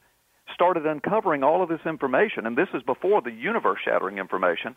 started 0.52 0.88
uncovering 0.88 1.44
all 1.44 1.61
of 1.61 1.69
this 1.69 1.86
information, 1.86 2.48
and 2.48 2.57
this 2.57 2.69
is 2.73 2.81
before 2.81 3.22
the 3.22 3.31
universe-shattering 3.31 4.18
information 4.18 4.76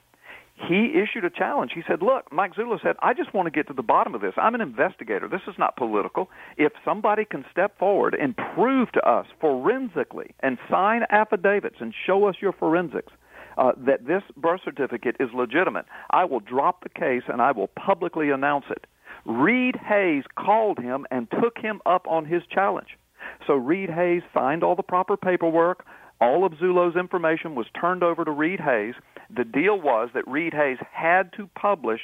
he 0.69 0.93
issued 0.95 1.25
a 1.25 1.31
challenge. 1.31 1.73
He 1.75 1.83
said, 1.87 2.03
Look, 2.03 2.33
Mike 2.33 2.55
Zullo 2.55 2.81
said, 2.83 2.97
I 3.01 3.15
just 3.15 3.35
want 3.35 3.47
to 3.47 3.51
get 3.51 3.67
to 3.69 3.75
the 3.75 3.83
bottom 3.83 4.15
of 4.15 4.21
this. 4.21 4.35
I'm 4.37 4.55
an 4.55 4.61
investigator. 4.61 5.29
This 5.29 5.41
is 5.47 5.55
not 5.59 5.77
political. 5.77 6.31
If 6.57 6.73
somebody 6.85 7.25
can 7.25 7.45
step 7.51 7.79
forward 7.79 8.15
and 8.19 8.37
prove 8.55 8.93
to 8.93 9.09
us 9.09 9.27
forensically 9.41 10.35
and 10.41 10.59
sign 10.71 11.03
affidavits 11.11 11.77
and 11.81 11.95
show 12.07 12.27
us 12.29 12.37
your 12.41 12.53
forensics 12.53 13.13
uh, 13.59 13.73
that 13.79 14.07
this 14.07 14.23
birth 14.37 14.61
certificate 14.65 15.17
is 15.21 15.29
legitimate, 15.35 15.87
I 16.11 16.25
will 16.25 16.41
drop 16.41 16.83
the 16.83 16.89
case 16.89 17.23
and 17.29 17.43
I 17.43 17.53
will 17.53 17.69
publicly 17.69 18.31
announce 18.31 18.67
it. 18.71 18.87
Reed 19.25 19.77
Hayes 19.77 20.25
called 20.37 20.79
him 20.79 21.07
and 21.11 21.31
took 21.31 21.59
him 21.59 21.81
up 21.87 22.07
on 22.09 22.25
his 22.25 22.43
challenge. 22.51 22.99
So 23.47 23.55
Reed 23.55 23.91
Hayes 23.91 24.23
signed 24.35 24.63
all 24.63 24.77
the 24.77 24.83
proper 24.83 25.17
paperwork. 25.17 25.85
All 26.21 26.45
of 26.45 26.53
Zullo's 26.53 26.97
information 26.97 27.55
was 27.55 27.67
turned 27.81 28.03
over 28.03 28.25
to 28.25 28.31
Reed 28.31 28.61
Hayes. 28.61 28.95
The 29.35 29.45
deal 29.45 29.81
was 29.81 30.11
that 30.15 30.27
Reed 30.29 30.53
Hayes 30.53 30.79
had 30.93 31.33
to 31.35 31.49
publish 31.59 32.01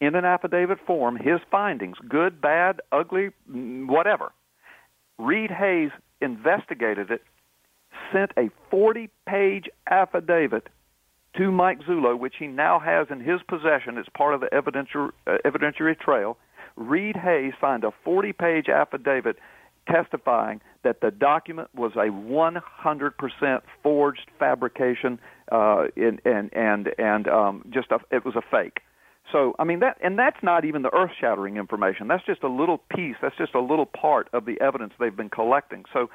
in 0.00 0.14
an 0.14 0.24
affidavit 0.24 0.78
form 0.86 1.16
his 1.16 1.40
findings, 1.50 1.96
good, 2.08 2.40
bad, 2.40 2.80
ugly, 2.92 3.30
whatever. 3.48 4.32
Reed 5.18 5.50
Hayes 5.50 5.90
investigated 6.20 7.10
it, 7.10 7.22
sent 8.12 8.32
a 8.36 8.50
40 8.70 9.08
page 9.26 9.64
affidavit 9.90 10.68
to 11.36 11.50
Mike 11.50 11.80
Zullo, 11.80 12.18
which 12.18 12.34
he 12.38 12.46
now 12.46 12.78
has 12.78 13.08
in 13.10 13.20
his 13.20 13.40
possession 13.48 13.98
as 13.98 14.06
part 14.16 14.34
of 14.34 14.40
the 14.40 14.48
evidentiary, 14.48 15.10
uh, 15.26 15.38
evidentiary 15.44 15.98
trail. 15.98 16.36
Reed 16.76 17.16
Hayes 17.16 17.52
signed 17.60 17.84
a 17.84 17.92
40 18.04 18.32
page 18.32 18.68
affidavit 18.68 19.36
testifying 19.90 20.60
that 20.84 21.00
the 21.00 21.10
document 21.10 21.68
was 21.74 21.92
a 21.96 22.08
100% 22.10 23.60
forged 23.82 24.30
fabrication 24.38 25.18
uh, 25.50 25.84
and 25.96 26.20
and 26.24 26.50
and, 26.52 26.88
and 26.98 27.28
um, 27.28 27.64
just 27.72 27.90
a, 27.90 27.98
it 28.14 28.24
was 28.24 28.36
a 28.36 28.42
fake. 28.50 28.80
So 29.32 29.54
I 29.58 29.64
mean 29.64 29.80
that, 29.80 29.98
and 30.02 30.18
that's 30.18 30.42
not 30.42 30.64
even 30.64 30.82
the 30.82 30.94
earth-shattering 30.94 31.56
information. 31.56 32.08
That's 32.08 32.24
just 32.24 32.42
a 32.42 32.48
little 32.48 32.78
piece. 32.94 33.16
That's 33.20 33.36
just 33.36 33.54
a 33.54 33.60
little 33.60 33.86
part 33.86 34.28
of 34.32 34.44
the 34.44 34.60
evidence 34.60 34.94
they've 34.98 35.14
been 35.14 35.28
collecting. 35.28 35.84
So, 35.92 36.08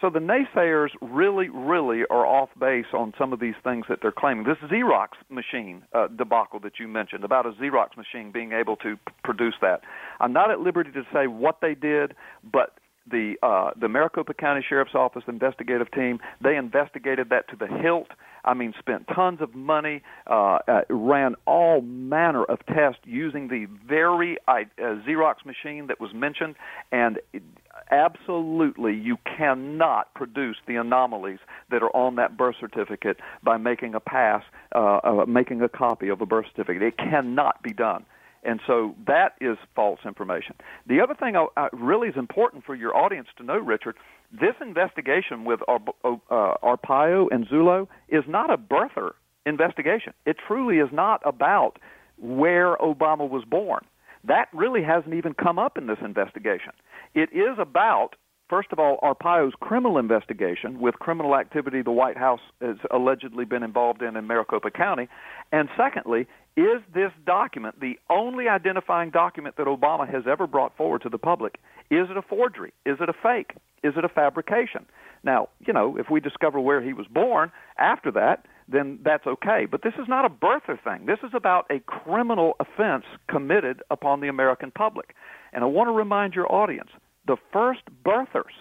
so 0.00 0.10
the 0.10 0.18
naysayers 0.18 0.90
really, 1.00 1.48
really 1.48 2.02
are 2.10 2.26
off 2.26 2.50
base 2.60 2.86
on 2.92 3.14
some 3.18 3.32
of 3.32 3.40
these 3.40 3.54
things 3.64 3.86
that 3.88 3.98
they're 4.02 4.12
claiming. 4.12 4.44
This 4.44 4.58
Xerox 4.70 5.08
machine 5.30 5.82
uh, 5.92 6.08
debacle 6.08 6.60
that 6.60 6.78
you 6.78 6.86
mentioned 6.86 7.24
about 7.24 7.46
a 7.46 7.52
Xerox 7.52 7.96
machine 7.96 8.30
being 8.30 8.52
able 8.52 8.76
to 8.76 8.96
p- 8.96 9.12
produce 9.24 9.54
that. 9.62 9.80
I'm 10.20 10.32
not 10.32 10.50
at 10.50 10.60
liberty 10.60 10.92
to 10.92 11.02
say 11.12 11.26
what 11.26 11.60
they 11.60 11.74
did, 11.74 12.14
but 12.44 12.78
the 13.10 13.36
uh, 13.42 13.70
the 13.78 13.88
Maricopa 13.88 14.34
County 14.34 14.64
Sheriff's 14.66 14.94
Office 14.94 15.24
investigative 15.26 15.90
team. 15.90 16.18
They 16.42 16.56
investigated 16.56 17.30
that 17.30 17.48
to 17.48 17.56
the 17.56 17.66
hilt. 17.66 18.08
I 18.44 18.54
mean, 18.54 18.72
spent 18.78 19.08
tons 19.14 19.40
of 19.40 19.54
money, 19.54 20.02
uh, 20.26 20.58
uh, 20.66 20.80
ran 20.88 21.34
all 21.46 21.82
manner 21.82 22.44
of 22.44 22.64
tests 22.66 23.00
using 23.04 23.48
the 23.48 23.66
very 23.86 24.38
uh, 24.46 24.62
Xerox 24.78 25.44
machine 25.44 25.88
that 25.88 26.00
was 26.00 26.14
mentioned, 26.14 26.54
and 26.92 27.18
it, 27.32 27.42
absolutely 27.90 28.94
you 28.94 29.16
cannot 29.36 30.12
produce 30.14 30.56
the 30.66 30.76
anomalies 30.76 31.38
that 31.70 31.82
are 31.82 31.94
on 31.94 32.16
that 32.16 32.36
birth 32.36 32.56
certificate 32.60 33.18
by 33.42 33.56
making 33.56 33.94
a 33.94 34.00
pass, 34.00 34.42
uh, 34.74 35.00
uh, 35.02 35.24
making 35.26 35.62
a 35.62 35.68
copy 35.68 36.08
of 36.08 36.20
a 36.20 36.26
birth 36.26 36.46
certificate. 36.50 36.82
It 36.82 36.96
cannot 36.96 37.62
be 37.62 37.72
done. 37.72 38.04
And 38.48 38.60
so 38.66 38.94
that 39.06 39.34
is 39.42 39.58
false 39.76 40.00
information. 40.06 40.54
The 40.86 41.02
other 41.02 41.14
thing 41.14 41.36
I, 41.36 41.48
I 41.58 41.68
really 41.74 42.08
is 42.08 42.16
important 42.16 42.64
for 42.64 42.74
your 42.74 42.96
audience 42.96 43.28
to 43.36 43.44
know, 43.44 43.58
Richard, 43.58 43.96
this 44.32 44.54
investigation 44.62 45.44
with 45.44 45.60
Ar- 45.68 45.82
uh, 46.02 46.54
Arpaio 46.62 47.26
and 47.30 47.46
Zullo 47.46 47.88
is 48.08 48.24
not 48.26 48.50
a 48.50 48.56
birther 48.56 49.10
investigation. 49.44 50.14
It 50.24 50.36
truly 50.46 50.78
is 50.78 50.88
not 50.90 51.20
about 51.26 51.78
where 52.16 52.76
Obama 52.78 53.28
was 53.28 53.44
born. 53.44 53.84
That 54.24 54.48
really 54.54 54.82
hasn't 54.82 55.12
even 55.12 55.34
come 55.34 55.58
up 55.58 55.76
in 55.76 55.86
this 55.86 55.98
investigation. 56.02 56.72
It 57.14 57.28
is 57.34 57.58
about 57.58 58.16
First 58.48 58.68
of 58.72 58.78
all, 58.78 58.98
Arpaio's 59.02 59.52
criminal 59.60 59.98
investigation 59.98 60.80
with 60.80 60.94
criminal 60.94 61.36
activity 61.36 61.82
the 61.82 61.90
White 61.90 62.16
House 62.16 62.40
has 62.62 62.76
allegedly 62.90 63.44
been 63.44 63.62
involved 63.62 64.00
in 64.00 64.16
in 64.16 64.26
Maricopa 64.26 64.70
County. 64.70 65.06
And 65.52 65.68
secondly, 65.76 66.26
is 66.56 66.80
this 66.94 67.12
document 67.26 67.78
the 67.78 67.98
only 68.08 68.48
identifying 68.48 69.10
document 69.10 69.56
that 69.58 69.66
Obama 69.66 70.10
has 70.10 70.24
ever 70.26 70.46
brought 70.46 70.76
forward 70.78 71.02
to 71.02 71.10
the 71.10 71.18
public? 71.18 71.58
Is 71.90 72.08
it 72.10 72.16
a 72.16 72.22
forgery? 72.22 72.72
Is 72.86 72.96
it 73.00 73.10
a 73.10 73.12
fake? 73.12 73.52
Is 73.84 73.94
it 73.96 74.04
a 74.04 74.08
fabrication? 74.08 74.86
Now, 75.22 75.50
you 75.66 75.74
know, 75.74 75.98
if 75.98 76.10
we 76.10 76.20
discover 76.20 76.58
where 76.58 76.80
he 76.80 76.94
was 76.94 77.06
born 77.06 77.52
after 77.76 78.10
that, 78.12 78.46
then 78.66 78.98
that's 79.04 79.26
okay. 79.26 79.66
But 79.70 79.82
this 79.82 79.94
is 79.94 80.08
not 80.08 80.24
a 80.24 80.28
birther 80.30 80.82
thing. 80.82 81.06
This 81.06 81.18
is 81.22 81.32
about 81.34 81.66
a 81.70 81.80
criminal 81.80 82.54
offense 82.60 83.04
committed 83.28 83.82
upon 83.90 84.20
the 84.20 84.28
American 84.28 84.70
public. 84.70 85.14
And 85.52 85.62
I 85.62 85.66
want 85.66 85.88
to 85.88 85.92
remind 85.92 86.34
your 86.34 86.50
audience 86.50 86.90
the 87.28 87.36
first 87.52 87.82
birthers 88.04 88.56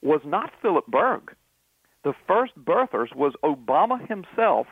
was 0.00 0.20
not 0.24 0.52
Philip 0.62 0.86
Berg. 0.86 1.34
The 2.04 2.14
first 2.26 2.52
birthers 2.56 3.14
was 3.14 3.34
Obama 3.44 3.98
himself, 4.08 4.68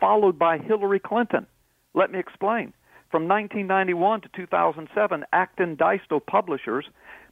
followed 0.00 0.38
by 0.38 0.56
Hillary 0.58 0.98
Clinton. 0.98 1.46
Let 1.94 2.10
me 2.10 2.18
explain. 2.18 2.72
From 3.10 3.28
1991 3.28 4.22
to 4.22 4.28
2007, 4.34 5.24
Acton 5.34 5.76
Dystel 5.76 6.24
Publishers 6.26 6.86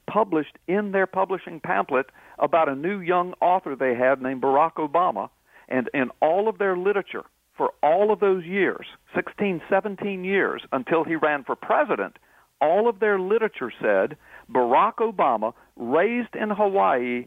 published 0.06 0.58
in 0.68 0.92
their 0.92 1.06
publishing 1.06 1.58
pamphlet 1.58 2.06
about 2.38 2.68
a 2.68 2.74
new 2.76 3.00
young 3.00 3.32
author 3.40 3.74
they 3.74 3.94
had 3.94 4.20
named 4.20 4.42
Barack 4.42 4.74
Obama, 4.74 5.30
and 5.68 5.88
in 5.94 6.10
all 6.20 6.48
of 6.48 6.58
their 6.58 6.76
literature 6.76 7.24
for 7.56 7.70
all 7.82 8.12
of 8.12 8.20
those 8.20 8.44
years, 8.44 8.86
16, 9.14 9.62
17 9.70 10.22
years, 10.22 10.62
until 10.72 11.02
he 11.02 11.16
ran 11.16 11.44
for 11.44 11.56
president, 11.56 12.18
all 12.60 12.88
of 12.88 13.00
their 13.00 13.18
literature 13.18 13.72
said 13.80 14.18
Barack 14.52 14.96
Obama, 14.96 15.52
raised 15.76 16.34
in 16.34 16.50
Hawaii, 16.50 17.26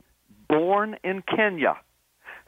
born 0.49 0.97
in 1.03 1.23
Kenya. 1.23 1.77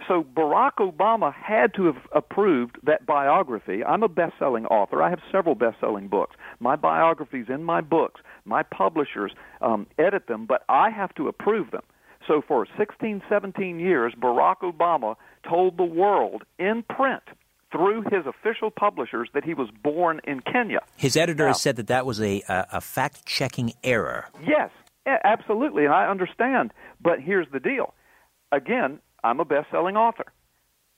So 0.07 0.23
Barack 0.23 0.73
Obama 0.79 1.33
had 1.33 1.73
to 1.75 1.85
have 1.85 1.97
approved 2.13 2.77
that 2.83 3.05
biography. 3.05 3.83
I'm 3.83 4.03
a 4.03 4.09
best-selling 4.09 4.65
author. 4.65 5.01
I 5.01 5.09
have 5.09 5.19
several 5.31 5.55
best-selling 5.55 6.09
books. 6.09 6.35
My 6.59 6.75
biographies 6.75 7.45
in 7.49 7.63
my 7.63 7.81
books. 7.81 8.21
My 8.43 8.61
publishers 8.61 9.31
um, 9.61 9.87
edit 9.97 10.27
them, 10.27 10.45
but 10.45 10.63
I 10.69 10.89
have 10.89 11.15
to 11.15 11.27
approve 11.27 11.71
them. 11.71 11.83
So 12.27 12.41
for 12.45 12.67
16, 12.77 13.21
17 13.29 13.79
years, 13.79 14.13
Barack 14.19 14.57
Obama 14.61 15.15
told 15.47 15.77
the 15.77 15.83
world 15.83 16.43
in 16.59 16.83
print 16.89 17.23
through 17.75 18.03
his 18.03 18.25
official 18.25 18.71
publishers 18.71 19.29
that 19.33 19.43
he 19.43 19.53
was 19.53 19.69
born 19.83 20.21
in 20.23 20.39
Kenya. 20.39 20.79
His 20.95 21.17
editor 21.17 21.43
now, 21.43 21.49
has 21.49 21.61
said 21.61 21.75
that 21.75 21.87
that 21.87 22.05
was 22.05 22.21
a, 22.21 22.41
a, 22.47 22.67
a 22.73 22.81
fact 22.81 23.25
checking 23.25 23.73
error. 23.83 24.25
Yes, 24.45 24.69
absolutely, 25.05 25.83
and 25.83 25.93
I 25.93 26.07
understand. 26.07 26.71
But 27.01 27.19
here's 27.19 27.47
the 27.51 27.59
deal. 27.59 27.93
Again, 28.51 28.99
I'm 29.23 29.41
a 29.41 29.45
best 29.45 29.67
selling 29.71 29.97
author. 29.97 30.25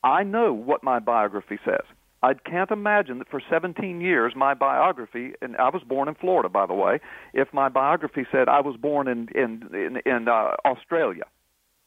I 0.04 0.24
know 0.24 0.54
what 0.54 0.84
my 0.84 1.00
biography 1.00 1.58
says. 1.66 1.84
I 2.22 2.34
can't 2.34 2.70
imagine 2.72 3.20
that 3.20 3.30
for 3.30 3.42
17 3.50 4.02
years 4.02 4.34
my 4.36 4.54
biography, 4.54 5.34
and 5.42 5.56
I 5.58 5.70
was 5.70 5.82
born 5.84 6.08
in 6.08 6.16
Florida, 6.16 6.50
by 6.50 6.66
the 6.66 6.74
way. 6.74 7.00
If 7.34 7.54
my 7.54 7.70
biography 7.70 8.26
said 8.32 8.50
I 8.50 8.62
was 8.62 8.76
born 8.78 9.08
in 9.08 9.30
in 9.34 9.70
in, 9.74 9.98
in 10.06 10.28
uh, 10.28 10.56
Australia, 10.66 11.24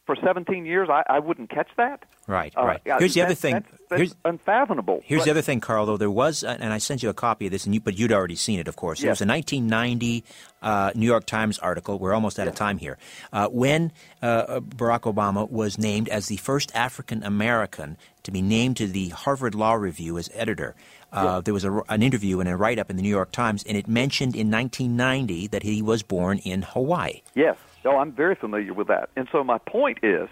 for 0.07 0.17
17 0.17 0.65
years, 0.67 0.89
I, 0.91 1.03
I 1.09 1.19
wouldn't 1.19 1.51
catch 1.51 1.69
that. 1.77 2.05
Right, 2.27 2.53
uh, 2.57 2.65
right. 2.65 2.81
Here's 2.99 3.15
the 3.15 3.23
other 3.23 3.35
thing. 3.35 3.65
That's, 3.91 3.99
here's, 3.99 4.17
unfathomable. 4.25 5.03
Here's 5.05 5.23
but, 5.23 5.25
the 5.25 5.31
other 5.33 5.43
thing, 5.43 5.61
Carl. 5.61 5.85
Though 5.85 5.97
there 5.97 6.11
was, 6.11 6.45
uh, 6.45 6.57
and 6.61 6.73
I 6.73 6.79
sent 6.79 7.03
you 7.03 7.09
a 7.09 7.15
copy 7.15 7.47
of 7.47 7.53
this, 7.53 7.67
and 7.67 7.75
you, 7.75 7.81
but 7.81 7.99
you'd 7.99 8.13
already 8.13 8.37
seen 8.37 8.61
it, 8.61 8.69
of 8.69 8.77
course. 8.77 9.01
Yes. 9.01 9.03
There 9.03 9.11
was 9.11 9.21
a 9.23 9.27
1990 9.27 10.25
uh, 10.63 10.93
New 10.95 11.07
York 11.07 11.27
Times 11.27 11.59
article. 11.59 11.99
We're 11.99 12.15
almost 12.15 12.39
out 12.39 12.45
yes. 12.45 12.53
of 12.53 12.59
time 12.59 12.79
here. 12.79 12.99
Uh, 13.33 13.49
when 13.49 13.91
uh, 14.23 14.61
Barack 14.61 15.13
Obama 15.13 15.51
was 15.51 15.77
named 15.77 16.09
as 16.09 16.29
the 16.29 16.37
first 16.37 16.73
African 16.75 17.25
American 17.25 17.97
to 18.23 18.31
be 18.31 18.43
named 18.43 18.77
to 18.77 18.87
the 18.87 19.09
Harvard 19.09 19.57
Law 19.57 19.75
Review 19.75 20.19
as 20.19 20.31
editor. 20.35 20.77
Uh, 21.13 21.37
yes. 21.37 21.45
There 21.45 21.55
was 21.55 21.65
a, 21.65 21.83
an 21.89 22.05
interview 22.05 22.39
and 22.39 22.49
a 22.49 22.57
write 22.57 22.79
up 22.79 22.91
in 22.91 22.97
the 22.97 23.03
New 23.03 23.09
York 23.09 23.33
Times, 23.33 23.65
and 23.65 23.77
it 23.77 23.89
mentioned 23.89 24.37
in 24.37 24.51
1990 24.51 25.49
that 25.49 25.65
he 25.65 25.83
was 25.83 26.05
born 26.05 26.39
in 26.39 26.63
Hawaii. 26.63 27.23
Yes. 27.35 27.57
Oh, 27.85 27.97
I'm 27.97 28.13
very 28.13 28.37
familiar 28.37 28.73
with 28.73 28.87
that. 28.89 29.09
And 29.17 29.27
so 29.33 29.43
my 29.43 29.59
point 29.59 29.99
is 30.03 30.29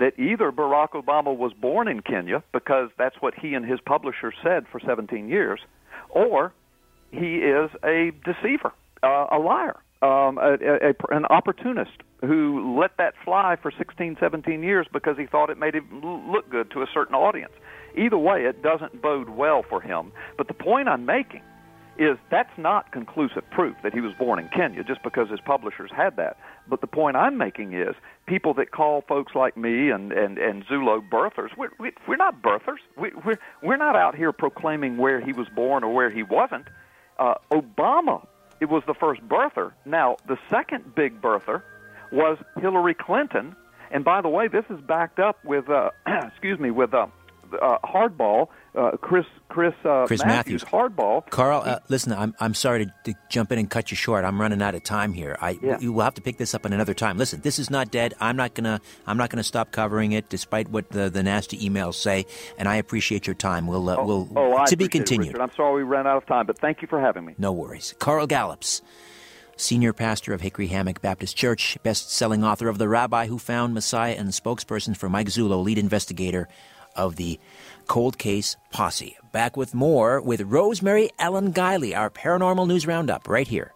that 0.00 0.18
either 0.18 0.50
Barack 0.50 0.90
Obama 0.92 1.36
was 1.36 1.52
born 1.52 1.86
in 1.86 2.00
Kenya 2.00 2.42
because 2.52 2.90
that's 2.98 3.16
what 3.20 3.34
he 3.34 3.54
and 3.54 3.64
his 3.64 3.78
publisher 3.80 4.32
said 4.42 4.64
for 4.72 4.80
17 4.80 5.28
years, 5.28 5.60
or 6.08 6.52
he 7.12 7.36
is 7.36 7.70
a 7.84 8.10
deceiver, 8.24 8.72
uh, 9.02 9.26
a 9.30 9.38
liar, 9.38 9.76
um, 10.02 10.38
a, 10.38 10.56
a, 10.62 11.14
an 11.14 11.26
opportunist 11.26 12.02
who 12.22 12.78
let 12.78 12.96
that 12.98 13.14
fly 13.24 13.56
for 13.60 13.70
16, 13.76 14.16
17 14.18 14.62
years 14.62 14.86
because 14.92 15.16
he 15.18 15.26
thought 15.26 15.50
it 15.50 15.58
made 15.58 15.74
him 15.74 15.86
look 16.02 16.48
good 16.50 16.70
to 16.70 16.82
a 16.82 16.86
certain 16.92 17.14
audience. 17.14 17.52
Either 17.96 18.18
way, 18.18 18.44
it 18.44 18.62
doesn't 18.62 19.02
bode 19.02 19.28
well 19.28 19.64
for 19.68 19.80
him. 19.80 20.12
But 20.36 20.48
the 20.48 20.54
point 20.54 20.88
I'm 20.88 21.04
making 21.04 21.42
is 21.98 22.16
that's 22.30 22.56
not 22.56 22.92
conclusive 22.92 23.42
proof 23.50 23.76
that 23.82 23.92
he 23.92 24.00
was 24.00 24.12
born 24.18 24.38
in 24.38 24.48
Kenya 24.48 24.82
just 24.82 25.02
because 25.02 25.28
his 25.28 25.40
publishers 25.40 25.90
had 25.94 26.16
that. 26.16 26.38
But 26.68 26.80
the 26.80 26.86
point 26.86 27.16
I'm 27.16 27.36
making 27.36 27.72
is 27.72 27.94
people 28.26 28.54
that 28.54 28.70
call 28.70 29.02
folks 29.02 29.34
like 29.34 29.56
me 29.56 29.90
and 29.90 30.12
and 30.12 30.38
and 30.38 30.66
Zullo 30.66 31.00
birthers, 31.08 31.56
we're 31.56 31.70
we, 31.78 31.92
we're 32.06 32.16
not 32.16 32.42
birthers. 32.42 32.78
We, 32.96 33.10
we're 33.24 33.38
we're 33.62 33.76
not 33.76 33.96
out 33.96 34.14
here 34.14 34.32
proclaiming 34.32 34.96
where 34.96 35.20
he 35.20 35.32
was 35.32 35.48
born 35.48 35.84
or 35.84 35.92
where 35.92 36.10
he 36.10 36.22
wasn't. 36.22 36.68
Uh, 37.18 37.34
Obama, 37.50 38.26
it 38.60 38.66
was 38.66 38.82
the 38.86 38.94
first 38.94 39.20
birther. 39.28 39.72
Now 39.84 40.16
the 40.26 40.38
second 40.48 40.94
big 40.94 41.20
birther 41.20 41.62
was 42.12 42.38
Hillary 42.60 42.94
Clinton. 42.94 43.56
And 43.92 44.04
by 44.04 44.20
the 44.20 44.28
way, 44.28 44.46
this 44.46 44.64
is 44.70 44.80
backed 44.80 45.18
up 45.18 45.44
with 45.44 45.68
uh, 45.68 45.90
excuse 46.06 46.58
me 46.58 46.70
with 46.70 46.94
uh, 46.94 47.06
uh, 47.60 47.78
hardball 47.84 48.48
uh, 48.74 48.92
Chris 48.98 49.26
Chris, 49.48 49.74
uh, 49.84 50.06
Chris 50.06 50.24
Matthews, 50.24 50.62
Matthews. 50.62 50.64
hardball. 50.64 51.28
Carl, 51.30 51.62
uh, 51.64 51.80
listen, 51.88 52.12
I'm 52.12 52.34
I'm 52.38 52.54
sorry 52.54 52.86
to, 52.86 52.94
to, 53.04 53.14
jump 53.28 53.50
in 53.50 53.58
and 53.58 53.68
cut 53.68 53.90
you 53.90 53.96
short. 53.96 54.24
I'm 54.24 54.40
running 54.40 54.62
out 54.62 54.74
of 54.74 54.84
time 54.84 55.12
here. 55.12 55.36
I 55.40 55.58
yeah. 55.60 55.78
you 55.80 55.92
will 55.92 56.04
have 56.04 56.14
to 56.14 56.20
pick 56.20 56.38
this 56.38 56.54
up 56.54 56.64
at 56.64 56.72
another 56.72 56.94
time. 56.94 57.18
Listen, 57.18 57.40
this 57.40 57.58
is 57.58 57.68
not 57.68 57.90
dead. 57.90 58.14
I'm 58.20 58.36
not 58.36 58.54
gonna 58.54 58.80
I'm 59.06 59.16
not 59.16 59.30
gonna 59.30 59.42
stop 59.42 59.72
covering 59.72 60.12
it, 60.12 60.28
despite 60.28 60.68
what 60.70 60.90
the, 60.90 61.10
the 61.10 61.22
nasty 61.22 61.58
emails 61.68 61.94
say. 61.94 62.26
And 62.58 62.68
I 62.68 62.76
appreciate 62.76 63.26
your 63.26 63.34
time. 63.34 63.66
We'll 63.66 63.88
uh, 63.88 63.96
oh, 63.96 64.04
we'll 64.04 64.28
oh, 64.36 64.64
to 64.66 64.76
be 64.76 64.88
continued. 64.88 65.34
It, 65.34 65.40
I'm 65.40 65.52
sorry 65.56 65.82
we 65.82 65.88
ran 65.88 66.06
out 66.06 66.18
of 66.18 66.26
time, 66.26 66.46
but 66.46 66.58
thank 66.58 66.80
you 66.80 66.86
for 66.86 67.00
having 67.00 67.24
me. 67.24 67.34
No 67.38 67.52
worries, 67.52 67.94
Carl 67.98 68.26
Gallups. 68.26 68.82
Senior 69.56 69.92
pastor 69.92 70.32
of 70.32 70.40
Hickory 70.40 70.68
Hammock 70.68 71.02
Baptist 71.02 71.36
Church, 71.36 71.76
best 71.82 72.10
selling 72.10 72.42
author 72.42 72.68
of 72.68 72.78
The 72.78 72.88
Rabbi 72.88 73.26
Who 73.26 73.36
Found 73.36 73.74
Messiah, 73.74 74.14
and 74.16 74.30
spokesperson 74.30 74.96
for 74.96 75.10
Mike 75.10 75.26
Zullo, 75.26 75.62
lead 75.62 75.76
investigator 75.76 76.48
of 76.96 77.16
the 77.16 77.38
Cold 77.90 78.18
Case 78.18 78.56
Posse. 78.70 79.16
Back 79.32 79.56
with 79.56 79.74
more 79.74 80.20
with 80.20 80.42
Rosemary 80.42 81.10
Ellen 81.18 81.52
Guiley, 81.52 81.96
our 81.96 82.08
paranormal 82.08 82.68
news 82.68 82.86
roundup, 82.86 83.28
right 83.28 83.48
here. 83.48 83.72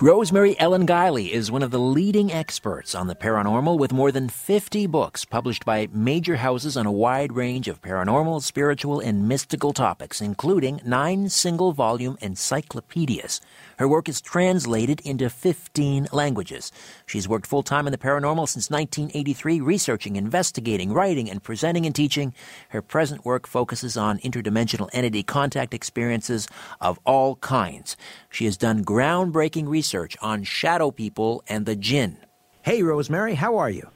Rosemary 0.00 0.58
Ellen 0.58 0.84
Guiley 0.84 1.30
is 1.30 1.48
one 1.48 1.62
of 1.62 1.70
the 1.70 1.78
leading 1.78 2.32
experts 2.32 2.92
on 2.92 3.06
the 3.06 3.14
paranormal 3.14 3.78
with 3.78 3.92
more 3.92 4.10
than 4.10 4.28
50 4.28 4.88
books 4.88 5.24
published 5.24 5.64
by 5.64 5.86
major 5.92 6.34
houses 6.34 6.76
on 6.76 6.86
a 6.86 6.90
wide 6.90 7.34
range 7.34 7.68
of 7.68 7.80
paranormal, 7.80 8.42
spiritual, 8.42 8.98
and 8.98 9.28
mystical 9.28 9.72
topics, 9.72 10.20
including 10.20 10.80
nine 10.84 11.28
single 11.28 11.70
volume 11.70 12.18
encyclopedias. 12.20 13.40
Her 13.78 13.86
work 13.86 14.08
is 14.08 14.20
translated 14.20 15.00
into 15.00 15.28
15 15.28 16.08
languages. 16.12 16.72
She's 17.06 17.28
worked 17.28 17.46
full 17.46 17.62
time 17.62 17.86
in 17.86 17.92
the 17.92 17.98
paranormal 17.98 18.48
since 18.48 18.70
1983, 18.70 19.60
researching, 19.60 20.16
investigating, 20.16 20.92
writing, 20.92 21.30
and 21.30 21.42
presenting 21.42 21.84
and 21.84 21.94
teaching. 21.94 22.32
Her 22.70 22.80
present 22.80 23.24
work 23.24 23.46
focuses 23.46 23.96
on 23.96 24.18
interdimensional 24.20 24.88
entity 24.92 25.22
contact 25.22 25.74
experiences 25.74 26.48
of 26.80 26.98
all 27.04 27.36
kinds. 27.36 27.96
She 28.30 28.46
has 28.46 28.56
done 28.56 28.84
groundbreaking 28.84 29.68
research 29.68 30.16
on 30.22 30.44
shadow 30.44 30.90
people 30.90 31.42
and 31.46 31.66
the 31.66 31.76
jinn. 31.76 32.18
Hey, 32.62 32.82
Rosemary, 32.82 33.34
how 33.34 33.58
are 33.58 33.70
you? 33.70 33.88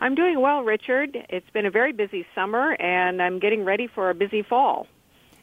I'm 0.00 0.14
doing 0.14 0.40
well, 0.40 0.62
Richard. 0.62 1.16
It's 1.28 1.48
been 1.50 1.66
a 1.66 1.70
very 1.70 1.92
busy 1.92 2.26
summer, 2.34 2.72
and 2.80 3.22
I'm 3.22 3.38
getting 3.38 3.64
ready 3.64 3.86
for 3.86 4.10
a 4.10 4.14
busy 4.14 4.42
fall. 4.42 4.86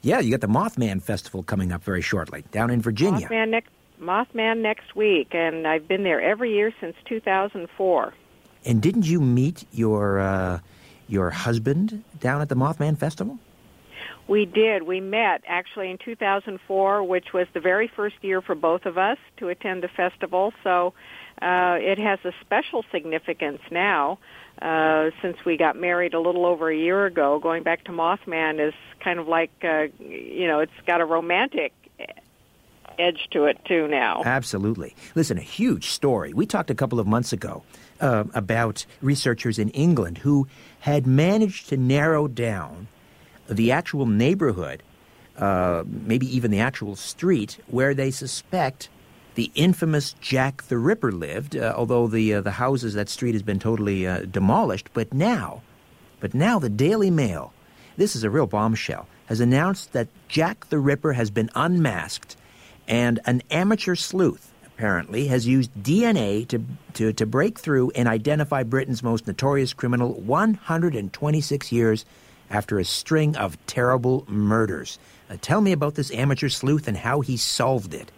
Yeah, 0.07 0.21
you 0.21 0.31
got 0.31 0.39
the 0.39 0.47
Mothman 0.47 1.03
Festival 1.03 1.43
coming 1.43 1.73
up 1.73 1.83
very 1.83 2.01
shortly 2.01 2.45
down 2.53 2.69
in 2.69 2.81
Virginia. 2.81 3.27
Mothman 3.27 3.49
next, 3.49 3.69
Mothman 4.01 4.61
next 4.61 4.95
week, 4.95 5.35
and 5.35 5.67
I've 5.67 5.85
been 5.85 6.03
there 6.03 6.21
every 6.21 6.53
year 6.53 6.71
since 6.79 6.95
2004. 7.09 8.13
And 8.63 8.81
didn't 8.81 9.05
you 9.05 9.19
meet 9.19 9.65
your 9.73 10.19
uh, 10.19 10.59
your 11.09 11.29
husband 11.29 12.05
down 12.21 12.39
at 12.39 12.47
the 12.47 12.55
Mothman 12.55 12.97
Festival? 12.97 13.37
We 14.29 14.45
did. 14.45 14.83
We 14.83 15.01
met 15.01 15.41
actually 15.45 15.91
in 15.91 15.97
2004, 15.97 17.03
which 17.03 17.33
was 17.33 17.47
the 17.53 17.59
very 17.59 17.91
first 17.93 18.15
year 18.21 18.41
for 18.41 18.55
both 18.55 18.85
of 18.85 18.97
us 18.97 19.17
to 19.37 19.49
attend 19.49 19.83
the 19.83 19.89
festival. 19.89 20.53
So 20.63 20.93
uh, 21.41 21.79
it 21.81 21.99
has 21.99 22.19
a 22.23 22.31
special 22.39 22.85
significance 22.93 23.59
now. 23.71 24.19
Uh, 24.61 25.11
since 25.21 25.37
we 25.45 25.55
got 25.55 25.75
married 25.75 26.13
a 26.13 26.19
little 26.19 26.45
over 26.45 26.69
a 26.69 26.75
year 26.75 27.05
ago, 27.05 27.39
going 27.39 27.63
back 27.63 27.83
to 27.83 27.91
Mothman 27.91 28.59
is 28.65 28.73
kind 28.99 29.19
of 29.19 29.27
like, 29.27 29.51
uh, 29.63 29.87
you 29.99 30.47
know, 30.47 30.59
it's 30.59 30.71
got 30.85 30.99
a 30.99 31.05
romantic 31.05 31.73
edge 32.99 33.27
to 33.31 33.45
it 33.45 33.63
too 33.65 33.87
now. 33.87 34.21
Absolutely. 34.25 34.95
Listen, 35.15 35.37
a 35.37 35.41
huge 35.41 35.89
story. 35.89 36.33
We 36.33 36.45
talked 36.45 36.69
a 36.69 36.75
couple 36.75 36.99
of 36.99 37.07
months 37.07 37.33
ago 37.33 37.63
uh, 38.01 38.25
about 38.33 38.85
researchers 39.01 39.59
in 39.59 39.69
England 39.69 40.19
who 40.19 40.47
had 40.79 41.05
managed 41.05 41.69
to 41.69 41.77
narrow 41.77 42.27
down 42.27 42.87
the 43.49 43.71
actual 43.71 44.05
neighborhood, 44.05 44.83
uh, 45.37 45.83
maybe 45.85 46.25
even 46.35 46.51
the 46.51 46.59
actual 46.59 46.95
street, 46.95 47.57
where 47.67 47.93
they 47.93 48.11
suspect 48.11 48.89
the 49.37 49.51
infamous 49.53 50.13
Jack 50.19 50.63
the 50.63 50.79
Ripper 50.79 51.11
lived, 51.11 51.55
uh, 51.55 51.71
although 51.77 52.07
the 52.07 52.33
uh, 52.33 52.41
the 52.41 52.53
houses 52.53 52.95
that 52.95 53.07
street 53.07 53.33
has 53.33 53.43
been 53.43 53.59
totally 53.59 54.07
uh, 54.07 54.21
demolished. 54.21 54.89
But 54.93 55.13
now, 55.13 55.61
but 56.19 56.33
now 56.33 56.57
the 56.57 56.71
Daily 56.71 57.11
Mail, 57.11 57.53
this 57.97 58.15
is 58.15 58.23
a 58.23 58.31
real 58.31 58.47
bombshell, 58.47 59.07
has 59.27 59.39
announced 59.39 59.93
that 59.93 60.07
Jack 60.27 60.69
the 60.69 60.79
Ripper 60.79 61.13
has 61.13 61.29
been 61.29 61.51
unmasked, 61.53 62.35
and 62.87 63.19
an 63.25 63.43
amateur 63.51 63.93
sleuth 63.93 64.51
apparently 64.65 65.27
has 65.27 65.45
used 65.45 65.69
DNA 65.75 66.47
to 66.47 66.63
to, 66.93 67.13
to 67.13 67.25
break 67.27 67.59
through 67.59 67.91
and 67.91 68.07
identify 68.07 68.63
Britain's 68.63 69.03
most 69.03 69.27
notorious 69.27 69.71
criminal 69.71 70.13
126 70.13 71.71
years 71.71 72.05
after 72.49 72.79
a 72.79 72.83
string 72.83 73.37
of 73.37 73.63
terrible 73.67 74.25
murders. 74.27 74.97
Uh, 75.29 75.37
tell 75.39 75.61
me 75.61 75.73
about 75.73 75.93
this 75.93 76.09
amateur 76.09 76.49
sleuth 76.49 76.87
and 76.87 76.97
how 76.97 77.21
he 77.21 77.37
solved 77.37 77.93
it. 77.93 78.11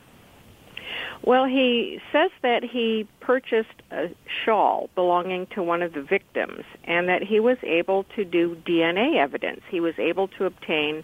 Well, 1.24 1.46
he 1.46 2.00
says 2.12 2.32
that 2.42 2.64
he 2.64 3.08
purchased 3.20 3.68
a 3.92 4.10
shawl 4.44 4.90
belonging 4.96 5.48
to 5.48 5.62
one 5.62 5.82
of 5.82 5.94
the 5.94 6.02
victims 6.02 6.64
and 6.86 7.10
that 7.10 7.22
he 7.22 7.40
was 7.40 7.58
able 7.62 8.06
to 8.16 8.24
do 8.24 8.56
DNA 8.56 9.18
evidence. 9.18 9.62
He 9.70 9.80
was 9.80 9.94
able 10.00 10.30
to 10.30 10.46
obtain 10.46 11.04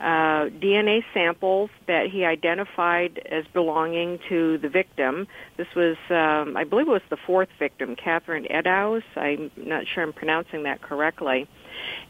uh, 0.00 0.50
DNA 0.50 1.02
samples 1.14 1.70
that 1.86 2.10
he 2.10 2.24
identified 2.24 3.20
as 3.30 3.44
belonging 3.52 4.18
to 4.28 4.58
the 4.58 4.68
victim. 4.68 5.26
This 5.56 5.68
was, 5.74 5.96
um, 6.10 6.56
I 6.56 6.64
believe 6.64 6.88
it 6.88 6.90
was 6.90 7.02
the 7.10 7.16
fourth 7.16 7.48
victim, 7.58 7.96
Catherine 7.96 8.46
Eddowes. 8.50 9.02
I'm 9.16 9.50
not 9.56 9.86
sure 9.86 10.02
I'm 10.02 10.12
pronouncing 10.12 10.64
that 10.64 10.82
correctly. 10.82 11.48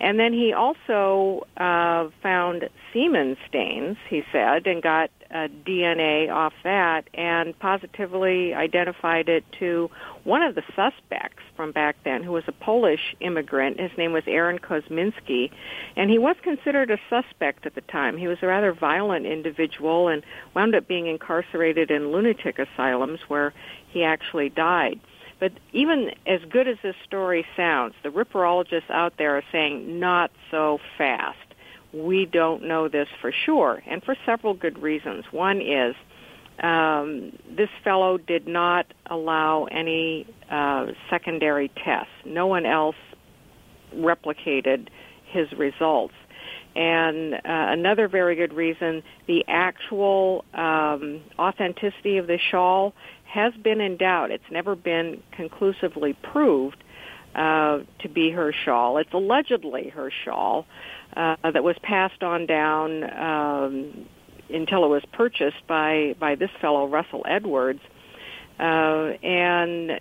And 0.01 0.19
then 0.19 0.33
he 0.33 0.53
also 0.53 1.47
uh, 1.57 2.09
found 2.23 2.69
semen 2.93 3.37
stains, 3.49 3.97
he 4.09 4.23
said, 4.33 4.67
and 4.67 4.83
got 4.83 5.11
uh, 5.35 5.49
DNA 5.67 6.31
off 6.33 6.53
that 6.63 7.09
and 7.13 7.59
positively 7.59 8.55
identified 8.55 9.29
it 9.29 9.45
to 9.59 9.91
one 10.23 10.43
of 10.43 10.55
the 10.55 10.63
suspects 10.77 11.43
from 11.57 11.73
back 11.73 11.97
then, 12.05 12.23
who 12.23 12.31
was 12.31 12.45
a 12.47 12.53
Polish 12.53 13.17
immigrant. 13.21 13.81
His 13.81 13.91
name 13.99 14.13
was 14.13 14.23
Aaron 14.29 14.61
Kosminski, 14.61 15.51
and 15.97 16.09
he 16.09 16.19
was 16.19 16.37
considered 16.43 16.93
a 16.93 16.99
suspect 17.11 17.67
at 17.67 17.75
the 17.75 17.81
time. 17.81 18.17
He 18.17 18.29
was 18.29 18.39
a 18.43 18.47
rather 18.47 18.73
violent 18.73 19.27
individual 19.27 20.09
and 20.09 20.23
wound 20.55 20.77
up 20.77 20.87
being 20.87 21.09
incarcerated 21.09 21.91
in 21.91 22.13
lunatic 22.13 22.61
asylums 22.61 23.19
where 23.27 23.53
he 23.89 24.05
actually 24.05 24.51
died. 24.51 25.01
But 25.41 25.53
even 25.73 26.13
as 26.27 26.41
good 26.49 26.69
as 26.69 26.77
this 26.83 26.95
story 27.05 27.45
sounds, 27.57 27.95
the 28.05 28.09
ripperologists 28.09 28.89
out 28.89 29.15
there 29.19 29.37
are 29.37 29.43
saying 29.51 29.99
not 29.99 30.31
so 30.51 30.79
fast. 30.97 31.39
We 31.95 32.27
don't 32.27 32.65
know 32.65 32.89
this 32.89 33.09
for 33.21 33.33
sure, 33.33 33.83
and 33.87 34.03
for 34.03 34.17
several 34.27 34.55
good 34.55 34.79
reasons. 34.83 35.25
One 35.31 35.61
is 35.61 35.95
um, 36.63 37.33
this 37.57 37.69
fellow 37.83 38.19
did 38.19 38.47
not 38.47 38.87
allow 39.07 39.65
any 39.65 40.27
uh, 40.51 40.87
secondary 41.11 41.69
tests. 41.85 42.13
No 42.25 42.47
one 42.47 42.67
else 42.67 42.97
replicated 43.95 44.89
his 45.27 45.51
results. 45.53 46.15
And 46.77 47.35
uh, 47.35 47.39
another 47.45 48.09
very 48.09 48.35
good 48.35 48.53
reason, 48.53 49.03
the 49.27 49.45
actual 49.47 50.45
um, 50.55 51.21
authenticity 51.39 52.19
of 52.19 52.27
the 52.27 52.39
shawl 52.51 52.95
has 53.25 53.53
been 53.55 53.81
in 53.81 53.97
doubt. 53.97 54.31
It's 54.31 54.45
never 54.51 54.75
been 54.75 55.23
conclusively 55.33 56.15
proved 56.15 56.83
uh, 57.35 57.81
to 58.01 58.09
be 58.09 58.31
her 58.31 58.53
shawl. 58.65 58.99
It's 58.99 59.13
allegedly 59.13 59.89
her 59.91 60.11
shawl 60.25 60.67
uh, 61.17 61.37
that 61.51 61.63
was 61.63 61.77
passed 61.83 62.23
on 62.23 62.47
down 62.47 63.05
um, 63.05 64.07
until 64.51 64.85
it 64.85 64.89
was 64.89 65.03
purchased 65.13 65.67
by 65.67 66.15
by 66.19 66.35
this 66.35 66.51
fellow 66.61 66.87
Russell 66.87 67.25
Edwards, 67.29 67.81
uh, 68.59 68.63
and 69.23 70.01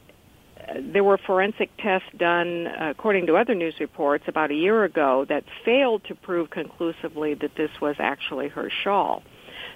there 0.80 1.03
were 1.03 1.18
forensic 1.18 1.69
tests 1.77 2.07
done, 2.18 2.68
according 2.68 3.27
to 3.27 3.35
other 3.35 3.53
news 3.53 3.76
reports, 3.80 4.23
about 4.27 4.52
a 4.52 4.56
year 4.56 4.84
ago 4.84 5.26
that 5.27 5.44
failed 5.65 6.03
to 6.06 6.15
prove 6.15 6.49
conclusively 6.49 7.34
that 7.34 7.52
this 7.56 7.72
was 7.81 7.95
actually 7.99 8.48
her 8.49 8.69
shawl. 8.84 9.23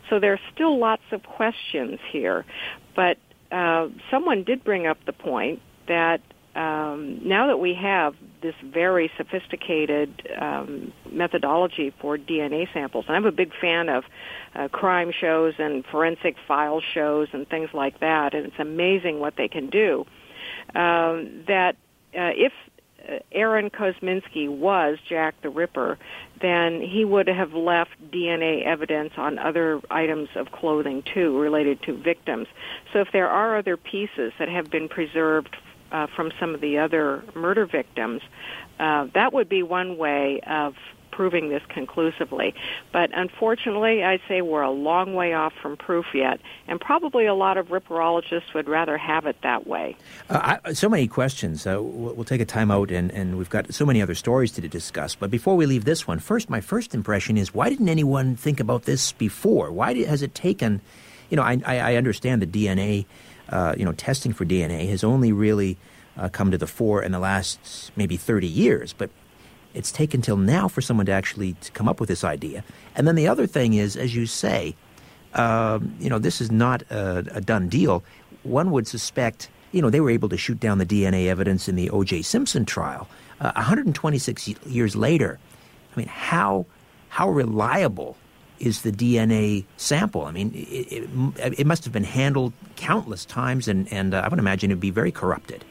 So 0.09 0.19
there 0.19 0.33
are 0.33 0.39
still 0.53 0.77
lots 0.79 1.03
of 1.11 1.23
questions 1.23 1.99
here, 2.11 2.45
but 2.95 3.17
uh, 3.51 3.89
someone 4.09 4.43
did 4.43 4.63
bring 4.63 4.87
up 4.87 4.97
the 5.05 5.13
point 5.13 5.61
that 5.87 6.21
um, 6.57 7.19
now 7.23 7.47
that 7.47 7.59
we 7.59 7.75
have 7.75 8.15
this 8.41 8.55
very 8.63 9.11
sophisticated 9.15 10.27
um, 10.39 10.91
methodology 11.11 11.93
for 12.01 12.17
DNA 12.17 12.67
samples, 12.73 13.05
and 13.07 13.15
I'm 13.15 13.25
a 13.25 13.31
big 13.31 13.51
fan 13.61 13.89
of 13.89 14.05
uh, 14.55 14.67
crime 14.69 15.11
shows 15.11 15.53
and 15.59 15.85
forensic 15.85 16.35
file 16.47 16.81
shows 16.81 17.27
and 17.31 17.47
things 17.47 17.69
like 17.73 17.99
that, 17.99 18.33
and 18.33 18.47
it's 18.47 18.59
amazing 18.59 19.19
what 19.19 19.35
they 19.35 19.47
can 19.47 19.69
do. 19.69 20.05
Um, 20.73 21.43
that 21.47 21.75
uh, 22.15 22.33
if 22.33 22.53
uh, 23.07 23.19
Aaron 23.31 23.69
Kosminski 23.69 24.49
was 24.49 24.97
Jack 25.07 25.39
the 25.43 25.49
Ripper, 25.49 25.99
then 26.41 26.81
he 26.81 27.05
would 27.05 27.27
have 27.27 27.53
left 27.53 27.91
DNA 28.11 28.65
evidence 28.65 29.13
on 29.17 29.37
other 29.37 29.79
items 29.91 30.29
of 30.35 30.51
clothing 30.51 31.03
too 31.03 31.37
related 31.39 31.83
to 31.83 31.95
victims. 31.95 32.47
So 32.93 32.99
if 33.01 33.09
there 33.13 33.29
are 33.29 33.57
other 33.57 33.77
pieces 33.77 34.33
that 34.39 34.49
have 34.49 34.71
been 34.71 34.89
preserved 34.89 35.55
uh, 35.91 36.07
from 36.15 36.31
some 36.39 36.53
of 36.53 36.61
the 36.61 36.79
other 36.79 37.23
murder 37.35 37.65
victims, 37.65 38.21
uh, 38.79 39.07
that 39.13 39.33
would 39.33 39.49
be 39.49 39.63
one 39.63 39.97
way 39.97 40.41
of 40.41 40.75
proving 41.17 41.49
this 41.49 41.63
conclusively. 41.69 42.53
But 42.93 43.09
unfortunately, 43.11 44.03
I'd 44.03 44.21
say 44.27 44.43
we're 44.43 44.61
a 44.61 44.69
long 44.69 45.15
way 45.15 45.33
off 45.33 45.51
from 45.59 45.75
proof 45.75 46.05
yet, 46.13 46.39
and 46.67 46.79
probably 46.79 47.25
a 47.25 47.33
lot 47.33 47.57
of 47.57 47.69
ripperologists 47.69 48.53
would 48.53 48.69
rather 48.69 48.99
have 48.99 49.25
it 49.25 49.35
that 49.41 49.65
way. 49.65 49.97
Uh, 50.29 50.59
I, 50.63 50.73
so 50.73 50.87
many 50.87 51.07
questions. 51.07 51.65
Uh, 51.65 51.81
we'll, 51.81 52.23
take 52.23 52.39
a 52.39 52.45
time 52.45 52.69
out, 52.69 52.91
and, 52.91 53.09
and 53.11 53.39
we've 53.39 53.49
got 53.49 53.73
so 53.73 53.83
many 53.83 53.99
other 53.99 54.13
stories 54.13 54.51
to 54.51 54.61
discuss. 54.67 55.15
But 55.15 55.31
before 55.31 55.55
we 55.55 55.65
leave 55.65 55.85
this 55.85 56.05
one, 56.05 56.19
first, 56.19 56.51
my 56.51 56.61
first 56.61 56.93
impression 56.93 57.35
is 57.35 57.51
why 57.51 57.69
didn't 57.69 57.89
anyone 57.89 58.35
think 58.35 58.59
about 58.59 58.83
this 58.83 59.11
before? 59.13 59.71
Why 59.71 59.93
did, 59.93 60.07
has 60.07 60.21
it 60.21 60.35
taken? 60.35 60.81
You 61.29 61.37
know, 61.37 61.43
I, 61.43 61.59
I 61.65 61.95
understand 61.95 62.41
the 62.41 62.47
DNA. 62.47 63.05
Uh, 63.49 63.73
you 63.77 63.85
know, 63.85 63.93
testing 63.93 64.33
for 64.33 64.45
DNA 64.45 64.89
has 64.89 65.03
only 65.03 65.31
really 65.31 65.77
uh, 66.17 66.29
come 66.29 66.51
to 66.51 66.57
the 66.57 66.67
fore 66.67 67.01
in 67.01 67.11
the 67.11 67.19
last 67.19 67.91
maybe 67.95 68.17
30 68.17 68.47
years. 68.47 68.93
But 68.93 69.09
it's 69.73 69.91
taken 69.91 70.21
till 70.21 70.37
now 70.37 70.67
for 70.67 70.81
someone 70.81 71.05
to 71.05 71.11
actually 71.11 71.53
to 71.53 71.71
come 71.71 71.87
up 71.87 71.99
with 71.99 72.09
this 72.09 72.23
idea. 72.23 72.63
And 72.95 73.07
then 73.07 73.15
the 73.15 73.27
other 73.27 73.47
thing 73.47 73.73
is, 73.73 73.95
as 73.95 74.15
you 74.15 74.25
say, 74.25 74.75
um, 75.33 75.95
you 75.99 76.09
know, 76.09 76.19
this 76.19 76.41
is 76.41 76.51
not 76.51 76.81
a, 76.89 77.19
a, 77.31 77.41
done 77.41 77.69
deal. 77.69 78.03
One 78.43 78.71
would 78.71 78.87
suspect, 78.87 79.49
you 79.71 79.81
know, 79.81 79.89
they 79.89 79.99
were 79.99 80.09
able 80.09 80.29
to 80.29 80.37
shoot 80.37 80.59
down 80.59 80.79
the 80.79 80.85
DNA 80.85 81.27
evidence 81.27 81.69
in 81.69 81.75
the 81.75 81.89
O.J. 81.89 82.23
Simpson 82.23 82.65
trial. 82.65 83.07
Uh, 83.39 83.51
126 83.55 84.47
years 84.65 84.95
later, 84.95 85.37
I 85.93 85.99
mean, 85.99 86.07
how 86.07 86.65
how 87.09 87.29
reliable 87.29 88.17
is 88.59 88.81
the 88.81 88.91
DNA 88.91 89.65
sample? 89.77 90.25
I 90.25 90.31
mean, 90.31 90.51
it, 90.53 91.07
it, 91.39 91.59
it 91.59 91.67
must 91.67 91.83
have 91.83 91.93
been 91.93 92.03
handled 92.03 92.53
countless 92.75 93.25
times, 93.25 93.67
and, 93.67 93.91
and 93.91 94.13
uh, 94.13 94.21
I 94.23 94.27
would 94.27 94.39
imagine 94.39 94.71
it 94.71 94.75
would 94.75 94.81
be 94.81 94.91
very 94.91 95.11
corrupted. 95.11 95.63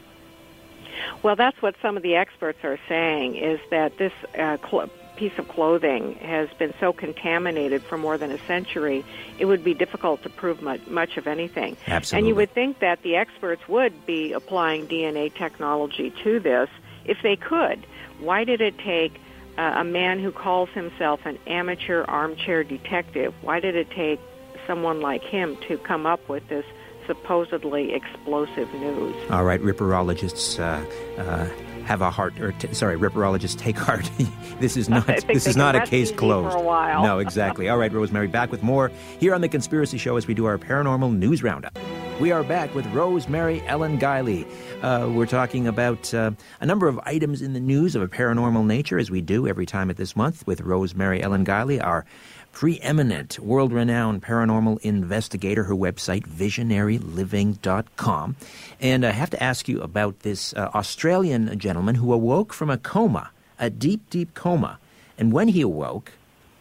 Well, 1.23 1.37
that's 1.37 1.61
what 1.63 1.75
some 1.83 1.97
of 1.97 2.03
the 2.03 2.17
experts 2.17 2.59
are 2.65 2.79
saying 2.89 3.37
is 3.37 3.61
that 3.71 3.97
this 3.99 4.13
uh, 4.39 4.59
cl- 4.59 4.91
piece 5.17 5.37
of 5.39 5.49
clothing 5.49 6.15
has 6.17 6.49
been 6.59 6.75
so 6.79 6.93
contaminated 6.93 7.83
for 7.83 7.97
more 7.99 8.19
than 8.19 8.31
a 8.31 8.39
century, 8.47 9.05
it 9.39 9.47
would 9.47 9.65
be 9.65 9.75
difficult 9.75 10.23
to 10.23 10.29
prove 10.29 10.63
much, 10.63 10.87
much 10.87 11.17
of 11.17 11.27
anything. 11.27 11.77
Absolutely. 11.87 12.19
And 12.19 12.29
you 12.29 12.35
would 12.37 12.53
think 12.53 12.79
that 12.81 13.03
the 13.03 13.17
experts 13.17 13.67
would 13.69 14.07
be 14.07 14.33
applying 14.33 14.87
DNA 14.87 15.35
technology 15.35 16.13
to 16.23 16.39
this 16.39 16.69
if 17.05 17.19
they 17.23 17.37
could. 17.37 17.87
Why 18.21 18.45
did 18.45 18.61
it 18.61 18.79
take 18.79 19.21
uh, 19.59 19.77
a 19.79 19.85
man 19.85 20.19
who 20.19 20.33
calls 20.33 20.69
himself 20.71 21.21
an 21.25 21.39
amateur 21.47 22.05
armchair 22.05 22.65
detective? 22.65 23.35
Why 23.43 23.61
did 23.61 23.77
it 23.77 23.91
take 23.91 24.21
someone 24.67 25.01
like 25.01 25.23
him 25.23 25.57
to 25.69 25.79
come 25.79 26.07
up 26.07 26.29
with 26.29 26.47
this 26.49 26.65
supposedly 27.07 27.95
explosive 27.95 28.73
news. 28.75 29.15
All 29.31 29.45
right, 29.45 29.61
ripperologists 29.61 30.59
uh, 30.59 31.21
uh, 31.21 31.49
have 31.85 32.03
a 32.03 32.11
heart, 32.11 32.39
or 32.41 32.53
t- 32.53 32.75
sorry, 32.75 32.99
ripperologists 32.99 33.57
take 33.57 33.77
heart. 33.77 34.11
this 34.61 34.77
is 34.77 34.89
not 34.91 35.07
this 35.29 35.47
is 35.47 35.57
not 35.57 35.77
a 35.77 35.87
case 35.87 36.11
closed. 36.13 36.53
For 36.53 36.59
a 36.59 36.63
while. 36.63 37.03
no, 37.03 37.19
exactly. 37.19 37.69
All 37.69 37.79
right, 37.79 37.93
Rosemary, 37.93 38.29
back 38.29 38.51
with 38.51 38.63
more 38.63 38.91
here 39.19 39.35
on 39.35 39.41
the 39.41 39.49
Conspiracy 39.49 39.99
Show 39.99 40.17
as 40.17 40.27
we 40.27 40.35
do 40.35 40.45
our 40.45 40.59
paranormal 40.59 41.17
news 41.17 41.43
roundup. 41.43 41.79
We 42.19 42.33
are 42.33 42.43
back 42.43 42.75
with 42.75 42.87
Rosemary 42.95 43.61
Ellen 43.67 43.99
Guiley. 43.99 44.47
Uh, 44.83 45.11
we're 45.11 45.27
talking 45.27 45.67
about 45.67 46.15
uh, 46.15 46.31
a 46.63 46.67
number 46.67 46.89
of 46.89 46.99
items 47.01 47.43
in 47.43 47.53
the 47.53 47.61
news 47.61 47.95
of 47.95 48.01
a 48.01 48.09
paranormal 48.09 48.65
nature, 48.65 48.99
as 48.99 49.11
we 49.11 49.21
do 49.21 49.47
every 49.47 49.67
time 49.67 49.91
at 49.91 49.99
this 49.99 50.17
month 50.17 50.47
with 50.47 50.63
Rosemary 50.63 51.23
Ellen 51.23 51.45
Guiley, 51.45 51.79
our 51.85 52.07
preeminent, 52.53 53.39
world 53.39 53.71
renowned 53.71 54.23
paranormal 54.23 54.81
investigator. 54.81 55.65
Her 55.65 55.75
website, 55.75 56.27
visionaryliving.com. 56.27 58.37
And 58.81 59.05
I 59.05 59.11
have 59.11 59.31
to 59.31 59.43
ask 59.43 59.69
you 59.69 59.83
about 59.83 60.21
this 60.21 60.55
uh, 60.55 60.71
Australian 60.75 61.59
gentleman 61.59 61.97
who 61.97 62.15
awoke 62.15 62.55
from 62.55 62.71
a 62.71 62.79
coma, 62.79 63.29
a 63.59 63.69
deep, 63.69 64.09
deep 64.09 64.33
coma. 64.33 64.79
And 65.19 65.33
when 65.33 65.49
he 65.49 65.61
awoke, 65.61 66.13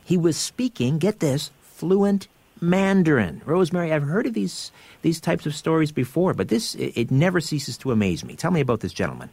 he 0.04 0.18
was 0.18 0.36
speaking, 0.36 0.98
get 0.98 1.22
this, 1.22 1.50
fluent 1.62 2.28
Mandarin. 2.62 3.42
Rosemary, 3.46 3.94
I've 3.94 4.04
heard 4.04 4.26
of 4.26 4.34
these, 4.34 4.72
these 5.06 5.22
types 5.22 5.46
of 5.46 5.54
stories 5.54 5.92
before, 5.92 6.34
but 6.34 6.48
this, 6.48 6.74
it, 6.74 7.12
never 7.12 7.40
ceases 7.40 7.78
to 7.78 7.92
amaze 7.92 8.26
me. 8.26 8.36
Tell 8.36 8.50
me 8.50 8.60
about 8.60 8.80
this 8.80 8.92
gentleman. 8.92 9.30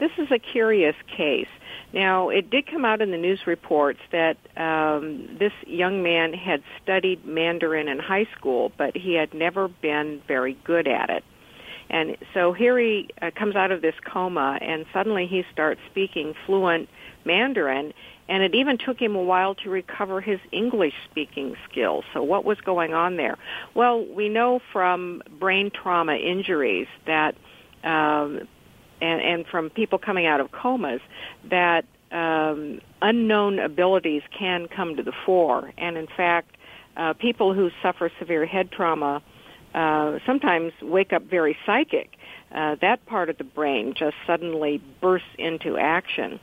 This 0.00 0.12
is 0.16 0.28
a 0.32 0.38
curious 0.38 0.96
case. 1.14 1.52
Now, 1.92 2.30
it 2.30 2.48
did 2.48 2.66
come 2.66 2.82
out 2.86 3.02
in 3.02 3.10
the 3.10 3.18
news 3.18 3.40
reports 3.46 4.00
that 4.12 4.38
um, 4.56 5.36
this 5.38 5.52
young 5.66 6.02
man 6.02 6.32
had 6.32 6.62
studied 6.82 7.26
Mandarin 7.26 7.86
in 7.86 7.98
high 7.98 8.26
school, 8.34 8.72
but 8.78 8.96
he 8.96 9.12
had 9.12 9.34
never 9.34 9.68
been 9.68 10.22
very 10.26 10.56
good 10.64 10.88
at 10.88 11.10
it. 11.10 11.22
And 11.90 12.16
so 12.32 12.54
here 12.54 12.78
he 12.78 13.10
uh, 13.20 13.30
comes 13.38 13.54
out 13.54 13.72
of 13.72 13.82
this 13.82 13.94
coma, 14.10 14.58
and 14.62 14.86
suddenly 14.90 15.26
he 15.26 15.44
starts 15.52 15.82
speaking 15.90 16.32
fluent 16.46 16.88
Mandarin, 17.26 17.92
and 18.28 18.42
it 18.42 18.54
even 18.54 18.78
took 18.78 19.00
him 19.00 19.14
a 19.16 19.22
while 19.22 19.54
to 19.56 19.70
recover 19.70 20.20
his 20.20 20.40
English 20.52 20.94
speaking 21.10 21.56
skills. 21.68 22.04
So, 22.12 22.22
what 22.22 22.44
was 22.44 22.58
going 22.60 22.94
on 22.94 23.16
there? 23.16 23.36
Well, 23.74 24.04
we 24.04 24.28
know 24.28 24.60
from 24.72 25.22
brain 25.38 25.70
trauma 25.70 26.14
injuries 26.14 26.86
that, 27.06 27.34
um, 27.84 28.48
and, 29.00 29.20
and 29.20 29.46
from 29.46 29.70
people 29.70 29.98
coming 29.98 30.26
out 30.26 30.40
of 30.40 30.52
comas, 30.52 31.00
that 31.50 31.84
um, 32.12 32.80
unknown 33.00 33.58
abilities 33.58 34.22
can 34.38 34.68
come 34.68 34.96
to 34.96 35.02
the 35.02 35.12
fore. 35.26 35.72
And 35.78 35.96
in 35.96 36.06
fact, 36.06 36.56
uh, 36.96 37.14
people 37.14 37.54
who 37.54 37.70
suffer 37.82 38.10
severe 38.18 38.46
head 38.46 38.70
trauma 38.70 39.22
uh, 39.74 40.18
sometimes 40.26 40.72
wake 40.82 41.12
up 41.12 41.22
very 41.24 41.56
psychic. 41.64 42.10
Uh, 42.54 42.76
that 42.82 43.04
part 43.06 43.30
of 43.30 43.38
the 43.38 43.44
brain 43.44 43.94
just 43.96 44.14
suddenly 44.26 44.82
bursts 45.00 45.28
into 45.38 45.78
action. 45.78 46.38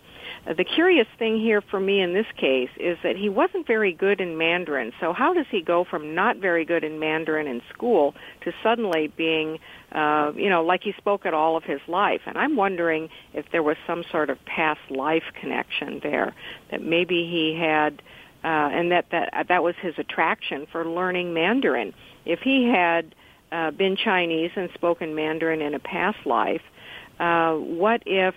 Uh, 0.48 0.54
the 0.54 0.64
curious 0.64 1.08
thing 1.18 1.40
here 1.40 1.62
for 1.62 1.80
me 1.80 2.02
in 2.02 2.14
this 2.14 2.26
case 2.38 2.70
is 2.78 2.98
that 3.04 3.16
he 3.16 3.30
wasn't 3.30 3.68
very 3.68 3.94
good 3.94 4.22
in 4.22 4.38
Mandarin. 4.38 4.92
So 5.00 5.14
how 5.14 5.34
does 5.34 5.46
he 5.52 5.62
go 5.62 5.84
from 5.84 6.16
not 6.16 6.38
very 6.38 6.66
good 6.66 6.84
in 6.84 7.00
Mandarin 7.00 7.48
in 7.48 7.62
school 7.74 8.16
to 8.42 8.54
suddenly 8.64 9.08
being, 9.08 9.60
uh, 9.92 10.32
you 10.36 10.50
know, 10.50 10.64
like 10.64 10.84
he 10.84 10.94
spoke 10.98 11.26
it 11.26 11.34
all 11.34 11.58
of 11.58 11.64
his 11.64 11.82
life? 11.88 12.22
And 12.26 12.38
I'm 12.38 12.56
wondering 12.56 13.10
if 13.34 13.46
there 13.52 13.64
was 13.64 13.78
some 13.86 14.04
sort 14.12 14.30
of 14.30 14.44
past 14.46 14.82
life 14.90 15.24
connection 15.40 16.00
there 16.02 16.34
that 16.72 16.82
maybe 16.82 17.28
he 17.30 17.58
had, 17.60 18.02
uh, 18.44 18.48
and 18.48 18.92
that 18.92 19.06
that 19.12 19.48
that 19.50 19.64
was 19.64 19.76
his 19.82 19.96
attraction 19.98 20.66
for 20.72 20.86
learning 20.86 21.34
Mandarin. 21.34 21.94
If 22.26 22.40
he 22.40 22.70
had 22.70 23.14
uh, 23.52 23.72
been 23.72 23.98
Chinese 23.98 24.52
and 24.56 24.70
spoken 24.74 25.16
Mandarin 25.16 25.62
in 25.62 25.74
a 25.74 25.80
past 25.80 26.26
life, 26.26 26.62
uh, 27.20 27.54
what 27.56 28.04
if 28.06 28.36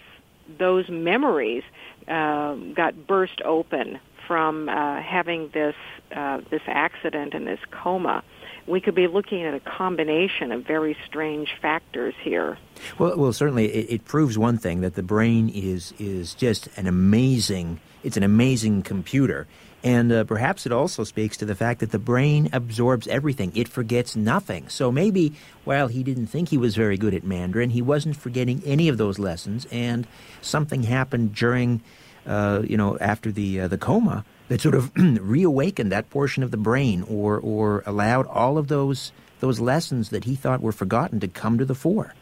those 0.59 0.89
memories 0.89 1.63
uh, 2.09 2.55
got 2.75 3.07
burst 3.07 3.41
open 3.45 3.99
from 4.27 4.69
uh, 4.69 5.01
having 5.03 5.51
this 5.53 5.75
uh, 6.15 6.41
this 6.51 6.63
accident 6.67 7.35
and 7.35 7.47
this 7.47 7.61
coma. 7.71 8.23
We 8.67 8.81
could 8.81 8.95
be 8.95 9.09
looking 9.09 9.43
at 9.43 9.55
a 9.55 9.61
combination 9.61 10.53
of 10.53 10.65
very 10.65 10.97
strange 11.07 11.57
factors 11.61 12.15
here. 12.23 12.59
Well, 12.99 13.17
well, 13.17 13.33
certainly 13.33 13.67
it, 13.67 13.93
it 13.93 14.05
proves 14.05 14.39
one 14.39 14.59
thing 14.59 14.83
that 14.83 14.95
the 14.95 15.03
brain 15.03 15.49
is 15.49 15.93
is 15.99 16.35
just 16.35 16.69
an 16.77 16.87
amazing. 16.87 17.81
It's 18.05 18.17
an 18.17 18.23
amazing 18.23 18.83
computer, 18.83 19.47
and 19.85 20.13
uh, 20.13 20.25
perhaps 20.25 20.65
it 20.67 20.73
also 20.73 21.05
speaks 21.05 21.37
to 21.39 21.45
the 21.45 21.55
fact 21.55 21.81
that 21.81 21.91
the 21.91 21.99
brain 21.99 22.49
absorbs 22.53 23.09
everything. 23.09 23.53
It 23.55 23.69
forgets 23.69 24.15
nothing. 24.15 24.69
So 24.69 24.93
maybe 24.93 25.35
while 25.65 25.89
he 25.89 26.03
didn't 26.03 26.27
think 26.27 26.49
he 26.49 26.59
was 26.59 26.77
very 26.77 26.97
good 26.97 27.15
at 27.15 27.25
Mandarin, 27.25 27.71
he 27.71 27.83
wasn't 27.83 28.17
forgetting 28.17 28.63
any 28.65 28.89
of 28.89 28.99
those 28.99 29.19
lessons, 29.19 29.67
and 29.73 30.07
something 30.41 30.85
happened 30.85 31.35
during, 31.35 31.83
uh, 32.27 32.63
you 32.65 32.77
know, 32.77 32.97
after 32.99 33.33
the 33.33 33.61
uh, 33.61 33.69
the 33.69 33.79
coma 33.79 34.25
that 34.49 34.61
sort 34.61 34.75
of 34.75 34.93
reawakened 34.97 35.91
that 35.91 36.11
portion 36.11 36.43
of 36.43 36.51
the 36.51 36.57
brain, 36.57 37.05
or 37.09 37.39
or 37.41 37.83
allowed 37.87 38.27
all 38.29 38.59
of 38.59 38.69
those 38.69 39.13
those 39.41 39.59
lessons 39.59 40.11
that 40.11 40.25
he 40.25 40.37
thought 40.37 40.61
were 40.61 40.73
forgotten 40.73 41.19
to 41.19 41.29
come 41.29 41.59
to 41.59 41.65
the 41.65 41.75
fore. 41.75 42.15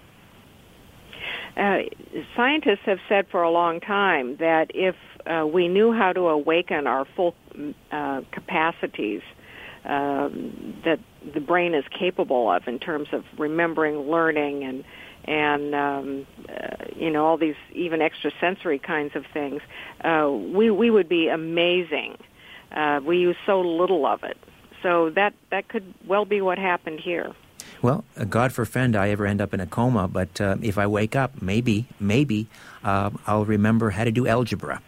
Uh, 1.56 1.80
scientists 2.34 2.80
have 2.86 2.98
said 3.08 3.26
for 3.30 3.42
a 3.42 3.50
long 3.50 3.80
time 3.80 4.36
that 4.36 4.70
if 4.72 4.94
uh, 5.26 5.46
we 5.46 5.68
knew 5.68 5.92
how 5.92 6.12
to 6.12 6.28
awaken 6.28 6.86
our 6.86 7.04
full 7.04 7.34
uh, 7.90 8.22
capacities 8.30 9.22
um, 9.84 10.76
that 10.84 11.00
the 11.34 11.40
brain 11.40 11.74
is 11.74 11.84
capable 11.90 12.50
of 12.50 12.66
in 12.68 12.78
terms 12.78 13.08
of 13.12 13.24
remembering, 13.38 14.10
learning, 14.10 14.64
and 14.64 14.84
and 15.24 15.74
um, 15.74 16.26
uh, 16.48 16.86
you 16.96 17.10
know 17.10 17.26
all 17.26 17.36
these 17.36 17.56
even 17.72 18.00
extrasensory 18.00 18.78
kinds 18.78 19.16
of 19.16 19.24
things, 19.32 19.62
uh, 20.02 20.28
we 20.30 20.70
we 20.70 20.90
would 20.90 21.08
be 21.08 21.28
amazing. 21.28 22.16
Uh, 22.72 23.00
we 23.04 23.18
use 23.18 23.36
so 23.46 23.60
little 23.60 24.06
of 24.06 24.22
it, 24.22 24.36
so 24.82 25.10
that 25.10 25.34
that 25.50 25.68
could 25.68 25.94
well 26.06 26.24
be 26.24 26.40
what 26.40 26.58
happened 26.58 27.00
here. 27.00 27.32
Well, 27.82 28.04
God 28.28 28.52
forfend 28.52 28.94
I 28.94 29.08
ever 29.08 29.26
end 29.26 29.40
up 29.40 29.54
in 29.54 29.60
a 29.60 29.66
coma, 29.66 30.06
but 30.06 30.38
uh, 30.40 30.56
if 30.60 30.76
I 30.76 30.86
wake 30.86 31.16
up, 31.16 31.40
maybe, 31.40 31.86
maybe 31.98 32.46
uh, 32.84 33.10
I'll 33.26 33.46
remember 33.46 33.90
how 33.90 34.04
to 34.04 34.10
do 34.10 34.26
algebra. 34.26 34.82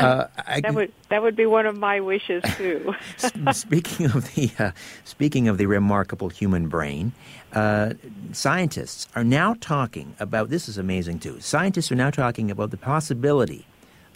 Uh, 0.00 0.28
I, 0.46 0.60
that 0.60 0.74
would 0.74 0.92
that 1.08 1.22
would 1.22 1.36
be 1.36 1.46
one 1.46 1.66
of 1.66 1.76
my 1.76 2.00
wishes 2.00 2.42
too. 2.56 2.94
speaking 3.52 4.06
of 4.06 4.34
the 4.34 4.50
uh, 4.58 4.70
speaking 5.04 5.48
of 5.48 5.58
the 5.58 5.66
remarkable 5.66 6.28
human 6.28 6.68
brain, 6.68 7.12
uh, 7.52 7.94
scientists 8.32 9.08
are 9.14 9.24
now 9.24 9.56
talking 9.60 10.14
about 10.20 10.48
this 10.48 10.68
is 10.68 10.78
amazing 10.78 11.18
too. 11.18 11.40
Scientists 11.40 11.90
are 11.90 11.96
now 11.96 12.10
talking 12.10 12.50
about 12.50 12.70
the 12.70 12.76
possibility 12.76 13.66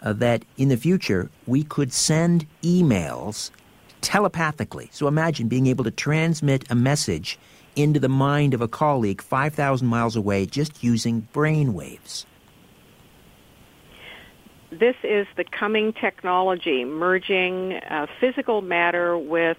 uh, 0.01 0.13
that 0.13 0.43
in 0.57 0.69
the 0.69 0.77
future 0.77 1.29
we 1.45 1.63
could 1.63 1.91
send 1.91 2.47
emails 2.63 3.51
telepathically. 4.01 4.89
So 4.91 5.07
imagine 5.07 5.47
being 5.47 5.67
able 5.67 5.83
to 5.83 5.91
transmit 5.91 6.63
a 6.69 6.75
message 6.75 7.37
into 7.75 7.99
the 7.99 8.09
mind 8.09 8.53
of 8.53 8.61
a 8.61 8.67
colleague 8.67 9.21
5,000 9.21 9.85
miles 9.85 10.15
away 10.15 10.45
just 10.45 10.83
using 10.83 11.27
brain 11.33 11.73
waves 11.73 12.25
this 14.79 14.95
is 15.03 15.27
the 15.37 15.43
coming 15.43 15.93
technology, 15.93 16.85
merging 16.85 17.73
uh, 17.73 18.07
physical 18.19 18.61
matter 18.61 19.17
with 19.17 19.57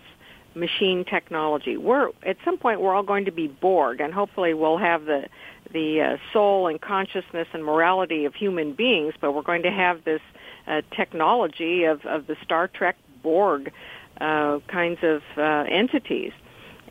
machine 0.54 1.04
technology. 1.04 1.76
We're 1.76 2.10
at 2.24 2.36
some 2.44 2.56
point 2.58 2.80
we're 2.80 2.94
all 2.94 3.02
going 3.02 3.26
to 3.26 3.32
be 3.32 3.46
Borg, 3.46 4.00
and 4.00 4.12
hopefully 4.12 4.54
we'll 4.54 4.78
have 4.78 5.04
the 5.04 5.28
the 5.72 6.00
uh, 6.00 6.16
soul 6.32 6.68
and 6.68 6.80
consciousness 6.80 7.48
and 7.52 7.64
morality 7.64 8.24
of 8.24 8.34
human 8.34 8.72
beings, 8.72 9.14
but 9.20 9.32
we're 9.32 9.42
going 9.42 9.64
to 9.64 9.70
have 9.70 10.04
this 10.04 10.20
uh, 10.66 10.82
technology 10.96 11.84
of, 11.84 12.04
of 12.06 12.26
the 12.26 12.36
Star 12.44 12.68
Trek 12.68 12.96
Borg 13.22 13.72
uh, 14.20 14.60
kinds 14.68 15.00
of 15.02 15.22
uh, 15.36 15.64
entities. 15.68 16.32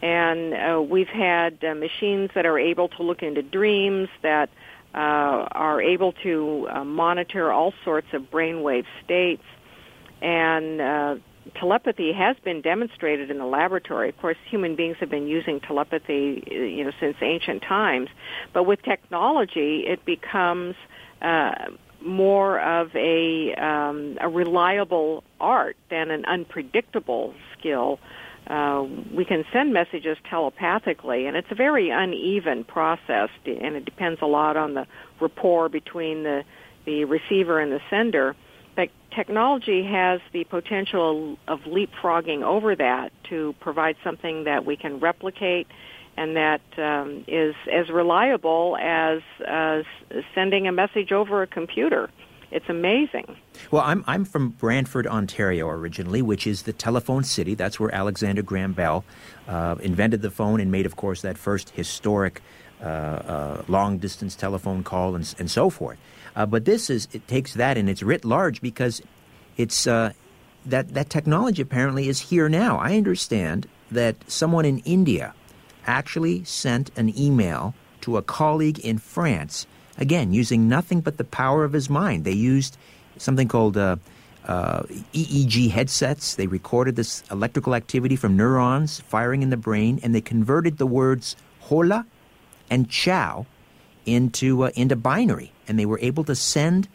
And 0.02 0.54
uh, 0.54 0.82
we've 0.82 1.08
had 1.08 1.64
uh, 1.64 1.74
machines 1.74 2.32
that 2.36 2.46
are 2.46 2.60
able 2.60 2.90
to 2.90 3.04
look 3.04 3.24
into 3.24 3.42
dreams, 3.42 4.10
that 4.22 4.50
uh, 4.50 4.52
are 4.98 5.82
able 5.82 6.14
to 6.24 6.68
uh, 6.72 6.84
monitor 6.84 7.52
all 7.52 7.74
sorts 7.84 8.08
of 8.14 8.24
brainwave 8.24 8.86
states, 9.04 9.44
and 10.22 10.82
uh, 10.82 11.16
telepathy 11.60 12.14
has 12.14 12.36
been 12.44 12.62
demonstrated 12.62 13.30
in 13.30 13.38
the 13.38 13.46
laboratory. 13.46 14.10
Of 14.10 14.18
course, 14.18 14.38
human 14.50 14.76
beings 14.76 14.98
have 15.00 15.10
been 15.10 15.28
using 15.28 15.60
telepathy, 15.60 16.44
you 16.50 16.84
know, 16.86 16.92
since 17.00 17.18
ancient 17.22 17.64
times. 17.64 18.10
But 18.54 18.64
with 18.64 18.82
technology, 18.84 19.84
it 19.88 20.06
becomes 20.06 20.76
uh, 21.22 21.52
more 22.02 22.60
of 22.60 22.96
a 22.96 23.54
um, 23.56 24.18
a 24.22 24.30
reliable 24.30 25.24
art 25.40 25.76
than 25.90 26.12
an 26.12 26.26
unpredictable 26.26 27.34
skill 27.58 28.00
uh, 28.02 28.25
we 28.48 29.26
can 29.26 29.44
send 29.52 29.74
messages 29.74 30.18
telepathically, 30.30 31.26
and 31.26 31.36
it's 31.36 31.52
a 31.52 31.56
very 31.56 31.90
uneven 31.90 32.64
process, 32.64 33.30
and 33.46 33.76
it 33.76 33.86
depends 33.86 34.22
a 34.22 34.28
lot 34.28 34.58
on 34.58 34.74
the 34.74 34.86
rapport 35.20 35.70
between 35.70 36.24
the 36.24 36.44
the 36.86 37.06
receiver 37.06 37.60
and 37.60 37.72
the 37.72 37.82
sender. 37.90 38.36
But 38.76 38.90
technology 39.16 39.84
has 39.84 40.22
the 40.34 40.44
potential 40.44 41.38
of 41.48 41.62
leapfrogging 41.62 42.44
over 42.44 42.76
that 42.76 43.12
to 43.30 43.56
provide 43.60 43.96
something 44.04 44.44
that 44.44 44.66
we 44.66 44.76
can 44.76 45.00
replicate 45.00 45.68
and 46.18 46.36
that 46.38 46.62
um, 46.78 47.26
is 47.28 47.56
as 47.72 47.90
reliable 47.90 48.78
as 48.80 49.22
uh, 49.46 49.82
sending 50.34 50.68
a 50.68 50.72
message 50.72 51.12
over 51.12 51.42
a 51.42 51.48
computer. 51.48 52.10
It's 52.52 52.70
amazing. 52.70 53.36
Well, 53.72 53.82
I'm, 53.82 54.04
I'm 54.08 54.26
from 54.26 54.50
Brantford, 54.50 55.08
Ontario 55.08 55.68
originally, 55.68 56.22
which 56.22 56.46
is 56.48 56.64
the 56.64 56.74
telephone 56.74 57.24
city. 57.24 57.56
That's 57.56 57.80
where 57.80 57.94
Alexander 57.94 58.42
Graham 58.42 58.74
Bell 58.74 59.04
uh, 59.48 59.76
invented 59.82 60.22
the 60.22 60.32
phone 60.32 60.60
and 60.60 60.72
made, 60.72 60.86
of 60.86 60.96
course, 60.96 61.22
that 61.22 61.38
first 61.38 61.72
historic 61.72 62.42
uh, 62.82 62.86
uh, 62.86 63.64
long 63.68 63.98
distance 63.98 64.36
telephone 64.36 64.84
call 64.84 65.16
and, 65.16 65.34
and 65.40 65.50
so 65.50 65.70
forth. 65.70 65.98
Uh, 66.36 66.46
but 66.46 66.66
this 66.66 66.90
is, 66.90 67.08
it 67.14 67.28
takes 67.28 67.54
that 67.54 67.78
and 67.78 67.90
it's 67.90 68.04
writ 68.04 68.26
large 68.26 68.62
because 68.62 69.02
it's, 69.58 69.88
uh, 69.88 70.12
that, 70.66 70.94
that 70.94 71.10
technology 71.10 71.62
apparently 71.62 72.10
is 72.10 72.20
here 72.20 72.50
now. 72.50 72.78
I 72.78 72.98
understand 72.98 73.68
that 73.92 74.16
someone 74.30 74.66
in 74.66 74.80
India 74.80 75.34
actually 75.88 76.44
sent 76.44 76.92
an 76.98 77.18
email 77.18 77.74
to 78.02 78.18
a 78.18 78.22
colleague 78.22 78.80
in 78.80 78.98
France 78.98 79.68
Again, 79.98 80.34
using 80.34 80.68
nothing 80.68 81.02
but 81.02 81.18
the 81.18 81.24
power 81.24 81.64
of 81.64 81.74
his 81.74 81.90
mind. 81.90 82.26
They 82.26 82.34
used 82.34 82.78
something 83.18 83.48
called 83.48 83.78
uh, 83.78 83.96
uh, 84.46 84.84
EEG 85.14 85.72
headsets. 85.72 86.36
They 86.36 86.48
recorded 86.48 86.96
this 86.96 87.24
electrical 87.32 87.76
activity 87.76 88.16
from 88.16 88.36
neurons 88.36 89.00
firing 89.02 89.42
in 89.42 89.50
the 89.50 89.58
brain, 89.58 90.00
and 90.04 90.14
they 90.14 90.22
converted 90.22 90.78
the 90.78 90.86
words 90.86 91.36
hola 91.62 92.06
and 92.70 92.90
ciao 92.90 93.46
into, 94.06 94.66
uh, 94.66 94.72
into 94.76 94.96
binary. 94.96 95.52
And 95.68 95.80
they 95.80 95.86
were 95.86 96.00
able 96.00 96.24
to 96.26 96.36
send 96.36 96.88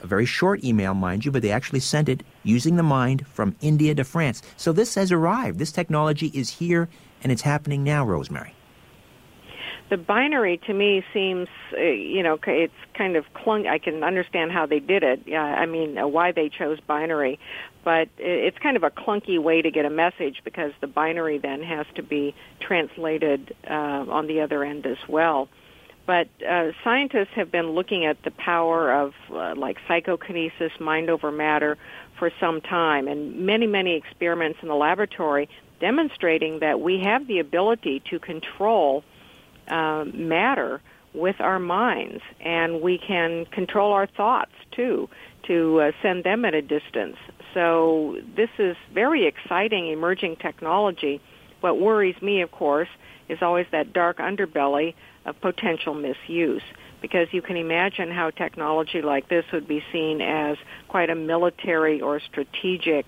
a 0.00 0.06
very 0.06 0.26
short 0.26 0.62
email, 0.62 0.94
mind 0.94 1.24
you, 1.24 1.30
but 1.30 1.42
they 1.42 1.50
actually 1.50 1.80
sent 1.80 2.08
it 2.08 2.22
using 2.44 2.76
the 2.76 2.82
mind 2.82 3.26
from 3.26 3.56
India 3.60 3.94
to 3.94 4.04
France. 4.04 4.42
So 4.56 4.72
this 4.72 4.94
has 4.94 5.10
arrived. 5.10 5.58
This 5.58 5.72
technology 5.72 6.30
is 6.34 6.50
here, 6.50 6.88
and 7.22 7.32
it's 7.32 7.42
happening 7.42 7.82
now, 7.82 8.04
Rosemary. 8.04 8.54
The 9.90 9.96
binary 9.96 10.58
to 10.66 10.72
me 10.72 11.04
seems, 11.12 11.48
uh, 11.76 11.80
you 11.80 12.22
know, 12.22 12.38
it's 12.46 12.72
kind 12.94 13.16
of 13.16 13.24
clung. 13.34 13.66
I 13.66 13.78
can 13.78 14.02
understand 14.02 14.52
how 14.52 14.66
they 14.66 14.80
did 14.80 15.02
it. 15.02 15.22
Yeah, 15.26 15.42
I 15.42 15.66
mean, 15.66 15.98
uh, 15.98 16.06
why 16.06 16.32
they 16.32 16.48
chose 16.48 16.80
binary, 16.80 17.38
but 17.84 18.08
it's 18.18 18.58
kind 18.58 18.76
of 18.76 18.84
a 18.84 18.90
clunky 18.90 19.38
way 19.38 19.62
to 19.62 19.70
get 19.70 19.84
a 19.84 19.90
message 19.90 20.42
because 20.44 20.72
the 20.80 20.86
binary 20.86 21.38
then 21.38 21.62
has 21.62 21.86
to 21.96 22.02
be 22.02 22.34
translated 22.60 23.54
uh, 23.68 23.72
on 24.08 24.26
the 24.26 24.40
other 24.40 24.64
end 24.64 24.86
as 24.86 24.98
well. 25.08 25.48
But 26.04 26.28
uh, 26.46 26.72
scientists 26.82 27.30
have 27.34 27.52
been 27.52 27.70
looking 27.70 28.06
at 28.06 28.22
the 28.24 28.32
power 28.32 28.92
of 28.92 29.14
uh, 29.30 29.54
like 29.56 29.78
psychokinesis, 29.86 30.72
mind 30.80 31.10
over 31.10 31.30
matter, 31.30 31.78
for 32.18 32.30
some 32.40 32.60
time, 32.60 33.08
and 33.08 33.46
many, 33.46 33.66
many 33.66 33.94
experiments 33.94 34.58
in 34.62 34.68
the 34.68 34.74
laboratory 34.74 35.48
demonstrating 35.80 36.60
that 36.60 36.80
we 36.80 37.00
have 37.00 37.26
the 37.26 37.40
ability 37.40 38.00
to 38.08 38.18
control 38.20 39.02
uh, 39.68 40.04
matter 40.12 40.80
with 41.14 41.40
our 41.40 41.58
minds, 41.58 42.22
and 42.40 42.80
we 42.80 42.98
can 42.98 43.44
control 43.46 43.92
our 43.92 44.06
thoughts 44.06 44.52
too 44.70 45.08
to 45.46 45.80
uh, 45.80 45.92
send 46.00 46.24
them 46.24 46.44
at 46.44 46.54
a 46.54 46.62
distance. 46.62 47.16
So 47.52 48.18
this 48.34 48.48
is 48.58 48.76
very 48.94 49.26
exciting 49.26 49.88
emerging 49.88 50.36
technology. 50.36 51.20
What 51.60 51.80
worries 51.80 52.20
me, 52.22 52.40
of 52.40 52.50
course, 52.50 52.88
is 53.28 53.38
always 53.42 53.66
that 53.72 53.92
dark 53.92 54.18
underbelly 54.18 54.94
of 55.24 55.40
potential 55.40 55.94
misuse 55.94 56.62
because 57.00 57.28
you 57.32 57.42
can 57.42 57.56
imagine 57.56 58.10
how 58.10 58.30
technology 58.30 59.02
like 59.02 59.28
this 59.28 59.44
would 59.52 59.66
be 59.68 59.82
seen 59.92 60.20
as 60.20 60.56
quite 60.88 61.10
a 61.10 61.14
military 61.14 62.00
or 62.00 62.20
strategic 62.20 63.06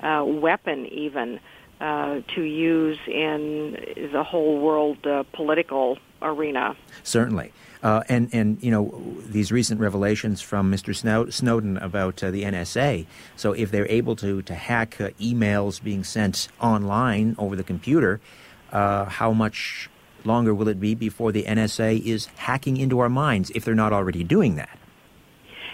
uh, 0.00 0.24
weapon 0.24 0.86
even 0.86 1.40
uh, 1.82 2.20
to 2.28 2.42
use 2.42 2.98
in 3.08 3.76
the 4.12 4.22
whole 4.22 4.60
world 4.60 5.04
uh, 5.04 5.24
political 5.32 5.98
arena. 6.22 6.76
Certainly. 7.02 7.52
Uh, 7.82 8.04
and, 8.08 8.32
and, 8.32 8.62
you 8.62 8.70
know, 8.70 9.02
these 9.26 9.50
recent 9.50 9.80
revelations 9.80 10.40
from 10.40 10.70
Mr. 10.70 10.94
Snowden 11.32 11.76
about 11.78 12.22
uh, 12.22 12.30
the 12.30 12.44
NSA. 12.44 13.04
So 13.34 13.52
if 13.52 13.72
they're 13.72 13.88
able 13.88 14.14
to, 14.16 14.42
to 14.42 14.54
hack 14.54 15.00
uh, 15.00 15.08
emails 15.20 15.82
being 15.82 16.04
sent 16.04 16.46
online 16.60 17.34
over 17.36 17.56
the 17.56 17.64
computer, 17.64 18.20
uh, 18.70 19.06
how 19.06 19.32
much 19.32 19.90
longer 20.24 20.54
will 20.54 20.68
it 20.68 20.78
be 20.78 20.94
before 20.94 21.32
the 21.32 21.42
NSA 21.42 22.00
is 22.04 22.26
hacking 22.36 22.76
into 22.76 23.00
our 23.00 23.08
minds 23.08 23.50
if 23.56 23.64
they're 23.64 23.74
not 23.74 23.92
already 23.92 24.22
doing 24.22 24.54
that? 24.54 24.78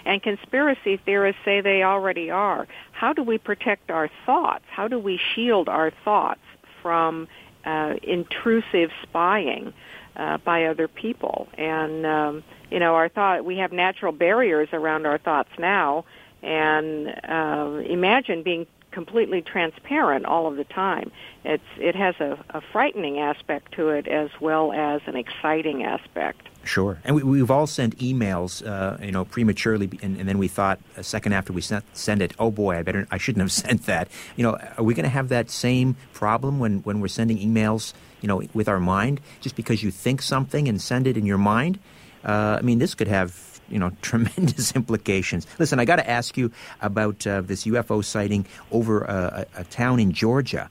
And 0.08 0.22
conspiracy 0.22 0.96
theorists 0.96 1.42
say 1.44 1.60
they 1.60 1.82
already 1.82 2.30
are. 2.30 2.66
How 2.92 3.12
do 3.12 3.22
we 3.22 3.36
protect 3.36 3.90
our 3.90 4.08
thoughts? 4.24 4.64
How 4.70 4.88
do 4.88 4.98
we 4.98 5.20
shield 5.34 5.68
our 5.68 5.90
thoughts 6.02 6.40
from 6.80 7.28
uh, 7.66 7.96
intrusive 8.02 8.90
spying 9.02 9.74
uh, 10.16 10.38
by 10.38 10.64
other 10.64 10.88
people? 10.88 11.46
And 11.58 12.06
um, 12.06 12.42
you 12.70 12.78
know, 12.78 12.94
our 12.94 13.10
thought 13.10 13.44
we 13.44 13.58
have 13.58 13.70
natural 13.70 14.12
barriers 14.12 14.70
around 14.72 15.04
our 15.04 15.18
thoughts 15.18 15.50
now. 15.58 16.06
And 16.42 17.08
uh, 17.28 17.82
imagine 17.84 18.42
being 18.42 18.66
completely 18.92 19.42
transparent 19.42 20.24
all 20.24 20.46
of 20.46 20.56
the 20.56 20.64
time. 20.64 21.12
It's 21.44 21.62
it 21.76 21.94
has 21.96 22.14
a, 22.18 22.42
a 22.48 22.62
frightening 22.72 23.18
aspect 23.18 23.72
to 23.72 23.90
it 23.90 24.08
as 24.08 24.30
well 24.40 24.72
as 24.72 25.02
an 25.04 25.16
exciting 25.16 25.84
aspect. 25.84 26.48
Sure, 26.68 26.98
and 27.02 27.16
we, 27.16 27.38
have 27.38 27.50
all 27.50 27.66
sent 27.66 27.96
emails, 27.96 28.62
uh, 28.62 29.02
you 29.02 29.10
know, 29.10 29.24
prematurely, 29.24 29.88
and, 30.02 30.18
and, 30.18 30.28
then 30.28 30.36
we 30.36 30.48
thought 30.48 30.78
a 30.98 31.02
second 31.02 31.32
after 31.32 31.50
we 31.50 31.62
sent 31.62 31.82
send 31.96 32.20
it, 32.20 32.34
oh 32.38 32.50
boy, 32.50 32.76
I 32.76 32.82
better, 32.82 33.08
I 33.10 33.16
shouldn't 33.16 33.40
have 33.40 33.52
sent 33.64 33.86
that. 33.86 34.08
You 34.36 34.42
know, 34.42 34.58
are 34.76 34.84
we 34.84 34.92
going 34.92 35.04
to 35.04 35.10
have 35.10 35.30
that 35.30 35.48
same 35.48 35.96
problem 36.12 36.58
when 36.58 36.80
when 36.80 37.00
we're 37.00 37.08
sending 37.08 37.38
emails, 37.38 37.94
you 38.20 38.28
know, 38.28 38.42
with 38.52 38.68
our 38.68 38.80
mind, 38.80 39.22
just 39.40 39.56
because 39.56 39.82
you 39.82 39.90
think 39.90 40.20
something 40.20 40.68
and 40.68 40.78
send 40.78 41.06
it 41.06 41.16
in 41.16 41.24
your 41.24 41.38
mind? 41.38 41.78
Uh, 42.22 42.58
I 42.58 42.60
mean, 42.60 42.80
this 42.80 42.94
could 42.94 43.08
have 43.08 43.62
you 43.70 43.78
know 43.78 43.90
tremendous 44.02 44.76
implications. 44.76 45.46
Listen, 45.58 45.80
I 45.80 45.86
got 45.86 45.96
to 45.96 46.10
ask 46.10 46.36
you 46.36 46.52
about 46.82 47.26
uh, 47.26 47.40
this 47.40 47.64
UFO 47.64 48.04
sighting 48.04 48.44
over 48.70 49.04
a, 49.04 49.46
a, 49.56 49.60
a 49.60 49.64
town 49.64 50.00
in 50.00 50.12
Georgia 50.12 50.68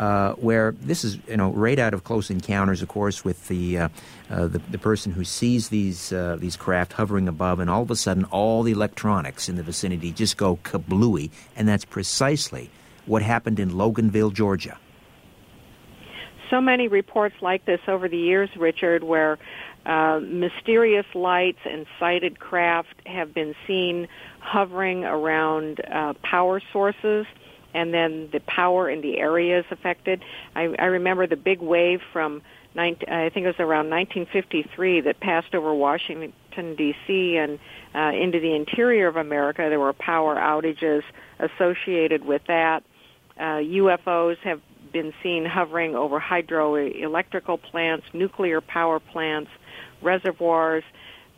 uh, 0.00 0.32
where 0.36 0.72
this 0.80 1.04
is 1.04 1.18
you 1.28 1.36
know 1.36 1.50
right 1.50 1.78
out 1.78 1.92
of 1.92 2.04
Close 2.04 2.30
Encounters, 2.30 2.80
of 2.80 2.88
course, 2.88 3.22
with 3.22 3.48
the 3.48 3.78
uh, 3.78 3.88
uh, 4.30 4.46
the, 4.46 4.58
the, 4.70 4.78
person 4.78 5.12
who 5.12 5.24
sees 5.24 5.68
these 5.68 6.10
uh, 6.10 6.38
these 6.40 6.56
craft 6.56 6.94
hovering 6.94 7.28
above, 7.28 7.60
and 7.60 7.68
all 7.68 7.82
of 7.82 7.90
a 7.90 7.96
sudden 7.96 8.24
all 8.24 8.62
the 8.62 8.72
electronics 8.72 9.46
in 9.48 9.56
the 9.56 9.62
vicinity 9.62 10.10
just 10.10 10.38
go 10.38 10.56
kablooey, 10.64 11.30
and 11.54 11.68
that's 11.68 11.84
precisely 11.84 12.70
what 13.04 13.20
happened 13.20 13.60
in 13.60 13.72
Loganville, 13.72 14.32
Georgia. 14.32 14.78
So 16.48 16.62
many 16.62 16.88
reports 16.88 17.36
like 17.42 17.66
this 17.66 17.80
over 17.86 18.08
the 18.08 18.16
years, 18.16 18.48
Richard, 18.56 19.04
where 19.04 19.38
uh, 19.84 20.18
mysterious 20.22 21.06
lights 21.14 21.60
and 21.66 21.84
sighted 21.98 22.40
craft 22.40 22.94
have 23.04 23.34
been 23.34 23.54
seen 23.66 24.08
hovering 24.38 25.04
around 25.04 25.82
uh, 25.92 26.14
power 26.22 26.62
sources 26.72 27.26
and 27.74 27.92
then 27.94 28.28
the 28.32 28.40
power 28.40 28.90
in 28.90 29.00
the 29.00 29.18
areas 29.18 29.64
affected. 29.70 30.22
I, 30.54 30.74
I 30.78 30.86
remember 30.86 31.26
the 31.26 31.36
big 31.36 31.60
wave 31.60 32.00
from 32.12 32.42
19, 32.74 33.08
I 33.08 33.30
think 33.30 33.44
it 33.44 33.48
was 33.48 33.56
around 33.58 33.90
1953 33.90 35.02
that 35.02 35.20
passed 35.20 35.54
over 35.54 35.74
Washington 35.74 36.32
D.C. 36.76 37.36
and 37.36 37.58
uh, 37.94 38.16
into 38.16 38.40
the 38.40 38.54
interior 38.54 39.08
of 39.08 39.16
America. 39.16 39.66
There 39.68 39.80
were 39.80 39.92
power 39.92 40.36
outages 40.36 41.02
associated 41.38 42.24
with 42.24 42.42
that. 42.46 42.84
Uh, 43.36 43.58
UFOs 43.58 44.36
have 44.38 44.60
been 44.92 45.12
seen 45.22 45.44
hovering 45.44 45.94
over 45.94 46.20
hydroelectrical 46.20 47.60
plants, 47.62 48.06
nuclear 48.12 48.60
power 48.60 49.00
plants, 49.00 49.50
reservoirs. 50.02 50.84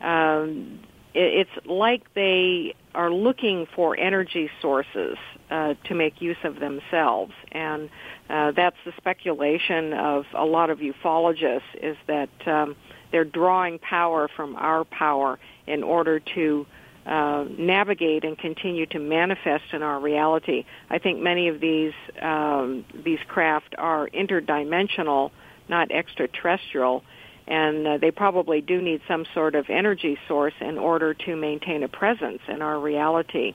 Um, 0.01 0.81
it, 1.15 1.47
it's 1.47 1.67
like 1.67 2.13
they 2.15 2.75
are 2.95 3.11
looking 3.11 3.67
for 3.75 3.97
energy 3.99 4.51
sources 4.61 5.17
uh, 5.53 5.74
to 5.85 5.95
make 5.95 6.23
use 6.23 6.39
of 6.45 6.59
themselves. 6.59 7.33
And 7.53 7.91
uh, 8.31 8.53
that's 8.53 8.77
the 8.87 8.93
speculation 8.97 9.93
of 9.93 10.24
a 10.35 10.47
lot 10.47 10.70
of 10.70 10.79
ufologists 10.79 11.61
is 11.74 11.97
that 12.07 12.31
um, 12.47 12.74
they're 13.11 13.24
drawing 13.24 13.79
power 13.79 14.29
from 14.35 14.57
our 14.57 14.85
power 14.85 15.39
in 15.66 15.83
order 15.83 16.20
to 16.35 16.66
uh, 17.05 17.45
navigate 17.59 18.24
and 18.24 18.39
continue 18.39 18.87
to 18.87 18.99
manifest 18.99 19.65
in 19.74 19.83
our 19.83 20.01
reality. 20.01 20.65
I 20.89 20.99
think 20.99 21.20
many 21.20 21.49
of 21.49 21.61
these 21.61 21.93
um, 22.23 22.87
these 23.05 23.19
craft 23.29 23.74
are 23.77 24.09
interdimensional, 24.09 25.33
not 25.69 25.91
extraterrestrial, 25.91 27.05
and 27.47 27.87
uh, 27.87 27.99
they 27.99 28.11
probably 28.11 28.62
do 28.62 28.81
need 28.81 29.03
some 29.07 29.27
sort 29.35 29.55
of 29.55 29.69
energy 29.69 30.16
source 30.29 30.55
in 30.61 30.79
order 30.79 31.12
to 31.12 31.37
maintain 31.37 31.83
a 31.83 31.89
presence 31.89 32.41
in 32.49 32.62
our 32.62 32.79
reality. 32.79 33.55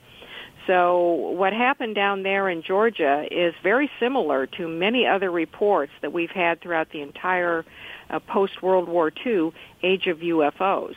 So 0.68 1.31
what 1.31 1.53
happened 1.53 1.95
down 1.95 2.23
there 2.23 2.49
in 2.49 2.61
Georgia 2.61 3.26
is 3.31 3.56
very 3.64 3.89
similar 3.99 4.45
to 4.57 4.68
many 4.68 5.07
other 5.07 5.31
reports 5.31 5.94
that 6.02 6.11
we've 6.11 6.30
had 6.30 6.61
throughout 6.61 6.91
the 6.91 7.02
entire 7.02 7.65
uh, 8.10 8.19
post 8.19 8.61
World 8.61 8.89
War 8.89 9.11
II 9.26 9.53
age 9.81 10.07
of 10.07 10.19
UFOs. 10.19 10.95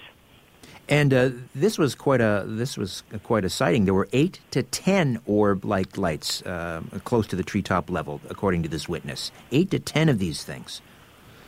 And 0.89 1.15
uh, 1.15 1.31
this 1.55 1.79
was 1.79 1.95
quite 1.95 2.21
a 2.21 2.45
this 2.47 2.77
was 2.77 3.05
quite 3.23 3.45
a 3.45 3.49
sighting. 3.49 3.85
There 3.85 3.95
were 3.95 4.09
eight 4.13 4.41
to 4.51 4.65
ten 4.65 5.21
orb-like 5.25 5.97
lights 5.97 6.43
uh, 6.43 6.83
close 7.05 7.29
to 7.29 7.37
the 7.37 7.45
treetop 7.45 7.91
level, 7.91 8.21
according 8.29 8.65
to 8.65 8.69
this 8.69 8.89
witness. 8.89 9.31
Eight 9.53 9.71
to 9.71 9.79
ten 9.79 10.09
of 10.09 10.19
these 10.19 10.43
things. 10.43 10.83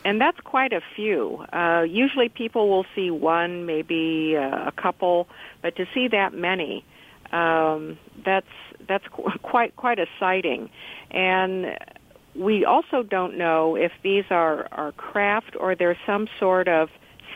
And 0.05 0.21
that's 0.21 0.39
quite 0.41 0.73
a 0.73 0.81
few. 0.95 1.45
Uh, 1.53 1.83
usually, 1.89 2.29
people 2.29 2.69
will 2.69 2.87
see 2.95 3.11
one, 3.11 3.67
maybe 3.67 4.37
uh, 4.37 4.69
a 4.69 4.73
couple, 4.73 5.29
but 5.61 5.77
to 5.77 5.87
see 5.93 6.09
that 6.09 6.35
many 6.35 6.85
um, 7.33 7.99
that's 8.25 8.47
that's 8.89 9.05
quite 9.43 9.77
quite 9.77 9.99
a 9.99 10.07
sighting, 10.19 10.71
and 11.11 11.79
we 12.35 12.65
also 12.65 13.03
don't 13.03 13.37
know 13.37 13.77
if 13.77 13.93
these 14.03 14.25
are 14.31 14.69
are 14.73 14.93
craft 14.93 15.57
or 15.59 15.75
they're 15.75 15.99
some 16.07 16.29
sort 16.39 16.69
of 16.69 16.89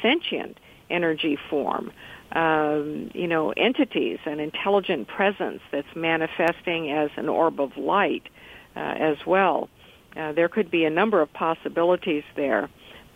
sentient 0.02 0.58
energy 0.90 1.38
form. 1.50 1.92
Um, 2.32 3.10
you 3.14 3.28
know, 3.28 3.52
entities, 3.52 4.18
an 4.26 4.40
intelligent 4.40 5.06
presence 5.08 5.60
that's 5.70 5.94
manifesting 5.94 6.90
as 6.90 7.10
an 7.16 7.28
orb 7.28 7.60
of 7.60 7.76
light 7.76 8.24
uh, 8.74 8.80
as 8.80 9.16
well. 9.24 9.68
Uh, 10.16 10.32
there 10.32 10.48
could 10.48 10.70
be 10.70 10.84
a 10.84 10.90
number 10.90 11.22
of 11.22 11.32
possibilities 11.32 12.24
there. 12.34 12.68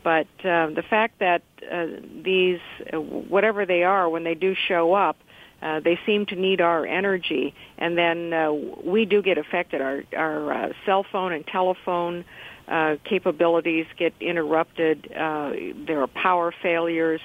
But 0.03 0.29
uh, 0.45 0.71
the 0.71 0.85
fact 0.89 1.19
that 1.19 1.43
uh, 1.71 1.87
these, 2.23 2.61
uh, 2.93 3.01
whatever 3.01 3.67
they 3.67 3.83
are, 3.83 4.09
when 4.09 4.25
they 4.25 4.35
do 4.35 4.55
show 4.55 4.95
up, 4.95 5.17
uh, 5.63 5.81
they 5.81 5.99
seem 6.07 6.27
to 6.27 6.37
need 6.37 6.61
our 6.61 6.87
energy, 6.87 7.55
and 7.77 7.97
then 7.97 8.33
uh, 8.33 8.53
we 8.53 9.05
do 9.05 9.23
get 9.23 9.39
affected. 9.39 9.81
Our 9.81 10.05
our 10.17 10.53
uh, 10.53 10.73
cell 10.87 11.05
phone 11.11 11.33
and 11.33 11.47
telephone 11.47 12.25
uh, 12.67 12.97
capabilities 13.05 13.87
get 13.99 14.15
interrupted. 14.21 15.13
Uh, 15.13 15.53
there 15.87 16.01
are 16.01 16.07
power 16.07 16.55
failures. 16.63 17.21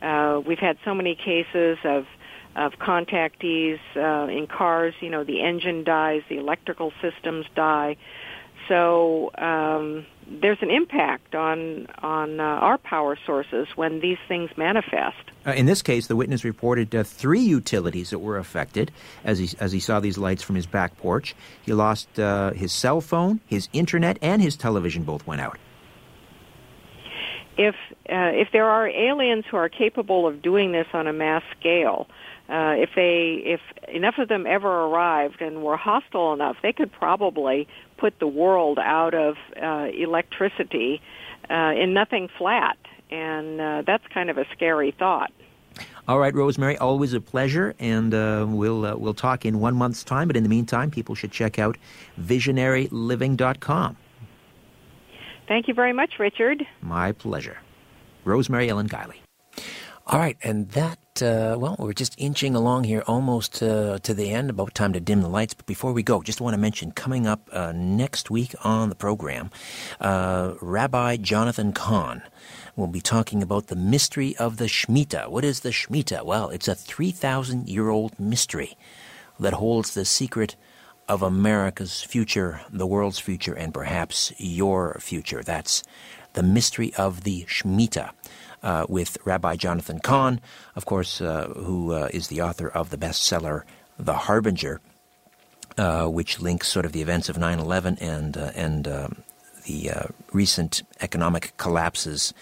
Uh, 0.00 0.40
we've 0.46 0.58
had 0.58 0.78
so 0.84 0.94
many 0.94 1.14
cases 1.14 1.78
of 1.84 2.06
of 2.54 2.72
contactees 2.74 3.78
uh, 3.96 4.30
in 4.30 4.46
cars. 4.46 4.94
You 5.00 5.10
know, 5.10 5.24
the 5.24 5.42
engine 5.42 5.84
dies, 5.84 6.22
the 6.28 6.38
electrical 6.38 6.92
systems 7.00 7.46
die. 7.54 7.96
So 8.72 9.30
um, 9.36 10.06
there's 10.40 10.56
an 10.62 10.70
impact 10.70 11.34
on 11.34 11.86
on 11.98 12.40
uh, 12.40 12.42
our 12.42 12.78
power 12.78 13.18
sources 13.26 13.68
when 13.76 14.00
these 14.00 14.16
things 14.26 14.48
manifest. 14.56 15.18
Uh, 15.46 15.50
in 15.50 15.66
this 15.66 15.82
case, 15.82 16.06
the 16.06 16.16
witness 16.16 16.42
reported 16.42 16.94
uh, 16.94 17.04
three 17.04 17.42
utilities 17.42 18.08
that 18.10 18.20
were 18.20 18.38
affected 18.38 18.90
as 19.24 19.38
he 19.38 19.50
as 19.60 19.72
he 19.72 19.80
saw 19.80 20.00
these 20.00 20.16
lights 20.16 20.42
from 20.42 20.56
his 20.56 20.64
back 20.64 20.96
porch. 20.96 21.34
He 21.60 21.74
lost 21.74 22.18
uh, 22.18 22.52
his 22.52 22.72
cell 22.72 23.02
phone, 23.02 23.40
his 23.46 23.68
internet, 23.74 24.16
and 24.22 24.40
his 24.40 24.56
television 24.56 25.02
both 25.02 25.26
went 25.26 25.42
out. 25.42 25.58
If 27.58 27.74
uh, 28.08 28.32
if 28.32 28.48
there 28.52 28.70
are 28.70 28.88
aliens 28.88 29.44
who 29.50 29.58
are 29.58 29.68
capable 29.68 30.26
of 30.26 30.40
doing 30.40 30.72
this 30.72 30.86
on 30.94 31.06
a 31.06 31.12
mass 31.12 31.42
scale, 31.60 32.08
uh, 32.48 32.74
if 32.76 32.90
they 32.96 33.42
if 33.44 33.60
enough 33.88 34.14
of 34.18 34.28
them 34.28 34.46
ever 34.46 34.86
arrived 34.86 35.42
and 35.42 35.62
were 35.62 35.76
hostile 35.76 36.32
enough, 36.32 36.56
they 36.62 36.72
could 36.72 36.90
probably 36.90 37.68
put 38.02 38.18
the 38.18 38.26
world 38.26 38.80
out 38.80 39.14
of 39.14 39.36
uh, 39.62 39.86
electricity 39.96 41.00
uh, 41.48 41.72
in 41.76 41.94
nothing 41.94 42.28
flat, 42.36 42.76
and 43.12 43.60
uh, 43.60 43.82
that's 43.86 44.04
kind 44.12 44.28
of 44.28 44.38
a 44.38 44.44
scary 44.52 44.90
thought. 44.98 45.30
All 46.08 46.18
right, 46.18 46.34
Rosemary, 46.34 46.76
always 46.76 47.12
a 47.12 47.20
pleasure, 47.20 47.76
and 47.78 48.12
uh, 48.12 48.44
we'll 48.48 48.84
uh, 48.84 48.96
we'll 48.96 49.14
talk 49.14 49.46
in 49.46 49.60
one 49.60 49.76
month's 49.76 50.02
time. 50.02 50.26
But 50.26 50.36
in 50.36 50.42
the 50.42 50.48
meantime, 50.48 50.90
people 50.90 51.14
should 51.14 51.30
check 51.30 51.60
out 51.60 51.78
visionaryliving.com. 52.20 53.96
Thank 55.46 55.68
you 55.68 55.74
very 55.74 55.92
much, 55.92 56.14
Richard. 56.18 56.66
My 56.80 57.12
pleasure. 57.12 57.58
Rosemary 58.24 58.68
Ellen 58.68 58.88
Guiley. 58.88 59.20
All 60.08 60.18
right, 60.18 60.36
and 60.42 60.68
that, 60.70 60.98
uh, 61.20 61.56
well, 61.58 61.76
we're 61.78 61.92
just 61.92 62.14
inching 62.16 62.54
along 62.54 62.84
here 62.84 63.02
almost 63.06 63.62
uh, 63.62 63.98
to 63.98 64.14
the 64.14 64.30
end, 64.30 64.48
about 64.48 64.74
time 64.74 64.92
to 64.94 65.00
dim 65.00 65.20
the 65.20 65.28
lights. 65.28 65.52
But 65.52 65.66
before 65.66 65.92
we 65.92 66.02
go, 66.02 66.22
just 66.22 66.40
want 66.40 66.54
to 66.54 66.58
mention 66.58 66.92
coming 66.92 67.26
up 67.26 67.50
uh, 67.52 67.72
next 67.72 68.30
week 68.30 68.54
on 68.64 68.88
the 68.88 68.94
program, 68.94 69.50
uh, 70.00 70.54
Rabbi 70.62 71.16
Jonathan 71.16 71.72
Cahn 71.72 72.22
will 72.76 72.86
be 72.86 73.00
talking 73.00 73.42
about 73.42 73.66
the 73.66 73.76
mystery 73.76 74.34
of 74.36 74.56
the 74.56 74.64
Shemitah. 74.64 75.28
What 75.28 75.44
is 75.44 75.60
the 75.60 75.70
Shemitah? 75.70 76.24
Well, 76.24 76.48
it's 76.48 76.68
a 76.68 76.74
3,000 76.74 77.68
year 77.68 77.90
old 77.90 78.18
mystery 78.18 78.78
that 79.38 79.54
holds 79.54 79.92
the 79.92 80.04
secret 80.04 80.56
of 81.08 81.20
America's 81.20 82.00
future, 82.00 82.62
the 82.70 82.86
world's 82.86 83.18
future, 83.18 83.52
and 83.52 83.74
perhaps 83.74 84.32
your 84.38 84.96
future. 85.00 85.42
That's 85.42 85.82
the 86.32 86.42
mystery 86.42 86.94
of 86.94 87.24
the 87.24 87.44
Shemitah 87.44 88.12
uh, 88.62 88.86
with 88.88 89.18
Rabbi 89.24 89.56
Jonathan 89.56 89.98
Cahn, 89.98 90.40
of 90.76 90.86
course, 90.86 91.20
uh, 91.20 91.48
who 91.56 91.92
uh, 91.92 92.08
is 92.12 92.28
the 92.28 92.40
author 92.40 92.68
of 92.68 92.90
the 92.90 92.96
bestseller 92.96 93.62
The 93.98 94.14
Harbinger, 94.14 94.80
uh, 95.76 96.06
which 96.06 96.40
links 96.40 96.68
sort 96.68 96.84
of 96.84 96.92
the 96.92 97.02
events 97.02 97.28
of 97.28 97.38
9 97.38 97.58
11 97.58 97.98
and, 98.00 98.36
and 98.36 98.88
um, 98.88 99.22
the 99.66 99.90
recent 100.32 100.82
economic 101.00 101.56
collapses 101.56 102.34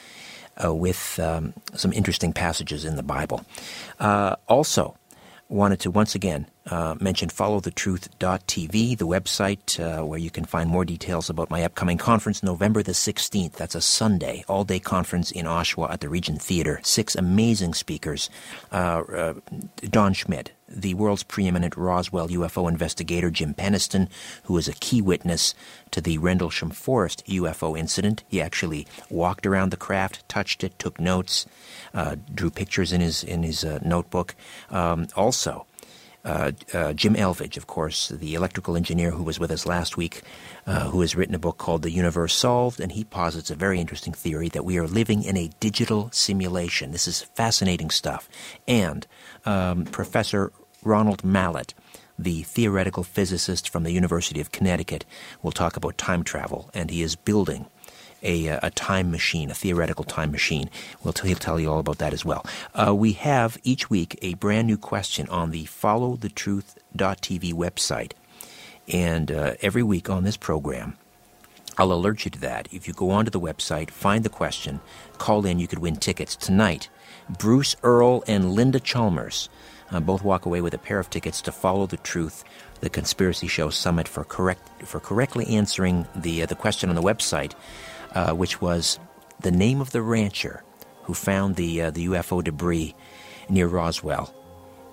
with 0.63 1.19
um, 1.19 1.55
some 1.75 1.93
interesting 1.93 2.35
passages 2.35 2.85
in 2.85 2.97
the 2.97 3.03
Bible. 3.03 3.45
also, 3.99 4.97
wanted 5.51 5.81
to 5.81 5.91
once 5.91 6.15
again 6.15 6.47
uh, 6.67 6.95
mention 7.01 7.29
followthetruth.tv, 7.29 8.97
the 8.97 9.07
website 9.07 9.81
uh, 9.81 10.07
where 10.07 10.19
you 10.19 10.31
can 10.31 10.45
find 10.45 10.71
more 10.71 10.85
details 10.85 11.29
about 11.29 11.51
my 11.51 11.65
upcoming 11.65 11.99
conference, 11.99 12.43
November 12.43 12.83
the 12.83 12.93
16th. 12.93 13.53
That's 13.53 13.75
a 13.75 13.81
Sunday, 13.81 14.45
all 14.49 14.65
day 14.65 14.79
conference 14.79 15.33
in 15.33 15.47
Oshawa 15.47 15.91
at 15.91 16.01
the 16.01 16.09
Regent 16.09 16.41
Theater. 16.41 16.81
Six 16.85 17.17
amazing 17.17 17.75
speakers 17.75 18.31
uh, 18.73 19.03
uh 19.13 19.35
Don 19.91 20.13
Schmitt, 20.15 20.53
the 20.71 20.95
world's 20.95 21.23
preeminent 21.23 21.77
Roswell 21.77 22.29
UFO 22.29 22.69
investigator, 22.69 23.31
Jim 23.31 23.55
Penniston, 23.55 24.09
who 24.45 24.55
was 24.55 24.69
a 24.69 24.75
key 24.75 25.03
witness 25.03 25.55
to 25.91 26.01
the 26.01 26.19
Rendlesham 26.19 26.71
Forest 26.71 27.25
UFO 27.27 27.79
incident. 27.79 28.23
He 28.29 28.41
actually 28.41 28.87
walked 29.09 29.47
around 29.47 29.71
the 29.71 29.77
craft, 29.77 30.29
touched 30.29 30.63
it, 30.65 30.79
took 30.79 31.01
notes, 31.01 31.47
uh, 31.93 32.17
drew 32.33 32.51
pictures 32.51 32.93
in 32.93 33.01
his, 33.01 33.25
in 33.25 33.43
his 33.43 33.65
uh, 33.65 33.81
notebook. 33.83 34.35
Um, 34.71 35.09
also, 35.17 35.67
uh, 36.25 36.53
uh, 36.75 36.93
Jim 36.93 37.15
Elvidge, 37.15 37.57
of 37.57 37.67
course, 37.67 38.09
the 38.09 38.35
electrical 38.35 38.77
engineer 38.77 39.11
who 39.11 39.23
was 39.23 39.39
with 39.39 39.51
us 39.51 39.65
last 39.65 39.97
week, 39.97 40.23
uh, 40.67 40.91
who 40.91 41.01
has 41.01 41.17
written 41.17 41.35
a 41.35 41.39
book 41.39 41.57
called 41.57 41.83
The 41.83 41.91
Universe 41.91 42.35
Solved, 42.35 42.79
and 42.79 42.93
he 42.93 43.05
posits 43.05 43.51
a 43.51 43.55
very 43.55 43.81
interesting 43.81 44.13
theory 44.13 44.49
that 44.51 44.65
we 44.65 44.79
are 44.79 44.87
living 44.87 45.23
in 45.25 45.37
a 45.37 45.51
digital 45.61 46.11
simulation. 46.13 46.93
This 46.93 47.09
is 47.09 47.23
fascinating 47.23 47.91
stuff. 47.91 48.29
And 48.69 49.07
um, 49.47 49.85
Professor 49.85 50.53
Ronald 50.83 51.25
Mallett, 51.25 51.75
the 52.19 52.43
theoretical 52.43 53.03
physicist 53.03 53.69
from 53.69 53.83
the 53.83 53.93
University 53.93 54.41
of 54.41 54.53
Connecticut, 54.53 55.05
will 55.43 55.53
talk 55.53 55.77
about 55.77 55.99
time 55.99 56.23
travel, 56.23 56.71
and 56.75 56.91
he 56.91 57.03
is 57.03 57.17
building 57.17 57.67
a, 58.23 58.49
uh, 58.49 58.61
a 58.63 58.71
time 58.71 59.11
machine, 59.11 59.51
a 59.51 59.55
theoretical 59.55 60.05
time 60.05 60.31
machine. 60.31 60.71
We'll 61.03 61.13
t- 61.13 61.29
he'll 61.29 61.37
tell 61.37 61.59
you 61.59 61.71
all 61.71 61.79
about 61.79 61.99
that 61.99 62.13
as 62.13 62.25
well. 62.25 62.45
Uh, 62.75 62.95
we 62.95 63.13
have 63.13 63.59
each 63.63 63.89
week 63.91 64.19
a 64.23 64.35
brand 64.35 64.67
new 64.67 64.77
question 64.77 65.29
on 65.29 65.51
the 65.51 65.65
followthetruth.tv 65.65 67.53
website. 67.55 68.13
And 68.89 69.31
uh, 69.31 69.55
every 69.63 69.83
week 69.83 70.11
on 70.11 70.25
this 70.25 70.37
program, 70.37 70.97
I'll 71.79 71.93
alert 71.93 72.25
you 72.25 72.31
to 72.33 72.41
that. 72.41 72.69
If 72.73 72.89
you 72.89 72.95
go 72.95 73.11
onto 73.11 73.31
the 73.31 73.41
website, 73.41 73.91
find 73.91 74.25
the 74.25 74.29
question, 74.29 74.81
call 75.19 75.47
in, 75.47 75.59
you 75.59 75.67
could 75.69 75.79
win 75.79 75.97
tickets. 75.97 76.37
Tonight, 76.37 76.89
Bruce 77.39 77.77
Earle 77.83 78.25
and 78.27 78.53
Linda 78.53 78.81
Chalmers 78.81 79.49
uh, 79.91 80.01
both 80.01 80.23
walk 80.23 80.47
away 80.47 80.61
with 80.61 80.75
a 80.75 80.79
pair 80.79 80.99
of 80.99 81.11
tickets 81.11 81.41
to 81.43 81.53
Follow 81.53 81.87
the 81.87 81.97
Truth, 81.99 82.45
the 82.81 82.91
Conspiracy 82.91 83.47
Show 83.47 83.71
Summit, 83.71 84.09
for 84.09 84.25
correct 84.25 84.69
for 84.85 85.01
correctly 85.01 85.47
answering 85.49 86.07
the 86.15 86.43
uh, 86.43 86.47
the 86.47 86.55
question 86.55 86.89
on 86.89 86.97
the 86.97 87.03
website 87.03 87.55
uh, 88.15 88.33
which 88.33 88.61
was 88.61 88.99
the 89.41 89.51
name 89.51 89.81
of 89.81 89.91
the 89.91 90.03
rancher 90.03 90.63
who 91.05 91.15
found 91.15 91.57
the, 91.57 91.83
uh, 91.83 91.91
the 91.91 92.07
UFO 92.07 92.43
debris 92.43 92.95
near 93.49 93.67
Roswell. 93.67 94.35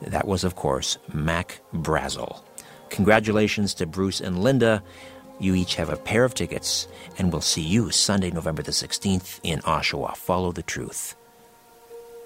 That 0.01 0.27
was, 0.27 0.43
of 0.43 0.55
course, 0.55 0.97
Mac 1.13 1.61
Brazel. 1.73 2.41
Congratulations 2.89 3.73
to 3.75 3.85
Bruce 3.85 4.21
and 4.21 4.43
Linda. 4.43 4.83
You 5.39 5.55
each 5.55 5.75
have 5.75 5.89
a 5.89 5.97
pair 5.97 6.23
of 6.23 6.33
tickets, 6.33 6.87
and 7.17 7.31
we'll 7.31 7.41
see 7.41 7.61
you 7.61 7.91
Sunday, 7.91 8.31
November 8.31 8.63
the 8.63 8.71
16th 8.71 9.39
in 9.43 9.59
Oshawa. 9.61 10.15
Follow 10.15 10.51
the 10.51 10.63
truth. 10.63 11.15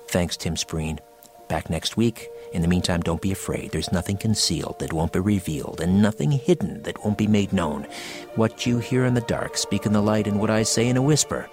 Thanks, 0.10 0.38
Tim 0.38 0.56
Spreen. 0.56 1.00
Back 1.48 1.70
next 1.70 1.98
week. 1.98 2.30
In 2.52 2.62
the 2.62 2.68
meantime, 2.68 3.02
don't 3.02 3.22
be 3.22 3.32
afraid. 3.32 3.72
There's 3.72 3.92
nothing 3.92 4.18
concealed 4.18 4.80
that 4.80 4.92
won't 4.94 5.14
be 5.14 5.20
revealed, 5.20 5.80
and 5.80 6.02
nothing 6.02 6.32
hidden 6.32 6.84
that 6.84 7.04
won't 7.04 7.18
be 7.18 7.28
made 7.28 7.54
known. 7.54 7.88
What 8.36 8.66
you 8.66 8.80
hear 8.80 9.06
in 9.06 9.14
the 9.14 9.22
dark, 9.22 9.58
speak 9.58 9.86
in 9.86 9.94
the 9.94 10.02
light, 10.02 10.28
and 10.28 10.40
what 10.40 10.50
I 10.50 10.64
say 10.64 10.88
in 10.88 10.98
a 10.98 11.02
whisper, 11.02 11.50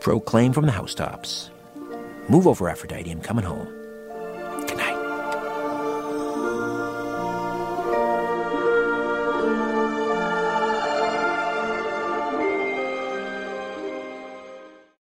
proclaim 0.00 0.52
from 0.52 0.66
the 0.66 0.72
housetops. 0.72 1.50
Move 2.28 2.46
over, 2.46 2.68
Aphrodite. 2.68 3.10
I'm 3.10 3.22
coming 3.22 3.44
home. 3.44 3.77